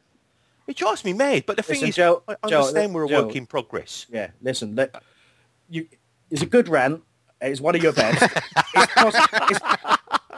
It 0.66 0.76
drives 0.76 1.04
me 1.04 1.12
mad. 1.12 1.44
But 1.46 1.56
the 1.56 1.62
thing 1.62 1.74
Listen, 1.76 1.88
is, 1.88 1.96
Joe- 1.96 2.22
I 2.28 2.34
Joe, 2.48 2.58
understand 2.60 2.94
we're 2.94 3.04
a 3.04 3.08
Joe. 3.08 3.26
work 3.26 3.36
in 3.36 3.46
progress. 3.46 4.06
Yeah, 4.10 4.30
listen, 4.42 4.74
let, 4.76 5.02
you, 5.68 5.86
it's 6.30 6.42
a 6.42 6.46
good 6.46 6.68
rant. 6.68 7.02
It's 7.40 7.60
one 7.60 7.74
of 7.74 7.82
your 7.82 7.92
best. 7.92 8.22
it's, 8.22 8.92
poss- 8.94 9.28
it's, 9.50 9.60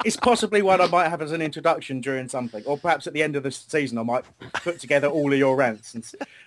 it's 0.05 0.16
possibly 0.16 0.62
one 0.62 0.80
I 0.80 0.86
might 0.86 1.09
have 1.09 1.20
as 1.20 1.32
an 1.32 1.43
introduction 1.43 2.01
during 2.01 2.28
something, 2.28 2.62
or 2.64 2.78
perhaps 2.78 3.07
at 3.07 3.12
the 3.12 3.22
end 3.22 3.36
of 3.36 3.43
the 3.43 3.51
season 3.51 3.99
I 3.99 4.03
might 4.05 4.24
put 4.55 4.78
together 4.78 5.09
all 5.09 5.32
of 5.32 5.38
your 5.38 5.57
rants. 5.57 5.95
And 5.95 6.05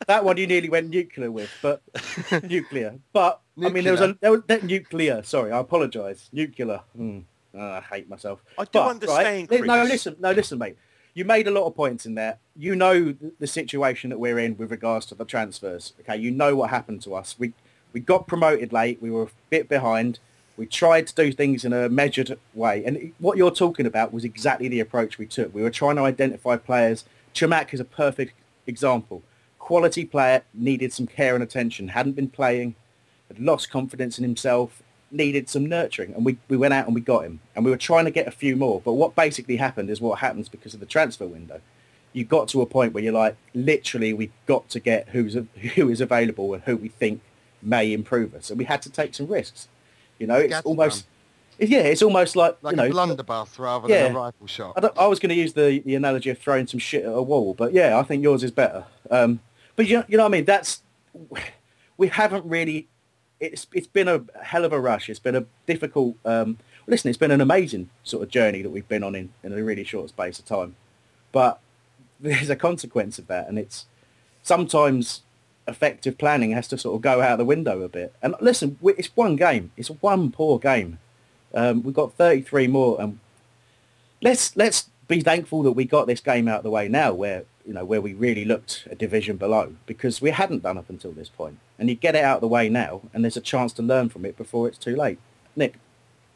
that 0.07 0.23
one 0.23 0.37
you 0.37 0.47
nearly 0.47 0.69
went 0.69 0.89
nuclear 0.89 1.29
with, 1.31 1.51
but 1.61 1.81
nuclear. 2.49 2.95
But 3.13 3.41
I 3.63 3.69
mean, 3.69 3.83
there 3.83 3.93
was 3.93 4.01
a 4.01 4.17
there 4.19 4.31
was, 4.31 4.41
that 4.47 4.63
nuclear. 4.63 5.21
Sorry, 5.23 5.51
I 5.51 5.59
apologise. 5.59 6.29
Nuclear. 6.31 6.81
Oh, 6.97 7.21
I 7.57 7.81
hate 7.81 8.09
myself. 8.09 8.43
I 8.57 8.63
do 8.63 8.69
But, 8.73 8.87
understand, 8.89 9.49
Right, 9.51 9.63
no, 9.63 9.83
listen, 9.83 10.15
no, 10.19 10.31
listen, 10.31 10.57
mate. 10.57 10.75
You 11.15 11.23
made 11.23 11.47
a 11.47 11.51
lot 11.51 11.65
of 11.65 11.75
points 11.77 12.05
in 12.05 12.15
there. 12.15 12.39
You 12.57 12.75
know 12.75 13.15
the 13.39 13.47
situation 13.47 14.09
that 14.09 14.19
we're 14.19 14.37
in 14.37 14.57
with 14.57 14.69
regards 14.69 15.05
to 15.07 15.15
the 15.15 15.23
transfers. 15.23 15.93
Okay, 16.01 16.17
you 16.17 16.29
know 16.29 16.57
what 16.57 16.71
happened 16.71 17.01
to 17.03 17.15
us. 17.15 17.35
We 17.39 17.53
we 17.93 18.01
got 18.01 18.27
promoted 18.27 18.73
late. 18.73 19.01
We 19.01 19.09
were 19.09 19.23
a 19.23 19.29
bit 19.49 19.69
behind. 19.69 20.19
We 20.57 20.65
tried 20.65 21.07
to 21.07 21.15
do 21.15 21.31
things 21.31 21.63
in 21.63 21.71
a 21.71 21.87
measured 21.87 22.37
way, 22.53 22.83
and 22.83 23.13
what 23.19 23.37
you're 23.37 23.49
talking 23.49 23.85
about 23.85 24.11
was 24.11 24.25
exactly 24.25 24.67
the 24.67 24.81
approach 24.81 25.17
we 25.17 25.25
took. 25.25 25.55
We 25.55 25.61
were 25.61 25.69
trying 25.69 25.95
to 25.95 26.01
identify 26.01 26.57
players. 26.57 27.05
Chamakh 27.33 27.73
is 27.73 27.79
a 27.79 27.85
perfect 27.85 28.33
example. 28.67 29.23
Quality 29.57 30.03
player 30.03 30.43
needed 30.53 30.91
some 30.91 31.07
care 31.07 31.33
and 31.33 31.43
attention. 31.43 31.89
Hadn't 31.89 32.17
been 32.17 32.29
playing. 32.29 32.75
Had 33.29 33.39
lost 33.39 33.71
confidence 33.71 34.17
in 34.17 34.25
himself. 34.25 34.83
Needed 35.15 35.49
some 35.49 35.65
nurturing, 35.65 36.13
and 36.13 36.25
we, 36.25 36.37
we 36.49 36.57
went 36.57 36.73
out 36.73 36.85
and 36.85 36.95
we 36.95 37.01
got 37.01 37.23
him. 37.23 37.39
And 37.55 37.63
we 37.63 37.71
were 37.71 37.77
trying 37.77 38.05
to 38.05 38.11
get 38.11 38.27
a 38.27 38.31
few 38.31 38.55
more. 38.55 38.81
But 38.81 38.93
what 38.93 39.15
basically 39.15 39.57
happened 39.57 39.89
is 39.89 40.01
what 40.01 40.19
happens 40.19 40.49
because 40.49 40.73
of 40.73 40.79
the 40.79 40.85
transfer 40.85 41.25
window. 41.25 41.61
You 42.13 42.23
got 42.23 42.47
to 42.49 42.61
a 42.61 42.65
point 42.65 42.93
where 42.93 43.03
you're 43.03 43.13
like, 43.13 43.35
literally, 43.53 44.13
we've 44.13 44.31
got 44.45 44.69
to 44.69 44.79
get 44.79 45.09
who's 45.09 45.33
who 45.75 45.89
is 45.89 46.01
available 46.01 46.53
and 46.53 46.63
who 46.63 46.77
we 46.77 46.89
think 46.89 47.21
may 47.61 47.93
improve 47.93 48.35
us. 48.35 48.49
And 48.49 48.59
we 48.59 48.65
had 48.65 48.81
to 48.83 48.89
take 48.89 49.15
some 49.15 49.27
risks. 49.27 49.67
You 50.19 50.27
know, 50.27 50.35
it's 50.35 50.61
almost 50.61 51.05
yeah, 51.59 51.79
it's 51.79 52.01
almost 52.01 52.35
like, 52.35 52.57
like 52.61 52.73
you 52.73 52.77
know 52.77 52.87
a 52.87 52.89
blunderbuss 52.89 53.57
rather 53.59 53.87
yeah. 53.87 54.03
than 54.03 54.15
a 54.15 54.19
rifle 54.19 54.47
shot. 54.47 54.83
I, 54.83 55.03
I 55.03 55.07
was 55.07 55.19
going 55.19 55.29
to 55.29 55.35
use 55.35 55.53
the, 55.53 55.81
the 55.85 55.95
analogy 55.95 56.29
of 56.29 56.37
throwing 56.37 56.67
some 56.67 56.79
shit 56.79 57.05
at 57.05 57.13
a 57.13 57.21
wall, 57.21 57.53
but 57.53 57.73
yeah, 57.73 57.97
I 57.97 58.03
think 58.03 58.23
yours 58.23 58.43
is 58.43 58.51
better. 58.51 58.85
Um, 59.09 59.39
but 59.75 59.87
you 59.87 59.97
know, 59.97 60.05
you 60.07 60.17
know 60.17 60.23
what 60.23 60.29
I 60.29 60.37
mean? 60.37 60.45
That's 60.45 60.81
we 61.97 62.09
haven't 62.09 62.45
really 62.45 62.87
it's 63.45 63.67
it's 63.73 63.87
been 63.87 64.07
a 64.07 64.23
hell 64.43 64.65
of 64.65 64.73
a 64.73 64.79
rush. 64.79 65.09
It's 65.09 65.19
been 65.19 65.35
a 65.35 65.45
difficult. 65.65 66.15
Um, 66.25 66.57
listen, 66.87 67.09
it's 67.09 67.17
been 67.17 67.31
an 67.31 67.41
amazing 67.41 67.89
sort 68.03 68.23
of 68.23 68.29
journey 68.29 68.61
that 68.61 68.69
we've 68.69 68.87
been 68.87 69.03
on 69.03 69.15
in, 69.15 69.33
in 69.43 69.53
a 69.53 69.63
really 69.63 69.83
short 69.83 70.09
space 70.09 70.39
of 70.39 70.45
time. 70.45 70.75
But 71.31 71.59
there's 72.19 72.49
a 72.49 72.55
consequence 72.55 73.19
of 73.19 73.27
that, 73.27 73.47
and 73.47 73.57
it's 73.57 73.85
sometimes 74.43 75.21
effective 75.67 76.17
planning 76.17 76.51
has 76.51 76.67
to 76.67 76.77
sort 76.77 76.95
of 76.95 77.01
go 77.01 77.21
out 77.21 77.37
the 77.37 77.45
window 77.45 77.81
a 77.81 77.89
bit. 77.89 78.13
And 78.21 78.35
listen, 78.39 78.77
it's 78.83 79.15
one 79.15 79.35
game. 79.35 79.71
It's 79.75 79.89
one 79.89 80.31
poor 80.31 80.59
game. 80.59 80.99
Um, 81.53 81.83
we've 81.83 81.95
got 81.95 82.13
33 82.13 82.67
more, 82.67 83.01
and 83.01 83.19
let's 84.21 84.55
let's 84.55 84.89
be 85.07 85.21
thankful 85.21 85.63
that 85.63 85.71
we 85.71 85.85
got 85.85 86.07
this 86.07 86.19
game 86.19 86.47
out 86.47 86.57
of 86.57 86.63
the 86.63 86.69
way 86.69 86.87
now, 86.87 87.13
where 87.13 87.45
you 87.65 87.73
know 87.73 87.85
where 87.85 88.01
we 88.01 88.13
really 88.13 88.45
looked 88.45 88.87
a 88.89 88.95
division 88.95 89.37
below, 89.37 89.75
because 89.85 90.21
we 90.21 90.31
hadn't 90.31 90.63
done 90.63 90.77
up 90.77 90.89
until 90.89 91.11
this 91.11 91.29
point. 91.29 91.57
And 91.79 91.89
you 91.89 91.95
get 91.95 92.15
it 92.15 92.23
out 92.23 92.37
of 92.37 92.41
the 92.41 92.47
way 92.47 92.69
now, 92.69 93.01
and 93.13 93.23
there's 93.23 93.37
a 93.37 93.41
chance 93.41 93.73
to 93.73 93.81
learn 93.81 94.09
from 94.09 94.25
it 94.25 94.37
before 94.37 94.67
it's 94.67 94.77
too 94.77 94.95
late. 94.95 95.19
Nick. 95.55 95.75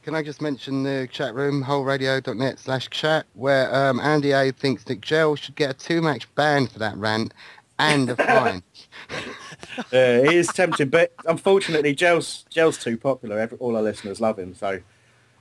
Can 0.03 0.15
I 0.15 0.23
just 0.23 0.41
mention 0.41 0.83
the 0.83 1.07
chat 1.11 1.35
room, 1.35 1.63
wholeradio.net 1.63 2.59
slash 2.59 2.89
chat, 2.89 3.25
where 3.33 3.73
um, 3.73 3.99
Andy 3.99 4.31
A 4.31 4.51
thinks 4.51 4.87
Nick 4.87 5.01
Gell 5.01 5.35
should 5.35 5.55
get 5.55 5.69
a 5.69 5.73
two-match 5.73 6.33
ban 6.35 6.67
for 6.67 6.79
that 6.79 6.97
rant 6.97 7.33
and 7.77 8.09
a 8.09 8.15
fine. 8.15 8.63
Uh, 9.77 10.23
it 10.23 10.33
is 10.33 10.47
tempting, 10.47 10.89
but 10.89 11.13
unfortunately, 11.25 11.93
Gell's, 11.95 12.45
Gel's 12.49 12.77
too 12.77 12.97
popular. 12.97 13.39
Every, 13.39 13.57
all 13.59 13.75
our 13.75 13.81
listeners 13.81 14.19
love 14.19 14.37
him, 14.37 14.53
so 14.53 14.79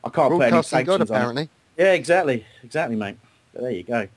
I 0.05 0.09
can't 0.11 0.33
put 0.33 0.43
any 0.43 0.51
Broadcasting 0.51 0.85
God, 0.85 0.93
sanctions 0.93 1.11
on. 1.11 1.17
apparently. 1.17 1.49
Yeah, 1.77 1.93
exactly, 1.93 2.47
exactly, 2.63 2.97
mate. 2.97 3.17
But 3.53 3.63
there 3.63 3.71
you 3.71 3.83
go. 3.83 4.09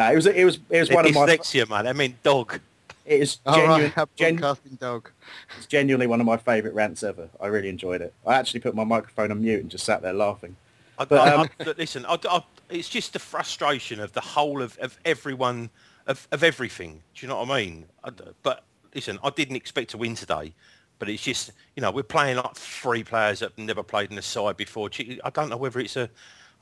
No, 0.00 0.10
it 0.10 0.14
was 0.16 0.24
it 0.26 0.44
was 0.46 0.58
it 0.70 0.80
was 0.80 0.88
They're 0.88 0.94
one 0.96 1.04
of 1.06 1.12
my. 1.14 1.26
dyslexia, 1.26 1.68
man. 1.68 1.86
I 1.86 1.92
mean, 1.92 2.16
dog. 2.22 2.58
It 3.04 3.20
is 3.20 3.38
All 3.44 3.54
genuine, 3.54 3.92
right, 3.94 4.08
gen- 4.16 4.36
broadcasting 4.36 4.76
dog. 4.80 5.10
it's 5.58 5.66
genuinely 5.66 6.06
one 6.06 6.20
of 6.20 6.26
my 6.26 6.38
favourite 6.38 6.74
rants 6.74 7.02
ever. 7.02 7.28
I 7.38 7.48
really 7.48 7.68
enjoyed 7.68 8.00
it. 8.00 8.14
I 8.26 8.34
actually 8.36 8.60
put 8.60 8.74
my 8.74 8.84
microphone 8.84 9.30
on 9.30 9.42
mute 9.42 9.60
and 9.60 9.70
just 9.70 9.84
sat 9.84 10.00
there 10.00 10.12
laughing. 10.14 10.56
I, 10.98 11.04
But, 11.04 11.28
I- 11.28 11.34
um, 11.34 11.48
I- 11.60 11.74
listen, 11.76 12.06
I, 12.06 12.18
I- 12.30 12.44
it's 12.70 12.88
just 12.88 13.12
the 13.12 13.18
frustration 13.18 14.00
of 14.00 14.12
the 14.14 14.20
whole 14.22 14.62
of, 14.62 14.78
of 14.78 14.98
everyone, 15.04 15.68
of, 16.06 16.26
of 16.32 16.42
everything. 16.42 17.02
Do 17.14 17.26
you 17.26 17.28
know 17.28 17.40
what 17.42 17.50
I 17.50 17.58
mean? 17.62 17.84
I 18.04 18.08
d 18.10 18.24
but 18.42 18.64
listen, 18.94 19.18
I 19.22 19.28
didn't 19.30 19.56
expect 19.56 19.90
to 19.90 19.98
win 19.98 20.14
today, 20.14 20.54
but 20.98 21.08
it's 21.10 21.22
just, 21.22 21.50
you 21.76 21.82
know, 21.82 21.90
we're 21.90 22.02
playing 22.04 22.36
like 22.38 22.54
three 22.54 23.02
players 23.04 23.40
that 23.40 23.50
have 23.50 23.58
never 23.58 23.82
played 23.82 24.08
in 24.10 24.16
the 24.16 24.22
side 24.22 24.56
before. 24.56 24.88
I 25.24 25.28
don't 25.30 25.50
know 25.50 25.58
whether 25.58 25.78
it's 25.80 25.96
a, 25.96 26.08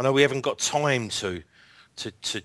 I 0.00 0.02
know 0.02 0.12
we 0.12 0.22
haven't 0.22 0.40
got 0.42 0.58
time 0.58 1.08
to, 1.10 1.42
to, 1.96 2.10
to 2.10 2.42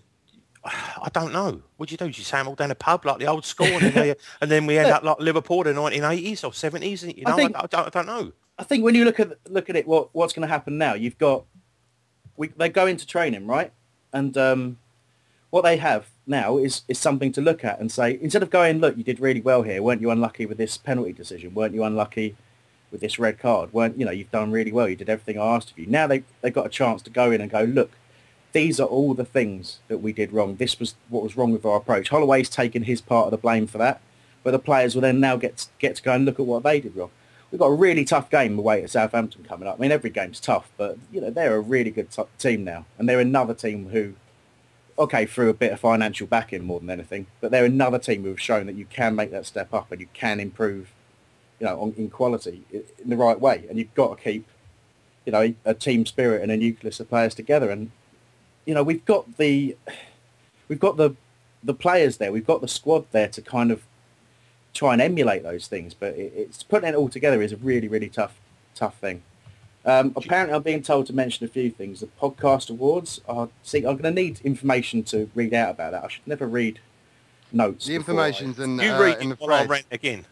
I 0.65 1.09
don't 1.13 1.33
know. 1.33 1.61
What 1.77 1.89
do 1.89 1.93
you 1.93 1.97
do? 1.97 2.05
You 2.05 2.11
just 2.13 2.31
hammer 2.31 2.55
down 2.55 2.71
a 2.71 2.75
pub 2.75 3.05
like 3.05 3.19
the 3.19 3.27
old 3.27 3.45
school, 3.45 3.67
and 3.67 3.81
then, 3.81 3.93
they- 3.93 4.15
and 4.41 4.49
then 4.51 4.65
we 4.65 4.77
end 4.77 4.89
up 4.89 5.03
like 5.03 5.19
Liverpool 5.19 5.67
in 5.67 5.75
the 5.75 5.81
1980s 5.81 6.43
or 6.43 6.51
70s. 6.51 7.17
You 7.17 7.23
know, 7.25 7.33
I, 7.33 7.35
think- 7.35 7.55
I 7.55 7.65
don't, 7.67 7.87
I 7.87 7.89
don't 7.89 8.05
know. 8.05 8.31
I 8.57 8.63
think 8.63 8.83
when 8.83 8.93
you 8.95 9.03
look 9.03 9.19
at 9.19 9.33
look 9.49 9.69
at 9.69 9.75
it, 9.75 9.87
what 9.87 10.09
what's 10.13 10.31
going 10.33 10.47
to 10.47 10.51
happen 10.51 10.77
now? 10.77 10.93
You've 10.93 11.17
got 11.17 11.43
we 12.37 12.49
they 12.49 12.69
go 12.69 12.85
into 12.85 13.05
training, 13.07 13.47
right? 13.47 13.71
And 14.13 14.37
um, 14.37 14.77
what 15.49 15.63
they 15.63 15.77
have 15.77 16.07
now 16.27 16.57
is 16.57 16.83
is 16.87 16.99
something 16.99 17.31
to 17.33 17.41
look 17.41 17.65
at 17.65 17.79
and 17.79 17.91
say 17.91 18.17
instead 18.21 18.43
of 18.43 18.51
going, 18.51 18.77
look, 18.79 18.95
you 18.95 19.03
did 19.03 19.19
really 19.19 19.41
well 19.41 19.63
here. 19.63 19.81
Weren't 19.81 20.01
you 20.01 20.11
unlucky 20.11 20.45
with 20.45 20.59
this 20.59 20.77
penalty 20.77 21.13
decision? 21.13 21.55
Weren't 21.55 21.73
you 21.73 21.83
unlucky 21.83 22.35
with 22.91 23.01
this 23.01 23.17
red 23.17 23.39
card? 23.39 23.73
Weren't 23.73 23.97
you 23.97 24.05
know 24.05 24.11
you've 24.11 24.29
done 24.31 24.51
really 24.51 24.71
well? 24.71 24.87
You 24.87 24.95
did 24.95 25.09
everything 25.09 25.39
I 25.41 25.55
asked 25.55 25.71
of 25.71 25.79
you. 25.79 25.87
Now 25.87 26.05
they 26.05 26.23
they've 26.41 26.53
got 26.53 26.67
a 26.67 26.69
chance 26.69 27.01
to 27.03 27.09
go 27.09 27.31
in 27.31 27.41
and 27.41 27.49
go, 27.49 27.63
look, 27.63 27.89
these 28.53 28.79
are 28.79 28.87
all 28.87 29.13
the 29.13 29.25
things 29.25 29.79
that 29.87 29.97
we 29.97 30.13
did 30.13 30.31
wrong. 30.31 30.55
This 30.55 30.79
was 30.79 30.95
what 31.09 31.23
was 31.23 31.35
wrong 31.35 31.51
with 31.51 31.65
our 31.65 31.77
approach. 31.77 32.09
Holloway's 32.09 32.49
taken 32.49 32.83
his 32.83 33.01
part 33.01 33.25
of 33.25 33.31
the 33.31 33.37
blame 33.37 33.67
for 33.67 33.79
that, 33.79 33.99
but 34.43 34.51
the 34.51 34.59
players 34.59 34.95
will 34.95 35.01
then 35.01 35.19
now 35.19 35.35
get 35.35 35.67
get 35.79 35.97
to 35.97 36.03
go 36.03 36.13
and 36.13 36.23
look 36.23 36.39
at 36.39 36.45
what 36.45 36.63
they 36.63 36.79
did 36.79 36.95
wrong. 36.95 37.11
We've 37.51 37.59
got 37.59 37.67
a 37.67 37.75
really 37.75 38.05
tough 38.05 38.31
game 38.31 38.57
away 38.57 38.81
at 38.81 38.89
Southampton 38.89 39.43
coming 39.43 39.67
up. 39.67 39.75
I 39.77 39.81
mean, 39.81 39.91
every 39.91 40.09
game's 40.09 40.39
tough, 40.39 40.71
but 40.77 40.97
you 41.11 41.19
know 41.19 41.29
they're 41.29 41.55
a 41.55 41.59
really 41.59 41.91
good 41.91 42.11
t- 42.11 42.23
team 42.37 42.63
now, 42.63 42.85
and 42.97 43.09
they're 43.09 43.19
another 43.19 43.55
team 43.55 43.89
who, 43.89 44.13
okay, 44.97 45.25
through 45.25 45.49
a 45.49 45.53
bit 45.53 45.73
of 45.73 45.79
financial 45.79 46.27
backing 46.27 46.63
more 46.63 46.79
than 46.79 46.91
anything, 46.91 47.25
but 47.41 47.51
they're 47.51 47.65
another 47.65 47.99
team 47.99 48.23
who've 48.23 48.39
shown 48.39 48.67
that 48.67 48.75
you 48.75 48.85
can 48.85 49.15
make 49.15 49.31
that 49.31 49.47
step 49.47 49.73
up 49.73 49.91
and 49.91 49.99
you 49.99 50.07
can 50.13 50.39
improve, 50.39 50.93
you 51.59 51.65
know, 51.65 51.79
on, 51.79 51.93
in 51.97 52.09
quality 52.09 52.63
in 52.71 53.09
the 53.09 53.17
right 53.17 53.39
way, 53.39 53.65
and 53.67 53.79
you've 53.79 53.93
got 53.95 54.17
to 54.17 54.23
keep, 54.23 54.47
you 55.25 55.31
know, 55.31 55.53
a 55.65 55.73
team 55.73 56.05
spirit 56.05 56.43
and 56.43 56.51
a 56.51 56.57
nucleus 56.57 56.99
of 56.99 57.09
players 57.09 57.33
together, 57.33 57.71
and 57.71 57.89
you 58.65 58.73
know 58.73 58.83
we've 58.83 59.05
got 59.05 59.37
the, 59.37 59.75
we've 60.67 60.79
got 60.79 60.97
the, 60.97 61.15
the 61.63 61.73
players 61.73 62.17
there, 62.17 62.31
we've 62.31 62.45
got 62.47 62.61
the 62.61 62.67
squad 62.67 63.05
there 63.11 63.27
to 63.29 63.41
kind 63.41 63.71
of 63.71 63.83
try 64.73 64.93
and 64.93 65.01
emulate 65.01 65.43
those 65.43 65.67
things, 65.67 65.93
but 65.93 66.13
it, 66.15 66.33
it's 66.35 66.63
putting 66.63 66.89
it 66.89 66.95
all 66.95 67.09
together 67.09 67.41
is 67.41 67.51
a 67.51 67.57
really, 67.57 67.87
really 67.87 68.09
tough, 68.09 68.35
tough 68.75 68.97
thing. 68.97 69.21
Um, 69.85 70.13
apparently, 70.15 70.55
I'm 70.55 70.61
being 70.63 70.81
told 70.81 71.07
to 71.07 71.13
mention 71.13 71.45
a 71.45 71.49
few 71.49 71.69
things. 71.69 71.99
The 71.99 72.07
podcast 72.21 72.69
awards 72.69 73.19
are. 73.27 73.49
See, 73.63 73.79
I'm 73.79 73.97
going 73.97 74.15
to 74.15 74.21
need 74.21 74.39
information 74.43 75.03
to 75.03 75.29
read 75.35 75.53
out 75.53 75.71
about 75.71 75.91
that. 75.91 76.05
I 76.05 76.07
should 76.07 76.25
never 76.25 76.47
read 76.47 76.79
notes. 77.51 77.85
The 77.85 77.97
before 77.97 78.15
I- 78.21 78.27
information's 78.29 78.59
in, 78.59 78.79
You 78.79 78.91
uh, 78.93 78.99
read 79.01 79.17
in 79.21 79.29
the 79.29 79.33
it 79.35 79.41
while 79.41 79.51
I 79.53 79.57
thread. 79.65 79.69
rant 79.69 79.85
again. 79.91 80.25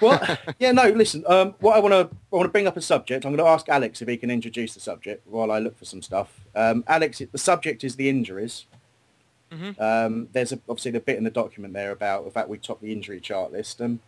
What? 0.00 0.40
yeah, 0.58 0.72
no. 0.72 0.88
Listen, 0.88 1.24
um, 1.26 1.54
what 1.60 1.76
I 1.76 1.78
want 1.78 1.92
to 1.92 2.16
I 2.32 2.36
want 2.36 2.46
to 2.46 2.52
bring 2.52 2.66
up 2.66 2.76
a 2.76 2.82
subject. 2.82 3.24
I'm 3.24 3.32
going 3.34 3.44
to 3.44 3.50
ask 3.50 3.68
Alex 3.68 4.02
if 4.02 4.08
he 4.08 4.16
can 4.16 4.30
introduce 4.30 4.74
the 4.74 4.80
subject 4.80 5.26
while 5.26 5.52
I 5.52 5.58
look 5.58 5.78
for 5.78 5.84
some 5.84 6.02
stuff. 6.02 6.40
Um, 6.54 6.84
Alex, 6.86 7.22
the 7.30 7.38
subject 7.38 7.84
is 7.84 7.96
the 7.96 8.08
injuries. 8.08 8.66
Um, 9.80 10.28
there's 10.32 10.52
a, 10.52 10.60
obviously 10.68 10.92
the 10.92 11.00
bit 11.00 11.18
in 11.18 11.24
the 11.24 11.30
document 11.30 11.74
there 11.74 11.90
about 11.90 12.24
the 12.24 12.30
fact 12.30 12.48
we 12.48 12.58
topped 12.58 12.82
the 12.82 12.92
injury 12.92 13.20
chart 13.20 13.52
list, 13.52 13.80
and 13.80 13.98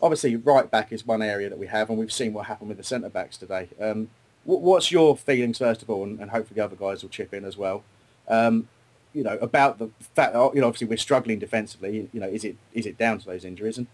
obviously 0.00 0.36
right 0.36 0.70
back 0.70 0.92
is 0.92 1.04
one 1.06 1.20
area 1.22 1.48
that 1.48 1.58
we 1.58 1.66
have, 1.66 1.90
and 1.90 1.98
we've 1.98 2.12
seen 2.12 2.32
what 2.32 2.46
happened 2.46 2.68
with 2.68 2.78
the 2.78 2.84
centre 2.84 3.08
backs 3.08 3.36
today. 3.36 3.68
Um, 3.80 4.08
wh- 4.44 4.62
what's 4.62 4.92
your 4.92 5.16
feelings 5.16 5.58
first 5.58 5.82
of 5.82 5.90
all, 5.90 6.04
and, 6.04 6.20
and 6.20 6.30
hopefully 6.30 6.58
the 6.58 6.64
other 6.64 6.76
guys 6.76 7.02
will 7.02 7.10
chip 7.10 7.34
in 7.34 7.44
as 7.44 7.56
well. 7.56 7.82
Um, 8.28 8.68
you 9.12 9.22
know 9.22 9.38
about 9.38 9.78
the 9.78 9.90
fact 10.14 10.32
that 10.32 10.54
you 10.54 10.60
know 10.60 10.66
obviously 10.66 10.86
we're 10.88 10.96
struggling 10.96 11.38
defensively. 11.38 12.08
You 12.12 12.20
know, 12.20 12.28
is 12.28 12.44
it 12.44 12.56
is 12.72 12.86
it 12.86 12.98
down 12.98 13.18
to 13.18 13.26
those 13.26 13.44
injuries, 13.44 13.78
and 13.78 13.86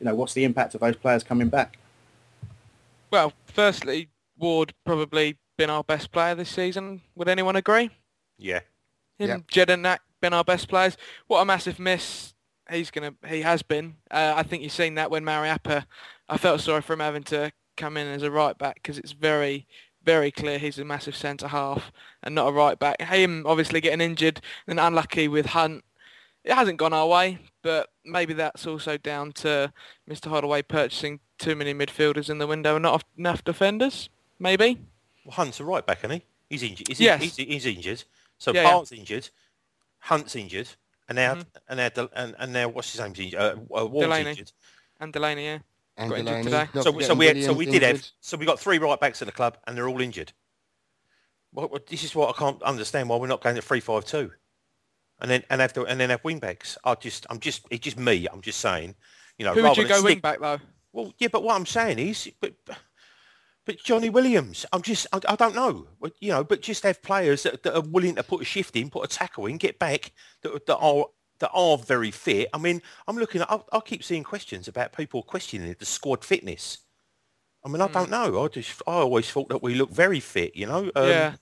you 0.00 0.04
know 0.06 0.14
what's 0.14 0.34
the 0.34 0.44
impact 0.44 0.74
of 0.74 0.80
those 0.80 0.96
players 0.96 1.22
coming 1.22 1.48
back? 1.48 1.78
Well, 3.10 3.32
firstly, 3.46 4.08
Ward 4.38 4.74
probably 4.84 5.36
been 5.56 5.70
our 5.70 5.82
best 5.84 6.12
player 6.12 6.34
this 6.34 6.50
season. 6.50 7.00
Would 7.16 7.28
anyone 7.28 7.56
agree? 7.56 7.90
Yeah. 8.38 8.60
Him, 9.18 9.28
Yep. 9.28 9.46
Jedinak 9.48 9.98
been 10.20 10.32
our 10.32 10.44
best 10.44 10.68
players. 10.68 10.96
What 11.26 11.40
a 11.40 11.44
massive 11.44 11.78
miss 11.78 12.34
he's 12.70 12.90
gonna 12.90 13.14
he 13.26 13.42
has 13.42 13.62
been. 13.62 13.96
Uh, 14.10 14.34
I 14.36 14.42
think 14.42 14.62
you've 14.62 14.72
seen 14.72 14.94
that 14.96 15.10
when 15.10 15.24
Mariappa. 15.24 15.86
I 16.28 16.36
felt 16.36 16.60
sorry 16.60 16.82
for 16.82 16.92
him 16.92 17.00
having 17.00 17.22
to 17.24 17.52
come 17.76 17.96
in 17.96 18.06
as 18.06 18.22
a 18.22 18.30
right 18.30 18.56
back 18.58 18.74
because 18.74 18.98
it's 18.98 19.12
very 19.12 19.66
very 20.04 20.30
clear 20.30 20.58
he's 20.58 20.78
a 20.78 20.84
massive 20.84 21.16
centre 21.16 21.48
half 21.48 21.92
and 22.22 22.34
not 22.34 22.48
a 22.48 22.52
right 22.52 22.78
back. 22.78 23.00
Him 23.02 23.44
obviously 23.46 23.80
getting 23.80 24.00
injured 24.00 24.40
and 24.66 24.78
unlucky 24.80 25.28
with 25.28 25.46
Hunt. 25.46 25.84
It 26.44 26.52
hasn't 26.54 26.78
gone 26.78 26.92
our 26.94 27.06
way, 27.06 27.38
but 27.62 27.90
maybe 28.08 28.32
that's 28.34 28.66
also 28.66 28.96
down 28.96 29.32
to 29.32 29.72
Mr. 30.08 30.28
Holloway 30.28 30.62
purchasing 30.62 31.20
too 31.38 31.54
many 31.54 31.72
midfielders 31.74 32.28
in 32.30 32.38
the 32.38 32.46
window 32.46 32.76
and 32.76 32.82
not 32.82 33.04
enough 33.16 33.44
defenders. 33.44 34.08
Maybe. 34.38 34.80
Well, 35.24 35.34
Hunt's 35.34 35.60
a 35.60 35.64
right 35.64 35.84
back, 35.86 35.98
isn't 36.00 36.10
he? 36.10 36.24
He's 36.50 36.62
injured. 36.62 36.88
He's, 36.88 37.00
Yes. 37.00 37.20
he's, 37.22 37.36
he's 37.36 37.66
injured. 37.66 38.04
So 38.38 38.52
Yeah, 38.52 38.62
yeah. 38.62 38.70
Bart's 38.70 38.92
injured. 38.92 39.28
Hunt's 40.00 40.34
injured. 40.36 40.68
And 41.08 41.16
now, 41.16 41.34
Mhm. 41.36 41.46
and 41.68 41.76
now, 41.78 41.88
Del- 41.88 42.10
and, 42.14 42.34
and 42.38 42.52
now, 42.52 42.68
what's 42.68 42.92
his 42.92 43.00
name's 43.00 43.18
injured? 43.18 43.40
Uh, 43.40 43.56
uh, 43.74 43.88
Delaney. 43.88 44.30
injured. 44.30 44.52
And 45.00 45.12
Delaney, 45.12 45.44
yeah. 45.44 45.58
And 45.96 46.10
Got 46.10 46.18
injured 46.20 46.44
Delaney. 46.44 46.66
today. 46.68 46.82
So, 46.82 47.00
so 47.00 47.14
we 47.14 47.26
had, 47.26 47.42
so 47.44 47.52
we 47.52 47.66
did 47.66 47.82
have, 47.82 48.06
so 48.20 48.36
we 48.36 48.46
got 48.46 48.60
three 48.60 48.78
right 48.78 48.98
backs 49.00 49.20
in 49.22 49.26
the 49.26 49.32
club, 49.32 49.58
and 49.66 49.76
they're 49.76 49.88
all 49.88 50.00
injured. 50.00 50.32
What, 51.50 51.70
what, 51.70 51.86
this 51.86 52.04
is 52.04 52.14
what 52.14 52.34
I 52.34 52.38
can't 52.38 52.62
understand 52.62 53.08
why 53.08 53.16
we're 53.16 53.26
not 53.26 53.42
going 53.42 53.56
to 53.56 53.62
three 53.62 53.80
five 53.80 54.04
two, 54.04 54.32
and 55.20 55.30
then 55.30 55.42
and 55.50 55.60
have 55.60 55.72
to, 55.74 55.86
and 55.86 55.98
then 56.00 56.10
have 56.10 56.24
wing 56.24 56.38
backs. 56.38 56.78
I 56.84 56.94
just, 56.94 57.26
I'm 57.30 57.40
just, 57.40 57.66
it's 57.70 57.84
just 57.84 57.98
me. 57.98 58.26
I'm 58.32 58.40
just 58.40 58.60
saying, 58.60 58.94
you 59.38 59.44
know. 59.44 59.54
Who 59.54 59.62
would 59.62 59.76
you 59.76 59.88
go 59.88 60.02
wing 60.02 60.20
back 60.20 60.40
though? 60.40 60.58
Well, 60.92 61.12
yeah, 61.18 61.28
but 61.30 61.42
what 61.42 61.56
I'm 61.56 61.66
saying 61.66 61.98
is, 61.98 62.30
but 62.40 62.54
but 63.66 63.78
Jonny 63.84 64.08
Williams, 64.08 64.64
I'm 64.72 64.80
just, 64.80 65.06
I, 65.12 65.20
I 65.28 65.36
don't 65.36 65.54
know, 65.54 65.86
But, 66.00 66.14
you 66.20 66.30
know, 66.30 66.42
but 66.42 66.62
just 66.62 66.84
have 66.84 67.02
players 67.02 67.42
that, 67.42 67.62
that 67.64 67.76
are 67.76 67.82
willing 67.82 68.14
to 68.14 68.22
put 68.22 68.40
a 68.40 68.44
shift 68.44 68.74
in, 68.76 68.88
put 68.88 69.04
a 69.04 69.08
tackle 69.08 69.44
in, 69.44 69.58
get 69.58 69.78
back, 69.78 70.12
that, 70.42 70.64
that 70.66 70.76
are 70.78 71.04
that 71.40 71.50
are 71.52 71.76
very 71.76 72.10
fit. 72.10 72.48
I 72.54 72.58
mean, 72.58 72.82
I'm 73.06 73.16
looking 73.16 73.42
at, 73.42 73.50
I, 73.50 73.60
I 73.70 73.80
keep 73.80 74.02
seeing 74.02 74.24
questions 74.24 74.66
about 74.68 74.92
people 74.92 75.22
questioning 75.22 75.76
the 75.78 75.84
squad 75.84 76.24
fitness. 76.24 76.78
I 77.64 77.68
mean, 77.68 77.82
I 77.82 77.88
don't 77.88 78.10
know. 78.10 78.42
I 78.42 78.48
just, 78.48 78.82
I 78.86 78.92
always 78.92 79.30
thought 79.30 79.48
that 79.50 79.62
we 79.62 79.74
look 79.74 79.90
very 79.90 80.20
fit, 80.20 80.56
you 80.56 80.66
know. 80.66 80.90
Um, 80.96 81.08
yeah. 81.08 81.34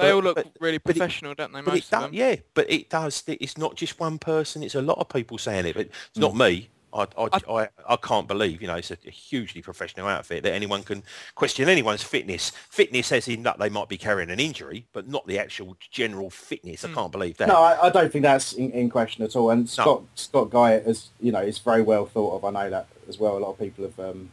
They 0.00 0.08
but- 0.08 0.14
all 0.14 0.22
look 0.22 0.36
but- 0.36 0.46
really 0.60 0.78
but 0.78 0.90
it- 0.96 0.98
professional, 0.98 1.34
don't 1.34 1.52
they? 1.52 1.60
Most 1.60 1.92
it 1.92 1.94
of 1.96 2.02
them. 2.02 2.10
yeah, 2.14 2.36
but 2.54 2.70
it 2.70 2.90
does. 2.90 3.22
It's 3.26 3.56
not 3.58 3.74
just 3.76 3.98
one 4.00 4.18
person. 4.18 4.62
It's 4.62 4.74
a 4.74 4.82
lot 4.82 4.98
of 4.98 5.08
people 5.08 5.38
saying 5.38 5.66
it, 5.66 5.74
but 5.76 5.86
it's 5.86 5.96
Hmm. 6.16 6.20
not 6.22 6.36
me. 6.36 6.68
I, 6.92 7.06
I, 7.16 7.28
I, 7.48 7.68
I 7.88 7.94
can't 8.02 8.26
believe, 8.26 8.60
you 8.60 8.66
know, 8.66 8.74
it's 8.74 8.90
a, 8.90 8.96
a 9.06 9.10
hugely 9.12 9.62
professional 9.62 10.08
outfit 10.08 10.42
that 10.42 10.52
anyone 10.52 10.82
can 10.82 11.04
question 11.36 11.68
anyone's 11.68 12.02
fitness. 12.02 12.50
Fitness 12.68 13.12
as 13.12 13.28
in 13.28 13.44
that 13.44 13.60
they 13.60 13.68
might 13.68 13.88
be 13.88 13.96
carrying 13.96 14.28
an 14.28 14.40
injury, 14.40 14.86
but 14.92 15.06
not 15.06 15.24
the 15.28 15.38
actual 15.38 15.76
general 15.92 16.30
fitness. 16.30 16.82
Hmm. 16.82 16.90
I 16.90 16.94
can't 16.94 17.12
believe 17.12 17.36
that. 17.36 17.46
No, 17.46 17.62
I, 17.62 17.86
I 17.86 17.90
don't 17.90 18.10
think 18.10 18.24
that's 18.24 18.54
in, 18.54 18.72
in 18.72 18.90
question 18.90 19.22
at 19.22 19.36
all. 19.36 19.50
And 19.50 19.70
Scott 19.70 20.02
Scott 20.16 20.50
Guy 20.50 20.74
is 20.78 21.10
you 21.20 21.30
know 21.30 21.38
is 21.40 21.58
very 21.58 21.82
well 21.82 22.06
thought 22.06 22.34
of. 22.34 22.44
I 22.44 22.50
know 22.64 22.70
that 22.70 22.88
as 23.08 23.18
well. 23.20 23.36
A 23.36 23.38
lot 23.38 23.50
of 23.50 23.58
people 23.60 23.84
have 23.84 24.00
um, 24.00 24.30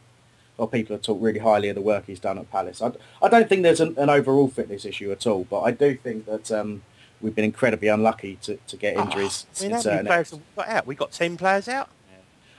of 0.60 0.72
people 0.72 0.96
have 0.96 1.04
talked 1.04 1.22
really 1.22 1.40
highly 1.40 1.70
of 1.70 1.76
the 1.76 1.82
work 1.82 2.06
he's 2.08 2.20
done 2.20 2.38
at 2.38 2.52
Palace. 2.52 2.82
I, 2.82 2.92
I 3.22 3.30
don't 3.30 3.48
think 3.48 3.64
there's 3.64 3.80
an, 3.82 3.96
an 3.98 4.10
overall 4.10 4.48
fitness 4.48 4.86
issue 4.86 5.12
at 5.12 5.28
all, 5.28 5.44
but 5.44 5.62
I 5.62 5.72
do 5.72 5.96
think 5.96 6.26
that 6.26 6.52
um, 6.52 6.82
we've 7.22 7.36
been 7.36 7.46
incredibly 7.46 7.88
unlucky 7.88 8.38
to, 8.42 8.58
to 8.68 8.78
get 8.78 8.98
injuries. 8.98 9.46
I 9.60 9.64
mean, 9.64 9.72
how 9.72 9.84
many 9.84 10.08
players 10.08 10.32
have 10.32 10.40
we 10.40 10.46
got 10.56 10.68
out? 10.68 10.88
We 10.88 10.96
got 10.96 11.12
ten 11.12 11.38
players 11.38 11.68
out. 11.68 11.90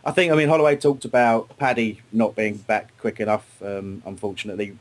I 0.04 0.12
think, 0.12 0.32
I 0.32 0.36
mean, 0.36 0.48
Holloway 0.48 0.76
talked 0.76 1.04
about 1.04 1.58
Paddy 1.58 2.00
not 2.12 2.36
being 2.36 2.58
back 2.58 2.96
quick 2.98 3.18
enough. 3.20 3.60
Um, 3.60 4.02
unfortunately, 4.06 4.78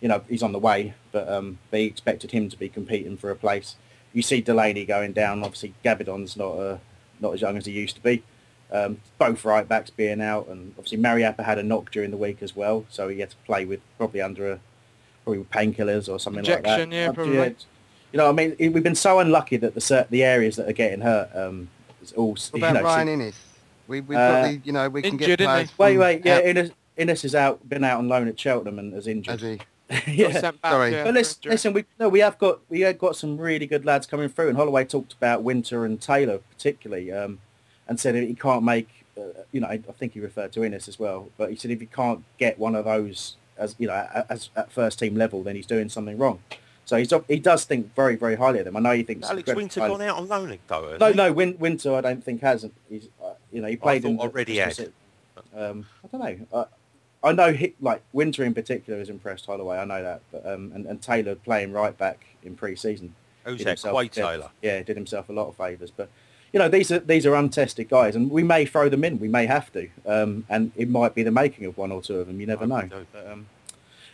you 0.00 0.08
know, 0.08 0.22
he's 0.28 0.42
on 0.42 0.52
the 0.52 0.60
way, 0.60 0.94
but 1.12 1.28
um, 1.28 1.58
they 1.70 1.84
expected 1.84 2.30
him 2.30 2.48
to 2.48 2.56
be 2.56 2.68
competing 2.68 3.16
for 3.16 3.30
a 3.30 3.36
place. 3.36 3.74
You 4.12 4.22
see 4.22 4.40
Delaney 4.40 4.86
going 4.86 5.12
down. 5.12 5.42
Obviously, 5.42 5.74
Gabbidon's 5.84 6.36
not 6.36 6.52
uh, 6.52 6.78
not 7.20 7.34
as 7.34 7.40
young 7.42 7.56
as 7.56 7.66
he 7.66 7.72
used 7.72 7.96
to 7.96 8.02
be. 8.02 8.22
Um, 8.72 9.00
both 9.18 9.44
right 9.44 9.66
backs 9.68 9.90
being 9.90 10.20
out, 10.20 10.46
and 10.48 10.72
obviously 10.78 10.98
Mariappa 10.98 11.42
had 11.44 11.58
a 11.58 11.62
knock 11.62 11.90
during 11.90 12.10
the 12.12 12.16
week 12.16 12.38
as 12.40 12.54
well, 12.54 12.84
so 12.88 13.08
he 13.08 13.18
had 13.20 13.30
to 13.30 13.36
play 13.44 13.64
with 13.64 13.80
probably 13.98 14.20
under 14.20 14.52
a 14.52 14.60
probably 15.24 15.38
with 15.38 15.50
painkillers 15.50 16.08
or 16.08 16.20
something 16.20 16.38
Injection, 16.40 16.64
like 16.64 16.90
that. 16.90 16.94
yeah, 16.96 17.06
Um, 17.08 17.14
probably. 17.14 17.56
You 18.12 18.16
know, 18.18 18.28
I 18.28 18.32
mean, 18.32 18.54
it- 18.58 18.68
we've 18.72 18.82
been 18.82 18.94
so 18.94 19.18
unlucky 19.18 19.56
that 19.56 19.74
the 19.74 20.06
the 20.10 20.22
areas 20.24 20.56
that 20.56 20.68
are 20.68 20.72
getting 20.72 21.00
hurt, 21.00 21.30
um, 21.34 21.68
is 22.02 22.12
all 22.12 22.30
What 22.30 22.50
you 22.54 22.58
about 22.58 22.74
know, 22.74 22.82
Ryan 22.82 23.06
see- 23.08 23.14
Inniss? 23.30 23.34
We, 23.88 24.00
we've 24.02 24.18
Uh, 24.18 24.42
got 24.42 24.48
the, 24.48 24.60
you 24.64 24.72
know, 24.72 24.88
we 24.88 25.02
can 25.02 25.12
injured, 25.14 25.26
get 25.26 25.40
isn't 25.40 25.46
players 25.52 25.78
Wait, 25.78 25.98
wait, 25.98 26.22
yeah, 26.24 26.36
out- 26.36 26.44
Inniss, 26.44 26.72
Inniss 26.96 27.24
is 27.24 27.34
out, 27.34 27.68
been 27.68 27.82
out 27.82 27.98
on 27.98 28.08
loan 28.08 28.28
at 28.28 28.38
Cheltenham 28.38 28.78
and 28.78 28.94
is 28.94 29.06
injured. 29.08 29.40
Has 29.40 29.50
he? 29.50 29.60
yeah. 30.14 30.30
sent 30.38 30.60
back, 30.62 30.70
Sorry. 30.70 30.92
yeah, 30.92 31.02
But 31.04 31.14
listen, 31.14 31.40
listen, 31.50 31.72
we 31.72 31.84
no, 31.98 32.08
we 32.08 32.20
have 32.20 32.38
got 32.38 32.60
we 32.68 32.82
have 32.82 32.98
got 32.98 33.16
some 33.16 33.36
really 33.36 33.66
good 33.66 33.84
lads 33.84 34.06
coming 34.06 34.28
through, 34.28 34.46
and 34.48 34.56
Holloway 34.56 34.84
talked 34.84 35.12
about 35.14 35.42
Winter 35.42 35.84
and 35.84 36.00
Taylor 36.00 36.38
particularly, 36.38 37.10
um, 37.10 37.40
and 37.90 37.98
said 37.98 38.14
he 38.14 38.34
can't 38.34 38.62
make, 38.62 38.88
uh, 39.18 39.42
you 39.52 39.60
know, 39.60 39.66
I, 39.66 39.72
I 39.72 39.92
think 39.98 40.14
he 40.14 40.20
referred 40.20 40.52
to 40.52 40.60
Inniss 40.60 40.88
as 40.88 40.98
well, 40.98 41.28
but 41.36 41.50
he 41.50 41.56
said 41.56 41.72
if 41.72 41.80
he 41.80 41.86
can't 41.86 42.24
get 42.38 42.58
one 42.58 42.74
of 42.76 42.84
those 42.86 43.36
as 43.58 43.74
you 43.78 43.88
know 43.88 44.24
as 44.30 44.48
at 44.56 44.72
first 44.72 44.98
team 45.00 45.16
level, 45.16 45.42
then 45.42 45.56
he's 45.56 45.66
doing 45.66 45.90
something 45.90 46.16
wrong. 46.16 46.38
So 46.86 46.96
he's 46.96 47.12
he 47.28 47.40
does 47.40 47.64
think 47.64 47.94
very 47.94 48.14
very 48.16 48.36
highly 48.36 48.60
of 48.60 48.64
them. 48.64 48.76
I 48.76 48.80
know 48.80 48.92
he 48.92 49.02
thinks 49.02 49.28
Alex 49.28 49.52
Winter 49.52 49.80
highly- 49.80 49.92
gone 49.98 50.02
out 50.02 50.16
on 50.18 50.28
loan 50.28 50.58
though. 50.68 50.96
No, 50.98 51.08
he? 51.08 51.14
no, 51.14 51.32
Win, 51.32 51.56
Winter 51.58 51.94
I 51.94 52.00
don't 52.00 52.24
think 52.24 52.40
hasn't. 52.40 52.72
He's 52.88 53.08
uh, 53.22 53.34
you 53.52 53.60
know 53.60 53.68
he 53.68 53.76
played 53.76 54.04
in 54.04 54.16
thought 54.16 54.28
already 54.30 54.56
had. 54.56 54.92
Um, 55.54 55.84
I 56.04 56.16
don't 56.16 56.20
know. 56.20 56.46
Uh, 56.52 56.64
I 57.22 57.32
know 57.32 57.52
he, 57.52 57.74
like 57.80 58.02
Winter 58.12 58.44
in 58.44 58.54
particular 58.54 58.98
has 59.00 59.10
impressed 59.10 59.46
Holloway. 59.46 59.78
I 59.78 59.84
know 59.84 60.02
that, 60.02 60.22
but 60.32 60.46
um, 60.46 60.70
and, 60.74 60.86
and 60.86 61.02
Taylor 61.02 61.34
playing 61.34 61.72
right 61.72 61.96
back 61.98 62.24
in 62.44 62.54
pre-season. 62.54 63.14
Who's 63.44 63.62
that? 63.64 63.78
Quay 63.82 64.04
did- 64.04 64.12
Taylor. 64.12 64.50
Yeah, 64.62 64.82
did 64.82 64.96
himself 64.96 65.28
a 65.28 65.32
lot 65.32 65.48
of 65.48 65.56
favours. 65.56 65.90
But 65.90 66.08
you 66.52 66.58
know 66.58 66.68
these 66.68 66.90
are 66.90 66.98
these 66.98 67.26
are 67.26 67.34
untested 67.34 67.88
guys, 67.88 68.16
and 68.16 68.30
we 68.30 68.42
may 68.42 68.66
throw 68.66 68.88
them 68.88 69.04
in. 69.04 69.18
We 69.18 69.28
may 69.28 69.46
have 69.46 69.72
to, 69.72 69.88
um, 70.06 70.44
and 70.48 70.72
it 70.76 70.88
might 70.88 71.14
be 71.14 71.22
the 71.22 71.30
making 71.30 71.64
of 71.66 71.76
one 71.76 71.92
or 71.92 72.02
two 72.02 72.18
of 72.20 72.26
them. 72.26 72.40
You 72.40 72.46
never 72.46 72.66
know. 72.66 72.88
But, 73.12 73.30
um, 73.30 73.46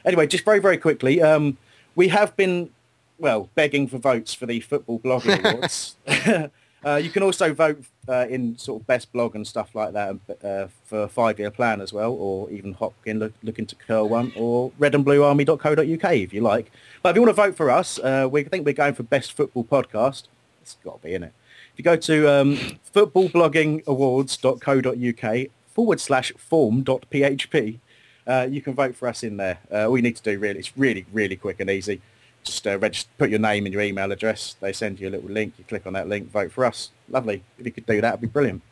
anyway, 0.04 0.26
just 0.26 0.44
very 0.44 0.58
very 0.58 0.76
quickly, 0.76 1.22
um, 1.22 1.56
we 1.94 2.08
have 2.08 2.36
been 2.36 2.70
well 3.18 3.48
begging 3.54 3.88
for 3.88 3.98
votes 3.98 4.34
for 4.34 4.46
the 4.46 4.60
football 4.60 4.98
blogging 4.98 5.42
awards. 5.52 5.96
uh, 6.84 6.96
you 6.96 7.08
can 7.10 7.22
also 7.22 7.54
vote 7.54 7.82
uh, 8.08 8.26
in 8.28 8.58
sort 8.58 8.82
of 8.82 8.86
best 8.86 9.12
blog 9.12 9.34
and 9.34 9.46
stuff 9.46 9.74
like 9.74 9.94
that 9.94 10.16
uh, 10.44 10.66
for 10.84 11.04
a 11.04 11.08
five-year 11.08 11.50
plan 11.50 11.80
as 11.80 11.92
well, 11.92 12.12
or 12.12 12.50
even 12.50 12.74
Hopkin 12.74 13.18
look, 13.18 13.32
looking 13.42 13.66
to 13.66 13.74
curl 13.74 14.08
one, 14.08 14.32
or 14.36 14.70
redandbluearmy.co.uk 14.78 16.12
if 16.12 16.32
you 16.34 16.42
like. 16.42 16.70
But 17.02 17.10
if 17.10 17.16
you 17.16 17.22
want 17.22 17.30
to 17.30 17.42
vote 17.42 17.56
for 17.56 17.70
us, 17.70 17.98
uh, 17.98 18.28
we 18.30 18.44
think 18.44 18.66
we're 18.66 18.74
going 18.74 18.94
for 18.94 19.02
best 19.04 19.32
football 19.32 19.64
podcast. 19.64 20.24
It's 20.60 20.76
got 20.84 21.00
to 21.00 21.08
be 21.08 21.14
in 21.14 21.22
it. 21.22 21.32
If 21.76 21.80
you 21.80 21.84
go 21.84 21.96
to 21.96 22.32
um, 22.32 22.56
footballbloggingawards.co.uk 22.94 25.50
forward 25.74 26.00
slash 26.00 26.32
form.php, 26.38 27.78
uh, 28.26 28.48
you 28.50 28.62
can 28.62 28.72
vote 28.72 28.96
for 28.96 29.08
us 29.08 29.22
in 29.22 29.36
there. 29.36 29.58
Uh, 29.70 29.86
all 29.86 29.98
you 29.98 30.02
need 30.02 30.16
to 30.16 30.22
do 30.22 30.38
really, 30.38 30.58
it's 30.58 30.74
really, 30.78 31.04
really 31.12 31.36
quick 31.36 31.60
and 31.60 31.68
easy. 31.68 32.00
Just 32.44 32.66
uh, 32.66 32.78
register, 32.78 33.10
put 33.18 33.28
your 33.28 33.40
name 33.40 33.66
and 33.66 33.74
your 33.74 33.82
email 33.82 34.10
address. 34.10 34.56
They 34.58 34.72
send 34.72 35.00
you 35.00 35.10
a 35.10 35.12
little 35.12 35.28
link. 35.28 35.52
You 35.58 35.64
click 35.64 35.86
on 35.86 35.92
that 35.92 36.08
link, 36.08 36.30
vote 36.30 36.50
for 36.50 36.64
us. 36.64 36.92
Lovely. 37.10 37.44
If 37.58 37.66
you 37.66 37.72
could 37.72 37.84
do 37.84 38.00
that, 38.00 38.08
it'd 38.08 38.22
be 38.22 38.26
brilliant. 38.26 38.62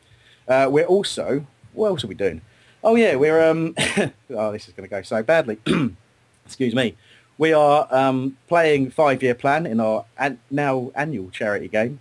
Uh, 0.48 0.68
we're 0.70 0.86
also, 0.86 1.46
what 1.74 1.88
else 1.88 2.04
are 2.04 2.06
we 2.06 2.14
doing? 2.14 2.40
Oh 2.82 2.94
yeah, 2.94 3.16
we're, 3.16 3.46
um, 3.46 3.74
oh, 4.30 4.50
this 4.50 4.66
is 4.66 4.72
going 4.72 4.88
to 4.88 4.90
go 4.90 5.02
so 5.02 5.22
badly. 5.22 5.58
Excuse 6.46 6.74
me. 6.74 6.96
We 7.36 7.52
are 7.52 7.86
um, 7.90 8.38
playing 8.48 8.92
five-year 8.92 9.34
plan 9.34 9.66
in 9.66 9.78
our 9.78 10.06
an- 10.16 10.40
now 10.50 10.90
annual 10.94 11.28
charity 11.28 11.68
game, 11.68 12.00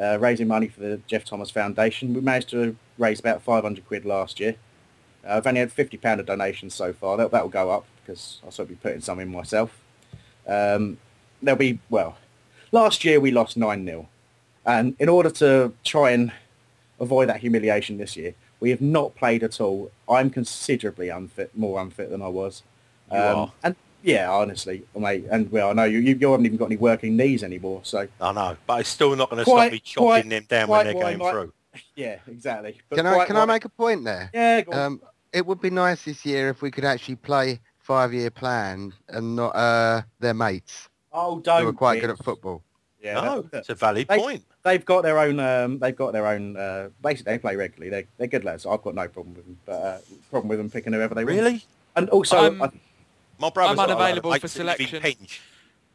uh, 0.00 0.18
raising 0.20 0.48
money 0.48 0.68
for 0.68 0.80
the 0.80 1.00
Geoff 1.06 1.24
Thomas 1.24 1.50
Foundation. 1.50 2.14
We 2.14 2.20
managed 2.20 2.50
to 2.50 2.76
raise 2.98 3.20
about 3.20 3.42
500 3.42 3.86
quid 3.86 4.04
last 4.04 4.40
year. 4.40 4.56
Uh, 5.26 5.34
I've 5.36 5.46
only 5.46 5.60
had 5.60 5.72
fifty 5.72 5.96
pound 5.96 6.20
of 6.20 6.26
donations 6.26 6.74
so 6.74 6.92
far. 6.92 7.16
That 7.16 7.30
that'll 7.30 7.48
go 7.48 7.70
up 7.70 7.84
because 8.04 8.40
I'll 8.44 8.50
sort 8.50 8.70
of 8.70 8.70
be 8.70 8.76
putting 8.76 9.00
some 9.00 9.18
in 9.18 9.28
myself. 9.30 9.76
Um, 10.46 10.98
there'll 11.42 11.58
be 11.58 11.80
well, 11.90 12.16
last 12.72 13.04
year 13.04 13.18
we 13.20 13.30
lost 13.30 13.56
nine 13.56 13.84
0 13.84 14.08
and 14.64 14.96
in 14.98 15.08
order 15.08 15.30
to 15.30 15.72
try 15.84 16.10
and 16.10 16.32
avoid 17.00 17.28
that 17.28 17.40
humiliation 17.40 17.98
this 17.98 18.16
year, 18.16 18.34
we 18.60 18.70
have 18.70 18.80
not 18.80 19.14
played 19.16 19.42
at 19.42 19.60
all. 19.60 19.90
I'm 20.08 20.30
considerably 20.30 21.08
unfit, 21.08 21.56
more 21.56 21.80
unfit 21.80 22.10
than 22.10 22.22
I 22.22 22.28
was. 22.28 22.62
You 23.12 23.18
Um, 23.18 23.36
are. 23.36 23.52
And 23.62 23.76
yeah, 24.02 24.30
honestly, 24.30 24.82
mate, 24.96 25.24
and 25.30 25.50
well, 25.50 25.70
I 25.70 25.72
know 25.72 25.84
you, 25.84 25.98
you, 25.98 26.14
you 26.16 26.30
haven't 26.30 26.46
even 26.46 26.58
got 26.58 26.66
any 26.66 26.76
working 26.76 27.16
knees 27.16 27.42
anymore, 27.42 27.80
so 27.82 28.06
I 28.20 28.32
know, 28.32 28.56
but 28.66 28.80
it's 28.80 28.88
still 28.88 29.14
not 29.16 29.30
going 29.30 29.44
to 29.44 29.50
stop 29.50 29.72
me 29.72 29.78
chopping 29.80 30.06
quite- 30.06 30.28
them 30.28 30.44
down 30.48 30.68
when 30.68 30.84
they're 30.86 30.94
going 30.94 31.18
might- 31.18 31.30
through. 31.30 31.52
yeah, 31.94 32.16
exactly. 32.26 32.78
But 32.88 32.96
Can 32.96 33.06
I 33.06 33.14
quite 33.14 33.26
can 33.26 33.36
I 33.36 33.44
make 33.44 33.64
a 33.64 33.68
point 33.68 34.04
there? 34.04 34.30
Yeah, 34.32 34.60
go 34.62 34.72
on. 34.72 34.78
Um, 34.78 35.00
it 35.32 35.44
would 35.44 35.60
be 35.60 35.68
nice 35.70 36.04
this 36.04 36.24
year 36.24 36.48
if 36.48 36.62
we 36.62 36.70
could 36.70 36.84
actually 36.86 37.16
play 37.16 37.60
five-year 37.80 38.30
plan 38.30 38.92
and 39.08 39.36
not 39.36 39.50
uh, 39.54 40.02
their 40.18 40.32
mates 40.34 40.88
Oh, 41.12 41.36
who 41.36 41.42
don't 41.42 41.66
are 41.66 41.72
quite 41.72 41.94
be. 41.96 42.00
good 42.00 42.10
at 42.10 42.24
football. 42.24 42.62
Yeah, 43.02 43.20
No, 43.20 43.42
that- 43.42 43.58
it's 43.58 43.68
a 43.68 43.74
valid 43.74 44.08
they, 44.08 44.18
point. 44.18 44.42
They've 44.62 44.84
got 44.84 45.02
their 45.02 45.18
own. 45.18 45.38
Um, 45.38 45.78
they've 45.78 45.94
got 45.94 46.12
their 46.12 46.26
own. 46.26 46.56
Uh, 46.56 46.88
basically, 47.02 47.34
they 47.34 47.38
play 47.38 47.54
regularly. 47.56 47.90
They 47.90 48.06
they're 48.16 48.26
good 48.26 48.42
lads. 48.44 48.66
I've 48.66 48.82
got 48.82 48.94
no 48.96 49.06
problem 49.06 49.34
with 49.34 49.44
them. 49.44 49.58
But 49.64 49.72
uh, 49.72 49.98
problem 50.30 50.48
with 50.48 50.58
them 50.58 50.70
picking 50.70 50.92
whoever 50.92 51.14
they 51.14 51.24
want. 51.24 51.36
Really? 51.36 51.64
And 51.94 52.08
also, 52.08 52.36
I'm- 52.38 52.62
I, 52.62 52.70
My 53.38 53.50
brother's 53.50 53.70
I'm 53.72 53.76
got 53.76 53.90
a 53.90 53.92
load 53.94 53.96
of 53.96 54.00
unavailable 54.00 54.30
mates 54.30 54.52
for 54.52 54.58
that 54.58 54.64
live 54.64 54.80
in 54.80 54.86
selection. 54.86 55.02
Penge. 55.18 55.40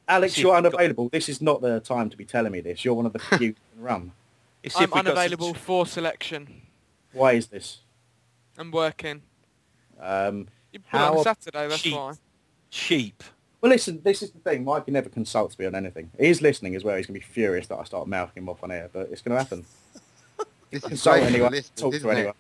Alex, 0.08 0.38
you're 0.38 0.54
you've 0.56 0.64
got- 0.64 0.74
unavailable. 0.74 1.10
This 1.10 1.30
is 1.30 1.42
not 1.42 1.62
the 1.62 1.80
time 1.80 2.10
to 2.10 2.18
be 2.18 2.26
telling 2.26 2.52
me 2.52 2.62
this. 2.62 2.84
You're 2.86 2.94
one 2.94 3.06
of 3.06 3.14
the 3.14 3.20
few 3.38 3.38
who 3.38 3.54
can 3.54 3.82
run. 3.82 4.12
It's 4.64 4.76
if 4.76 4.82
I'm 4.82 4.90
we 4.90 4.92
some- 4.92 5.00
unavailable 5.08 5.54
for 5.54 5.86
selection. 5.86 6.62
Why 7.14 7.34
is 7.34 7.48
this? 7.48 7.80
I'm 8.58 8.72
working. 8.72 9.22
Um, 10.00 10.48
You 10.72 10.80
put 10.80 10.86
it 10.98 10.98
How 10.98 11.18
on 11.18 11.24
Saturday, 11.24 11.68
that's 11.68 11.82
cheap. 11.82 11.94
fine. 11.94 12.16
cheap. 12.70 13.24
well, 13.62 13.70
listen. 13.72 14.02
This 14.04 14.22
is 14.22 14.32
the 14.32 14.40
thing. 14.40 14.64
Mikey 14.64 14.92
never 14.92 15.10
consults 15.10 15.58
me 15.60 15.66
on 15.66 15.76
anything. 15.76 16.10
He's 16.20 16.42
listening 16.42 16.76
as 16.76 16.84
well. 16.84 16.96
He's 16.98 17.08
going 17.08 17.20
to 17.20 17.26
be 17.26 17.34
furious 17.34 17.68
that 17.68 17.78
I 17.80 17.84
start 17.84 18.08
mouthing 18.08 18.44
him 18.44 18.50
off 18.50 18.64
on 18.64 18.72
air, 18.72 18.90
but 18.92 19.10
it's 19.12 19.22
going 19.22 19.36
to 19.38 19.44
happen. 19.44 19.66
This 20.70 20.84
is 20.84 20.90
Consult 20.90 21.16
great 21.16 21.20
for 21.26 21.30
the 21.32 21.36
anyone. 21.36 21.52
listeners, 21.52 21.72
Talk 21.82 21.94
isn't 21.96 22.08
to 22.08 22.14
it? 22.16 22.18
anyone. 22.18 22.36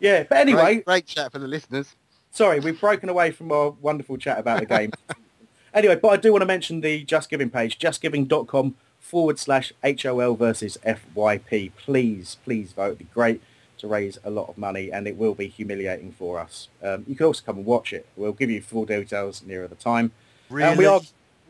Yeah, 0.00 0.22
but 0.28 0.38
anyway, 0.38 0.62
Great, 0.62 0.84
great 0.84 1.06
chat 1.06 1.30
for 1.32 1.38
the 1.38 1.46
listeners. 1.48 1.94
Sorry, 2.30 2.60
we've 2.60 2.80
broken 2.80 3.08
away 3.08 3.30
from 3.30 3.52
our 3.52 3.70
wonderful 3.70 4.16
chat 4.16 4.38
about 4.38 4.60
the 4.60 4.66
game. 4.66 4.92
anyway, 5.74 5.96
but 5.96 6.08
I 6.08 6.16
do 6.16 6.32
want 6.32 6.42
to 6.42 6.46
mention 6.46 6.80
the 6.80 7.04
Just 7.04 7.30
Giving 7.30 7.50
page, 7.50 7.78
justgiving.com 7.78 8.74
forward 9.00 9.38
slash 9.38 9.72
HOL 9.82 10.34
versus 10.34 10.78
FYP. 10.86 11.72
Please, 11.76 12.36
please 12.44 12.72
vote. 12.72 12.86
It'd 12.86 12.98
be 12.98 13.04
great 13.06 13.40
to 13.78 13.86
raise 13.86 14.18
a 14.24 14.30
lot 14.30 14.48
of 14.48 14.58
money 14.58 14.90
and 14.90 15.06
it 15.06 15.16
will 15.16 15.34
be 15.34 15.48
humiliating 15.48 16.12
for 16.12 16.38
us. 16.38 16.68
Um, 16.82 17.04
you 17.06 17.14
can 17.14 17.26
also 17.26 17.42
come 17.44 17.58
and 17.58 17.66
watch 17.66 17.92
it. 17.92 18.06
We'll 18.16 18.32
give 18.32 18.50
you 18.50 18.60
full 18.60 18.84
details 18.84 19.42
nearer 19.42 19.68
the 19.68 19.76
time. 19.76 20.12
Really? 20.50 20.68
And 20.68 20.78
we 20.78 20.86
are, 20.86 21.00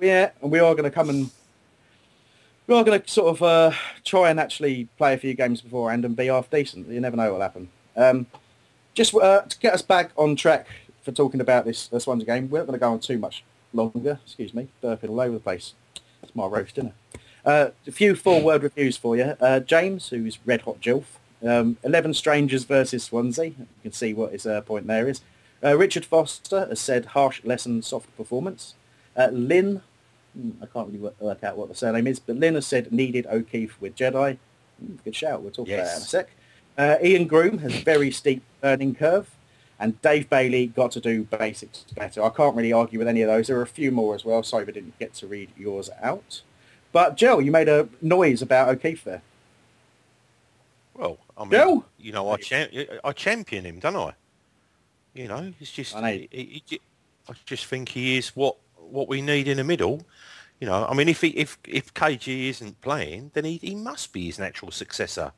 yeah, 0.01 0.31
and 0.43 0.51
we 0.51 0.59
are 0.59 0.75
going 0.75 0.85
to 0.85 0.91
come 0.91 1.09
and 1.09 1.31
we 2.67 2.75
are 2.75 2.85
going 2.85 3.01
to 3.01 3.09
sort 3.09 3.29
of 3.29 3.43
uh, 3.43 3.73
try 4.05 4.31
and 4.31 4.39
actually 4.39 4.89
play 4.99 5.15
a 5.15 5.19
few 5.19 5.35
games 5.35 5.63
beforehand 5.63 6.05
and 6.05 6.15
be 6.15 6.27
half 6.27 6.51
decent. 6.51 6.89
You 6.89 7.01
never 7.01 7.17
know 7.17 7.33
what'll 7.33 7.41
happen. 7.41 7.71
Um, 7.97 8.27
just 8.99 9.15
uh, 9.15 9.43
to 9.43 9.59
get 9.59 9.73
us 9.73 9.81
back 9.83 10.11
on 10.17 10.35
track 10.37 10.67
for 11.03 11.13
talking 11.13 11.41
about 11.41 11.65
this 11.65 11.87
this 11.89 12.07
one's 12.07 12.25
game, 12.25 12.51
we're 12.51 12.59
not 12.59 12.67
going 12.67 12.79
to 12.79 12.81
go 12.81 12.93
on 12.93 12.99
too 13.01 13.17
much 13.19 13.45
longer. 13.73 14.19
Excuse 14.25 14.53
me, 14.53 14.69
burping 14.83 15.09
all 15.09 15.21
over 15.21 15.35
the 15.35 15.41
place. 15.41 15.75
That's 16.21 16.35
my 16.35 16.47
roast 16.47 16.75
dinner. 16.75 16.93
Uh, 17.45 17.69
a 17.87 17.93
few 17.93 18.15
four-word 18.17 18.63
reviews 18.65 18.97
for 18.97 19.17
you. 19.17 19.37
Uh, 19.41 19.61
James, 19.61 20.09
who's 20.09 20.39
red 20.45 20.63
hot 20.63 20.81
Jilf. 20.81 21.05
Um, 21.43 21.77
Eleven 21.85 22.13
strangers 22.13 22.65
versus 22.65 23.05
Swansea. 23.05 23.47
You 23.47 23.67
can 23.83 23.93
see 23.93 24.13
what 24.13 24.33
his 24.33 24.45
uh, 24.45 24.61
point 24.63 24.87
there 24.89 25.09
is. 25.09 25.21
Uh, 25.63 25.77
Richard 25.79 26.05
Foster 26.05 26.67
has 26.67 26.81
said 26.81 27.07
harsh 27.07 27.43
lesson, 27.45 27.81
soft 27.83 28.15
performance. 28.17 28.75
Uh, 29.17 29.29
Lynn, 29.33 29.83
hmm, 30.37 30.51
I 30.61 30.67
can't 30.67 30.89
really 30.89 30.99
work, 31.21 31.45
out 31.45 31.57
what 31.57 31.69
the 31.69 31.75
surname 31.77 32.07
is, 32.09 32.19
but 32.19 32.37
Lynn 32.37 32.55
has 32.57 32.67
said 32.67 32.93
needed 32.93 33.27
O'Keefe 33.31 33.81
with 33.81 33.95
Jedi. 33.95 34.37
Hmm, 34.81 34.97
good 35.05 35.15
shout. 35.15 35.43
We'll 35.43 35.53
talk 35.53 35.69
about 35.69 35.77
that 35.77 35.97
in 35.97 35.99
a 35.99 36.01
Yes. 36.01 36.09
sec. 36.11 36.29
Uh, 36.79 36.97
Ian 37.03 37.27
Groom 37.27 37.59
has 37.59 37.75
a 37.75 37.83
very 37.83 38.13
steep 38.13 38.41
learning 38.63 38.95
curve, 38.95 39.29
and 39.81 40.01
Dave 40.01 40.31
Bailey 40.31 40.69
got 40.69 40.93
to 40.93 41.01
do 41.01 41.25
basics 41.25 41.85
better. 41.97 42.23
I 42.23 42.29
can't 42.31 42.55
really 42.55 42.73
argue 42.73 43.01
with 43.01 43.09
any 43.09 43.21
of 43.23 43.29
those. 43.29 43.49
There 43.49 43.59
are 43.59 43.63
a 43.63 43.67
few 43.67 43.91
more 43.91 44.15
as 44.15 44.25
well. 44.25 44.43
Sorry, 44.45 44.65
we 44.65 44.73
didn't 44.73 44.97
get 44.99 45.13
to 45.15 45.27
read 45.27 45.51
yours 45.57 45.91
out. 46.01 46.43
But 46.93 47.17
Joe, 47.17 47.41
you 47.41 47.51
made 47.51 47.69
a 47.69 47.89
noise 48.01 48.41
about 48.43 48.69
O'Keefe 48.69 49.03
there. 49.05 49.23
Well, 50.95 51.19
I 51.37 51.43
mean, 51.43 51.51
Joe? 51.51 51.85
you 51.99 52.13
know, 52.13 52.31
I, 52.31 52.37
champ- 52.37 52.73
I 53.05 53.13
champion 53.13 53.65
him, 53.67 53.81
don't 53.81 53.97
I? 53.97 54.15
You 55.15 55.27
know, 55.29 55.53
it's 55.61 55.73
just 55.73 55.97
he, 55.97 56.29
he, 56.31 56.63
he- 56.67 56.81
I 57.29 57.33
just 57.45 57.67
think 57.67 57.91
he 57.91 58.17
is 58.17 58.29
what 58.37 58.57
what 58.77 59.09
we 59.09 59.21
need 59.21 59.49
in 59.49 59.59
the 59.59 59.65
middle. 59.65 60.07
You 60.61 60.67
know, 60.67 60.87
I 60.89 60.95
mean, 60.95 61.09
if 61.09 61.21
he 61.21 61.29
if 61.31 61.59
if 61.67 61.93
KG 61.93 62.49
isn't 62.49 62.81
playing, 62.81 63.33
then 63.35 63.45
he, 63.45 63.59
he 63.59 63.75
must 63.75 64.13
be 64.13 64.27
his 64.27 64.39
natural 64.39 64.71
successor. 64.71 65.33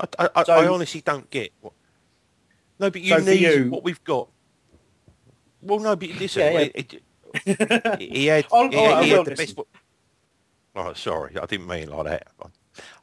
I, 0.00 0.06
I, 0.18 0.28
I- 0.36 0.44
So- 0.44 0.52
I 0.54 0.66
honestly 0.68 1.00
don't 1.00 1.28
get 1.30 1.52
what. 1.60 1.72
No, 2.78 2.90
but 2.90 3.00
you 3.00 3.08
So 3.18 3.24
need 3.24 3.40
you- 3.40 3.70
what 3.70 3.82
we've 3.84 4.02
got. 4.04 4.28
Well, 5.62 5.78
no, 5.80 5.96
but 5.96 6.08
listen, 6.10 6.42
Yeah, 6.42 6.50
yeah. 6.50 6.58
it- 6.74 6.92
it- 6.94 7.02
he 8.00 8.26
had, 8.26 8.44
he, 8.50 8.56
right, 8.56 9.04
he 9.04 9.10
had 9.10 9.24
the 9.26 9.30
listen. 9.36 9.54
best. 9.56 9.58
Oh, 10.74 10.92
sorry, 10.92 11.36
I 11.40 11.46
didn't 11.46 11.66
mean 11.66 11.88
like 11.90 12.04
that. 12.06 12.28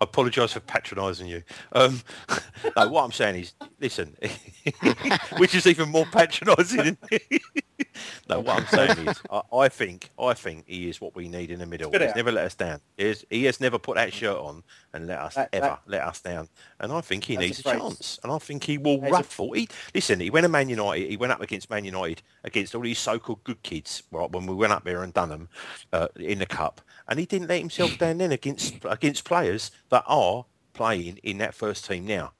Apologise 0.04 0.54
for 0.54 0.60
patronising 0.60 1.28
you. 1.28 1.43
Um, 1.72 2.01
no, 2.78 2.88
what 2.89 3.04
I'm 3.04 3.12
saying 3.12 3.36
is, 3.41 3.54
listen, 3.80 4.16
which 5.38 5.56
is 5.56 5.66
even 5.68 5.89
more 5.89 6.06
patronising. 6.06 6.97
no, 8.30 8.39
what 8.41 8.60
I'm 8.62 8.68
saying 8.68 9.08
is, 9.08 9.22
I, 9.32 9.41
I 9.54 9.70
think, 9.70 10.12
I 10.20 10.34
think 10.34 10.66
he 10.68 10.89
is 10.89 11.01
what 11.01 11.16
we 11.16 11.28
need 11.28 11.51
in 11.51 11.60
the 11.60 11.66
middle. 11.66 11.91
He's 11.91 12.01
out. 12.01 12.16
never 12.16 12.32
let 12.32 12.45
us 12.45 12.56
down. 12.56 12.80
He 12.97 13.06
has, 13.08 13.26
he 13.30 13.43
has 13.45 13.60
never 13.60 13.80
put 13.80 13.95
that 13.95 14.14
shirt 14.14 14.38
on 14.38 14.64
and 14.93 15.08
let 15.08 15.20
us 15.20 15.36
That- 15.36 15.49
ever 15.54 15.66
that- 15.68 15.82
let 15.88 16.01
us 16.01 16.22
down. 16.22 16.49
And 16.80 16.91
I 16.91 17.01
think 17.01 17.24
he 17.24 17.38
needs 17.38 17.66
a 17.66 17.70
a, 17.70 17.74
chance. 17.74 18.20
And 18.24 18.32
I 18.32 18.38
think 18.38 18.64
he 18.64 18.78
will 18.78 18.99
That's 18.99 19.10
a- 19.12 19.16
ruffle. 19.16 19.51
He, 19.54 19.68
listen, 19.95 20.20
he 20.20 20.30
went 20.30 20.43
to 20.43 20.49
Man 20.49 20.70
United. 20.70 21.10
He 21.10 21.18
went 21.18 21.32
up 21.32 21.41
against 21.41 21.70
Man 21.70 21.86
United 21.86 22.22
against 22.43 22.76
all 22.76 22.82
these 22.82 22.99
so-called 22.99 23.43
good 23.43 23.62
kids. 23.64 24.04
Right 24.12 24.30
when 24.32 24.45
we 24.45 24.54
went 24.56 24.74
up 24.74 24.84
there 24.84 25.04
and 25.04 25.14
done 25.14 25.30
them 25.30 25.49
uh, 25.91 26.08
in 26.18 26.39
the 26.39 26.45
cup, 26.45 26.82
and 27.08 27.20
he 27.20 27.26
didn't 27.26 27.47
let 27.47 27.60
himself 27.60 27.97
down 27.97 28.18
then 28.18 28.32
against 28.32 28.76
against 28.86 29.24
players 29.26 29.72
that 29.94 30.04
are 30.08 30.46
playing 30.74 31.20
in 31.22 31.38
that 31.38 31.54
first 31.54 31.86
team 31.86 32.06
now. 32.06 32.34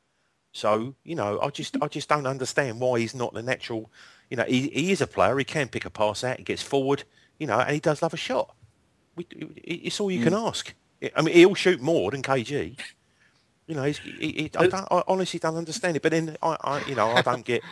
So 0.54 0.96
you 1.04 1.16
know, 1.16 1.40
I 1.40 1.50
just 1.50 1.78
I 1.82 1.88
just 1.88 2.10
don't 2.10 2.26
understand 2.26 2.80
why 2.80 3.00
he's 3.00 3.16
not 3.16 3.34
the 3.34 3.44
natural. 3.44 3.92
You 4.30 4.38
know, 4.38 4.44
he, 4.44 4.70
he 4.70 4.92
is 4.92 5.02
a 5.02 5.08
player. 5.08 5.38
He 5.38 5.46
can 5.46 5.68
pick 5.68 5.86
a 5.86 5.90
pass 5.90 6.24
out. 6.24 6.38
He 6.38 6.44
gets 6.44 6.64
forward. 6.64 7.04
You 7.38 7.48
know, 7.48 7.60
and 7.60 7.72
he 7.72 7.80
does 7.80 8.02
love 8.02 8.14
a 8.14 8.18
shot. 8.18 8.56
We, 9.16 9.28
it's 9.64 10.00
all 10.00 10.10
you 10.10 10.24
can 10.24 10.34
mm. 10.34 10.48
ask. 10.48 10.74
I 11.16 11.22
mean, 11.22 11.36
he'll 11.36 11.54
shoot 11.54 11.82
more 11.82 12.10
than 12.12 12.22
KG. 12.22 12.80
You 13.68 13.76
know, 13.76 13.84
he's, 13.84 13.98
he, 14.00 14.32
he, 14.32 14.52
I, 14.58 14.68
don't, 14.68 14.88
I 14.92 15.04
honestly 15.08 15.40
don't 15.40 15.58
understand 15.58 15.98
it. 15.98 16.02
But 16.02 16.12
then 16.12 16.38
I, 16.42 16.58
I 16.62 16.86
you 16.86 16.96
know, 16.96 17.10
I 17.10 17.22
don't 17.22 17.46
get. 17.46 17.62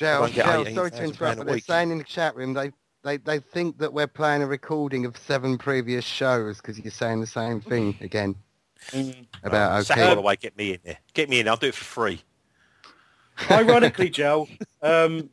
I 0.00 0.04
Joe, 0.04 0.20
don't 0.20 0.34
get 0.34 0.46
Joe, 0.46 0.60
18,000 0.62 0.74
sorry 0.74 0.90
to 0.90 1.04
interrupt, 1.04 1.38
but 1.38 1.46
they're 1.46 1.58
saying 1.60 1.90
in 1.90 1.98
the 1.98 2.04
chat 2.04 2.34
room 2.34 2.54
they, 2.54 2.72
they, 3.04 3.18
they 3.18 3.38
think 3.38 3.78
that 3.78 3.92
we're 3.92 4.08
playing 4.08 4.42
a 4.42 4.46
recording 4.46 5.04
of 5.04 5.16
seven 5.16 5.58
previous 5.58 6.04
shows 6.04 6.56
because 6.56 6.78
you're 6.78 6.90
saying 6.90 7.20
the 7.20 7.26
same 7.26 7.60
thing 7.60 7.96
again 8.00 8.34
about 9.42 9.78
Oh, 9.78 9.82
Zach 9.82 9.98
okay. 9.98 10.08
Holloway, 10.08 10.36
get 10.36 10.56
me 10.56 10.72
in 10.74 10.78
there. 10.84 10.98
Get 11.14 11.28
me 11.28 11.40
in. 11.40 11.48
I'll 11.48 11.56
do 11.56 11.68
it 11.68 11.74
for 11.74 11.84
free. 11.84 12.22
Ironically, 13.50 14.10
Joe, 14.10 14.48
um, 14.82 15.30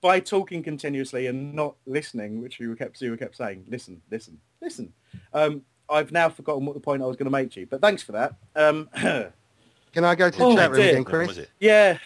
by 0.00 0.20
talking 0.20 0.62
continuously 0.62 1.26
and 1.26 1.54
not 1.54 1.76
listening, 1.86 2.40
which 2.42 2.60
you 2.60 2.74
kept 2.76 3.00
you 3.00 3.16
kept 3.16 3.36
saying, 3.36 3.64
listen, 3.68 4.00
listen, 4.10 4.38
listen. 4.60 4.92
Um, 5.32 5.62
I've 5.90 6.12
now 6.12 6.28
forgotten 6.28 6.66
what 6.66 6.74
the 6.74 6.80
point 6.80 7.02
I 7.02 7.06
was 7.06 7.16
going 7.16 7.26
to 7.26 7.30
make 7.30 7.50
to 7.52 7.60
you, 7.60 7.66
but 7.66 7.80
thanks 7.80 8.02
for 8.02 8.12
that. 8.12 8.34
Um, 8.54 8.88
Can 9.92 10.04
I 10.04 10.14
go 10.14 10.30
to 10.30 10.38
the 10.38 10.44
Oh, 10.44 10.54
chat 10.56 10.70
room 10.70 10.80
again, 10.80 11.04
Chris? 11.04 11.40
yeah, 11.58 11.98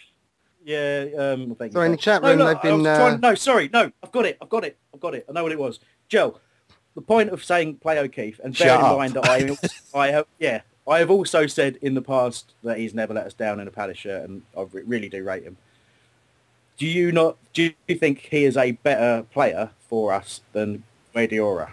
yeah. 0.65 1.07
Um, 1.19 1.55
thank 1.57 1.73
you, 1.73 1.77
Sorry, 1.77 1.87
in 1.87 1.93
the 1.93 1.99
chat 1.99 2.23
No, 2.23 2.29
room 2.29 2.39
no, 2.39 2.47
they've 2.47 2.63
I 2.63 2.73
was 2.73 2.83
been, 2.85 2.95
trying- 2.95 3.15
uh, 3.15 3.29
no, 3.29 3.35
sorry, 3.35 3.69
no, 3.73 3.91
I've 4.03 4.13
got 4.13 4.25
it, 4.25 4.39
I've 4.41 4.49
got 4.49 4.65
it, 4.65 4.79
I've 4.95 5.01
got 5.01 5.15
it. 5.15 5.27
I 5.29 5.33
know 5.33 5.43
what 5.43 5.53
it 5.53 5.59
was. 5.59 5.81
Joe, 6.09 6.39
the 6.95 7.03
point 7.03 7.31
of 7.31 7.45
saying 7.45 7.77
play 7.79 7.99
O'Keefe, 7.99 8.39
and 8.45 8.57
bear 8.57 8.69
Shut 8.69 8.81
in 8.81 8.87
up. 8.87 8.97
mind 8.99 9.15
that 9.15 9.25
I, 9.25 9.51
I 9.99 10.09
have, 10.13 10.27
yeah, 10.39 10.61
I 10.89 10.99
have 10.99 11.11
also 11.11 11.47
said 11.47 11.77
in 11.83 11.95
the 11.95 12.03
past 12.03 12.53
that 12.65 12.79
he's 12.79 12.95
never 12.95 13.15
let 13.15 13.27
us 13.27 13.35
down 13.35 13.61
in 13.61 13.69
a 13.69 13.71
Palace 13.71 13.99
shirt, 13.99 14.29
and 14.29 14.43
I 14.57 14.67
really 14.73 15.09
do 15.09 15.23
rate 15.23 15.45
him. 15.45 15.57
Do 16.79 16.87
you 16.87 17.13
not? 17.13 17.37
Do 17.53 17.71
you 17.87 17.95
think 17.97 18.21
he 18.31 18.45
is 18.45 18.57
a 18.57 18.73
better 18.73 19.25
player 19.33 19.71
for 19.89 20.13
us 20.13 20.41
than 20.53 20.83
Guedioura 21.15 21.71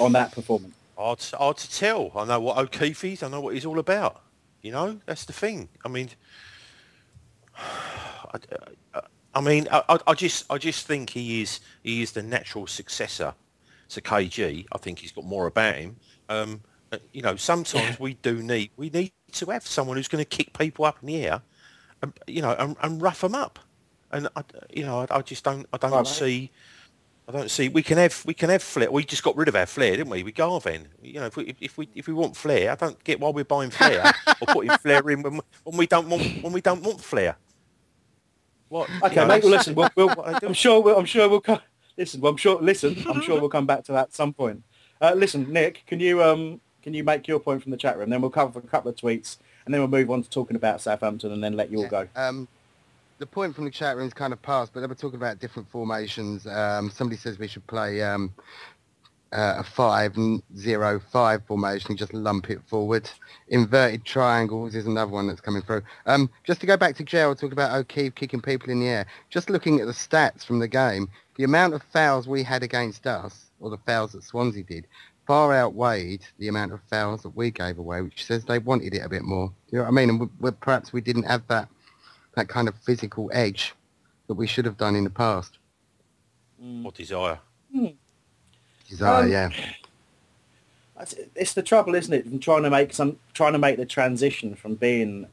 on 0.00 0.12
that 0.12 0.32
performance? 0.32 0.74
Hard, 0.96 1.22
hard 1.34 1.56
to 1.58 1.70
tell. 1.70 2.10
I 2.16 2.24
know 2.24 2.40
what 2.40 2.56
O'Keefe 2.56 3.04
is. 3.04 3.22
I 3.22 3.28
know 3.28 3.40
what 3.42 3.52
he's 3.54 3.66
all 3.66 3.78
about. 3.78 4.22
You 4.62 4.72
know, 4.72 4.98
that's 5.04 5.26
the 5.26 5.34
thing. 5.34 5.68
I 5.84 5.88
mean, 5.88 6.08
I, 7.58 8.38
I- 8.94 9.00
I 9.34 9.40
mean, 9.42 9.68
I, 9.70 9.98
I- 10.06 10.14
just, 10.14 10.50
I 10.50 10.56
just 10.56 10.86
think 10.86 11.10
he 11.10 11.42
is, 11.42 11.60
he 11.82 12.00
is 12.00 12.12
the 12.12 12.22
natural 12.22 12.66
successor 12.66 13.34
to 13.90 14.00
KG. 14.00 14.64
I 14.72 14.78
think 14.78 14.98
he's 15.00 15.12
got 15.12 15.26
more 15.26 15.46
about 15.46 15.74
him. 15.74 15.96
Um, 16.30 16.62
you 17.12 17.22
know, 17.22 17.36
sometimes 17.36 18.00
we 18.00 18.14
do 18.14 18.42
need, 18.42 18.70
we 18.76 18.90
need 18.90 19.12
to 19.32 19.46
have 19.46 19.66
someone 19.66 19.96
who's 19.96 20.08
going 20.08 20.24
to 20.24 20.28
kick 20.28 20.56
people 20.56 20.84
up 20.84 20.98
in 21.02 21.08
the 21.08 21.24
air, 21.24 21.42
and, 22.02 22.12
you 22.26 22.42
know, 22.42 22.52
and, 22.58 22.76
and 22.82 23.02
rough 23.02 23.20
them 23.22 23.34
up. 23.34 23.58
And 24.12 24.28
I, 24.36 24.44
you 24.72 24.84
know, 24.84 25.00
I, 25.00 25.18
I 25.18 25.22
just 25.22 25.44
don't, 25.44 25.66
I 25.72 25.78
don't 25.78 25.92
Right, 25.92 26.06
see. 26.06 26.52
I 27.28 27.32
don't 27.32 27.50
see. 27.50 27.68
We 27.68 27.82
can 27.82 27.98
have 27.98 28.24
we 28.24 28.34
can 28.34 28.50
have 28.50 28.62
flair. 28.62 28.90
We 28.90 29.04
just 29.04 29.24
got 29.24 29.36
rid 29.36 29.48
of 29.48 29.56
our 29.56 29.66
flair, 29.66 29.96
didn't 29.96 30.10
we? 30.10 30.22
With 30.22 30.36
Garvan. 30.36 30.88
You 31.02 31.14
know, 31.20 31.26
if 31.26 31.36
we 31.36 31.56
if 31.60 31.76
we 31.76 31.88
if 31.94 32.06
we 32.06 32.14
want 32.14 32.36
flair, 32.36 32.70
I 32.70 32.76
don't 32.76 33.02
get 33.02 33.18
why 33.18 33.30
we're 33.30 33.44
buying 33.44 33.70
flair 33.70 34.14
or 34.40 34.46
putting 34.46 34.70
flair 34.78 35.10
in 35.10 35.22
when 35.22 35.34
we, 35.34 35.40
when 35.64 35.76
we 35.76 35.86
don't 35.88 36.08
want 36.08 36.44
when 36.44 36.52
we 36.52 36.60
don't 36.60 36.82
want 36.82 37.00
flair. 37.00 37.36
What? 38.68 38.90
Okay, 39.02 39.10
you 39.10 39.16
know, 39.16 39.26
mate. 39.26 39.42
Well, 39.42 39.52
listen. 39.52 39.74
We'll, 39.74 39.90
we'll, 39.96 40.10
I'm 40.10 40.54
sure. 40.54 40.80
We'll, 40.82 40.98
I'm 40.98 41.04
sure 41.04 41.28
we'll 41.28 41.40
come. 41.40 41.60
Listen. 41.98 42.20
Well, 42.20 42.30
I'm 42.32 42.36
sure. 42.36 42.60
Listen. 42.62 42.96
I'm 43.08 43.20
sure 43.22 43.40
we'll 43.40 43.48
come 43.48 43.66
back 43.66 43.84
to 43.84 43.92
that 43.92 44.08
at 44.08 44.14
some 44.14 44.32
point. 44.32 44.62
Uh, 45.00 45.14
listen, 45.16 45.52
Nick. 45.52 45.84
Can 45.86 46.00
you 46.00 46.22
um 46.22 46.60
can 46.86 46.94
you 46.94 47.02
make 47.02 47.26
your 47.26 47.40
point 47.40 47.60
from 47.60 47.72
the 47.72 47.76
chat 47.76 47.98
room? 47.98 48.10
Then 48.10 48.20
we'll 48.20 48.30
cover 48.30 48.60
a 48.60 48.62
couple 48.62 48.88
of 48.88 48.96
tweets, 48.96 49.38
and 49.64 49.74
then 49.74 49.80
we'll 49.80 49.88
move 49.88 50.08
on 50.08 50.22
to 50.22 50.30
talking 50.30 50.54
about 50.54 50.80
Southampton, 50.80 51.32
and 51.32 51.42
then 51.42 51.54
let 51.54 51.68
you 51.68 51.78
all 51.78 51.88
go. 51.88 52.06
Um, 52.14 52.46
the 53.18 53.26
point 53.26 53.56
from 53.56 53.64
the 53.64 53.72
chat 53.72 53.96
room 53.96 54.06
is 54.06 54.14
kind 54.14 54.32
of 54.32 54.40
passed, 54.40 54.72
but 54.72 54.82
they 54.82 54.86
were 54.86 54.94
talking 54.94 55.16
about 55.16 55.40
different 55.40 55.68
formations. 55.68 56.46
Um, 56.46 56.88
somebody 56.88 57.16
says 57.16 57.40
we 57.40 57.48
should 57.48 57.66
play 57.66 58.04
um, 58.04 58.32
uh, 59.32 59.54
a 59.58 59.64
five 59.64 60.16
n- 60.16 60.40
zero 60.56 61.00
five 61.10 61.44
formation 61.46 61.96
just 61.96 62.14
lump 62.14 62.50
it 62.50 62.60
forward. 62.68 63.10
Inverted 63.48 64.04
triangles 64.04 64.76
is 64.76 64.86
another 64.86 65.10
one 65.10 65.26
that's 65.26 65.40
coming 65.40 65.62
through. 65.62 65.82
Um, 66.06 66.30
just 66.44 66.60
to 66.60 66.68
go 66.68 66.76
back 66.76 66.94
to 66.98 67.02
Gerald, 67.02 67.40
talk 67.40 67.50
about 67.50 67.74
O'Keefe 67.76 68.14
kicking 68.14 68.40
people 68.40 68.70
in 68.70 68.78
the 68.78 68.86
air. 68.86 69.06
Just 69.28 69.50
looking 69.50 69.80
at 69.80 69.88
the 69.88 69.92
stats 69.92 70.44
from 70.44 70.60
the 70.60 70.68
game, 70.68 71.08
the 71.34 71.42
amount 71.42 71.74
of 71.74 71.82
fouls 71.82 72.28
we 72.28 72.44
had 72.44 72.62
against 72.62 73.08
us, 73.08 73.50
or 73.58 73.70
the 73.70 73.78
fouls 73.78 74.12
that 74.12 74.22
Swansea 74.22 74.62
did, 74.62 74.86
far 75.26 75.52
outweighed 75.54 76.22
the 76.38 76.48
amount 76.48 76.72
of 76.72 76.80
fouls 76.88 77.22
that 77.22 77.36
we 77.36 77.50
gave 77.50 77.78
away, 77.78 78.02
which 78.02 78.24
says 78.24 78.44
they 78.44 78.58
wanted 78.58 78.94
it 78.94 79.02
a 79.04 79.08
bit 79.08 79.22
more. 79.22 79.52
You 79.70 79.78
know 79.78 79.84
what 79.84 79.88
I 79.88 79.92
mean? 79.92 80.10
And 80.10 80.20
we, 80.20 80.26
we, 80.40 80.50
perhaps 80.52 80.92
we 80.92 81.00
didn't 81.00 81.24
have 81.24 81.46
that 81.48 81.68
that 82.36 82.48
kind 82.48 82.68
of 82.68 82.74
physical 82.76 83.30
edge 83.32 83.74
that 84.26 84.34
we 84.34 84.46
should 84.46 84.66
have 84.66 84.76
done 84.76 84.94
in 84.94 85.04
the 85.04 85.10
past. 85.10 85.58
What 86.58 86.94
desire? 86.94 87.38
Desire, 88.88 89.24
Um, 89.24 89.30
yeah. 89.30 89.50
It's 91.34 91.52
the 91.54 91.62
trouble, 91.62 91.94
isn't 91.94 92.12
it? 92.12 92.24
From 92.24 92.38
trying 92.38 92.62
to 92.62 92.70
make 92.70 92.92
some, 92.94 93.18
trying 93.34 93.52
to 93.52 93.58
make 93.58 93.76
the 93.76 93.86
transition 93.86 94.54
from 94.54 94.74
being 94.74 95.26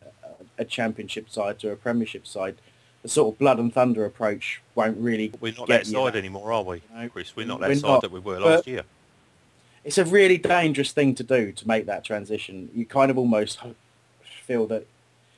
a, 0.58 0.62
a 0.62 0.66
championship 0.66 1.30
side 1.30 1.60
to 1.60 1.72
a 1.72 1.76
Premiership 1.76 2.28
side. 2.28 2.56
The 3.02 3.10
sort 3.10 3.34
of 3.34 3.40
blood 3.40 3.60
and 3.60 3.74
thunder 3.74 4.06
approach 4.06 4.62
won't 4.76 4.98
really. 4.98 5.32
We're 5.42 5.54
not 5.54 5.68
get 5.68 5.84
that 5.84 5.88
you 5.88 5.94
side 5.98 6.14
there. 6.14 6.20
anymore, 6.20 6.52
are 6.54 6.64
we, 6.64 6.82
Chris? 7.12 7.36
We're 7.36 7.46
not 7.46 7.60
that 7.60 7.70
We're 7.70 7.76
side 7.76 7.88
not, 7.88 8.02
that 8.02 8.12
we 8.12 8.20
were 8.22 8.40
last 8.40 8.66
year. 8.68 8.84
It's 9.84 9.98
a 9.98 10.06
really 10.06 10.38
dangerous 10.38 10.92
thing 10.92 11.16
to 11.16 11.24
do 11.24 11.52
to 11.52 11.68
make 11.68 11.86
that 11.86 12.04
transition. 12.04 12.70
You 12.74 12.86
kind 12.86 13.12
of 13.12 13.18
almost 13.18 13.60
feel 14.24 14.68
that 14.68 14.88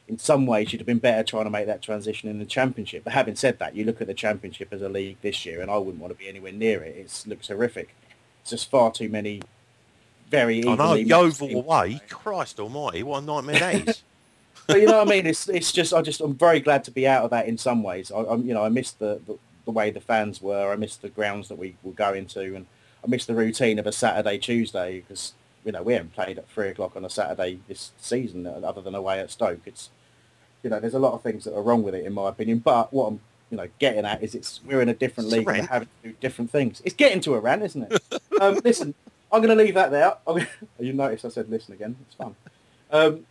in 0.08 0.20
some 0.20 0.46
ways 0.46 0.72
you'd 0.72 0.80
have 0.80 0.88
been 0.88 1.00
better 1.00 1.24
trying 1.24 1.46
to 1.46 1.50
make 1.50 1.66
that 1.66 1.82
transition 1.82 2.30
in 2.30 2.40
the 2.40 2.46
championship. 2.46 3.04
But 3.04 3.14
having 3.14 3.36
said 3.36 3.60
that, 3.60 3.76
you 3.76 3.86
look 3.86 4.02
at 4.02 4.08
the 4.08 4.14
championship 4.14 4.70
as 4.72 4.82
a 4.82 4.90
league 4.90 5.18
this 5.22 5.46
year, 5.46 5.62
and 5.62 5.72
I 5.72 5.78
wouldn't 5.78 6.02
want 6.02 6.14
to 6.14 6.20
be 6.20 6.28
anywhere 6.28 6.52
near 6.52 6.84
it. 6.84 6.96
It 6.96 7.24
looks 7.28 7.48
horrific. 7.48 7.96
It's 8.42 8.52
just 8.52 8.70
far 8.70 8.92
too 8.92 9.10
many 9.10 9.42
very 10.30 10.66
I 10.68 10.76
know 10.76 10.94
Yeovil 10.94 11.56
away. 11.56 12.02
Christ 12.10 12.60
Almighty, 12.60 13.04
what 13.04 13.24
a 13.24 13.26
nightmare 13.26 13.60
that 13.60 13.88
is. 13.88 14.02
but 14.68 14.82
you 14.82 14.88
know 14.88 14.98
what 14.98 15.08
I 15.08 15.12
mean? 15.12 15.28
It's 15.28 15.48
it's 15.48 15.72
just 15.72 15.94
I 15.94 16.02
just 16.02 16.22
I'm 16.22 16.34
very 16.34 16.60
glad 16.60 16.84
to 16.86 16.92
be 16.92 17.08
out 17.08 17.24
of 17.24 17.30
that 17.30 17.48
in 17.48 17.58
some 17.58 17.84
ways. 17.84 18.12
I, 18.12 18.20
I'm 18.22 18.46
you 18.46 18.54
know 18.54 18.64
I 18.64 18.70
miss 18.70 18.92
the, 18.92 19.22
the 19.28 19.38
the 19.66 19.72
way 19.72 19.92
the 19.92 20.00
fans 20.00 20.42
were. 20.42 20.72
I 20.72 20.76
miss 20.76 20.96
the 20.98 21.10
grounds 21.10 21.50
that 21.50 21.58
we 21.58 21.76
were 21.84 21.92
going 21.92 22.26
to, 22.28 22.56
and 22.56 22.66
I 23.06 23.10
miss 23.10 23.26
the 23.26 23.36
routine 23.36 23.78
of 23.78 23.86
a 23.86 23.92
Saturday 23.92 24.38
Tuesday 24.38 25.02
because 25.02 25.34
you 25.64 25.72
know 25.72 25.84
we 25.84 25.94
haven't 25.94 26.14
played 26.14 26.38
at 26.38 26.50
three 26.50 26.70
o'clock 26.70 26.96
on 26.96 27.06
a 27.06 27.10
Saturday 27.10 27.60
this 27.68 27.92
season 27.98 28.48
uh, 28.48 28.62
other 28.64 28.82
than 28.82 28.96
away 28.96 29.20
at 29.20 29.30
Stoke. 29.32 29.62
It's 29.66 29.90
you 30.64 30.70
know 30.70 30.80
there's 30.80 30.94
a 30.94 31.00
lot 31.00 31.14
of 31.14 31.22
things 31.22 31.44
that 31.44 31.56
are 31.56 31.62
wrong 31.62 31.84
with 31.84 31.94
it 31.94 32.06
in 32.06 32.14
my 32.14 32.30
opinion. 32.30 32.60
But 32.60 32.92
what 32.92 33.08
I'm 33.08 33.20
you 33.52 33.58
know 33.58 33.68
getting 33.80 34.06
at 34.06 34.24
is 34.24 34.34
it's 34.34 34.60
we're 34.66 34.82
in 34.82 34.90
a 34.90 34.94
different 34.94 35.28
It's 35.28 35.38
league 35.38 35.48
and 35.48 35.58
we're 35.60 35.68
having 35.68 35.88
to 36.04 36.10
do 36.10 36.16
different 36.20 36.52
things. 36.52 36.82
It's 36.84 36.96
getting 36.96 37.22
to 37.22 37.36
a 37.36 37.40
rant, 37.40 37.64
isn't 37.64 37.92
it? 37.92 38.04
um, 38.42 38.60
listen, 38.64 38.96
I'm 39.32 39.42
going 39.42 39.56
to 39.56 39.64
leave 39.64 39.76
that 39.76 39.92
there. 39.92 40.14
Gonna, 40.26 40.48
you 40.80 40.94
notice 40.94 41.26
I 41.26 41.30
said 41.30 41.50
listen 41.50 41.74
again. 41.74 41.96
It's 42.08 42.16
fun. 42.16 42.36
Um, 42.92 43.26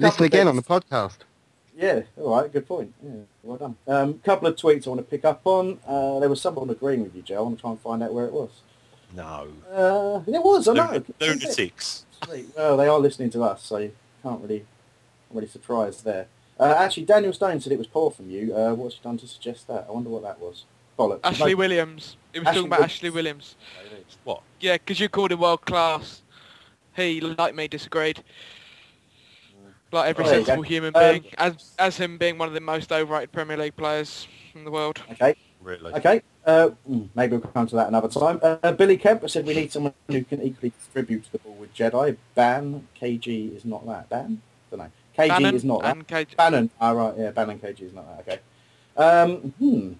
Listen 0.00 0.12
couple 0.12 0.26
of 0.26 0.32
again 0.32 0.48
on 0.48 0.54
the 0.54 0.62
podcast. 0.62 1.18
Yeah, 1.76 2.02
all 2.16 2.40
right, 2.40 2.52
good 2.52 2.68
point. 2.68 2.94
Yeah, 3.04 3.22
well 3.42 3.56
done. 3.56 3.76
Um, 3.86 4.20
couple 4.20 4.46
of 4.46 4.54
tweets 4.54 4.86
I 4.86 4.90
want 4.90 5.00
to 5.00 5.04
pick 5.04 5.24
up 5.24 5.40
on. 5.44 5.78
Uh, 5.86 6.20
there 6.20 6.28
was 6.28 6.40
someone 6.40 6.70
agreeing 6.70 7.02
with 7.02 7.16
you, 7.16 7.22
Joe. 7.22 7.38
I 7.38 7.40
want 7.40 7.56
to 7.56 7.60
try 7.60 7.70
and 7.70 7.80
find 7.80 8.02
out 8.02 8.14
where 8.14 8.26
it 8.26 8.32
was. 8.32 8.50
No. 9.14 9.48
Uh, 9.72 10.20
it 10.30 10.42
was, 10.42 10.68
I 10.68 10.72
know. 10.74 11.04
Lunatics. 11.20 12.04
Well, 12.56 12.76
they 12.76 12.88
are 12.88 12.98
listening 12.98 13.30
to 13.30 13.42
us, 13.42 13.64
so 13.64 13.78
you 13.78 13.92
can't 14.22 14.40
really, 14.42 14.66
I'm 15.30 15.36
really 15.36 15.48
surprised 15.48 16.04
there. 16.04 16.26
Uh, 16.60 16.74
actually, 16.76 17.04
Daniel 17.04 17.32
Stone 17.32 17.60
said 17.60 17.72
it 17.72 17.78
was 17.78 17.86
poor 17.86 18.10
from 18.10 18.30
you. 18.30 18.54
Uh, 18.54 18.74
what's 18.74 18.96
he 18.96 19.00
done 19.02 19.16
to 19.18 19.26
suggest 19.28 19.66
that? 19.68 19.86
I 19.88 19.92
wonder 19.92 20.10
what 20.10 20.22
that 20.22 20.40
was. 20.40 20.64
Bollocks. 20.98 21.20
Ashley 21.22 21.52
No- 21.52 21.58
Williams. 21.58 22.16
It 22.32 22.40
was 22.40 22.48
Ashley 22.48 22.56
talking 22.62 22.66
about 22.68 22.78
Wil- 22.80 22.84
Ashley 22.84 23.10
Williams. 23.10 23.56
What? 24.24 24.42
Yeah, 24.60 24.74
because 24.74 24.98
you 25.00 25.08
called 25.08 25.30
him 25.32 25.38
world 25.40 25.64
class. 25.64 26.22
He, 26.96 27.20
like 27.20 27.54
me, 27.54 27.68
disagreed. 27.68 28.22
Like 29.92 30.10
every 30.10 30.24
Oh, 30.24 30.28
sensible 30.28 30.56
go. 30.56 30.68
human 30.68 30.94
Um, 30.96 31.00
being, 31.20 31.24
as 31.38 31.72
as 31.78 31.96
him 31.96 32.18
being 32.18 32.36
one 32.36 32.48
of 32.48 32.54
the 32.54 32.60
most 32.60 32.92
overrated 32.92 33.32
Premier 33.32 33.56
League 33.56 33.76
players 33.76 34.26
in 34.54 34.64
the 34.64 34.70
world. 34.70 35.00
Okay. 35.12 35.34
Really? 35.62 35.92
Okay. 35.94 36.22
Uh, 36.46 36.70
mm, 36.88 37.08
maybe 37.14 37.36
we'll 37.36 37.50
come 37.50 37.66
to 37.66 37.76
that 37.76 37.88
another 37.88 38.08
time. 38.08 38.40
Uh, 38.42 38.72
Billy 38.72 38.96
Kemp 38.96 39.28
said 39.28 39.44
we 39.44 39.54
need 39.54 39.72
someone 39.72 39.92
who 40.06 40.24
can 40.24 40.42
equally 40.42 40.70
distribute 40.70 41.24
the 41.30 41.38
ball 41.38 41.54
with 41.54 41.74
Jedi. 41.74 42.16
Ban 42.34 42.86
KG 43.00 43.56
is 43.56 43.64
not 43.64 43.86
that. 43.86 44.08
Ban? 44.08 44.40
don't 44.70 44.80
know. 44.80 44.90
KG 45.16 45.28
Bannan 45.28 45.54
is 45.54 45.64
not 45.64 45.82
that. 45.82 45.96
and 45.96 46.08
KG. 46.08 46.36
Bannan. 46.36 46.70
Oh, 46.80 46.94
right. 46.94 47.14
Yeah, 47.18 47.30
Bannan 47.32 47.58
KG 47.58 47.80
is 47.80 47.92
not 47.92 48.06
that. 48.06 48.20
Okay. 48.20 48.40
Um, 48.96 49.52
hmm. 49.58 49.92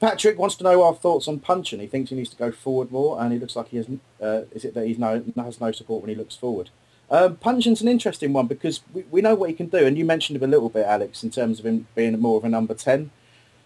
Patrick 0.00 0.38
wants 0.38 0.56
to 0.56 0.64
know 0.64 0.82
our 0.82 0.94
thoughts 0.94 1.26
on 1.26 1.38
Puncheon. 1.38 1.80
He 1.80 1.86
thinks 1.86 2.10
he 2.10 2.16
needs 2.16 2.30
to 2.30 2.36
go 2.36 2.52
forward 2.52 2.92
more, 2.92 3.20
and 3.20 3.32
he 3.32 3.38
looks 3.38 3.56
like 3.56 3.68
he 3.68 3.78
has. 3.78 3.88
Uh, 4.20 4.42
is 4.52 4.64
it 4.64 4.74
that 4.74 4.86
he's 4.86 4.98
no 4.98 5.24
has 5.36 5.60
no 5.60 5.72
support 5.72 6.02
when 6.02 6.10
he 6.10 6.14
looks 6.14 6.36
forward? 6.36 6.70
Um, 7.10 7.36
Puncheon's 7.36 7.80
an 7.80 7.88
interesting 7.88 8.32
one 8.32 8.46
because 8.46 8.80
we, 8.92 9.04
we 9.10 9.20
know 9.22 9.34
what 9.34 9.48
he 9.48 9.54
can 9.54 9.68
do, 9.68 9.86
and 9.86 9.96
you 9.96 10.04
mentioned 10.04 10.36
him 10.36 10.42
a 10.42 10.52
little 10.52 10.68
bit, 10.68 10.84
Alex, 10.84 11.22
in 11.22 11.30
terms 11.30 11.60
of 11.60 11.66
him 11.66 11.86
being 11.94 12.18
more 12.20 12.36
of 12.36 12.44
a 12.44 12.48
number 12.48 12.74
ten. 12.74 13.10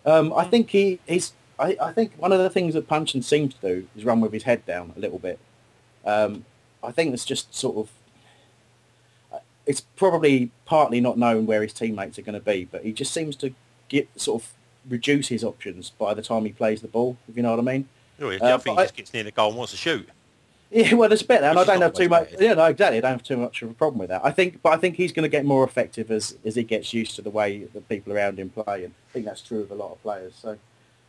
Um, 0.07 0.33
I 0.33 0.45
think 0.45 0.71
he 0.71 0.99
he's. 1.07 1.33
I, 1.59 1.77
I 1.81 1.93
think 1.93 2.13
one 2.17 2.33
of 2.33 2.39
the 2.39 2.49
things 2.49 2.73
that 2.75 2.89
Puncheon 2.89 3.23
seems 3.23 3.55
to 3.55 3.61
do 3.61 3.89
is 3.95 4.05
run 4.05 4.21
with 4.21 4.33
his 4.33 4.45
head 4.45 4.65
down 4.65 4.93
a 4.97 4.99
little 5.01 5.19
bit. 5.19 5.39
Um, 6.07 6.47
I 6.83 6.91
think 6.91 7.13
it's 7.13 7.25
just 7.27 7.55
sort 7.55 7.77
of. 7.77 7.91
uh, 9.33 9.39
It's 9.67 9.83
probably 9.83 10.51
partly 10.65 11.01
not 11.01 11.19
knowing 11.19 11.45
where 11.47 11.63
his 11.63 11.73
teammates 11.75 12.19
are 12.19 12.23
going 12.23 12.39
to 12.39 12.45
be, 12.45 12.65
but 12.65 12.83
he 12.85 12.93
just 12.93 13.13
seems 13.13 13.37
to 13.37 13.53
get 13.89 14.09
sort 14.19 14.43
of 14.43 14.53
reduce 14.89 15.29
his 15.29 15.45
options 15.45 15.91
by 15.91 16.15
the 16.15 16.23
time 16.23 16.47
he 16.47 16.53
plays 16.53 16.81
the 16.81 16.89
ball. 16.89 17.19
If 17.29 17.37
you 17.37 17.43
know 17.43 17.51
what 17.51 17.59
I 17.59 17.63
mean. 17.63 17.89
Oh, 18.23 18.31
yeah, 18.31 18.39
Uh, 18.41 18.55
I 18.55 18.59
think 18.59 18.79
he 18.79 18.85
just 18.85 18.95
gets 18.97 19.13
near 19.15 19.23
the 19.25 19.31
goal 19.31 19.49
and 19.51 19.59
wants 19.59 19.73
to 19.73 19.79
shoot. 19.79 20.09
Yeah, 20.71 20.95
well, 20.95 21.09
there's 21.09 21.23
a 21.23 21.27
bit 21.27 21.41
there, 21.41 21.51
and 21.51 21.59
I 21.59 21.63
Which 21.63 21.69
is 21.69 21.73
don't 21.73 21.83
have 21.83 21.93
too 21.95 22.09
much. 22.09 22.29
Yeah, 22.39 22.55
no, 22.55 22.65
exactly. 22.67 22.99
I 22.99 23.01
don't 23.01 23.11
have 23.13 23.23
too 23.25 23.37
much 23.37 23.61
of 23.63 23.71
a 23.71 23.75
problem 23.75 23.99
with 23.99 24.11
that. 24.11 24.25
I 24.25 24.31
think, 24.31 24.63
but 24.63 24.73
I 24.73 24.77
think 24.77 24.95
he's 24.95 25.11
going 25.11 25.25
to 25.25 25.29
get 25.29 25.45
more 25.45 25.65
effective 25.65 26.11
as 26.13 26.37
as 26.45 26.55
he 26.55 26.63
gets 26.63 26.95
used 26.95 27.17
to 27.17 27.23
the 27.23 27.31
way 27.31 27.65
that 27.65 27.89
people 27.89 28.13
around 28.13 28.39
him 28.39 28.51
play, 28.51 28.85
and 28.85 28.95
I 29.11 29.13
think 29.13 29.27
that's 29.27 29.43
true 29.43 29.63
of 29.63 29.71
a 29.73 29.75
lot 29.75 29.91
of 29.91 30.03
players. 30.03 30.35
So, 30.41 30.59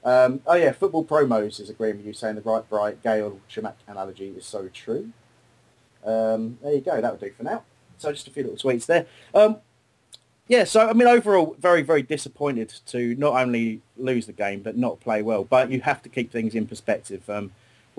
um, 0.03 0.41
oh 0.47 0.55
yeah, 0.55 0.72
football 0.72 1.05
promos 1.05 1.59
is 1.59 1.70
agreeing 1.70 1.97
with 1.97 2.07
you, 2.07 2.14
saying 2.14 2.36
the 2.36 2.41
right, 2.41 2.68
bright 2.68 3.03
Gayle 3.03 3.39
Chamakh 3.49 3.76
analogy 3.88 4.30
is 4.30 4.47
so 4.47 4.68
true. 4.74 5.12
Um, 6.03 6.57
there 6.64 6.74
you 6.74 6.82
go. 6.82 6.99
That 6.99 7.12
would 7.12 7.22
do 7.22 7.32
for 7.32 7.43
now. 7.43 7.64
So 7.99 8.12
just 8.12 8.28
a 8.28 8.32
few 8.32 8.43
little 8.43 8.57
tweets 8.57 8.88
there. 8.88 9.05
Um, 9.36 9.57
yeah, 10.47 10.64
so 10.64 10.89
I 10.89 10.93
mean, 10.93 11.07
overall, 11.07 11.55
very, 11.59 11.84
very 11.84 12.01
disappointed 12.01 12.74
to 12.88 13.16
not 13.16 13.39
only 13.39 13.82
lose 13.95 14.26
the 14.26 14.34
game 14.34 14.62
but 14.62 14.76
not 14.76 14.99
play 14.99 15.22
well. 15.22 15.43
But 15.43 15.70
you 15.70 15.82
have 15.82 16.01
to 16.01 16.09
keep 16.09 16.32
things 16.32 16.55
in 16.55 16.66
perspective. 16.66 17.30
Um, 17.30 17.51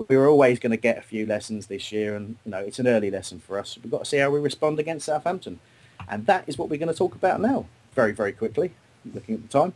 we 0.07 0.17
were 0.17 0.27
always 0.27 0.59
going 0.59 0.71
to 0.71 0.77
get 0.77 0.97
a 0.97 1.01
few 1.01 1.25
lessons 1.25 1.67
this 1.67 1.91
year, 1.91 2.15
and 2.15 2.35
you 2.45 2.51
know 2.51 2.59
it's 2.59 2.79
an 2.79 2.87
early 2.87 3.11
lesson 3.11 3.39
for 3.39 3.59
us. 3.59 3.77
We've 3.81 3.91
got 3.91 3.99
to 3.99 4.05
see 4.05 4.17
how 4.17 4.29
we 4.29 4.39
respond 4.39 4.79
against 4.79 5.05
Southampton, 5.05 5.59
and 6.07 6.25
that 6.25 6.43
is 6.47 6.57
what 6.57 6.69
we're 6.69 6.79
going 6.79 6.91
to 6.91 6.97
talk 6.97 7.15
about 7.15 7.41
now, 7.41 7.65
very, 7.93 8.11
very 8.11 8.31
quickly. 8.31 8.73
Looking 9.13 9.35
at 9.35 9.41
the 9.43 9.47
time, 9.49 9.73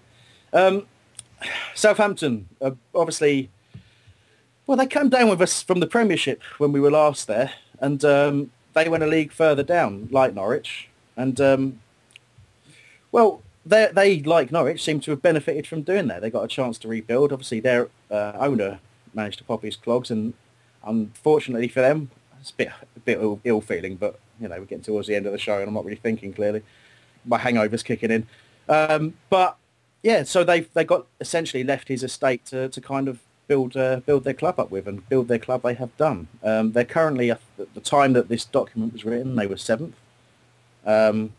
um, 0.54 0.88
Southampton, 1.76 2.48
uh, 2.62 2.72
obviously, 2.96 3.50
well, 4.66 4.78
they 4.78 4.88
came 4.88 5.10
down 5.10 5.30
with 5.30 5.42
us 5.42 5.62
from 5.62 5.80
the 5.80 5.88
Premiership 5.88 6.42
when 6.58 6.72
we 6.72 6.80
were 6.80 6.92
last 6.92 7.28
there, 7.28 7.52
and 7.80 8.04
um, 8.06 8.52
they 8.74 8.90
went 8.90 9.04
a 9.04 9.08
league 9.08 9.32
further 9.32 9.64
down, 9.64 10.08
like 10.12 10.34
Norwich, 10.34 10.90
and 11.16 11.40
um, 11.42 11.80
well, 13.12 13.42
they, 13.66 13.90
they, 13.94 14.22
like 14.22 14.52
Norwich, 14.52 14.84
seem 14.84 15.00
to 15.02 15.12
have 15.12 15.22
benefited 15.22 15.68
from 15.68 15.82
doing 15.82 16.08
that. 16.08 16.22
They 16.22 16.30
got 16.30 16.44
a 16.44 16.48
chance 16.48 16.78
to 16.80 16.88
rebuild. 16.88 17.34
Obviously, 17.34 17.60
their 17.60 17.90
uh, 18.10 18.34
owner 18.38 18.80
managed 19.18 19.40
to 19.40 19.44
pop 19.44 19.64
his 19.64 19.76
clogs, 19.76 20.10
and 20.10 20.34
unfortunately 20.86 21.68
for 21.68 21.82
them, 21.82 22.10
it's 22.40 22.52
a 22.52 22.56
bit, 22.56 22.70
a 22.96 23.00
bit 23.02 23.20
ill, 23.44 23.62
feeling, 23.62 23.96
but, 23.96 24.18
you 24.40 24.48
know, 24.48 24.58
we're 24.58 24.66
getting 24.66 24.84
towards 24.84 25.10
the 25.10 25.16
end 25.16 25.26
of 25.26 25.34
the 25.34 25.38
show, 25.38 25.60
and 25.60 25.68
I'm 25.68 25.74
not 25.74 25.84
really 25.84 25.98
thinking 25.98 26.32
clearly. 26.32 26.64
My 27.26 27.40
hangover's 27.40 27.84
kicking 27.84 28.12
in. 28.12 28.28
Um, 28.70 29.16
but, 29.30 29.58
yeah, 30.04 30.24
so 30.24 30.44
they 30.44 30.62
they 30.62 30.86
got 30.86 31.08
essentially 31.20 31.64
left 31.64 31.90
his 31.90 32.04
estate 32.04 32.46
to, 32.46 32.70
to 32.70 32.80
kind 32.80 33.10
of 33.10 33.20
build 33.48 33.76
uh, 33.76 34.02
build 34.06 34.24
their 34.24 34.34
club 34.34 34.60
up 34.60 34.72
with, 34.72 34.88
and 34.88 35.08
build 35.10 35.28
their 35.28 35.40
club 35.40 35.64
they 35.64 35.74
have 35.74 35.96
done. 35.98 36.28
Um, 36.44 36.72
they're 36.72 36.86
currently, 36.86 37.32
at 37.32 37.42
the 37.74 37.82
time 37.82 38.14
that 38.14 38.30
this 38.30 38.46
document 38.46 38.94
was 38.94 39.04
written, 39.04 39.36
they 39.36 39.48
were 39.48 39.58
seventh. 39.58 39.96
Um, 40.86 41.34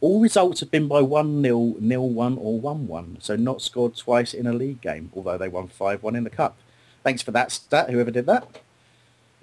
all 0.00 0.20
results 0.20 0.60
have 0.60 0.70
been 0.70 0.88
by 0.88 1.00
1-0, 1.00 1.80
0-1 1.80 2.38
or 2.38 2.60
1-1, 2.60 3.22
so 3.22 3.34
not 3.34 3.62
scored 3.62 3.96
twice 3.96 4.34
in 4.34 4.46
a 4.46 4.52
league 4.52 4.80
game, 4.80 5.10
although 5.16 5.38
they 5.38 5.48
won 5.48 5.68
5-1 5.68 6.16
in 6.16 6.24
the 6.24 6.30
cup. 6.30 6.56
Thanks 7.06 7.22
for 7.22 7.30
that 7.30 7.52
stat, 7.52 7.88
whoever 7.88 8.10
did 8.10 8.26
that. 8.26 8.48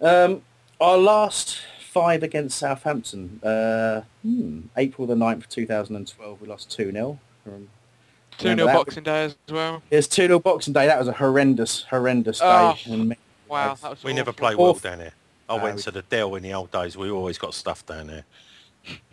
Um, 0.02 0.42
our 0.82 0.98
last 0.98 1.62
five 1.80 2.22
against 2.22 2.58
Southampton, 2.58 3.40
uh, 3.42 4.02
hmm, 4.22 4.64
April 4.76 5.08
the 5.08 5.16
9th, 5.16 5.48
2012, 5.48 6.42
we 6.42 6.48
lost 6.50 6.78
2-0. 6.78 7.18
Um, 7.48 7.70
2 8.38 8.50
remember 8.50 8.64
0 8.64 8.66
that? 8.68 8.74
Boxing 8.76 9.04
Day 9.04 9.24
as 9.24 9.38
well. 9.50 9.82
It's 9.90 10.08
2-0 10.10 10.44
Boxing 10.44 10.74
Day. 10.74 10.88
That 10.88 11.00
was 11.00 11.08
a 11.08 11.14
horrendous, 11.14 11.84
horrendous 11.84 12.40
day. 12.40 12.46
Oh, 12.46 12.76
And- 12.88 13.16
Wow, 13.48 13.76
that 13.76 13.92
was 13.92 14.04
We 14.04 14.12
never 14.12 14.32
awful. 14.32 14.40
play 14.46 14.56
well 14.56 14.74
down 14.74 14.98
there. 14.98 15.14
I 15.48 15.56
No, 15.56 15.64
went 15.64 15.76
we- 15.78 15.82
to 15.84 15.92
the 15.92 16.02
Dell 16.02 16.36
in 16.36 16.44
the 16.44 16.54
old 16.54 16.70
days. 16.72 16.98
We 16.98 17.10
always 17.12 17.38
got 17.38 17.54
stuff 17.54 17.86
down 17.86 18.08
there. 18.08 18.26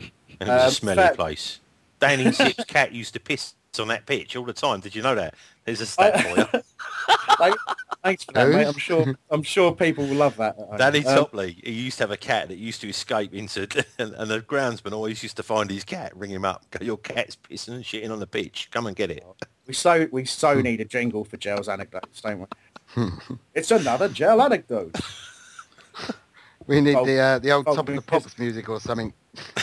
And 0.01 0.11
it 0.40 0.48
was 0.48 0.62
Um, 0.62 0.68
a 0.68 0.70
smelly 0.72 0.96
fact- 0.96 1.14
place. 1.16 1.61
Danny 2.01 2.32
Sip's 2.32 2.64
cat 2.64 2.90
used 2.90 3.12
to 3.14 3.20
piss 3.20 3.55
on 3.78 3.86
that 3.88 4.07
pitch 4.07 4.34
all 4.34 4.44
the 4.44 4.53
time. 4.53 4.80
Did 4.80 4.96
you 4.96 5.03
know 5.03 5.14
that? 5.14 5.34
There's 5.64 5.80
a 5.82 5.86
stat 5.94 6.20
for 6.20 6.28
you. 6.57 6.62
Thank- 7.38 7.56
Thanks 8.02 8.24
for 8.24 8.32
that, 8.32 8.48
mate. 8.48 8.66
I'm 8.66 8.78
sure. 8.78 9.14
I'm 9.30 9.42
sure 9.42 9.74
people 9.74 10.06
will 10.06 10.14
love 10.16 10.36
that. 10.38 10.58
at 10.58 10.66
home. 10.68 10.78
Danny 10.78 11.04
Um, 11.04 11.16
Topley, 11.16 11.58
he 11.62 11.72
used 11.72 11.98
to 11.98 12.04
have 12.04 12.11
a 12.11 12.16
cat 12.16 12.48
that 12.48 12.56
used 12.56 12.80
to 12.80 12.88
escape 12.88 13.34
into, 13.34 13.68
and, 13.98 14.14
and 14.14 14.30
the 14.30 14.40
groundsman 14.40 14.92
always 14.92 15.22
used 15.22 15.36
to 15.36 15.42
find 15.42 15.70
his 15.70 15.84
cat, 15.84 16.16
ring 16.16 16.30
him 16.30 16.46
up, 16.46 16.64
go, 16.70 16.82
your 16.82 16.96
cat's 16.96 17.36
pissing 17.36 17.74
and 17.74 17.84
shitting 17.84 18.11
on 18.11 18.18
the 18.18 18.26
pitch. 18.26 18.68
Come 18.70 18.86
and 18.86 18.96
get 18.96 19.11
it. 19.11 19.22
We 19.66 19.74
so 19.74 20.08
we 20.11 20.24
so 20.24 20.61
need 20.61 20.80
a 20.80 20.84
jingle 20.84 21.24
for 21.24 21.36
Gel's 21.36 21.68
anecdotes, 21.68 22.20
don't 22.22 22.40
we? 22.96 23.06
it's 23.54 23.70
another 23.70 24.08
Gel 24.08 24.42
anecdote. 24.42 24.96
We 26.70 26.80
need 26.80 26.94
Oh, 26.94 27.04
the 27.04 27.18
uh, 27.18 27.38
the 27.40 27.50
old 27.50 27.66
oh, 27.66 27.74
top 27.74 27.88
of 27.88 27.96
the 27.96 28.00
pops 28.00 28.38
music 28.38 28.68
or 28.68 28.78
something. 28.78 29.12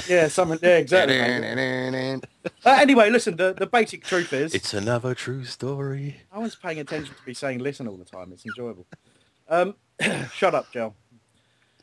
Yeah, 0.09 0.27
something. 0.27 0.59
Yeah, 0.61 0.77
exactly. 0.77 1.17
Uh, 2.65 2.77
anyway, 2.81 3.09
listen. 3.09 3.37
The, 3.37 3.53
the 3.53 3.65
basic 3.65 4.03
truth 4.03 4.33
is, 4.33 4.53
It's 4.53 4.73
another 4.73 5.15
true 5.15 5.45
story. 5.45 6.17
I 6.31 6.39
was 6.39 6.55
paying 6.55 6.79
attention 6.79 7.15
to 7.15 7.21
be 7.23 7.33
saying 7.33 7.59
listen 7.59 7.87
all 7.87 7.95
the 7.95 8.05
time. 8.05 8.33
It's 8.33 8.45
enjoyable. 8.45 8.85
Um, 9.47 9.75
shut 10.33 10.53
up, 10.53 10.69
Gel. 10.71 10.95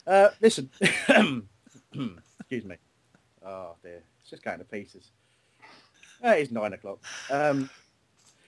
Uh, 0.06 0.28
listen. 0.40 0.68
Excuse 0.80 2.64
me. 2.64 2.76
Oh 3.42 3.76
dear, 3.82 4.02
it's 4.20 4.30
just 4.30 4.42
going 4.42 4.58
to 4.58 4.64
pieces. 4.64 5.10
Uh, 6.22 6.30
it's 6.30 6.50
nine 6.50 6.74
o'clock. 6.74 6.98
Um, 7.30 7.70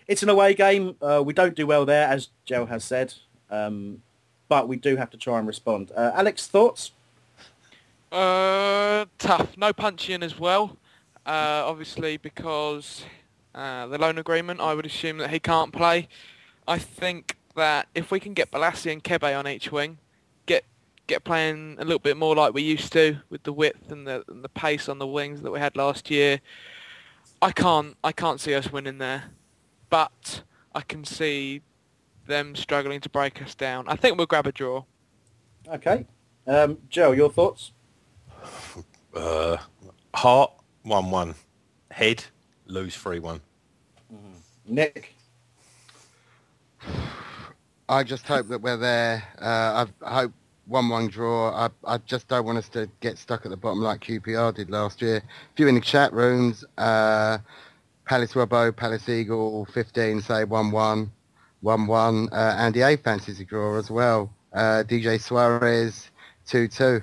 it's 0.06 0.22
an 0.22 0.28
away 0.28 0.52
game. 0.52 0.96
Uh, 1.00 1.22
we 1.24 1.32
don't 1.32 1.54
do 1.54 1.66
well 1.66 1.86
there, 1.86 2.06
as 2.08 2.28
Gel 2.44 2.66
has 2.66 2.84
said, 2.84 3.14
um, 3.50 4.02
but 4.48 4.68
we 4.68 4.76
do 4.76 4.96
have 4.96 5.10
to 5.10 5.16
try 5.16 5.38
and 5.38 5.46
respond. 5.46 5.92
Uh, 5.96 6.12
Alex, 6.14 6.46
thoughts? 6.46 6.92
Uh, 8.12 9.06
tough. 9.18 9.56
No 9.56 9.72
Puncheon 9.72 10.22
as 10.22 10.38
well. 10.38 10.76
Uh, 11.26 11.64
obviously 11.66 12.16
because 12.16 13.04
uh, 13.54 13.86
the 13.86 13.98
loan 13.98 14.16
agreement, 14.18 14.60
I 14.60 14.74
would 14.74 14.86
assume 14.86 15.18
that 15.18 15.30
he 15.30 15.40
can't 15.40 15.72
play. 15.72 16.08
I 16.68 16.78
think 16.78 17.36
that 17.56 17.88
if 17.94 18.10
we 18.10 18.20
can 18.20 18.32
get 18.32 18.50
Bolasie 18.52 18.92
and 18.92 19.02
Kebe 19.02 19.36
on 19.36 19.48
each 19.48 19.72
wing, 19.72 19.98
get 20.46 20.64
get 21.08 21.24
playing 21.24 21.76
a 21.78 21.84
little 21.84 21.98
bit 21.98 22.16
more 22.16 22.36
like 22.36 22.52
we 22.52 22.62
used 22.62 22.92
to 22.92 23.18
with 23.30 23.42
the 23.42 23.52
width 23.52 23.90
and 23.90 24.06
the 24.06 24.24
and 24.28 24.44
the 24.44 24.48
pace 24.48 24.88
on 24.88 24.98
the 24.98 25.06
wings 25.06 25.42
that 25.42 25.50
we 25.50 25.58
had 25.58 25.74
last 25.74 26.10
year, 26.10 26.40
I 27.42 27.50
can't 27.50 27.96
I 28.04 28.12
can't 28.12 28.40
see 28.40 28.54
us 28.54 28.70
winning 28.70 28.98
there, 28.98 29.24
but 29.90 30.42
I 30.74 30.82
can 30.82 31.04
see 31.04 31.62
them 32.26 32.54
struggling 32.56 33.00
to 33.00 33.08
break 33.08 33.42
us 33.42 33.54
down. 33.54 33.88
I 33.88 33.96
think 33.96 34.16
we'll 34.16 34.26
grab 34.26 34.46
a 34.46 34.52
draw. 34.52 34.84
Okay. 35.68 36.06
Um, 36.46 36.78
Joe, 36.88 37.12
your 37.12 37.30
thoughts? 37.30 37.72
Uh, 39.14 39.56
heart, 40.14 40.52
1-1. 40.84 41.34
Head, 41.90 42.22
lose 42.66 42.94
3-1. 42.94 43.40
Nick? 44.66 45.14
I 47.88 48.02
just 48.02 48.26
hope 48.26 48.48
that 48.48 48.60
we're 48.60 48.76
there. 48.76 49.22
Uh, 49.40 49.86
I 50.04 50.14
hope 50.20 50.32
one-one 50.66 51.08
draw. 51.08 51.50
I, 51.50 51.70
I 51.84 51.98
just 51.98 52.28
don't 52.28 52.44
want 52.44 52.58
us 52.58 52.68
to 52.70 52.90
get 53.00 53.16
stuck 53.18 53.46
at 53.46 53.50
the 53.50 53.56
bottom 53.56 53.80
like 53.80 54.00
QPR 54.00 54.54
did 54.54 54.70
last 54.70 55.00
year. 55.00 55.18
A 55.18 55.22
few 55.56 55.68
in 55.68 55.76
the 55.76 55.80
chat 55.80 56.12
rooms. 56.12 56.64
Uh, 56.76 57.38
Palace 58.04 58.34
Robbo, 58.34 58.74
Palace 58.74 59.08
Eagle, 59.08 59.64
15 59.66 60.20
say 60.20 60.44
1-1. 61.66 62.28
1-1. 62.28 62.32
Uh, 62.32 62.36
Andy 62.56 62.80
A 62.82 62.96
fancies 62.96 63.40
a 63.40 63.44
draw 63.44 63.76
as 63.78 63.90
well. 63.90 64.32
Uh, 64.52 64.84
DJ 64.86 65.20
Suarez, 65.20 66.10
2-2. 66.48 67.02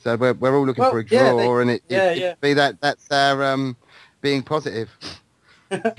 So 0.00 0.16
we're, 0.16 0.34
we're 0.34 0.54
all 0.56 0.66
looking 0.66 0.82
Well, 0.82 0.90
for 0.90 0.98
a 1.00 1.04
yeah, 1.06 1.30
draw, 1.30 1.38
they- 1.56 1.62
and 1.62 1.70
it, 1.70 1.82
yeah, 1.88 2.10
it, 2.10 2.18
yeah. 2.18 2.34
be 2.40 2.52
that 2.54 2.78
that's 2.82 3.10
our 3.10 3.42
um, 3.44 3.76
being 4.20 4.42
positive. 4.42 4.90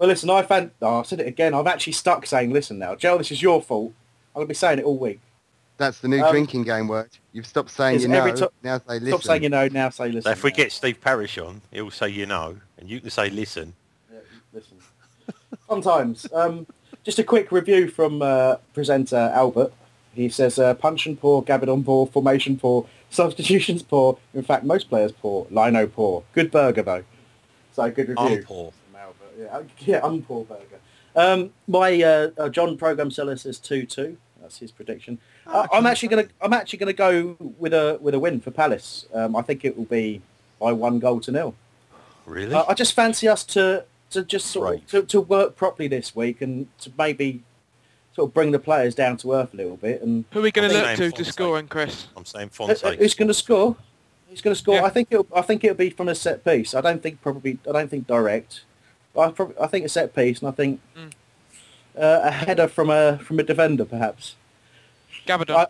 Well, 0.00 0.08
listen, 0.08 0.30
I 0.30 0.42
found. 0.42 0.70
Oh, 0.80 1.00
I 1.00 1.02
said 1.02 1.18
it 1.18 1.26
again. 1.26 1.54
I've 1.54 1.66
actually 1.66 1.94
stuck 1.94 2.24
saying, 2.24 2.52
"Listen 2.52 2.78
now, 2.78 2.94
Joe, 2.94 3.18
this 3.18 3.32
is 3.32 3.42
your 3.42 3.60
fault." 3.60 3.92
I'm 4.32 4.42
gonna 4.42 4.46
be 4.46 4.54
saying 4.54 4.78
it 4.78 4.84
all 4.84 4.96
week. 4.96 5.18
That's 5.76 5.98
the 5.98 6.06
new 6.06 6.22
Um, 6.22 6.30
drinking 6.30 6.62
game 6.62 6.86
word. 6.86 7.08
You've 7.32 7.46
stopped 7.48 7.70
saying 7.70 7.98
you 8.02 8.06
know. 8.06 8.18
every 8.24 8.30
now 8.62 8.78
say 8.78 9.00
listen. 9.00 9.08
Stop 9.08 9.22
saying 9.24 9.42
you 9.42 9.48
know. 9.48 9.66
Now 9.66 9.90
say 9.90 10.10
So 10.10 10.14
listen. 10.14 10.30
if 10.32 10.44
we 10.44 10.52
get 10.52 10.70
Steve 10.70 11.00
Parish 11.00 11.36
on, 11.38 11.62
he'll 11.72 11.90
say 11.90 12.10
you 12.10 12.26
know, 12.26 12.58
and 12.78 12.88
you 12.88 13.00
can 13.00 13.10
say 13.10 13.28
listen. 13.28 13.36
listen. 13.36 13.74
Sometimes. 15.68 16.26
Um, 16.32 16.66
just 17.04 17.18
a 17.18 17.24
quick 17.24 17.52
review 17.52 17.88
from 17.88 18.22
uh, 18.22 18.56
presenter 18.74 19.30
Albert. 19.34 19.72
He 20.14 20.28
says, 20.28 20.58
uh, 20.58 20.74
Puncheon 20.74 21.16
poor, 21.16 21.42
Gabbidon 21.42 21.84
poor, 21.84 22.06
formation 22.06 22.58
poor, 22.58 22.86
substitutions 23.10 23.82
poor. 23.82 24.18
In 24.34 24.42
fact, 24.42 24.64
most 24.64 24.88
players 24.88 25.12
poor. 25.12 25.46
Lino 25.50 25.86
poor. 25.86 26.24
Good 26.32 26.50
burger, 26.50 26.82
though. 26.82 27.04
So, 27.72 27.90
good 27.90 28.08
review. 28.08 28.24
I'm 28.24 28.42
poor. 28.42 28.72
from 28.72 29.00
Albert. 29.00 29.34
Yeah, 29.38 29.46
uh, 29.46 29.62
yeah 29.78 30.00
I'm 30.02 30.22
poor 30.22 30.44
burger. 30.44 30.80
Um, 31.14 31.50
my 31.66 32.02
uh, 32.02 32.30
uh, 32.36 32.48
John 32.48 32.76
program 32.76 33.10
seller 33.10 33.36
says 33.36 33.58
two 33.58 33.86
two. 33.86 34.16
That's 34.40 34.58
his 34.58 34.70
prediction. 34.70 35.18
Uh, 35.46 35.66
I'm 35.72 35.86
actually 35.86 36.08
gonna 36.08 36.26
I'm 36.40 36.52
actually 36.52 36.78
gonna 36.78 36.92
go 36.92 37.36
with 37.58 37.74
a 37.74 37.98
with 38.00 38.14
a 38.14 38.18
win 38.18 38.40
for 38.40 38.50
Palace. 38.50 39.06
Um, 39.12 39.34
I 39.34 39.42
think 39.42 39.64
it 39.64 39.76
will 39.76 39.84
be 39.84 40.22
by 40.60 40.72
one 40.72 40.98
goal 40.98 41.20
to 41.20 41.32
nil. 41.32 41.54
Really? 42.26 42.54
Uh, 42.54 42.64
I 42.68 42.74
just 42.74 42.92
fancy 42.92 43.26
us 43.26 43.42
to 43.44 43.84
to 44.10 44.24
just 44.24 44.46
sort 44.46 44.76
of 44.76 44.86
to, 44.88 45.02
to 45.02 45.20
work 45.20 45.56
properly 45.56 45.88
this 45.88 46.14
week 46.16 46.40
and 46.40 46.66
to 46.80 46.90
maybe 46.98 47.42
sort 48.14 48.28
of 48.30 48.34
bring 48.34 48.50
the 48.52 48.58
players 48.58 48.94
down 48.94 49.16
to 49.18 49.32
earth 49.32 49.54
a 49.54 49.56
little 49.56 49.76
bit. 49.76 50.02
And 50.02 50.24
Who 50.32 50.40
are 50.40 50.42
we 50.42 50.50
going 50.50 50.70
to 50.70 50.76
look 50.76 50.96
to 50.96 51.10
to 51.10 51.24
score 51.24 51.58
in, 51.58 51.68
Chris? 51.68 52.06
I'm 52.16 52.24
saying 52.24 52.50
Uh, 52.58 52.64
uh, 52.64 52.74
Fonte. 52.74 52.98
Who's 52.98 53.14
going 53.14 53.28
to 53.28 53.34
score? 53.34 53.76
Who's 54.28 54.40
going 54.42 54.54
to 54.54 54.58
score? 54.60 54.82
I 54.82 54.90
think 54.90 55.08
it'll, 55.10 55.26
I 55.34 55.42
think 55.42 55.64
it'll 55.64 55.76
be 55.76 55.90
from 55.90 56.08
a 56.08 56.14
set 56.14 56.44
piece. 56.44 56.74
I 56.74 56.80
don't 56.80 57.02
think 57.02 57.20
probably 57.22 57.58
I 57.68 57.72
don't 57.72 57.88
think 57.90 58.06
direct. 58.06 58.62
But 59.14 59.20
I, 59.20 59.30
prob- 59.32 59.54
I 59.60 59.66
think 59.66 59.84
a 59.86 59.88
set 59.88 60.14
piece, 60.14 60.40
and 60.40 60.48
I 60.48 60.52
think 60.52 60.80
Mm. 60.96 61.12
uh, 61.98 62.20
a 62.24 62.30
header 62.30 62.68
from 62.68 62.90
a 62.90 63.18
from 63.18 63.38
a 63.38 63.42
defender 63.42 63.84
perhaps. 63.84 64.34
Gabbidon. 65.26 65.56
I, 65.56 65.66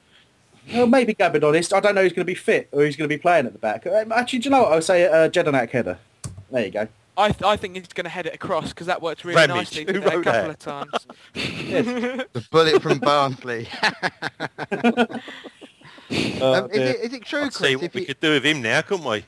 well, 0.75 0.87
maybe 0.87 1.15
Gabbidon. 1.15 1.73
I 1.73 1.81
don't 1.81 1.95
know 1.95 2.03
who's 2.03 2.13
going 2.13 2.25
to 2.27 2.31
be 2.31 2.35
fit 2.35 2.69
or 2.73 2.83
who's 2.83 2.97
going 2.97 3.09
to 3.09 3.15
be 3.15 3.21
playing 3.21 3.47
at 3.47 3.53
the 3.53 3.59
back. 3.59 3.87
Uh, 3.87 4.05
Actually, 4.15 4.41
do 4.41 4.45
you 4.47 4.51
know 4.51 4.63
what? 4.63 4.73
I 4.73 4.75
would 4.77 4.85
say 4.85 5.03
a 5.05 5.31
Jedinak 5.31 5.71
header. 5.71 5.99
There 6.51 6.65
you 6.65 6.71
go. 6.71 6.89
I, 7.19 7.31
th- 7.33 7.43
I 7.43 7.57
think 7.57 7.75
he's 7.77 7.89
going 7.89 8.05
to 8.05 8.11
head 8.11 8.27
it 8.27 8.35
across 8.35 8.69
because 8.71 8.87
that 8.87 9.03
worked 9.03 9.25
really 9.25 9.37
Ramage. 9.41 9.57
nicely 9.57 9.85
Who 9.87 9.93
today 9.95 10.07
a 10.07 10.23
couple 10.23 10.33
that? 10.33 10.51
of 10.51 10.59
times. 10.59 11.07
the 11.35 12.47
bullet 12.51 12.81
from 12.81 12.99
Barnsley. 12.99 13.69
Oh, 16.41 16.55
um, 16.65 16.71
is, 16.71 16.79
it, 16.79 17.01
is 17.01 17.13
it 17.13 17.23
true, 17.23 17.43
I'd 17.43 17.53
see 17.53 17.59
Chris? 17.59 17.75
what 17.77 17.85
If 17.85 17.95
we 17.95 18.01
you, 18.01 18.07
could 18.07 18.21
do 18.21 18.31
with 18.33 18.47
him 18.47 18.63
now, 18.63 18.81
couldn't 18.81 19.05
we? 19.05 19.19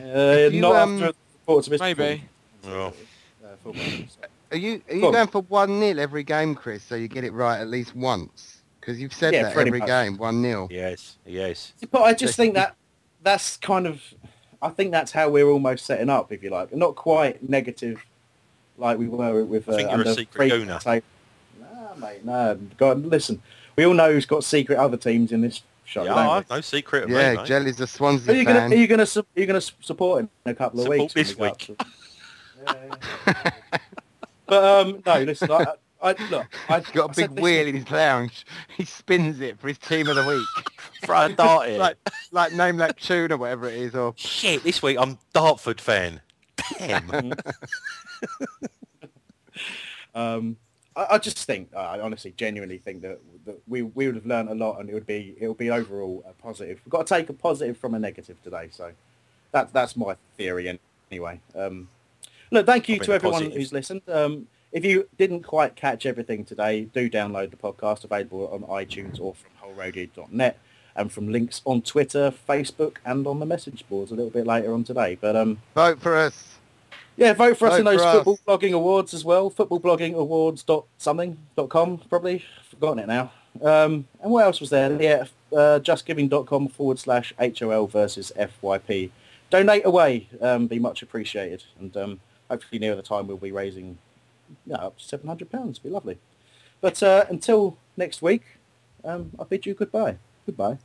Uh, 0.00 0.48
you, 0.52 0.60
not 0.60 0.76
um, 0.76 0.92
after 0.94 1.06
the 1.08 1.14
reports 1.40 1.66
of 1.66 1.72
his 1.72 1.80
Maybe. 1.80 2.22
Well, 2.64 2.94
are 4.52 4.56
you 4.56 4.80
are 4.88 4.94
you 4.94 5.00
Go 5.00 5.06
on. 5.08 5.12
going 5.14 5.26
for 5.26 5.42
one 5.42 5.80
0 5.80 5.98
every 5.98 6.22
game, 6.22 6.54
Chris? 6.54 6.84
So 6.84 6.94
you 6.94 7.08
get 7.08 7.24
it 7.24 7.32
right 7.32 7.60
at 7.60 7.66
least 7.66 7.96
once? 7.96 8.62
Because 8.80 9.00
you've 9.00 9.12
said 9.12 9.34
Yeah, 9.34 9.42
that 9.44 9.56
every 9.56 9.80
much. 9.80 9.88
game, 9.88 10.16
one 10.16 10.40
0 10.42 10.68
yes, 10.70 11.16
yes. 11.26 11.72
But 11.90 12.02
I 12.02 12.14
just 12.14 12.36
think 12.36 12.54
that 12.54 12.76
that's 13.22 13.56
kind 13.56 13.88
of, 13.88 14.00
I 14.62 14.68
think 14.70 14.90
that's 14.92 15.12
how 15.12 15.28
we're 15.28 15.48
almost 15.48 15.84
setting 15.84 16.08
up, 16.08 16.30
if 16.32 16.42
you 16.42 16.50
like. 16.50 16.72
Not 16.74 16.94
quite 16.94 17.46
negative 17.48 18.04
like 18.78 18.96
we 18.98 19.08
were 19.08 19.44
with. 19.44 19.68
Uh, 19.68 19.72
I 19.72 19.76
think 19.76 19.90
you're 19.90 19.98
a 19.98 20.00
under 20.00 20.14
secret 20.14 20.50
Freak 20.50 20.52
gooner. 20.52 20.80
tape. 20.80 21.04
Nah, 21.60 21.94
mate, 21.96 22.24
no. 22.24 22.58
God, 22.78 23.04
listen, 23.04 23.42
we 23.76 23.84
all 23.84 23.94
know 23.94 24.12
who's 24.12 24.26
got 24.26 24.44
secret 24.44 24.78
other 24.78 24.96
teams 24.96 25.32
in 25.32 25.40
this 25.40 25.62
show. 25.84 26.04
Yeah. 26.04 26.14
I've 26.14 26.48
no 26.48 26.60
secret 26.60 27.08
Yeah, 27.08 27.32
me, 27.32 27.36
mate. 27.38 27.46
Jelly's 27.46 27.80
a 27.80 27.84
Are 27.84 27.86
Swansea 27.86 28.34
you 28.34 28.44
gonna 28.44 28.60
fan. 28.60 28.72
are 28.72 28.76
you 28.76 28.86
gonna 28.86 29.04
su- 29.06 29.20
are 29.20 29.40
you 29.40 29.46
gonna 29.46 29.60
support 29.60 30.20
him 30.20 30.30
in 30.46 30.52
a 30.52 30.54
couple 30.54 30.80
of 30.80 30.84
Support 30.84 30.98
weeks? 31.00 31.14
this 31.14 31.36
we 31.36 31.46
up 31.48 31.58
week. 31.68 31.76
to- 31.78 31.86
Yeah, 32.64 32.96
yeah. 33.26 33.50
but 34.46 34.64
um, 34.86 35.02
no, 35.04 35.18
listen. 35.24 35.50
I, 35.50 35.66
I 36.02 36.14
look. 36.30 36.46
I, 36.68 36.80
He's 36.80 36.88
got 36.90 37.10
I 37.10 37.12
a 37.12 37.14
said 37.14 37.34
big 37.34 37.42
wheel 37.42 37.66
in 37.68 37.76
his 37.76 37.90
lounge. 37.90 38.44
He 38.76 38.84
spins 38.84 39.40
it 39.40 39.58
for 39.60 39.68
his 39.68 39.78
team 39.78 40.08
of 40.08 40.16
the 40.16 40.26
week. 40.26 40.66
Throw 41.04 41.26
a 41.26 41.28
dart 41.32 41.68
in. 41.68 41.78
like, 41.78 41.96
like 42.32 42.52
name 42.52 42.76
that 42.78 42.98
tune 42.98 43.30
or 43.32 43.36
whatever 43.36 43.68
it 43.68 43.74
is. 43.74 43.94
Or 43.94 44.12
Shit, 44.16 44.62
this 44.64 44.82
week 44.82 44.96
I'm 44.98 45.18
Dartford 45.32 45.80
fan. 45.80 46.20
Damn. 46.78 47.32
Um, 50.14 50.56
I, 50.94 51.06
I 51.12 51.18
just 51.18 51.38
think, 51.38 51.74
I 51.74 51.98
honestly, 52.00 52.34
genuinely 52.36 52.78
think 52.78 53.02
that, 53.02 53.18
that 53.46 53.58
we 53.66 53.82
we 53.82 54.06
would 54.06 54.14
have 54.14 54.26
learned 54.26 54.50
a 54.50 54.54
lot, 54.54 54.78
and 54.78 54.90
it 54.90 54.94
would 54.94 55.06
be 55.06 55.34
it 55.40 55.48
would 55.48 55.56
be 55.58 55.70
overall 55.70 56.22
a 56.28 56.32
positive. 56.34 56.80
We've 56.84 56.90
got 56.92 57.06
to 57.06 57.14
take 57.14 57.28
a 57.30 57.32
positive 57.32 57.76
from 57.78 57.94
a 57.94 57.98
negative 57.98 58.36
today, 58.42 58.68
so 58.70 58.92
that's 59.52 59.72
that's 59.72 59.96
my 59.96 60.16
theory. 60.36 60.68
an- 60.68 60.78
Anyway, 61.10 61.40
um, 61.54 61.88
look, 62.50 62.64
thank 62.64 62.88
you 62.88 62.98
to 62.98 63.12
everyone 63.12 63.34
positives. 63.40 63.56
who's 63.56 63.72
listened. 63.72 64.02
Um, 64.08 64.46
if 64.72 64.84
you 64.84 65.08
didn't 65.18 65.42
quite 65.42 65.76
catch 65.76 66.06
everything 66.06 66.44
today, 66.44 66.84
do 66.84 67.08
download 67.10 67.50
the 67.50 67.56
podcast 67.56 68.04
available 68.04 68.48
on 68.48 68.62
iTunes 68.62 69.20
or 69.20 69.34
from 69.34 69.50
wholeradio.net 69.62 70.58
and 70.96 71.12
from 71.12 71.30
links 71.30 71.62
on 71.64 71.82
Twitter, 71.82 72.32
Facebook, 72.48 72.96
and 73.04 73.26
on 73.26 73.38
the 73.38 73.46
message 73.46 73.84
boards 73.88 74.10
a 74.10 74.14
little 74.14 74.30
bit 74.30 74.46
later 74.46 74.72
on 74.72 74.84
today. 74.84 75.16
But 75.20 75.36
um, 75.36 75.58
vote 75.74 76.00
for 76.00 76.16
us. 76.16 76.58
yeah, 77.16 77.32
vote 77.34 77.56
for 77.56 77.68
us 77.68 77.78
in 77.78 77.84
those 77.84 78.00
for 78.00 78.06
us. 78.06 78.14
football 78.16 78.38
blogging 78.46 78.72
awards 78.72 79.14
as 79.14 79.24
well. 79.24 79.50
Football 79.50 79.80
blogging 79.80 80.14
awards 80.14 80.62
dot 80.62 80.84
something 80.98 81.38
dot 81.56 81.68
com 81.68 81.98
probably 82.08 82.44
forgotten 82.70 82.98
it 82.98 83.06
now. 83.08 83.32
Um, 83.62 84.06
and 84.22 84.32
what 84.32 84.44
else 84.44 84.60
was 84.60 84.70
there? 84.70 85.00
Yeah, 85.00 85.24
uh, 85.52 85.78
justgiving.com 85.80 86.68
forward 86.68 86.98
slash 86.98 87.34
HOL 87.38 87.86
versus 87.86 88.32
FYP. 88.38 89.10
Donate 89.50 89.84
away, 89.84 90.28
um, 90.40 90.66
be 90.66 90.78
much 90.78 91.02
appreciated. 91.02 91.64
And 91.78 91.94
um, 91.96 92.20
hopefully 92.48 92.78
near 92.78 92.96
the 92.96 93.02
time 93.02 93.26
we'll 93.26 93.36
be 93.36 93.52
raising 93.52 93.98
yeah, 94.66 94.76
up 94.76 94.96
to 94.98 95.04
seven 95.04 95.26
hundred 95.28 95.50
pounds. 95.50 95.78
Be 95.78 95.90
lovely. 95.90 96.18
But 96.80 97.02
uh, 97.02 97.26
until 97.28 97.76
next 97.96 98.22
week, 98.22 98.42
um, 99.04 99.30
I 99.38 99.44
bid 99.44 99.66
you 99.66 99.74
goodbye. 99.74 100.16
Goodbye. 100.46 100.78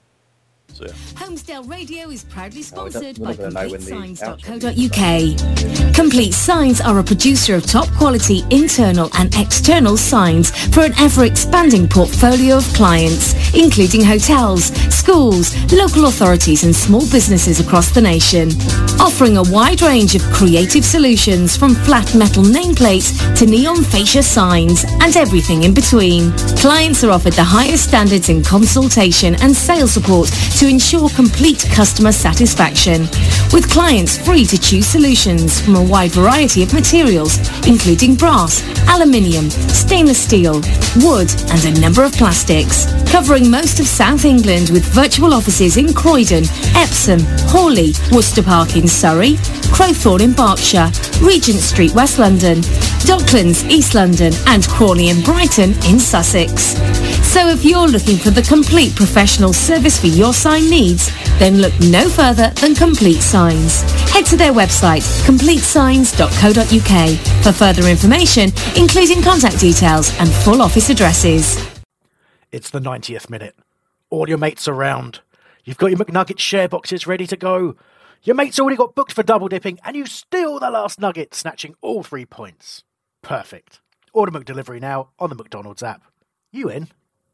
So, 0.74 0.86
yeah. 0.86 0.92
Holmesdale 1.16 1.66
Radio 1.70 2.10
is 2.10 2.26
proudly 2.26 2.62
Oh, 2.76 2.84
we 2.84 2.90
don't- 2.92 3.16
sponsored 3.16 3.20
we're 3.20 3.28
by 3.28 3.32
not 3.32 3.40
gonna 3.54 3.68
know 3.68 3.72
when 3.72 3.80
the 3.86 3.92
CompleteSigns.co.uk. 3.92 5.96
Complete 5.96 6.34
Signs 6.34 6.82
are 6.82 7.00
a 7.00 7.04
producer 7.04 7.56
of 7.56 7.66
top 7.66 7.88
quality 7.94 8.44
internal 8.52 9.10
and 9.18 9.34
external 9.36 9.96
signs 9.96 10.52
for 10.76 10.82
an 10.82 10.92
ever-expanding 11.00 11.88
portfolio 11.88 12.58
of 12.58 12.66
clients, 12.74 13.34
including 13.56 14.04
hotels, 14.04 14.66
schools, 14.94 15.56
local 15.72 16.08
authorities 16.08 16.66
and 16.66 16.76
small 16.76 17.08
businesses 17.12 17.62
across 17.62 17.92
the 17.92 18.02
nation. 18.02 18.50
Offering 19.00 19.38
a 19.38 19.44
wide 19.44 19.82
range 19.82 20.16
of 20.16 20.24
creative 20.34 20.84
solutions 20.84 21.56
from 21.56 21.76
flat 21.76 22.14
metal 22.16 22.44
nameplates 22.44 23.14
to 23.38 23.46
neon 23.46 23.84
fascia 23.84 24.24
signs 24.24 24.86
and 25.02 25.16
everything 25.16 25.64
in 25.64 25.74
between. 25.74 26.32
Clients 26.58 27.04
are 27.04 27.12
offered 27.12 27.34
the 27.34 27.44
highest 27.44 27.88
standards 27.88 28.30
in 28.30 28.44
consultation 28.44 29.36
and 29.42 29.56
sales 29.56 29.92
support 29.92 30.30
to 30.58 30.68
ensure 30.68 31.10
complete 31.10 31.66
customer 31.72 32.12
satisfaction, 32.12 33.02
with 33.54 33.70
clients 33.70 34.18
free 34.18 34.46
to 34.46 34.58
choose 34.58 34.88
solutions 34.88 35.62
from 35.62 35.76
a 35.76 35.84
wide 35.84 36.12
variety 36.12 36.64
of 36.64 36.74
materials, 36.74 37.38
including 37.68 38.16
brass, 38.16 38.64
aluminium, 38.90 39.50
stainless 39.50 40.22
steel, 40.22 40.62
wood, 40.98 41.30
and 41.52 41.64
a 41.66 41.80
number 41.80 42.04
of 42.04 42.12
plastics. 42.14 42.86
Covering 43.12 43.50
most 43.50 43.80
of 43.80 43.88
South 43.88 44.26
England 44.26 44.70
with 44.70 44.84
virtual 44.94 45.34
offices 45.34 45.78
in 45.78 45.94
Croydon, 45.94 46.44
Epsom, 46.76 47.20
Horley, 47.48 47.94
Worcester 48.12 48.44
Park 48.44 48.76
in 48.76 48.87
Surrey, 48.88 49.34
Crowthorne 49.74 50.22
in 50.22 50.34
Berkshire, 50.34 50.92
Regent 51.26 51.60
Street, 51.60 51.94
West 51.94 52.20
London, 52.20 52.60
Docklands, 53.06 53.70
East 53.70 53.94
London, 53.94 54.34
and 54.48 54.68
Crawley 54.68 55.10
and 55.10 55.24
Brighton 55.24 55.72
in 55.86 56.00
Sussex. 56.00 56.76
So 57.28 57.50
if 57.50 57.64
you're 57.64 57.88
looking 57.88 58.18
for 58.18 58.32
the 58.32 58.42
complete 58.42 58.96
professional 58.96 59.54
service 59.54 60.00
for 60.00 60.08
your 60.08 60.34
sign 60.34 60.70
needs, 60.70 61.12
then 61.40 61.58
look 61.58 61.74
no 61.80 62.10
further 62.10 62.50
than 62.62 62.74
Complete 62.74 63.22
Signs. 63.22 63.82
Head 64.12 64.26
to 64.28 64.38
their 64.38 64.54
website, 64.54 65.04
completesigns.co.uk, 65.26 67.44
for 67.44 67.52
further 67.52 67.88
information, 67.88 68.52
including 68.76 69.22
contact 69.22 69.60
details 69.60 70.18
and 70.20 70.30
full 70.30 70.62
office 70.62 70.90
addresses. 70.90 71.58
It's 72.52 72.70
the 72.70 72.80
90th 72.80 73.30
minute. 73.30 73.56
All 74.10 74.28
your 74.28 74.38
mates 74.38 74.68
around. 74.68 75.20
You've 75.64 75.78
got 75.78 75.92
your 75.92 76.00
McNugget 76.00 76.40
share 76.40 76.70
boxes 76.70 77.06
ready 77.06 77.28
to 77.28 77.36
go. 77.36 77.76
Your 78.28 78.36
mate's 78.36 78.60
already 78.60 78.76
got 78.76 78.94
booked 78.94 79.14
for 79.14 79.24
double 79.24 79.48
dipping, 79.48 79.80
and 79.86 79.96
you 79.96 80.06
steal 80.06 80.60
the 80.60 80.70
last 80.70 81.00
nugget, 81.00 81.34
snatching 81.34 81.76
all 81.82 82.04
three 82.04 82.26
points. 82.26 82.84
Perfect. 83.24 83.80
Order 84.12 84.34
McDelivery 84.34 84.82
now 84.82 85.12
on 85.18 85.30
the 85.30 85.36
McDonald's 85.36 85.82
app. 85.82 86.02
You 86.52 86.70
in? 86.70 86.90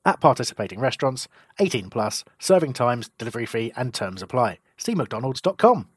At 0.06 0.20
participating 0.20 0.80
restaurants, 0.80 1.28
18 1.58 1.90
plus, 1.90 2.24
serving 2.38 2.74
times, 2.74 3.10
delivery 3.18 3.48
fee, 3.48 3.72
and 3.76 3.92
terms 3.92 4.22
apply. 4.22 4.60
See 4.78 4.94
McDonald's.com. 4.94 5.88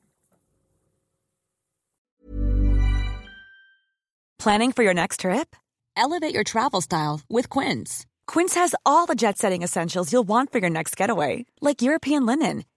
Planning 4.39 4.73
for 4.73 4.83
your 4.83 4.95
next 4.95 5.21
trip? 5.21 5.55
Elevate 5.95 6.33
your 6.33 6.45
travel 6.45 6.81
style 6.81 7.21
with 7.29 7.51
Quince. 7.51 8.07
Quince 8.27 8.55
has 8.55 8.75
all 8.87 9.05
the 9.05 9.15
jet 9.15 9.37
setting 9.37 9.63
essentials 9.63 10.11
you'll 10.11 10.25
want 10.25 10.53
for 10.53 10.59
your 10.59 10.71
next 10.71 10.97
getaway, 10.97 11.45
like 11.61 11.83
European 11.83 12.25
linen, 12.25 12.65